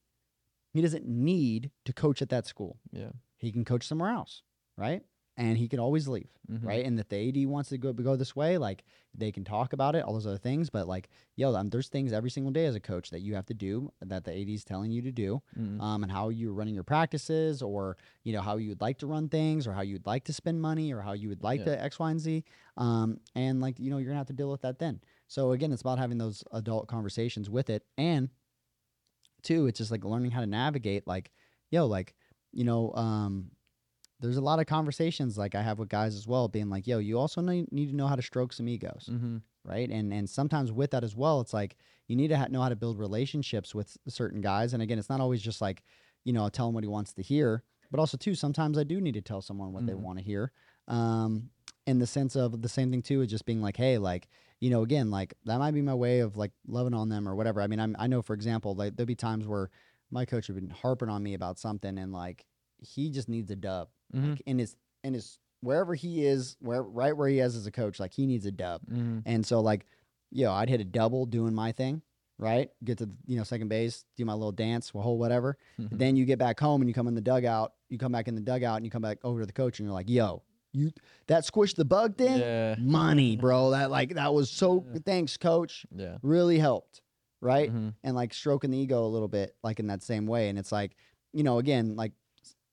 he 0.74 0.82
doesn't 0.82 1.08
need 1.08 1.70
to 1.86 1.92
coach 1.94 2.20
at 2.20 2.28
that 2.28 2.46
school. 2.46 2.78
yeah. 2.92 3.10
He 3.38 3.50
can 3.50 3.64
coach 3.64 3.86
somewhere 3.86 4.10
else, 4.10 4.42
right? 4.76 5.02
And 5.38 5.56
he 5.56 5.68
can 5.68 5.78
always 5.78 6.08
leave 6.08 6.28
Mhm. 6.50 6.64
right? 6.66 6.84
And 6.84 6.98
if 6.98 7.08
the 7.08 7.16
AD 7.16 7.46
wants 7.46 7.68
to 7.68 7.78
go 7.78 7.92
go 7.92 8.16
this 8.16 8.34
way, 8.34 8.58
like 8.58 8.82
they 9.14 9.30
can 9.30 9.44
talk 9.44 9.72
about 9.72 9.94
it, 9.94 10.02
all 10.04 10.14
those 10.14 10.26
other 10.26 10.36
things. 10.38 10.68
But 10.70 10.88
like, 10.88 11.08
yo, 11.36 11.54
um, 11.54 11.68
there's 11.68 11.88
things 11.88 12.12
every 12.12 12.30
single 12.30 12.50
day 12.52 12.64
as 12.66 12.74
a 12.74 12.80
coach 12.80 13.10
that 13.10 13.20
you 13.20 13.34
have 13.36 13.46
to 13.46 13.54
do 13.54 13.92
that 14.00 14.24
the 14.24 14.32
AD 14.32 14.48
is 14.54 14.64
telling 14.64 14.90
you 14.90 15.00
to 15.02 15.12
do, 15.12 15.40
Mhm. 15.56 15.80
um, 15.80 16.02
and 16.02 16.10
how 16.10 16.30
you're 16.30 16.52
running 16.52 16.74
your 16.74 16.82
practices, 16.84 17.62
or 17.62 17.96
you 18.24 18.32
know 18.32 18.40
how 18.40 18.56
you 18.56 18.70
would 18.70 18.80
like 18.80 18.98
to 18.98 19.06
run 19.06 19.28
things, 19.28 19.66
or 19.68 19.72
how 19.74 19.82
you 19.82 19.94
would 19.94 20.06
like 20.06 20.24
to 20.24 20.32
spend 20.32 20.60
money, 20.60 20.92
or 20.92 21.00
how 21.02 21.12
you 21.12 21.28
would 21.28 21.42
like 21.44 21.60
Yeah. 21.60 21.66
to 21.76 21.82
X, 21.84 21.98
Y, 22.00 22.10
and 22.10 22.20
Z. 22.20 22.44
Um, 22.76 23.20
and 23.36 23.60
like 23.60 23.78
you 23.78 23.90
know, 23.90 23.98
you're 23.98 24.08
gonna 24.08 24.18
have 24.18 24.26
to 24.28 24.32
deal 24.32 24.50
with 24.50 24.62
that 24.62 24.78
then. 24.80 25.00
So 25.28 25.52
again, 25.52 25.70
it's 25.72 25.82
about 25.82 25.98
having 25.98 26.18
those 26.18 26.42
adult 26.52 26.88
conversations 26.88 27.48
with 27.48 27.70
it, 27.70 27.84
and 27.96 28.30
two, 29.42 29.66
it's 29.66 29.78
just 29.78 29.90
like 29.90 30.04
learning 30.04 30.30
how 30.32 30.40
to 30.40 30.46
navigate. 30.46 31.06
Like, 31.06 31.30
yo, 31.70 31.86
like 31.86 32.14
you 32.52 32.64
know, 32.64 32.92
um, 32.94 33.50
there's 34.20 34.36
a 34.36 34.40
lot 34.42 34.58
of 34.58 34.66
conversations 34.66 35.38
like 35.38 35.54
I 35.54 35.62
have 35.62 35.78
with 35.78 35.88
guys 35.88 36.14
as 36.16 36.26
well, 36.26 36.48
being 36.48 36.68
like, 36.68 36.86
yo, 36.86 36.98
you 36.98 37.18
also 37.18 37.40
need, 37.40 37.70
need 37.72 37.90
to 37.90 37.96
know 37.96 38.06
how 38.06 38.16
to 38.16 38.22
stroke 38.22 38.52
some 38.52 38.68
egos, 38.68 39.10
Mhm. 39.10 39.42
right? 39.64 39.88
And 39.90 40.12
and 40.12 40.28
sometimes 40.28 40.72
with 40.72 40.90
that 40.90 41.04
as 41.04 41.14
well, 41.14 41.40
it's 41.40 41.54
like 41.54 41.76
you 42.08 42.16
need 42.16 42.28
to 42.28 42.36
ha- 42.38 42.48
know 42.50 42.62
how 42.62 42.68
to 42.68 42.76
build 42.76 42.98
relationships 42.98 43.74
with 43.74 43.96
certain 44.08 44.40
guys. 44.40 44.72
And 44.74 44.82
again, 44.82 44.98
it's 44.98 45.08
not 45.08 45.20
always 45.20 45.40
just 45.42 45.60
like, 45.60 45.82
you 46.24 46.32
know, 46.32 46.42
I'll 46.42 46.50
tell 46.50 46.68
him 46.68 46.74
what 46.74 46.84
he 46.84 46.88
wants 46.88 47.12
to 47.14 47.22
hear, 47.22 47.62
but 47.90 48.00
also 48.00 48.16
too, 48.16 48.34
sometimes 48.34 48.76
I 48.78 48.84
do 48.84 49.00
need 49.00 49.14
to 49.14 49.22
tell 49.22 49.40
someone 49.42 49.72
what 49.72 49.86
they 49.86 49.94
Mhm. 49.94 50.00
want 50.02 50.18
to 50.18 50.24
hear. 50.24 50.52
Um, 50.88 51.50
in 51.86 51.98
the 51.98 52.06
sense 52.06 52.34
of 52.36 52.60
the 52.62 52.68
same 52.68 52.90
thing 52.90 53.02
too, 53.02 53.22
is 53.22 53.30
just 53.30 53.44
being 53.46 53.62
like, 53.62 53.76
hey, 53.76 53.98
like, 53.98 54.28
you 54.60 54.68
know, 54.70 54.82
again, 54.82 55.10
like 55.10 55.34
that 55.44 55.58
might 55.58 55.70
be 55.72 55.82
my 55.82 55.94
way 55.94 56.20
of 56.20 56.36
like 56.36 56.52
loving 56.66 56.94
on 56.94 57.08
them 57.08 57.28
or 57.28 57.34
whatever. 57.34 57.60
I 57.62 57.66
mean, 57.66 57.80
I'm, 57.80 57.94
I 57.98 58.06
know, 58.08 58.20
for 58.22 58.34
example, 58.34 58.74
like 58.74 58.96
there'll 58.96 59.06
be 59.06 59.14
times 59.14 59.46
where 59.46 59.70
my 60.10 60.24
coach 60.24 60.48
would 60.48 60.54
been 60.56 60.70
harping 60.70 61.08
on 61.08 61.22
me 61.22 61.34
about 61.34 61.58
something 61.58 61.98
and 61.98 62.12
like 62.12 62.46
he 62.78 63.10
just 63.10 63.28
needs 63.28 63.50
a 63.50 63.56
dub 63.56 63.88
Mhm. 64.14 64.30
like 64.30 64.40
in 64.46 64.58
his 64.58 64.76
in 65.04 65.14
his 65.14 65.38
wherever 65.60 65.94
he 65.94 66.24
is, 66.24 66.56
where 66.60 66.82
right 66.82 67.16
where 67.16 67.28
he 67.28 67.40
is 67.40 67.56
as 67.56 67.66
a 67.66 67.70
coach, 67.70 67.98
like 68.00 68.12
he 68.12 68.26
needs 68.26 68.46
a 68.46 68.52
dub. 68.52 68.82
Mhm. 68.86 69.22
And 69.26 69.44
so 69.44 69.60
like, 69.60 69.86
yo, 70.30 70.52
I'd 70.52 70.68
hit 70.68 70.80
a 70.80 70.84
double 70.84 71.26
doing 71.26 71.54
my 71.54 71.72
thing, 71.72 72.02
right? 72.38 72.70
Get 72.84 72.98
to 72.98 73.10
you 73.26 73.36
know 73.36 73.44
second 73.44 73.68
base, 73.68 74.04
do 74.16 74.24
my 74.24 74.34
little 74.34 74.52
dance, 74.52 74.90
whole 74.90 75.18
whatever. 75.18 75.56
Mhm. 75.78 75.98
Then 75.98 76.16
you 76.16 76.24
get 76.24 76.38
back 76.38 76.58
home 76.60 76.80
and 76.80 76.88
you 76.88 76.94
come 76.94 77.08
in 77.08 77.14
the 77.14 77.20
dugout. 77.20 77.74
You 77.88 77.98
come 77.98 78.12
back 78.12 78.28
in 78.28 78.34
the 78.34 78.40
dugout 78.40 78.76
and 78.76 78.84
you 78.84 78.90
come 78.90 79.02
back 79.02 79.18
over 79.24 79.40
to 79.40 79.46
the 79.46 79.52
coach 79.52 79.78
and 79.80 79.86
you're 79.86 79.94
like, 79.94 80.08
yo, 80.10 80.42
you 80.72 80.90
that 81.26 81.44
squish 81.44 81.74
the 81.74 81.84
bug 81.84 82.16
thing, 82.16 82.38
Yeah. 82.38 82.76
money, 82.78 83.36
bro. 83.40 83.70
That 83.70 83.90
like 83.90 84.14
that 84.14 84.32
was 84.34 84.50
so 84.50 84.84
Yeah. 84.92 84.98
thanks, 85.04 85.36
coach. 85.36 85.86
Yeah. 85.94 86.18
Really 86.22 86.58
helped, 86.58 87.02
right? 87.40 87.72
Mhm. 87.72 87.94
and 88.04 88.14
like 88.16 88.32
stroking 88.34 88.70
the 88.70 88.78
ego 88.78 89.04
a 89.04 89.08
little 89.08 89.28
bit, 89.28 89.56
like 89.62 89.80
in 89.80 89.86
that 89.88 90.02
same 90.02 90.26
way. 90.26 90.48
And 90.50 90.58
it's 90.58 90.70
like, 90.72 90.94
you 91.32 91.42
know, 91.42 91.58
again, 91.58 91.96
like 91.96 92.12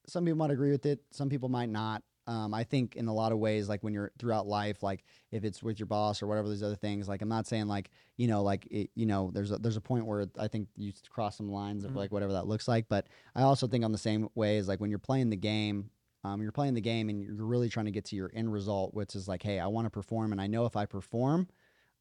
some 0.08 0.26
people 0.26 0.38
might 0.38 0.51
agree 0.51 0.72
with 0.72 0.86
it, 0.86 1.01
some 1.12 1.30
people 1.30 1.49
might 1.49 1.70
not. 1.70 2.03
Um, 2.28 2.56
I 2.56 2.64
think 2.64 2.95
in 2.95 3.08
a 3.08 3.14
lot 3.14 3.32
of 3.32 3.38
ways, 3.38 3.70
like 3.70 3.84
when 3.84 3.93
you're 3.93 4.12
throughout 4.18 4.47
life, 4.47 4.82
like 4.82 5.03
if 5.32 5.43
it's 5.43 5.62
with 5.62 5.80
your 5.80 5.86
boss 5.86 6.24
or 6.24 6.28
whatever 6.28 6.49
these 6.49 6.64
other 6.64 6.76
things, 6.76 7.08
like 7.08 7.22
I'm 7.22 7.30
not 7.30 7.45
saying 7.45 7.68
like 7.68 7.91
you 8.18 8.28
know, 8.28 8.41
like 8.41 8.66
it, 8.72 8.89
you 8.95 9.06
know, 9.06 9.30
there's 9.32 9.51
a, 9.51 9.58
there's 9.58 9.78
a 9.78 9.82
point 9.82 10.08
where 10.08 10.26
I 10.39 10.47
think 10.47 10.68
you 10.76 10.91
cross 11.10 11.38
some 11.38 11.51
lines 11.51 11.86
of 11.86 11.91
Mhm. 11.91 11.97
like 11.97 12.12
whatever 12.12 12.34
that 12.34 12.47
looks 12.47 12.68
like. 12.68 12.88
But 12.89 13.06
I 13.36 13.43
also 13.43 13.68
think 13.68 13.86
on 13.86 13.91
the 13.91 13.97
same 13.99 14.28
way 14.34 14.58
is 14.58 14.68
like 14.68 14.80
when 14.80 14.89
you're 14.89 14.97
playing 14.99 15.30
the 15.30 15.38
game. 15.38 15.91
Um, 16.24 16.41
you're 16.41 16.51
playing 16.51 16.74
the 16.74 16.82
game 16.82 17.08
and 17.10 17.22
you're 17.22 17.36
really 17.45 17.70
trying 17.70 17.86
to 17.86 17.91
get 17.91 18.06
to 18.06 18.16
your 18.16 18.32
end 18.34 18.51
result, 18.51 18.95
which 18.95 19.16
is 19.16 19.28
like, 19.28 19.43
hey, 19.43 19.60
I 19.60 19.68
want 19.68 19.86
to 19.86 19.91
perform, 19.91 20.32
and 20.32 20.41
I 20.41 20.47
know 20.47 20.66
if 20.66 20.76
I 20.76 20.88
perform, 20.88 21.47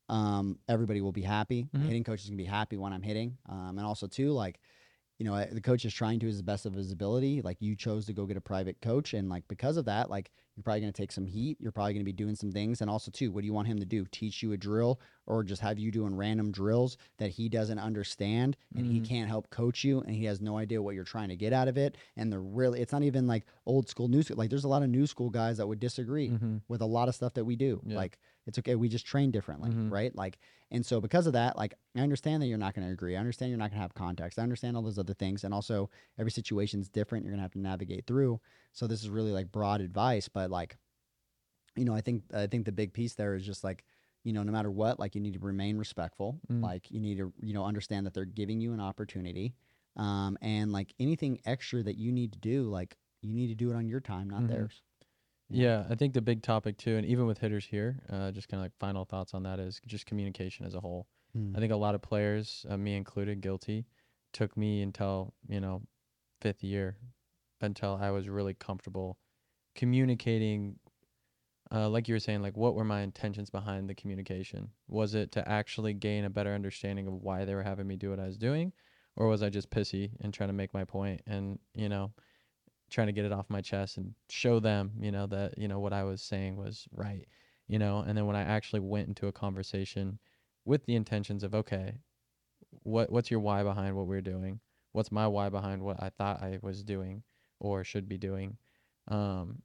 um, 0.09 0.59
everybody 0.67 1.03
will 1.03 1.13
be 1.13 1.21
happy. 1.21 1.65
Mhm. 1.75 1.83
hitting 1.85 2.05
coach 2.05 2.23
is 2.23 2.29
gonna 2.31 2.39
be 2.39 2.45
happy 2.45 2.79
when 2.79 2.95
I'm 2.95 3.03
hitting, 3.03 3.37
um, 3.47 3.77
and 3.77 3.81
also 3.87 4.07
too, 4.07 4.33
like, 4.33 4.61
you 5.19 5.25
know, 5.25 5.45
the 5.45 5.61
coach 5.61 5.85
is 5.85 5.95
trying 5.95 6.19
to 6.21 6.27
his 6.27 6.43
best 6.43 6.67
of 6.67 6.75
his 6.75 6.93
ability. 6.93 7.43
Like 7.43 7.59
you 7.61 7.77
chose 7.77 8.07
to 8.07 8.13
go 8.13 8.27
get 8.27 8.37
a 8.37 8.41
private 8.41 8.81
coach, 8.81 9.15
and 9.15 9.29
like 9.29 9.45
because 9.49 9.77
of 9.77 9.85
that, 9.87 10.11
like 10.11 10.31
you're 10.57 10.63
probably 10.63 10.81
gonna 10.81 10.93
take 10.93 11.13
some 11.13 11.27
heat. 11.27 11.57
You're 11.61 11.73
probably 11.73 11.95
gonna 11.95 12.05
be 12.05 12.13
doing 12.13 12.37
some 12.37 12.53
things, 12.53 12.81
and 12.81 12.89
also 12.91 13.11
too, 13.11 13.31
what 13.33 13.41
do 13.41 13.47
you 13.47 13.53
want 13.53 13.69
him 13.69 13.79
to 13.79 13.85
do? 13.87 14.05
Teach 14.11 14.43
you 14.43 14.53
a 14.53 14.57
drill, 14.57 15.01
or 15.27 15.43
just 15.43 15.61
have 15.63 15.79
you 15.79 15.91
doing 15.91 16.15
random 16.15 16.53
drills 16.53 16.97
that 17.19 17.31
he 17.31 17.49
doesn't 17.49 17.79
understand, 17.79 18.57
and 18.77 18.87
he 18.87 19.01
Mhm. 19.01 19.05
can't 19.05 19.29
help 19.29 19.51
coach 19.51 19.83
you, 19.85 20.01
and 20.01 20.15
he 20.15 20.25
has 20.27 20.41
no 20.41 20.57
idea 20.59 20.81
what 20.83 20.95
you're 20.95 21.05
trying 21.05 21.29
to 21.31 21.37
get 21.37 21.53
out 21.53 21.67
of 21.69 21.77
it. 21.77 21.97
And 22.17 22.33
the 22.33 22.39
really, 22.39 22.81
it's 22.81 22.93
not 22.93 23.03
even 23.03 23.27
like 23.27 23.45
old 23.67 23.89
school 23.89 24.09
new 24.09 24.23
school. 24.23 24.37
Like 24.37 24.51
there's 24.51 24.65
a 24.65 24.69
lot 24.69 24.83
of 24.83 24.91
new 24.91 25.07
school 25.07 25.31
guys 25.31 25.57
that 25.57 25.67
would 25.67 25.81
disagree 25.81 26.31
Mhm. 26.31 26.61
with 26.69 26.81
a 26.81 26.87
lot 26.87 27.09
of 27.09 27.15
stuff 27.15 27.35
that 27.35 27.45
we 27.45 27.57
do. 27.57 27.81
Yeah. 27.85 27.97
Like 27.97 28.19
it's 28.47 28.59
okay, 28.59 28.75
we 28.75 28.89
just 28.89 29.07
train 29.07 29.31
differently, 29.31 29.71
Mhm. 29.71 29.91
right? 29.91 30.15
Like, 30.15 30.39
and 30.71 30.85
so 30.85 31.01
because 31.01 31.27
of 31.27 31.33
that, 31.33 31.57
like 31.57 31.75
I 31.97 32.01
understand 32.01 32.43
that 32.43 32.47
you're 32.47 32.59
not 32.59 32.75
going 32.75 32.87
to 32.87 32.93
agree. 32.93 33.17
I 33.17 33.21
understand 33.21 33.49
you're 33.51 33.59
not 33.59 33.71
going 33.71 33.79
to 33.79 33.83
have 33.83 33.95
context. 33.95 34.39
I 34.39 34.43
understand 34.43 34.77
all 34.77 34.83
those 34.83 34.99
other 34.99 35.15
things, 35.15 35.45
and 35.45 35.55
also 35.55 35.89
every 36.19 36.31
situation's 36.31 36.89
different. 36.89 37.25
You're 37.25 37.31
going 37.33 37.39
to 37.39 37.43
have 37.45 37.53
to 37.53 37.59
navigate 37.61 38.07
through. 38.07 38.41
So 38.75 38.87
this 38.87 39.03
is 39.03 39.09
really 39.09 39.33
like 39.33 39.51
broad 39.51 39.81
advice, 39.81 40.29
but 40.29 40.51
like, 40.51 40.77
you 41.77 41.85
know, 41.85 41.95
I 41.95 42.01
think 42.03 42.25
I 42.35 42.47
think 42.47 42.67
the 42.67 42.73
big 42.73 42.93
piece 42.93 43.15
there 43.15 43.35
is 43.35 43.47
just 43.47 43.65
like, 43.65 43.85
you 44.25 44.33
know, 44.33 44.43
no 44.43 44.53
matter 44.53 44.71
what, 44.71 44.99
like 45.01 45.15
you 45.15 45.21
need 45.21 45.35
to 45.35 45.39
remain 45.41 45.79
respectful. 45.79 46.41
Mm. 46.51 46.63
Like 46.63 46.91
you 46.91 47.01
need 47.01 47.17
to, 47.19 47.33
you 47.41 47.55
know, 47.55 47.65
understand 47.65 48.05
that 48.07 48.15
they're 48.15 48.25
giving 48.25 48.61
you 48.61 48.73
an 48.73 48.81
opportunity, 48.81 49.55
um, 49.97 50.37
and 50.43 50.73
like 50.73 50.93
anything 51.01 51.41
extra 51.47 51.83
that 51.83 51.97
you 51.97 52.13
need 52.13 52.33
to 52.33 52.39
do, 52.39 52.65
like 52.65 52.97
you 53.23 53.33
need 53.33 53.47
to 53.49 53.55
do 53.55 53.71
it 53.71 53.77
on 53.77 53.89
your 53.89 54.01
time, 54.01 54.29
not 54.29 54.43
Mhm. 54.43 54.49
theirs. 54.49 54.83
Yeah, 55.51 55.87
I 55.89 55.95
think 55.95 56.15
the 56.15 56.23
big 56.23 56.43
topic 56.43 56.79
too, 56.79 56.97
and 56.97 57.07
even 57.07 57.27
with 57.27 57.39
hitters 57.39 57.67
here, 57.67 58.03
uh, 58.09 58.33
just 58.33 58.49
kind 58.49 58.61
of 58.61 58.65
like 58.65 58.77
final 58.79 59.05
thoughts 59.05 59.35
on 59.35 59.43
that 59.45 59.61
is 59.61 59.81
just 59.87 60.07
communication 60.07 60.67
as 60.67 60.75
a 60.75 60.81
whole. 60.81 61.07
Mm. 61.37 61.57
I 61.57 61.61
think 61.61 61.73
a 61.73 61.77
lot 61.77 61.95
of 61.95 62.03
players, 62.03 62.67
uh, 62.69 62.77
me 62.77 62.97
included, 62.97 63.41
guilty, 63.41 63.87
took 64.33 64.57
me 64.57 64.83
until 64.83 65.35
you 65.49 65.61
know 65.61 65.83
fifth 66.41 66.65
year 66.65 66.97
until 67.65 67.99
I 68.01 68.11
was 68.11 68.29
really 68.29 68.55
comfortable 68.55 69.19
communicating. 69.75 70.79
Uh, 71.73 71.89
like 71.89 72.07
you 72.07 72.15
were 72.15 72.21
saying, 72.21 72.43
like 72.43 72.57
what 72.57 72.75
were 72.75 72.85
my 72.85 73.01
intentions 73.01 73.51
behind 73.51 73.89
the 73.89 73.95
communication? 73.95 74.69
Was 74.89 75.15
it 75.15 75.33
to 75.33 75.49
actually 75.49 75.95
gain 75.95 76.25
a 76.25 76.31
better 76.31 76.55
understanding 76.55 77.07
of 77.07 77.15
why 77.15 77.45
they 77.45 77.55
were 77.55 77.63
having 77.63 77.87
me 77.87 77.97
do 77.97 78.11
what 78.11 78.21
I 78.21 78.27
was 78.27 78.37
doing, 78.37 78.73
or 79.17 79.29
was 79.29 79.43
I 79.43 79.51
just 79.51 79.71
pissy 79.71 80.11
and 80.21 80.33
trying 80.33 80.51
to 80.51 80.55
make 80.55 80.75
my 80.75 80.85
point 80.85 81.23
and 81.27 81.59
you 81.75 81.89
know 81.89 82.13
trying 82.91 83.07
to 83.09 83.13
get 83.13 83.25
it 83.25 83.33
off 83.33 83.51
my 83.51 83.61
chest 83.61 83.97
and 83.97 84.15
show 84.31 84.61
them, 84.61 84.93
you 85.01 85.11
know, 85.11 85.27
that, 85.27 85.59
you 85.59 85.69
know, 85.69 85.81
what 85.81 85.93
I 85.93 86.05
was 86.05 86.23
saying 86.23 86.57
was 86.57 86.87
right, 86.93 87.27
you 87.67 87.79
know, 87.79 88.01
and 88.07 88.17
then 88.17 88.27
when 88.27 88.37
I 88.37 88.43
actually 88.43 88.81
went 88.81 89.09
into 89.09 89.27
a 89.27 89.33
conversation 89.33 90.19
with 90.65 90.85
the 90.87 90.95
intentions 90.95 91.43
of, 91.43 91.55
okay, 91.55 91.99
what 92.83 93.11
what's 93.11 93.31
your 93.31 93.41
why 93.41 93.63
behind 93.63 93.97
what 93.97 94.07
we're 94.07 94.21
doing? 94.21 94.61
What's 94.93 95.13
my 95.13 95.27
why 95.27 95.49
behind 95.49 95.83
what 95.83 96.03
I 96.03 96.11
thought 96.11 96.43
I 96.43 96.59
was 96.63 96.83
doing 96.83 97.23
or 97.61 97.85
should 97.85 98.09
be 98.09 98.19
doing? 98.19 98.59
Um 99.09 99.63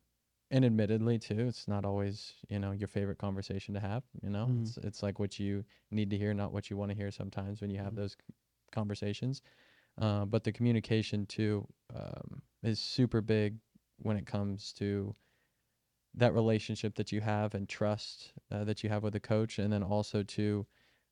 and 0.51 0.65
admittedly 0.65 1.19
too, 1.19 1.47
it's 1.47 1.67
not 1.67 1.85
always, 1.85 2.33
you 2.49 2.57
know, 2.59 2.71
your 2.71 2.87
favorite 2.87 3.19
conversation 3.19 3.73
to 3.75 3.79
have, 3.79 4.03
you 4.23 4.29
know. 4.31 4.51
Mhm. 4.51 4.59
It's 4.59 4.77
it's 4.79 5.03
like 5.03 5.19
what 5.19 5.39
you 5.39 5.63
need 5.91 6.09
to 6.11 6.17
hear, 6.17 6.33
not 6.33 6.53
what 6.53 6.69
you 6.69 6.77
want 6.77 6.91
to 6.91 6.97
hear 6.97 7.11
sometimes 7.11 7.61
when 7.61 7.69
you 7.71 7.79
have 7.79 7.93
Mhm. 7.93 7.95
those 7.95 8.17
conversations. 8.71 9.41
Uh, 9.99 10.25
but 10.25 10.43
the 10.43 10.51
communication 10.53 11.25
too 11.27 11.67
um, 11.95 12.41
is 12.63 12.79
super 12.81 13.21
big 13.21 13.59
when 13.99 14.17
it 14.17 14.25
comes 14.27 14.73
to 14.73 15.15
that 16.15 16.33
relationship 16.33 16.95
that 16.95 17.11
you 17.11 17.21
have 17.21 17.53
and 17.53 17.69
trust 17.69 18.33
uh, 18.51 18.63
that 18.63 18.83
you 18.83 18.89
have 18.89 19.03
with 19.03 19.15
a 19.15 19.19
coach, 19.19 19.59
and 19.59 19.71
then 19.71 19.83
also 19.83 20.23
to 20.23 20.65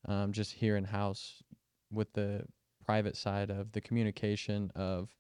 um, 0.06 0.32
just 0.32 0.54
here 0.54 0.76
in 0.76 0.84
house 0.84 1.44
with 1.92 2.12
the 2.14 2.46
private 2.84 3.16
side 3.16 3.50
of 3.50 3.72
the 3.72 3.82
communication 3.82 4.72
of 4.76 5.16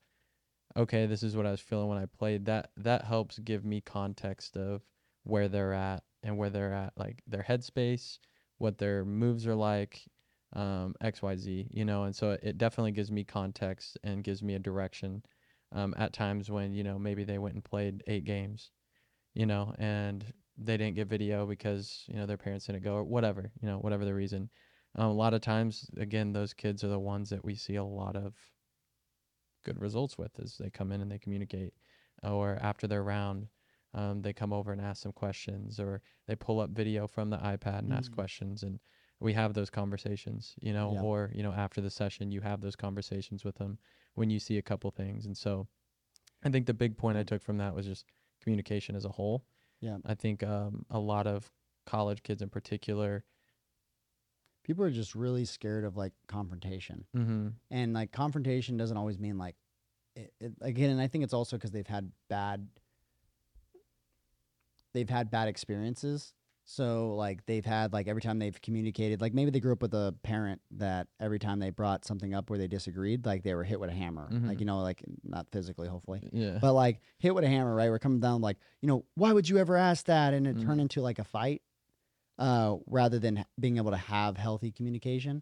okay, 0.78 1.05
this 1.07 1.23
is 1.23 1.36
what 1.36 1.45
I 1.45 1.51
was 1.51 1.59
feeling 1.59 1.88
when 1.88 1.97
I 1.97 2.05
played. 2.05 2.45
That 2.45 2.71
that 2.78 3.03
helps 3.05 3.39
give 3.39 3.65
me 3.65 3.82
context 3.82 4.55
of 4.57 4.82
where 5.23 5.47
they're 5.47 5.73
at 5.73 6.03
and 6.23 6.38
where 6.38 6.49
they're 6.49 6.73
at, 6.73 6.93
like 6.97 7.21
their 7.28 7.43
headspace, 7.43 8.19
what 8.59 8.78
their 8.78 9.03
moves 9.03 9.47
are 9.47 9.55
like, 9.55 10.01
um, 10.53 10.95
X, 11.01 11.21
Y, 11.21 11.36
Z, 11.36 11.67
you 11.71 11.86
know, 11.86 12.03
and 12.03 12.15
so 12.15 12.32
it, 12.32 12.39
it 12.43 12.57
definitely 12.57 12.91
gives 12.91 13.11
me 13.11 13.23
context 13.23 13.97
and 14.03 14.23
gives 14.23 14.43
me 14.43 14.55
a 14.55 14.59
direction. 14.59 15.23
Um, 15.73 15.93
at 15.97 16.13
times 16.13 16.49
when 16.49 16.73
you 16.73 16.84
know 16.84 16.97
maybe 16.97 17.25
they 17.25 17.39
went 17.39 17.55
and 17.55 17.63
played 17.63 18.03
eight 18.07 18.23
games, 18.23 18.71
you 19.34 19.45
know, 19.45 19.73
and 19.80 20.25
they 20.57 20.78
didn't 20.78 20.95
get 20.95 21.07
video 21.07 21.45
because 21.45 22.03
you 22.07 22.15
know 22.15 22.25
their 22.25 22.38
parents 22.38 22.67
didn't 22.67 22.84
go 22.84 22.93
or 22.95 23.03
whatever, 23.03 23.51
you 23.61 23.67
know, 23.67 23.78
whatever 23.80 24.05
the 24.05 24.13
reason. 24.13 24.49
Um, 24.95 25.07
a 25.07 25.13
lot 25.13 25.34
of 25.34 25.41
times, 25.41 25.89
again, 25.97 26.34
those 26.34 26.53
kids 26.53 26.84
are 26.84 26.88
the 26.89 26.99
ones 26.99 27.30
that 27.30 27.43
we 27.45 27.55
see 27.55 27.75
a 27.75 27.84
lot 27.84 28.15
of 28.15 28.34
good 29.68 29.82
results 29.82 30.18
with, 30.18 30.39
as 30.39 30.57
they 30.57 30.70
come 30.70 30.91
in 30.93 31.01
and 31.01 31.11
they 31.11 31.20
communicate, 31.20 31.74
or 32.24 32.57
after 32.61 32.88
their 32.88 33.03
round, 33.03 33.47
um, 33.93 34.22
they 34.22 34.34
come 34.34 34.53
over 34.53 34.72
and 34.72 34.82
ask 34.82 35.03
some 35.03 35.11
questions, 35.11 35.80
or 35.80 36.01
they 36.28 36.36
pull 36.36 36.59
up 36.59 36.70
video 36.72 37.07
from 37.07 37.30
the 37.30 37.38
iPad 37.38 37.80
and 37.80 37.91
ask 37.93 38.11
Mhm. 38.11 38.15
questions, 38.15 38.63
and 38.63 38.80
we 39.20 39.34
have 39.34 39.53
those 39.53 39.70
conversations, 39.70 40.55
you 40.61 40.74
know, 40.74 40.91
Yeah. 40.93 41.01
or 41.01 41.32
you 41.34 41.43
know 41.43 41.51
after 41.51 41.82
the 41.82 41.89
session, 41.89 42.32
you 42.32 42.41
have 42.41 42.61
those 42.61 42.76
conversations 42.76 43.43
with 43.43 43.55
them 43.55 43.78
when 44.15 44.30
you 44.30 44.39
see 44.39 44.57
a 44.57 44.61
couple 44.61 44.89
things, 44.91 45.26
and 45.26 45.38
so 45.38 45.68
I 46.43 46.49
think 46.49 46.65
the 46.68 46.74
big 46.74 46.97
point 46.97 47.18
I 47.18 47.24
took 47.24 47.41
from 47.41 47.57
that 47.57 47.74
was 47.76 47.86
just 47.86 48.05
communication 48.41 48.95
as 48.95 49.05
a 49.05 49.09
whole. 49.09 49.45
Yeah. 49.82 49.97
I 50.05 50.15
think 50.15 50.43
um, 50.43 50.86
a 50.89 50.99
lot 50.99 51.28
of 51.28 51.51
college 51.86 52.24
kids 52.24 52.41
in 52.41 52.49
particular. 52.49 53.26
People 54.68 54.84
are 54.84 54.91
just 54.91 55.15
really 55.15 55.45
scared 55.45 55.86
of 55.86 55.95
like 55.97 56.13
confrontation. 56.28 57.05
Mm-hmm. 57.15 57.47
and 57.72 57.93
like 57.93 58.11
confrontation 58.11 58.78
doesn't 58.78 58.97
always 58.97 59.18
mean 59.18 59.38
like 59.38 59.55
it, 60.15 60.34
it, 60.39 60.51
again 60.61 60.89
and 60.89 60.99
i 61.01 61.07
think 61.07 61.24
it's 61.24 61.34
also 61.34 61.55
because 61.57 61.72
they've 61.72 61.86
had 61.88 62.11
bad 62.30 62.68
they've 64.93 65.09
had 65.09 65.30
bad 65.30 65.47
experiences 65.47 66.34
so 66.70 67.13
like 67.15 67.45
they've 67.45 67.65
had 67.65 67.93
like 67.93 68.07
every 68.07 68.22
time 68.22 68.39
they've 68.39 68.59
communicated 68.61 69.22
like 69.22 69.34
maybe 69.34 69.51
they 69.51 69.59
grew 69.59 69.72
up 69.72 69.82
with 69.82 69.93
a 69.93 70.13
parent 70.24 70.59
that 70.72 71.07
every 71.20 71.39
time 71.39 71.59
they 71.59 71.70
brought 71.70 72.03
something 72.03 72.34
up 72.34 72.49
where 72.49 72.59
they 72.59 72.68
disagreed 72.68 73.26
like 73.26 73.43
they 73.43 73.53
were 73.53 73.63
hit 73.63 73.80
with 73.80 73.89
a 73.89 73.93
hammer 73.93 74.28
like 74.32 74.57
Mhm. 74.57 74.59
you 74.61 74.65
know 74.65 74.80
like 74.82 75.03
not 75.24 75.47
physically 75.51 75.88
hopefully 75.88 76.22
Yeah. 76.34 76.57
but 76.61 76.74
like 76.74 76.99
hit 77.20 77.34
with 77.34 77.43
a 77.43 77.47
hammer 77.49 77.74
right 77.76 77.89
we're 77.89 77.99
coming 77.99 78.20
down 78.20 78.41
like 78.41 78.57
you 78.82 78.88
know 78.88 79.05
why 79.15 79.32
would 79.32 79.47
you 79.47 79.57
ever 79.59 79.78
ask 79.78 80.05
that 80.07 80.34
and 80.34 80.45
it 80.47 80.57
Mhm. 80.57 80.65
turned 80.65 80.82
into 80.82 81.01
like 81.01 81.20
a 81.20 81.24
fight 81.24 81.61
uh, 82.39 82.75
rather 82.85 83.19
than 83.19 83.43
being 83.59 83.77
able 83.77 83.91
to 83.91 83.97
have 83.97 84.38
healthy 84.38 84.71
communication 84.71 85.41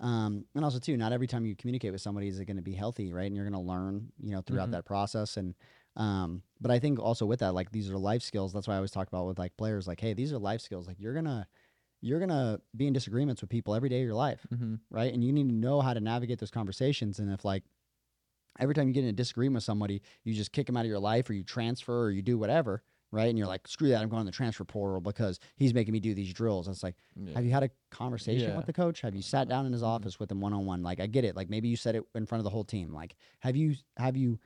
um, 0.00 0.44
and 0.54 0.64
also 0.64 0.78
too 0.78 0.96
not 0.96 1.12
every 1.12 1.26
time 1.26 1.44
you 1.46 1.56
communicate 1.56 1.92
with 1.92 2.00
somebody 2.00 2.28
is 2.28 2.38
it 2.38 2.44
going 2.44 2.56
to 2.56 2.62
be 2.62 2.74
healthy 2.74 3.12
right 3.12 3.26
and 3.26 3.34
you're 3.36 3.48
going 3.48 3.64
to 3.64 3.68
learn 3.72 4.12
you 4.20 4.30
know 4.32 4.42
throughout 4.42 4.68
Mhm. 4.68 4.72
that 4.72 4.84
process 4.84 5.36
and 5.36 5.54
um, 5.96 6.42
but 6.60 6.70
i 6.70 6.78
think 6.78 6.98
also 6.98 7.24
with 7.26 7.40
that 7.40 7.54
like 7.54 7.70
these 7.72 7.90
are 7.90 7.98
life 7.98 8.22
skills 8.22 8.52
that's 8.52 8.68
why 8.68 8.74
i 8.74 8.76
always 8.76 8.90
talk 8.90 9.08
about 9.08 9.26
with 9.26 9.38
like 9.38 9.56
players 9.56 9.86
like 9.86 10.00
hey 10.00 10.12
these 10.12 10.32
are 10.32 10.38
life 10.38 10.60
skills 10.60 10.86
like 10.86 11.00
you're 11.00 11.14
gonna 11.14 11.46
you're 12.02 12.20
gonna 12.20 12.60
be 12.76 12.86
in 12.86 12.92
disagreements 12.92 13.40
with 13.40 13.48
people 13.50 13.74
every 13.74 13.88
day 13.88 14.00
of 14.00 14.04
your 14.04 14.14
life 14.14 14.46
mm-hmm. 14.54 14.74
right? 14.90 15.12
And 15.12 15.24
you 15.24 15.32
need 15.32 15.48
to 15.48 15.54
know 15.54 15.80
how 15.80 15.94
to 15.94 16.00
navigate 16.00 16.38
those 16.38 16.50
conversations. 16.50 17.18
And 17.18 17.32
if 17.32 17.44
like 17.44 17.64
every 18.60 18.74
time 18.74 18.86
you 18.88 18.94
get 18.94 19.02
in 19.04 19.10
a 19.10 19.12
disagreement 19.12 19.56
with 19.56 19.64
somebody, 19.64 20.02
you 20.22 20.34
just 20.34 20.52
kick 20.52 20.66
them 20.66 20.76
out 20.76 20.84
of 20.84 20.88
your 20.90 20.98
life, 20.98 21.28
or 21.28 21.32
you 21.32 21.42
transfer, 21.42 22.04
or 22.04 22.10
you 22.10 22.22
do 22.22 22.38
whatever, 22.38 22.82
right? 23.16 23.28
And 23.28 23.38
you're 23.38 23.46
like, 23.46 23.66
screw 23.66 23.88
that, 23.88 24.02
I'm 24.02 24.08
going 24.08 24.20
to 24.22 24.26
the 24.26 24.36
transfer 24.36 24.64
portal 24.64 25.00
because 25.00 25.40
he's 25.56 25.72
making 25.74 25.92
me 25.92 26.00
do 26.00 26.14
these 26.14 26.32
drills. 26.32 26.68
It's 26.68 26.82
like, 26.82 26.96
have 27.34 27.44
you 27.44 27.50
had 27.50 27.62
a 27.64 27.70
conversation 27.90 28.50
Yeah. 28.50 28.56
with 28.56 28.66
the 28.66 28.72
coach? 28.72 29.00
Have 29.00 29.14
you 29.14 29.22
sat 29.22 29.48
down 29.48 29.66
in 29.66 29.72
his 29.72 29.82
Mhm. 29.82 29.86
office 29.86 30.20
with 30.20 30.30
him 30.30 30.40
one 30.40 30.52
on 30.52 30.66
one? 30.66 30.82
Like, 30.82 31.00
I 31.00 31.06
get 31.06 31.24
it. 31.24 31.34
Like 31.34 31.48
maybe 31.50 31.68
you 31.68 31.76
said 31.76 31.96
it 31.96 32.04
in 32.14 32.26
front 32.26 32.40
of 32.40 32.44
the 32.44 32.50
whole 32.50 32.64
team. 32.64 32.92
Like, 32.92 33.16
have 33.40 33.56
you 33.56 33.74
have 33.96 34.16
you 34.16 34.38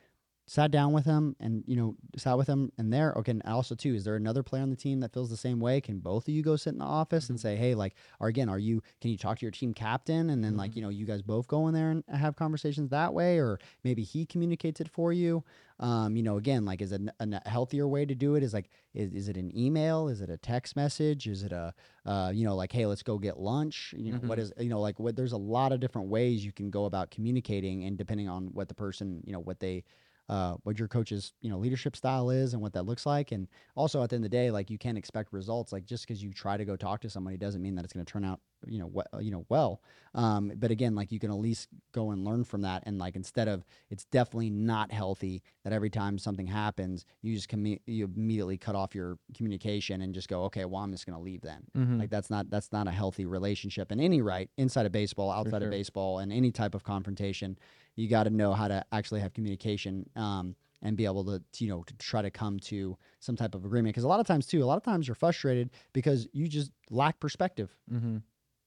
sat 0.51 0.72
down 0.72 0.92
with 0.92 1.05
him 1.05 1.36
and 1.38 1.62
you 1.68 1.76
know 1.76 1.94
sat 2.16 2.36
with 2.36 2.48
him 2.48 2.72
and 2.76 2.92
there 2.92 3.14
okay 3.16 3.30
and 3.30 3.40
also 3.44 3.72
too 3.76 3.94
is 3.94 4.03
there 4.03 4.16
another 4.16 4.42
player 4.42 4.62
on 4.64 4.68
the 4.70 4.74
team 4.74 4.98
that 4.98 5.12
feels 5.12 5.30
the 5.30 5.36
same 5.36 5.61
way 5.61 5.80
can 5.80 6.01
both 6.01 6.26
of 6.26 6.34
you 6.34 6.42
go 6.42 6.57
sit 6.57 6.72
in 6.72 6.78
the 6.80 6.84
office 6.84 7.30
and 7.30 7.38
Mhm. 7.38 7.42
say 7.42 7.55
hey 7.55 7.72
like 7.76 7.94
or 8.18 8.26
again 8.26 8.48
are 8.48 8.59
you 8.59 8.82
can 9.01 9.12
you 9.12 9.16
talk 9.16 9.38
to 9.38 9.44
your 9.44 9.53
team 9.53 9.72
captain 9.72 10.28
and 10.28 10.42
then 10.42 10.57
like 10.57 10.72
Mhm. 10.72 10.76
you 10.76 10.82
know 10.82 10.88
you 10.88 11.07
guys 11.07 11.22
both 11.22 11.46
go 11.46 11.68
in 11.68 11.74
there 11.74 11.92
and 11.92 12.03
have 12.09 12.34
conversations 12.34 12.90
that 12.90 13.14
way 13.14 13.38
or 13.38 13.61
maybe 13.84 14.03
he 14.03 14.26
communicates 14.26 14.80
it 14.80 14.88
for 14.88 15.12
you 15.12 15.44
um 15.78 16.16
you 16.16 16.22
know 16.24 16.36
again 16.36 16.64
like 16.64 16.82
is 16.82 16.90
it 16.90 17.01
a, 17.20 17.48
healthier 17.48 17.86
way 17.86 18.05
to 18.05 18.16
do 18.16 18.34
it 18.34 18.42
is 18.42 18.53
like 18.53 18.70
is, 18.92 19.12
is 19.12 19.28
it 19.28 19.36
an 19.36 19.57
email 19.57 20.09
is 20.09 20.20
it 20.20 20.30
a 20.30 20.36
text 20.36 20.74
message 20.74 21.28
is 21.28 21.44
it 21.44 21.53
a 21.53 21.72
uh 22.07 22.32
you 22.34 22.44
know 22.44 22.57
like 22.57 22.72
hey 22.72 22.86
let's 22.86 23.05
go 23.05 23.18
get 23.18 23.38
lunch 23.38 23.94
you 23.96 24.11
know 24.11 24.18
what 24.18 24.40
Mhm. 24.40 24.42
is 24.42 24.53
you 24.59 24.68
know 24.68 24.80
like 24.80 24.98
what 24.98 25.14
there's 25.14 25.30
a 25.30 25.36
lot 25.36 25.70
of 25.70 25.78
different 25.78 26.09
ways 26.09 26.44
you 26.44 26.51
can 26.51 26.70
go 26.70 26.86
about 26.86 27.12
communicating 27.12 27.84
and 27.84 27.96
depending 27.96 28.28
on 28.28 28.48
what 28.48 28.66
the 28.66 28.74
person 28.74 29.22
you 29.24 29.32
know 29.32 29.38
what 29.38 29.61
they 29.61 29.84
uh, 30.31 30.55
what 30.62 30.78
your 30.78 30.87
coach's 30.87 31.33
you 31.41 31.51
know 31.51 31.59
leadership 31.59 31.97
style 31.97 32.31
is 32.31 32.55
and 32.55 32.62
what 32.62 32.72
that 32.72 32.85
looks 32.85 33.05
like 33.05 33.33
and 33.33 33.49
also 33.74 34.01
at 34.01 34.11
the 34.11 34.14
end 34.14 34.24
of 34.24 34.31
the 34.31 34.37
day 34.37 34.49
like 34.53 34.70
you 34.70 34.78
can't 34.78 34.97
expect 34.97 35.33
results 35.33 35.72
like 35.72 35.85
just 35.85 36.07
because 36.07 36.22
you 36.22 36.33
try 36.33 36.57
to 36.57 36.64
go 36.64 36.76
talk 36.76 37.01
to 37.01 37.11
somebody 37.11 37.37
doesn't 37.37 37.61
mean 37.61 37.74
that 37.74 37.85
it's 37.85 37.93
going 37.93 38.07
to 38.07 38.11
turn 38.11 38.24
out 38.24 38.39
you 38.67 38.79
know 38.79 38.87
we- 38.87 39.25
you 39.25 39.31
know 39.31 39.45
well 39.49 39.81
um, 40.15 40.53
but 40.57 40.71
again 40.71 40.95
like 40.95 41.13
you 41.13 41.19
can 41.19 41.31
at 41.31 41.39
least 41.39 41.69
go 41.93 42.11
and 42.11 42.25
learn 42.25 42.45
from 42.45 42.63
that 42.63 42.83
and 42.87 42.99
like 42.99 43.17
instead 43.17 43.49
of 43.49 43.65
it's 43.91 44.05
definitely 44.07 44.51
not 44.51 44.91
healthy 44.93 45.43
that 45.65 45.73
every 45.73 45.91
time 45.91 46.19
something 46.19 46.47
happens 46.47 47.05
you 47.23 47.35
just 47.35 47.49
commu- 47.49 47.81
you 47.87 48.11
immediately 48.17 48.59
cut 48.59 48.75
off 48.75 48.95
your 48.95 49.19
communication 49.37 50.03
and 50.03 50.15
just 50.15 50.29
go 50.29 50.43
okay 50.45 50.65
well 50.65 50.83
i'm 50.83 50.91
just 50.93 51.07
going 51.07 51.17
to 51.17 51.23
leave 51.23 51.41
then 51.43 51.63
Mm-hmm. 51.77 52.01
like 52.01 52.11
that's 52.11 52.31
not 52.31 52.51
that's 52.51 52.73
not 52.73 52.87
a 52.89 52.91
healthy 52.91 53.25
relationship 53.27 53.93
in 53.93 54.01
any 54.01 54.21
right 54.21 54.51
inside 54.59 54.87
of 54.87 54.93
baseball 54.93 55.31
outside 55.31 55.61
sure. 55.61 55.69
of 55.69 55.71
baseball 55.71 56.19
and 56.19 56.33
any 56.33 56.51
type 56.51 56.75
of 56.75 56.83
confrontation 56.85 57.57
you 57.97 58.09
got 58.09 58.25
to 58.25 58.31
know 58.31 58.53
how 58.53 58.69
to 58.69 58.85
actually 58.93 59.21
have 59.21 59.33
communication 59.33 60.09
um, 60.17 60.55
and 60.83 60.97
be 60.97 61.05
able 61.05 61.25
to, 61.25 61.43
to, 61.53 61.65
you 61.65 61.71
know 61.71 61.83
to 61.85 61.95
try 61.99 62.23
to 62.23 62.31
come 62.31 62.59
to 62.59 62.97
some 63.21 63.37
type 63.37 63.55
of 63.55 63.65
agreement 63.65 63.93
because 63.95 64.05
a 64.05 64.09
lot 64.09 64.21
of 64.21 64.27
times 64.27 64.47
too 64.47 64.63
a 64.63 64.65
lot 64.65 64.77
of 64.77 64.83
times 64.83 65.07
you're 65.07 65.15
frustrated 65.15 65.71
because 65.93 66.27
you 66.33 66.49
just 66.49 66.73
lack 66.91 67.21
perspective 67.21 67.77
mm-hmm. 67.93 68.17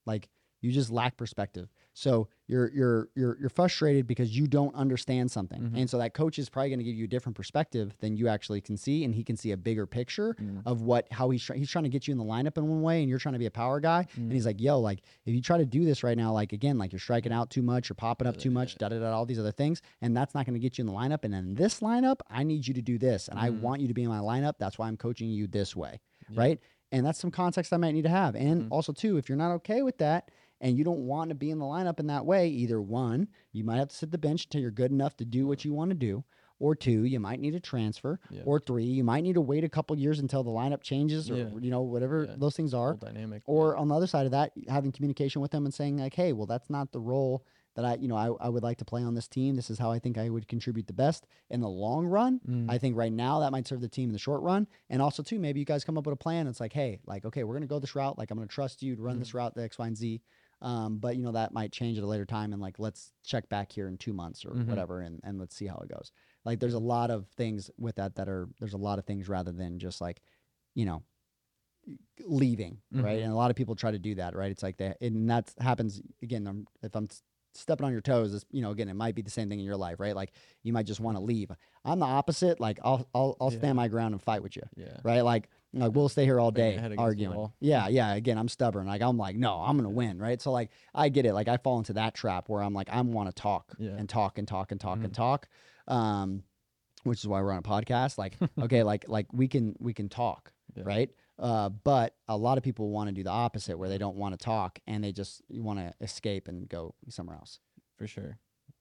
Like 0.06 0.30
you 0.62 0.72
just 0.72 0.90
lack 0.90 1.18
perspective 1.18 1.68
so 1.94 2.30
you're 2.48 2.72
you're 2.74 3.10
you're 3.16 3.38
you're 3.38 3.50
frustrated 3.50 4.08
because 4.08 4.36
you 4.36 4.48
don't 4.48 4.74
understand 4.76 5.30
something 5.30 5.62
Mhm. 5.62 5.78
and 5.78 5.90
so 5.90 5.98
that 5.98 6.14
coach 6.14 6.40
is 6.40 6.48
probably 6.50 6.70
going 6.70 6.80
to 6.80 6.86
give 6.86 6.96
you 6.96 7.04
a 7.04 7.08
different 7.08 7.36
perspective 7.36 7.96
than 8.00 8.16
you 8.16 8.30
actually 8.30 8.62
can 8.62 8.78
see 8.78 9.04
and 9.04 9.14
he 9.14 9.24
can 9.26 9.36
see 9.36 9.52
a 9.52 9.58
bigger 9.58 9.86
picture 9.86 10.36
Mm. 10.40 10.62
of 10.66 10.82
what 10.82 11.06
how 11.12 11.30
he's 11.32 11.44
try- 11.44 11.58
he's 11.58 11.70
trying 11.70 11.84
to 11.84 11.90
get 11.90 12.08
you 12.08 12.14
in 12.14 12.18
the 12.18 12.24
lineup 12.24 12.58
in 12.58 12.66
one 12.68 12.82
way 12.82 13.02
and 13.02 13.10
you're 13.10 13.20
trying 13.20 13.34
to 13.34 13.40
be 13.40 13.46
a 13.46 13.52
power 13.52 13.82
guy 13.82 14.08
and 14.16 14.32
he's 14.32 14.46
like 14.46 14.62
yo 14.62 14.80
like 14.80 15.02
if 15.26 15.34
you 15.36 15.42
try 15.42 15.58
to 15.58 15.66
do 15.66 15.84
this 15.84 16.02
right 16.02 16.18
now 16.18 16.32
like 16.32 16.54
again 16.54 16.78
like 16.78 16.94
you're 16.94 17.00
striking 17.00 17.34
out 17.34 17.50
too 17.50 17.62
much 17.62 17.90
you're 17.90 17.96
popping 17.96 18.26
up 18.28 18.38
too 18.38 18.50
much 18.52 18.78
da 18.78 18.88
da 18.88 19.00
da 19.00 19.12
all 19.12 19.26
these 19.26 19.40
other 19.40 19.52
things 19.52 19.82
and 20.02 20.16
that's 20.16 20.34
not 20.34 20.46
going 20.46 20.54
to 20.54 20.60
get 20.62 20.78
you 20.78 20.84
in 20.84 20.88
the 20.88 20.94
lineup 20.94 21.26
and 21.26 21.36
in 21.36 21.56
this 21.56 21.82
lineup 21.82 22.22
I 22.30 22.44
need 22.44 22.66
you 22.66 22.74
to 22.76 22.82
do 22.82 22.98
this 22.98 23.28
and 23.28 23.38
I 23.38 23.50
Mhm. 23.50 23.60
want 23.60 23.82
you 23.82 23.90
to 23.90 23.94
be 23.94 24.04
in 24.04 24.10
my 24.10 24.20
lineup 24.20 24.54
that's 24.60 24.78
why 24.80 24.88
I'm 24.88 24.96
coaching 24.98 25.30
you 25.30 25.46
this 25.48 25.76
way 25.76 26.00
Yeah. 26.30 26.40
right 26.40 26.60
and 26.94 27.06
that's 27.06 27.20
some 27.20 27.32
context 27.32 27.74
I 27.74 27.78
might 27.78 27.92
need 27.94 28.04
to 28.04 28.10
have. 28.10 28.36
And 28.36 28.64
Mhm. 28.64 28.68
also 28.72 28.94
too 28.94 29.18
if 29.18 29.28
you're 29.28 29.38
not 29.38 29.52
okay 29.56 29.82
with 29.82 29.98
that 29.98 30.32
and 30.62 30.78
you 30.78 30.84
don't 30.86 31.06
want 31.06 31.30
to 31.30 31.36
be 31.36 31.50
in 31.50 31.60
the 31.60 31.66
lineup 31.66 32.00
in 32.00 32.08
that 32.08 32.26
way 32.26 32.48
either 32.48 32.80
one 32.82 33.28
you 33.52 33.64
might 33.66 33.78
have 33.80 33.90
to 33.90 33.96
sit 33.96 34.12
the 34.12 34.18
bench 34.18 34.46
until 34.46 34.62
you're 34.62 34.72
good 34.72 34.92
enough 34.92 35.18
to 35.18 35.26
do 35.26 35.46
what 35.48 35.66
you 35.66 35.74
want 35.74 35.90
to 35.90 35.96
do 35.96 36.24
or 36.64 36.76
two 36.76 37.04
you 37.04 37.20
might 37.20 37.40
need 37.42 37.52
to 37.52 37.60
transfer 37.60 38.20
Yeah. 38.30 38.44
or 38.46 38.58
three 38.58 38.86
you 38.86 39.04
might 39.04 39.22
need 39.24 39.34
to 39.34 39.42
wait 39.42 39.64
a 39.66 39.70
couple 39.78 39.98
years 39.98 40.20
until 40.20 40.44
the 40.44 40.52
lineup 40.60 40.82
changes 40.82 41.30
or 41.30 41.36
Yeah. 41.38 41.50
you 41.60 41.70
know 41.72 41.82
whatever 41.82 42.26
Yeah. 42.30 42.36
those 42.38 42.56
things 42.56 42.74
are 42.74 42.94
dynamic. 42.96 43.42
or 43.46 43.76
on 43.76 43.90
the 43.90 43.96
other 43.96 44.08
side 44.08 44.26
of 44.26 44.32
that 44.32 44.54
having 44.70 44.92
communication 44.94 45.42
with 45.42 45.52
them 45.52 45.66
and 45.66 45.74
saying 45.74 45.98
like 45.98 46.14
hey 46.14 46.32
well 46.32 46.46
that's 46.48 46.70
not 46.70 46.94
the 46.94 47.02
role 47.02 47.44
that 47.76 47.84
i 47.84 47.96
you 47.96 48.08
know 48.08 48.16
i, 48.16 48.28
I 48.46 48.50
would 48.54 48.64
like 48.64 48.78
to 48.78 48.86
play 48.86 49.04
on 49.04 49.14
this 49.14 49.28
team 49.28 49.56
this 49.58 49.70
is 49.70 49.78
how 49.80 49.92
i 49.92 50.00
think 50.00 50.18
i 50.18 50.30
would 50.30 50.48
contribute 50.48 50.88
the 50.88 50.94
best 50.94 51.26
in 51.50 51.60
the 51.60 51.68
long 51.86 52.06
run 52.06 52.40
Mm. 52.48 52.72
i 52.72 52.78
think 52.78 52.96
right 52.96 53.12
now 53.12 53.40
that 53.42 53.52
might 53.52 53.68
serve 53.68 53.82
the 53.82 53.90
team 53.98 54.08
in 54.10 54.14
the 54.14 54.20
short 54.28 54.42
run 54.42 54.66
and 54.90 55.02
also 55.02 55.22
too 55.24 55.40
maybe 55.40 55.60
you 55.60 55.66
guys 55.66 55.84
come 55.84 55.98
up 55.98 56.06
with 56.06 56.14
a 56.14 56.24
plan 56.28 56.48
it's 56.48 56.62
like 56.62 56.72
hey 56.74 57.00
like 57.06 57.26
okay 57.26 57.44
we're 57.44 57.56
going 57.56 57.68
to 57.70 57.74
go 57.76 57.80
this 57.80 57.96
route 57.96 58.18
like 58.18 58.32
i'm 58.32 58.38
going 58.38 58.48
to 58.48 58.54
trust 58.54 58.82
you 58.84 58.96
to 58.96 59.02
run 59.02 59.20
this 59.20 59.34
route 59.34 59.54
the 59.56 59.64
x 59.64 59.78
y 59.78 59.88
and 59.88 59.98
z 59.98 60.22
um, 60.62 60.98
but 60.98 61.18
you 61.18 61.24
know 61.24 61.34
that 61.34 61.52
might 61.54 61.74
change 61.74 61.98
at 61.98 62.06
a 62.06 62.08
later 62.08 62.26
time 62.26 62.54
and 62.54 62.62
like 62.62 62.80
let's 62.80 63.12
check 63.24 63.50
back 63.50 63.70
here 63.72 63.90
in 63.90 63.98
two 63.98 64.14
months 64.14 64.46
or 64.46 64.52
Mhm. 64.52 64.68
whatever 64.68 65.02
and, 65.02 65.20
and 65.24 65.38
let's 65.38 65.54
see 65.56 65.68
how 65.68 65.78
it 65.84 65.90
goes 65.90 66.12
like 66.46 66.60
there's 66.60 66.74
a 66.74 66.80
lot 66.80 67.10
of 67.12 67.28
things 67.38 67.70
with 67.78 67.96
that 67.96 68.16
that 68.16 68.28
are 68.30 68.48
there's 68.60 68.74
a 68.74 68.78
lot 68.78 69.00
of 69.00 69.06
things 69.06 69.30
rather 69.30 69.52
than 69.52 69.80
just 69.80 70.02
like 70.02 70.22
you 70.76 70.86
know 70.86 71.04
leaving 72.26 72.78
right? 72.92 73.20
Mhm. 73.20 73.24
and 73.24 73.34
a 73.34 73.36
lot 73.36 73.50
of 73.52 73.58
people 73.58 73.76
try 73.76 73.92
to 73.92 74.00
do 74.00 74.16
that 74.16 74.36
right? 74.36 74.52
It's 74.52 74.64
like 74.64 74.78
that 74.78 74.98
and 75.02 75.30
that 75.30 75.54
happens 75.60 76.02
again 76.22 76.48
I'm, 76.48 76.66
if 76.82 76.96
i'm 76.96 77.08
stepping 77.56 77.86
on 77.86 77.92
your 77.92 78.02
toes 78.02 78.34
is 78.34 78.44
you 78.52 78.62
know 78.64 78.72
again 78.72 78.90
it 78.90 78.96
might 78.96 79.14
be 79.14 79.22
the 79.22 79.30
same 79.30 79.48
thing 79.50 79.60
in 79.60 79.66
your 79.66 79.78
life 79.78 80.00
right? 80.00 80.16
Like 80.16 80.32
you 80.64 80.74
might 80.74 80.86
just 80.88 81.00
want 81.00 81.18
to 81.18 81.24
leave. 81.24 81.52
I'm 81.86 82.00
the 82.00 82.06
opposite 82.06 82.60
like 82.60 82.80
i'll 82.84 83.08
i'll, 83.14 83.36
I'll 83.42 83.52
Yeah. 83.52 83.58
stand 83.60 83.76
my 83.76 83.88
ground 83.90 84.14
and 84.14 84.22
fight 84.22 84.42
with 84.42 84.56
you 84.56 84.64
yeah. 84.76 84.98
right? 85.04 85.22
Like 85.22 85.50
like 85.74 85.92
we'll 85.94 86.08
stay 86.10 86.24
here 86.24 86.40
all 86.40 86.52
day 86.52 86.74
head 86.74 86.92
against 86.92 86.98
the 86.98 87.02
arguing. 87.02 87.50
yeah 87.60 87.88
yeah 87.88 88.14
again 88.14 88.38
i'm 88.38 88.48
stubborn. 88.48 88.86
Like 88.88 89.02
i'm 89.02 89.18
like 89.18 89.36
no 89.36 89.56
i'm 89.58 89.76
gonna 89.76 89.90
win 89.90 90.20
right? 90.20 90.42
So 90.42 90.52
like 90.52 90.70
i 90.96 91.10
get 91.10 91.26
it. 91.26 91.34
Like 91.34 91.48
i 91.48 91.58
fall 91.58 91.78
into 91.80 91.94
that 91.94 92.14
trap 92.14 92.48
where 92.48 92.62
i'm 92.64 92.74
like 92.74 92.90
i 92.90 93.02
want 93.02 93.28
to 93.30 93.34
talk 93.36 93.74
Yeah. 93.78 93.92
and 93.98 94.08
talk 94.08 94.38
and 94.38 94.48
talk 94.48 94.72
and 94.72 94.80
talk 94.80 94.98
and 95.00 95.10
Mhm. 95.12 95.14
talk 95.14 95.48
um 95.88 96.44
which 97.04 97.20
is 97.20 97.28
why 97.28 97.42
we're 97.42 97.52
on 97.52 97.58
a 97.60 97.62
podcast 97.62 98.18
like 98.18 98.38
okay 98.62 98.84
like 98.84 99.06
like 99.08 99.28
we 99.34 99.48
can 99.48 99.76
we 99.80 99.94
can 99.94 100.08
talk 100.10 100.52
Yeah. 100.76 100.84
right 100.86 101.10
uh 101.40 101.70
but 101.70 102.16
a 102.28 102.38
lot 102.38 102.58
of 102.58 102.64
people 102.64 102.90
want 102.90 103.10
to 103.10 103.12
do 103.14 103.24
the 103.24 103.30
opposite 103.32 103.78
where 103.78 103.90
they 103.90 103.98
don't 103.98 104.16
want 104.16 104.38
to 104.38 104.44
talk 104.44 104.80
and 104.88 105.04
they 105.04 105.12
just 105.12 105.42
want 105.50 105.80
to 105.80 105.94
escape 106.02 106.48
and 106.48 106.70
go 106.70 106.96
somewhere 107.10 107.36
else 107.38 107.60
For 107.98 108.08
sure. 108.08 108.38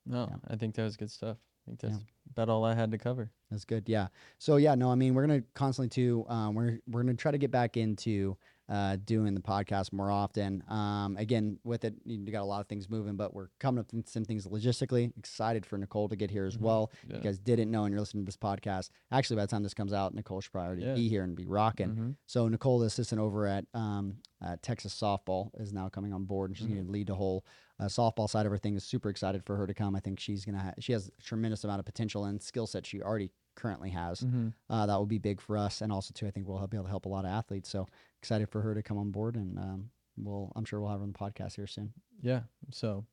No, 0.07 0.29
Yeah. 0.31 0.37
I 0.49 0.57
think 0.57 0.75
that 0.75 0.83
was 0.83 0.97
good 0.97 1.11
stuff. 1.11 1.37
I 1.67 1.71
think 1.71 1.83
Yeah. 1.83 1.89
that's 1.91 2.03
about 2.33 2.49
all 2.49 2.65
I 2.65 2.75
had 2.75 2.91
to 2.91 2.99
cover. 2.99 3.31
That's 3.51 3.65
good. 3.65 3.89
Yeah. 3.89 4.09
So 4.39 4.57
yeah, 4.57 4.75
no, 4.75 4.91
I 4.91 4.97
mean, 4.97 5.15
we're 5.15 5.27
gonna 5.27 5.43
constantly 5.55 5.89
too. 5.91 6.25
Um, 6.29 6.55
we're 6.57 6.81
we're 6.89 7.03
gonna 7.03 7.15
try 7.15 7.31
to 7.31 7.39
get 7.39 7.51
back 7.53 7.77
into 7.77 8.37
uh, 8.73 8.97
doing 9.05 9.35
the 9.35 9.41
podcast 9.41 9.93
more 9.93 10.11
often. 10.11 10.65
Um, 10.67 11.19
again, 11.19 11.59
with 11.63 11.85
it, 11.85 11.95
you 12.07 12.17
got 12.33 12.41
a 12.41 12.45
lot 12.45 12.63
of 12.63 12.69
things 12.69 12.89
moving, 12.89 13.17
but 13.17 13.35
we're 13.35 13.49
coming 13.61 13.81
up 13.81 13.93
with 13.93 14.09
some 14.09 14.25
things 14.25 14.47
logistically. 14.47 15.13
Excited 15.19 15.67
for 15.67 15.77
Nicole 15.77 16.09
to 16.09 16.17
get 16.17 16.31
here 16.31 16.47
as 16.47 16.57
Mhm. 16.57 16.63
well. 16.63 16.91
Yeah. 17.07 17.17
You 17.17 17.23
guys 17.23 17.39
didn't 17.39 17.71
know, 17.71 17.85
and 17.85 17.93
you're 17.93 18.01
listening 18.01 18.25
to 18.25 18.29
this 18.29 18.39
podcast. 18.39 18.89
Actually, 19.11 19.37
by 19.37 19.43
the 19.43 19.49
time 19.49 19.63
this 19.63 19.75
comes 19.75 19.93
out, 19.93 20.15
Nicole 20.15 20.41
should 20.41 20.53
probably 20.53 20.67
already 20.69 20.83
Yeah. 20.87 20.95
be 20.95 21.09
here 21.11 21.23
and 21.23 21.37
be 21.37 21.45
rocking. 21.45 21.95
Mhm. 21.95 22.17
So 22.27 22.49
Nicole, 22.49 22.79
the 22.79 22.87
assistant 22.87 23.21
over 23.21 23.47
at 23.47 23.67
um, 23.75 24.17
uh, 24.41 24.57
Texas 24.63 24.99
softball, 24.99 25.51
is 25.61 25.73
now 25.75 25.91
coming 25.91 26.15
on 26.15 26.25
board, 26.25 26.51
and 26.51 26.57
she's 26.57 26.67
going 26.67 26.83
to 26.85 26.91
lead 26.91 27.09
the 27.09 27.15
whole 27.15 27.45
uh, 27.79 27.87
softball 27.87 28.31
side 28.31 28.47
of 28.47 28.53
her 28.53 28.59
thing. 28.59 28.75
Is 28.77 28.85
super 28.85 29.09
excited 29.11 29.43
for 29.45 29.57
her 29.57 29.67
to 29.67 29.75
come. 29.75 29.97
I 29.97 30.01
think 30.01 30.21
she's 30.21 30.45
gonna 30.45 30.61
ha- 30.61 30.75
she 30.79 30.93
has 30.93 31.09
a 31.09 31.23
tremendous 31.23 31.65
amount 31.65 31.81
of 31.81 31.85
potential 31.85 32.25
and 32.27 32.41
skill 32.41 32.67
set 32.67 32.87
she 32.87 33.03
already 33.03 33.31
currently 33.57 33.91
has. 33.91 34.21
Mhm. 34.21 34.53
Uh, 34.71 34.87
that 34.87 34.95
will 34.97 35.07
be 35.07 35.19
big 35.19 35.41
for 35.41 35.57
us, 35.59 35.81
and 35.83 35.91
also 35.93 36.13
too, 36.15 36.27
I 36.27 36.31
think 36.31 36.47
we'll 36.47 36.65
be 36.69 36.77
able 36.77 36.85
to 36.85 36.91
help 36.91 37.07
a 37.07 37.09
lot 37.09 37.25
of 37.25 37.31
athletes. 37.33 37.69
So 37.69 37.89
excited 38.23 38.49
for 38.49 38.63
her 38.63 38.75
to 38.75 38.83
come 38.83 38.99
on 38.99 39.11
board, 39.11 39.35
and 39.35 39.59
um, 39.59 39.91
we'll 40.17 40.53
I'm 40.55 40.65
sure 40.65 40.81
we'll 40.81 40.91
have 40.91 41.01
her 41.01 41.05
on 41.05 41.13
the 41.13 41.19
podcast 41.19 41.57
here 41.57 41.67
soon. 41.67 41.93
Yeah. 42.23 42.43
So 42.71 43.05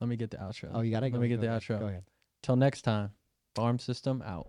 let 0.00 0.08
me 0.08 0.16
get 0.16 0.30
the 0.30 0.38
outro. 0.38 0.70
Oh, 0.72 0.80
you 0.80 0.90
got 0.90 1.00
to 1.00 1.10
Let 1.10 1.20
me 1.20 1.28
get 1.28 1.40
the 1.40 1.48
outro. 1.48 1.78
Go 1.78 1.86
ahead. 1.86 2.04
Till 2.42 2.56
next 2.56 2.82
time, 2.82 3.10
farm 3.54 3.78
system 3.78 4.22
out. 4.24 4.48